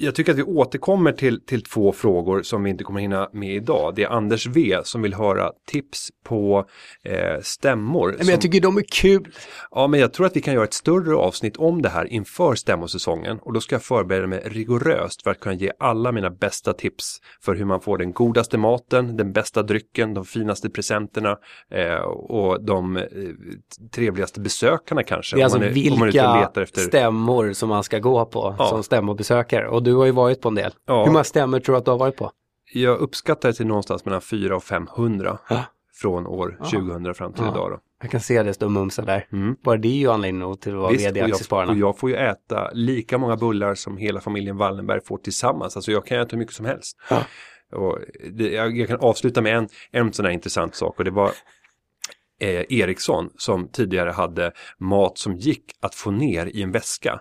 jag 0.00 0.14
tycker 0.14 0.32
att 0.32 0.38
vi 0.38 0.42
återkommer 0.42 1.12
till, 1.12 1.40
till 1.46 1.62
två 1.62 1.92
frågor 1.92 2.42
som 2.42 2.62
vi 2.62 2.70
inte 2.70 2.84
kommer 2.84 3.00
hinna 3.00 3.28
med 3.32 3.54
idag. 3.54 3.92
Det 3.96 4.02
är 4.02 4.08
Anders 4.08 4.46
V 4.46 4.78
som 4.84 5.02
vill 5.02 5.14
höra 5.14 5.52
tips 5.66 6.08
på 6.24 6.64
eh, 7.04 7.40
stämmor. 7.42 8.08
Men 8.08 8.18
som, 8.18 8.30
jag 8.30 8.40
tycker 8.40 8.60
de 8.60 8.76
är 8.76 8.84
kul. 8.92 9.28
ja, 9.70 9.86
men 9.86 10.00
jag 10.00 10.12
tror 10.12 10.26
att 10.26 10.36
vi 10.36 10.40
kan 10.40 10.54
göra 10.54 10.64
ett 10.64 10.74
större 10.74 11.14
avsnitt 11.14 11.56
om 11.56 11.82
det 11.82 11.88
här 11.88 12.12
inför 12.12 12.54
stämmosäsongen 12.54 13.38
och 13.38 13.52
då 13.52 13.60
ska 13.60 13.74
jag 13.74 13.82
förbereda 13.82 14.26
mig 14.26 14.42
rigoröst 14.44 15.22
för 15.22 15.30
att 15.30 15.40
kunna 15.40 15.54
ge 15.54 15.72
alla 15.78 16.12
mina 16.12 16.30
bästa 16.30 16.72
tips 16.72 17.18
för 17.40 17.54
hur 17.54 17.64
man 17.64 17.80
får 17.80 17.98
den 17.98 18.12
godaste 18.12 18.58
maten, 18.58 19.16
den 19.16 19.32
bästa 19.32 19.62
drycken, 19.62 20.14
de 20.14 20.24
finaste 20.24 20.70
presenterna 20.70 21.36
eh, 21.70 22.02
och 22.04 22.64
de 22.64 22.96
eh, 22.96 23.02
trevligaste 23.94 24.40
besökarna 24.40 25.02
kanske. 25.02 25.36
Det 25.36 25.42
är 25.42 25.44
alltså 25.44 25.58
man 25.58 25.66
är, 25.66 25.70
är 25.70 25.74
vilka 25.74 26.40
letar 26.40 26.62
efter... 26.62 26.80
stämmor 26.80 27.52
som 27.52 27.68
man 27.68 27.82
ska 27.84 27.98
gå 27.98 28.24
på 28.26 28.56
Ja. 28.58 28.66
som 28.66 28.82
stämmobesökare. 28.82 29.68
Och 29.68 29.82
du 29.82 29.89
har 29.98 30.06
ju 30.06 30.12
varit 30.12 30.40
på 30.40 30.48
en 30.48 30.54
del. 30.54 30.72
Ja. 30.86 31.04
Hur 31.04 31.12
många 31.12 31.24
stämmor 31.24 31.60
tror 31.60 31.74
du 31.74 31.78
att 31.78 31.84
du 31.84 31.90
har 31.90 31.98
varit 31.98 32.16
på? 32.16 32.30
Jag 32.72 32.98
uppskattar 32.98 33.48
det 33.48 33.54
till 33.54 33.66
någonstans 33.66 34.04
mellan 34.04 34.20
400 34.20 34.56
och 34.56 34.62
500 34.64 35.38
Ja. 35.48 35.64
från 35.94 36.26
år 36.26 36.58
2000 36.70 37.14
fram 37.14 37.32
till 37.32 37.42
idag. 37.44 37.70
Då. 37.70 37.78
Jag 38.02 38.10
kan 38.10 38.20
se 38.20 38.42
det 38.42 38.54
stå 38.54 38.68
mumsa 38.68 39.02
där. 39.02 39.26
Mm. 39.32 39.56
Bara 39.64 39.76
det 39.76 39.88
är 39.88 39.96
ju 39.98 40.10
anledning 40.10 40.38
nog 40.40 40.60
till 40.60 40.72
att 40.72 40.78
vara 40.78 40.92
Visst, 40.92 41.06
vd 41.06 41.20
i 41.20 41.22
Aktiespararna. 41.22 41.72
och 41.72 41.78
jag 41.78 41.98
får 41.98 42.10
ju 42.10 42.16
äta 42.16 42.70
lika 42.72 43.18
många 43.18 43.36
bullar 43.36 43.74
som 43.74 43.96
hela 43.96 44.20
familjen 44.20 44.56
Wallenberg 44.56 45.00
får 45.04 45.18
tillsammans. 45.18 45.76
Alltså 45.76 45.92
jag 45.92 46.06
kan 46.06 46.20
äta 46.20 46.28
hur 46.30 46.38
mycket 46.38 46.54
som 46.54 46.66
helst. 46.66 46.96
Ja. 47.10 47.22
Och 47.72 47.98
det, 48.32 48.48
jag, 48.50 48.76
jag 48.78 48.88
kan 48.88 49.00
avsluta 49.00 49.40
med 49.42 49.56
en, 49.56 49.68
en 49.90 50.12
sån 50.12 50.24
här 50.24 50.32
intressant 50.32 50.74
sak 50.74 50.98
och 50.98 51.04
det 51.04 51.10
var 51.10 51.30
eh, 52.40 52.64
Ericsson 52.68 53.30
som 53.36 53.68
tidigare 53.68 54.10
hade 54.10 54.52
mat 54.78 55.18
som 55.18 55.36
gick 55.36 55.64
att 55.80 55.94
få 55.94 56.10
ner 56.10 56.46
i 56.46 56.62
en 56.62 56.72
väska. 56.72 57.20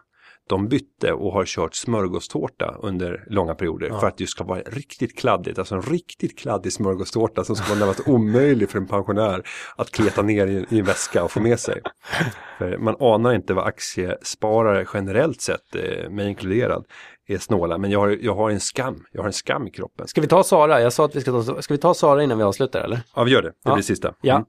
De 0.50 0.68
bytte 0.68 1.14
och 1.14 1.32
har 1.34 1.46
kört 1.46 1.76
smörgåstårta 1.76 2.76
under 2.82 3.24
långa 3.30 3.56
perioder 3.56 3.90
för 4.00 4.08
att 4.08 4.18
det 4.18 4.28
ska 4.28 4.44
vara 4.44 4.60
riktigt 4.62 5.20
kladdigt. 5.20 5.60
Alltså 5.60 5.76
en 5.76 5.82
riktigt 5.82 6.40
kladdig 6.40 6.74
smörgåstårta 6.74 7.44
som 7.44 7.56
ska 7.56 7.68
vara 7.70 7.80
närmast 7.80 8.08
omöjlig 8.08 8.70
för 8.70 8.78
en 8.78 8.88
pensionär 8.88 9.44
att 9.76 9.92
kleta 9.92 10.22
ner 10.22 10.48
i, 10.48 10.66
i 10.70 10.80
en 10.80 10.86
väska 10.86 11.24
och 11.24 11.32
få 11.32 11.40
med 11.40 11.60
sig. 11.60 11.82
För 12.58 12.78
man 12.78 12.96
anar 13.00 13.34
inte 13.34 13.54
vad 13.54 13.66
aktiesparare 13.68 14.86
generellt 14.94 15.42
sett, 15.42 15.76
eh, 15.76 16.10
mig 16.10 16.28
inkluderad, 16.30 16.86
är 17.28 17.38
snåla. 17.38 17.78
Men 17.78 17.92
jag 17.92 18.00
har, 18.00 18.18
jag 18.22 18.36
har 18.36 18.50
en 18.50 18.60
skam. 18.60 19.06
Jag 19.12 19.22
har 19.22 19.28
en 19.28 19.34
skam 19.34 19.68
i 19.68 19.72
kroppen. 19.72 20.08
Ska 20.08 20.22
vi 20.22 20.28
ta 20.28 20.44
Sara? 20.44 20.82
Jag 20.82 20.94
sa 20.94 21.06
att 21.06 21.16
vi 21.16 21.22
ska 21.22 21.32
ta, 21.32 21.62
ska 21.62 21.74
vi 21.74 21.78
ta 21.78 21.94
Sara 21.94 22.24
innan 22.24 22.38
vi 22.38 22.44
avslutar 22.44 22.80
eller? 22.80 23.00
Ja, 23.16 23.24
vi 23.24 23.32
gör 23.32 23.42
det. 23.42 23.48
Det 23.50 23.56
Ja. 23.64 23.74
blir 23.74 23.84
sista. 23.84 24.14
Ja. 24.22 24.46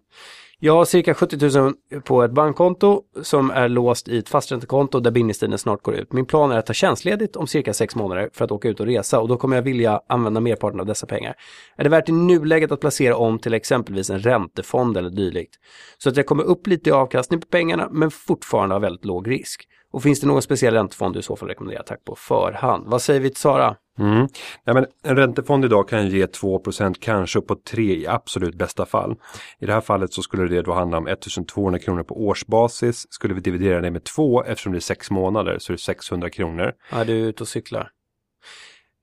Jag 0.63 0.75
har 0.75 0.85
cirka 0.85 1.15
70 1.15 1.59
000 1.59 1.75
på 2.05 2.23
ett 2.23 2.31
bankkonto 2.31 3.03
som 3.23 3.51
är 3.51 3.69
låst 3.69 4.09
i 4.09 4.19
ett 4.19 4.29
fasträntekonto 4.29 5.01
där 5.01 5.11
bindningstiden 5.11 5.59
snart 5.59 5.83
går 5.83 5.95
ut. 5.95 6.13
Min 6.13 6.27
plan 6.27 6.51
är 6.51 6.59
att 6.59 6.67
ta 6.67 6.73
tjänstledigt 6.73 7.37
om 7.37 7.47
cirka 7.47 7.75
sex 7.75 7.97
månader 7.97 8.31
för 8.33 8.45
att 8.45 8.53
åka 8.53 8.69
ut 8.69 8.81
och 8.81 8.87
resa 8.87 9.21
och 9.21 9.29
då 9.29 9.37
kommer 9.37 9.57
jag 9.57 9.63
vilja 9.63 10.01
använda 10.09 10.41
merparten 10.41 10.81
av 10.81 10.87
dessa 10.87 11.07
pengar. 11.07 11.35
Är 11.77 11.85
det 11.85 11.91
värt 11.91 12.09
i 12.09 12.13
nuläget 12.13 12.73
att 12.73 12.81
placera 12.81 13.17
om 13.17 13.39
till 13.39 13.55
exempelvis 13.55 14.11
en 14.11 14.19
räntefond 14.19 14.97
eller 14.97 15.11
dylikt? 15.11 15.55
Så 15.99 16.09
att 16.09 16.17
jag 16.17 16.27
kommer 16.27 16.45
upp 16.45 16.67
lite 16.67 16.91
i 16.91 16.93
avkastning 16.93 17.41
på 17.41 17.47
pengarna 17.47 17.89
men 17.91 18.11
fortfarande 18.11 18.75
har 18.75 18.81
väldigt 18.81 19.05
låg 19.05 19.31
risk. 19.31 19.67
Och 19.93 20.03
finns 20.03 20.21
det 20.21 20.27
någon 20.27 20.43
speciell 20.43 20.75
räntefond 20.75 21.15
du 21.15 21.21
i 21.21 21.23
så 21.23 21.37
fall 21.37 21.49
rekommenderar? 21.49 21.83
Tack 21.83 22.05
på 22.05 22.15
förhand. 22.15 22.85
Vad 22.87 23.03
säger 23.03 23.21
vi 23.21 23.29
till 23.29 23.41
Sara? 23.41 23.77
Mm. 23.99 24.29
Nej, 24.65 24.75
men 24.75 24.87
en 25.03 25.17
räntefond 25.17 25.65
idag 25.65 25.89
kan 25.89 26.09
ge 26.09 26.27
2% 26.27 26.95
kanske 27.01 27.39
upp 27.39 27.47
på 27.47 27.55
3 27.55 27.83
i 27.83 28.07
absolut 28.07 28.55
bästa 28.55 28.87
fall. 28.87 29.17
I 29.59 29.67
det 29.67 29.73
här 29.73 29.81
fallet 29.81 30.13
så 30.13 30.23
skulle 30.23 30.57
det 30.57 30.63
då 30.63 30.73
handla 30.73 30.99
om 30.99 31.07
1200 31.07 31.79
kronor 31.79 32.03
på 32.03 32.27
årsbasis. 32.27 33.07
Skulle 33.11 33.35
vi 33.35 33.41
dividera 33.41 33.81
det 33.81 33.91
med 33.91 34.05
2 34.05 34.45
eftersom 34.45 34.73
det 34.73 34.79
är 34.79 34.81
6 34.81 35.11
månader 35.11 35.59
så 35.59 35.73
är 35.73 35.77
det 35.77 35.83
600 35.83 36.31
kronor. 36.31 36.73
Ja, 36.91 37.05
du 37.05 37.13
är 37.13 37.29
ute 37.29 37.43
och 37.43 37.49
cyklar. 37.49 37.91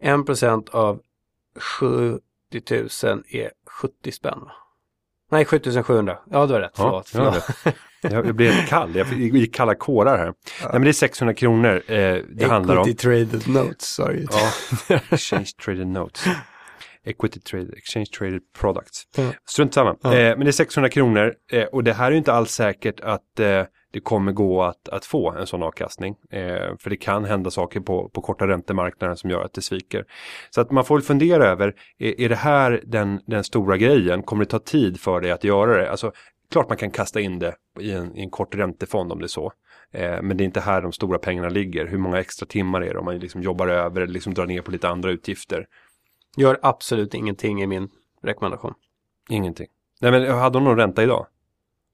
1% 0.03 0.69
av 0.69 0.99
70 1.59 2.21
000 3.05 3.23
är 3.31 3.51
70 3.81 4.11
spänn? 4.11 4.39
Nej, 5.31 5.45
7700. 5.45 6.17
Ja, 6.31 6.45
du 6.45 6.53
har 6.53 6.61
rätt. 6.61 6.71
Förlåt. 6.75 7.11
Ja, 7.13 7.23
jag 7.23 7.43
förlåt. 7.43 7.75
Jag, 8.01 8.25
jag 8.27 8.35
blev 8.35 8.65
kall, 8.67 8.95
jag 8.95 9.13
gick 9.13 9.55
kalla 9.55 9.75
kårar 9.75 10.17
här. 10.17 10.25
Nej 10.61 10.69
men 10.73 10.81
det 10.81 10.89
är 10.89 10.93
600 10.93 11.33
kronor 11.33 11.83
eh, 11.87 12.15
det 12.29 12.45
handlar 12.49 12.75
om. 12.75 12.81
Equity 12.81 12.97
traded 12.97 13.47
notes, 13.47 13.89
sorry. 13.89 14.27
Ja, 14.31 14.99
exchange 15.09 15.49
traded 15.65 15.87
notes. 15.87 16.25
Equity 17.07 17.39
traded, 17.39 17.73
exchange 17.77 18.05
traded 18.05 18.41
products. 18.59 19.03
Ja. 19.17 19.31
Strunt 19.45 19.73
samma. 19.73 19.95
Ja. 20.01 20.15
Eh, 20.15 20.37
men 20.37 20.39
det 20.39 20.49
är 20.49 20.51
600 20.51 20.89
kronor 20.89 21.33
eh, 21.51 21.63
och 21.63 21.83
det 21.83 21.93
här 21.93 22.07
är 22.07 22.11
ju 22.11 22.17
inte 22.17 22.33
alls 22.33 22.51
säkert 22.51 22.99
att 22.99 23.39
eh, 23.39 23.63
det 23.91 23.99
kommer 23.99 24.31
gå 24.31 24.63
att, 24.63 24.89
att 24.89 25.05
få 25.05 25.31
en 25.31 25.47
sån 25.47 25.63
avkastning. 25.63 26.15
Eh, 26.31 26.77
för 26.79 26.89
det 26.89 26.97
kan 26.97 27.25
hända 27.25 27.51
saker 27.51 27.79
på, 27.79 28.09
på 28.09 28.21
korta 28.21 28.47
räntemarknaden 28.47 29.17
som 29.17 29.29
gör 29.29 29.41
att 29.41 29.53
det 29.53 29.61
sviker. 29.61 30.05
Så 30.49 30.61
att 30.61 30.71
man 30.71 30.85
får 30.85 30.95
väl 30.95 31.03
fundera 31.03 31.47
över, 31.47 31.73
är, 31.97 32.21
är 32.21 32.29
det 32.29 32.35
här 32.35 32.81
den, 32.85 33.19
den 33.25 33.43
stora 33.43 33.77
grejen? 33.77 34.23
Kommer 34.23 34.45
det 34.45 34.51
ta 34.51 34.59
tid 34.59 34.99
för 34.99 35.21
dig 35.21 35.31
att 35.31 35.43
göra 35.43 35.77
det? 35.77 35.91
Alltså, 35.91 36.11
klart 36.51 36.69
man 36.69 36.77
kan 36.77 36.91
kasta 36.91 37.19
in 37.19 37.39
det 37.39 37.55
i 37.79 37.91
en, 37.91 38.17
i 38.17 38.21
en 38.21 38.29
kort 38.29 38.55
räntefond 38.55 39.11
om 39.11 39.19
det 39.19 39.25
är 39.25 39.27
så. 39.27 39.51
Eh, 39.93 40.21
men 40.21 40.37
det 40.37 40.43
är 40.43 40.45
inte 40.45 40.59
här 40.59 40.81
de 40.81 40.91
stora 40.91 41.19
pengarna 41.19 41.49
ligger. 41.49 41.87
Hur 41.87 41.97
många 41.97 42.19
extra 42.19 42.45
timmar 42.45 42.81
är 42.81 42.93
det 42.93 42.99
om 42.99 43.05
man 43.05 43.19
liksom 43.19 43.41
jobbar 43.41 43.67
över 43.67 44.01
eller 44.01 44.13
liksom 44.13 44.33
drar 44.33 44.45
ner 44.45 44.61
på 44.61 44.71
lite 44.71 44.89
andra 44.89 45.11
utgifter? 45.11 45.65
Gör 46.37 46.59
absolut 46.61 47.13
ingenting 47.13 47.61
i 47.61 47.67
min 47.67 47.89
rekommendation. 48.23 48.73
Ingenting. 49.29 49.67
Nej 50.01 50.11
men 50.11 50.37
hade 50.37 50.57
hon 50.57 50.63
någon 50.63 50.77
ränta 50.77 51.03
idag? 51.03 51.27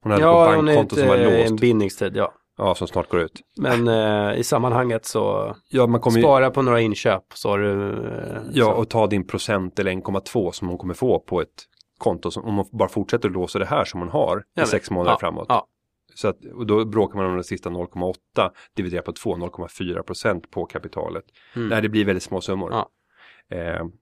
Hon 0.01 0.11
hade 0.11 0.23
Ja, 0.23 0.45
på 0.55 0.61
bankkonto 0.61 0.95
som 0.95 1.07
var 1.07 1.15
eh, 1.17 1.41
en 1.45 1.49
låst. 1.51 1.61
bindningstid, 1.61 2.15
ja. 2.15 2.33
Ja, 2.57 2.75
som 2.75 2.87
snart 2.87 3.09
går 3.09 3.21
ut. 3.21 3.41
Men 3.57 3.87
eh, 3.87 4.39
i 4.39 4.43
sammanhanget 4.43 5.05
så 5.05 5.55
Ja, 5.69 5.87
man 5.87 6.01
kommer 6.01 6.17
ju, 6.17 6.23
spara 6.23 6.51
på 6.51 6.61
några 6.61 6.81
inköp 6.81 7.23
så 7.33 7.49
har 7.49 7.59
du... 7.59 7.91
Eh, 8.07 8.41
ja, 8.51 8.65
så. 8.65 8.71
och 8.71 8.89
ta 8.89 9.07
din 9.07 9.27
procent 9.27 9.79
eller 9.79 9.91
1,2 9.91 10.51
som 10.51 10.67
hon 10.67 10.77
kommer 10.77 10.93
få 10.93 11.19
på 11.19 11.41
ett 11.41 11.49
konto. 11.97 12.31
Som, 12.31 12.43
om 12.45 12.55
hon 12.55 12.65
bara 12.71 12.89
fortsätter 12.89 13.27
att 13.29 13.33
låsa 13.33 13.59
det 13.59 13.65
här 13.65 13.85
som 13.85 13.99
hon 13.99 14.09
har 14.09 14.37
i 14.39 14.41
men- 14.55 14.67
sex 14.67 14.91
månader 14.91 15.11
ja, 15.11 15.17
framåt. 15.19 15.45
Ja, 15.49 15.67
Så 16.15 16.27
att, 16.27 16.45
och 16.55 16.65
då 16.65 16.85
bråkar 16.85 17.17
man 17.17 17.25
om 17.25 17.33
den 17.33 17.43
sista 17.43 17.69
0,8 17.69 18.49
dividerat 18.75 19.05
på 19.05 19.11
2, 19.11 19.35
0,4 19.35 20.01
procent 20.03 20.51
på 20.51 20.65
kapitalet. 20.65 21.23
Mm. 21.55 21.67
Nej, 21.67 21.81
det 21.81 21.89
blir 21.89 22.05
väldigt 22.05 22.23
små 22.23 22.41
summor. 22.41 22.73
Eh, 23.51 23.57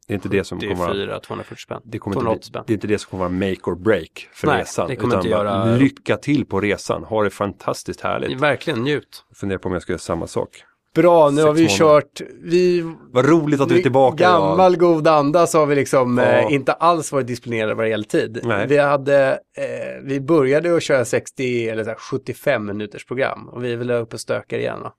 det 0.07 0.13
är 0.13 0.15
inte 0.15 0.29
det 0.29 0.43
som 0.43 0.59
det 0.59 0.67
kommer 0.67 0.93
4, 0.93 1.19
240 1.19 1.61
spänn. 1.63 1.81
det, 1.85 1.99
kommer 1.99 2.13
280 2.13 2.37
inte 2.37 2.47
spänn. 2.47 2.63
det 2.67 2.73
är 2.73 2.75
inte 2.75 2.87
det 2.87 2.97
som 2.97 3.09
kommer 3.09 3.23
vara 3.29 3.49
make 3.49 3.61
or 3.71 3.75
break 3.75 4.27
för 4.33 4.47
Nej, 4.47 4.59
resan. 4.61 4.87
det 4.87 4.95
kommer 4.95 5.13
utan 5.15 5.25
inte 5.25 5.37
bara 5.37 5.47
göra- 5.67 5.75
Lycka 5.77 6.17
till 6.17 6.45
på 6.45 6.59
resan, 6.61 7.03
ha 7.03 7.23
det 7.23 7.29
fantastiskt 7.29 8.01
härligt. 8.01 8.39
Verkligen 8.41 8.79
njut. 8.83 9.25
Funderar 9.35 9.59
på 9.59 9.67
om 9.69 9.73
jag 9.73 9.81
ska 9.81 9.91
göra 9.91 9.99
samma 9.99 10.27
sak. 10.27 10.49
Bra, 10.95 11.29
nu 11.29 11.35
Sex 11.35 11.45
har 11.45 11.53
vi 11.53 11.61
månader. 11.61 11.77
kört, 11.77 12.21
vi 12.43 12.93
Vad 13.11 13.25
roligt 13.29 13.61
att 13.61 13.69
du 13.69 13.77
är 13.77 13.81
tillbaka. 13.81 14.23
Gammal 14.23 14.77
god 14.77 15.07
anda 15.07 15.47
så 15.47 15.59
har 15.59 15.65
vi 15.65 15.75
liksom 15.75 16.17
Ja. 16.17 16.23
eh, 16.23 16.53
inte 16.53 16.73
alls 16.73 17.11
varit 17.11 17.27
disciplinerade 17.27 17.73
vad 17.73 17.85
det 17.85 17.89
gäller 17.89 18.03
tid. 18.03 18.39
Nej. 18.43 18.67
Vi 18.67 18.77
hade, 18.77 19.31
eh, 19.57 20.03
vi 20.03 20.21
började 20.21 20.75
att 20.75 20.83
köra 20.83 21.05
60 21.05 21.69
eller 21.69 21.83
så 21.83 21.89
här 21.89 21.97
75 21.97 22.65
minuters 22.65 23.05
program 23.05 23.49
och 23.49 23.63
vi 23.63 23.73
är 23.73 23.77
väl 23.77 23.91
uppe 23.91 24.15
och 24.15 24.19
stökar 24.19 24.57
igen 24.57 24.79
va? 24.81 24.93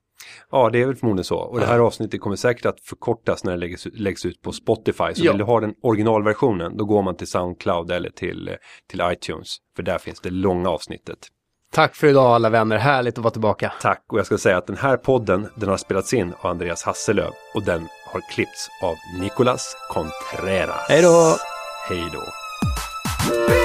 Ja, 0.51 0.69
det 0.69 0.81
är 0.81 0.85
väl 0.85 0.95
förmodligen 0.95 1.23
så. 1.25 1.37
Och 1.37 1.59
det 1.59 1.65
här 1.65 1.79
avsnittet 1.79 2.21
kommer 2.21 2.35
säkert 2.35 2.65
att 2.65 2.79
förkortas 2.81 3.43
när 3.43 3.51
det 3.51 3.57
läggs, 3.57 3.87
läggs 3.93 4.25
ut 4.25 4.41
på 4.41 4.51
Spotify. 4.51 5.13
Så 5.15 5.25
Ja. 5.25 5.31
vill 5.31 5.37
du 5.37 5.43
ha 5.43 5.59
den 5.59 5.73
originalversionen, 5.83 6.77
då 6.77 6.85
går 6.85 7.01
man 7.01 7.15
till 7.17 7.27
Soundcloud 7.27 7.91
eller 7.91 8.09
till, 8.09 8.55
till 8.89 9.01
iTunes. 9.13 9.57
För 9.75 9.83
där 9.83 9.97
finns 9.97 10.19
det 10.19 10.29
långa 10.29 10.69
avsnittet. 10.69 11.17
Tack 11.73 11.95
för 11.95 12.07
idag 12.07 12.25
alla 12.25 12.49
vänner, 12.49 12.77
härligt 12.77 13.17
att 13.17 13.23
vara 13.23 13.31
tillbaka. 13.31 13.73
Tack, 13.81 14.03
och 14.11 14.19
jag 14.19 14.25
ska 14.25 14.37
säga 14.37 14.57
att 14.57 14.67
den 14.67 14.77
här 14.77 14.97
podden, 14.97 15.47
den 15.55 15.69
har 15.69 15.77
spelats 15.77 16.13
in 16.13 16.33
av 16.41 16.51
Andreas 16.51 16.83
Hasselöv 16.83 17.31
och 17.55 17.63
den 17.63 17.87
har 18.13 18.21
klippts 18.31 18.67
av 18.81 18.95
Nicolas 19.21 19.75
Contreras. 19.89 20.85
Hej 20.89 21.01
då! 21.01 21.35
Hej 21.89 22.03
då! 22.13 23.62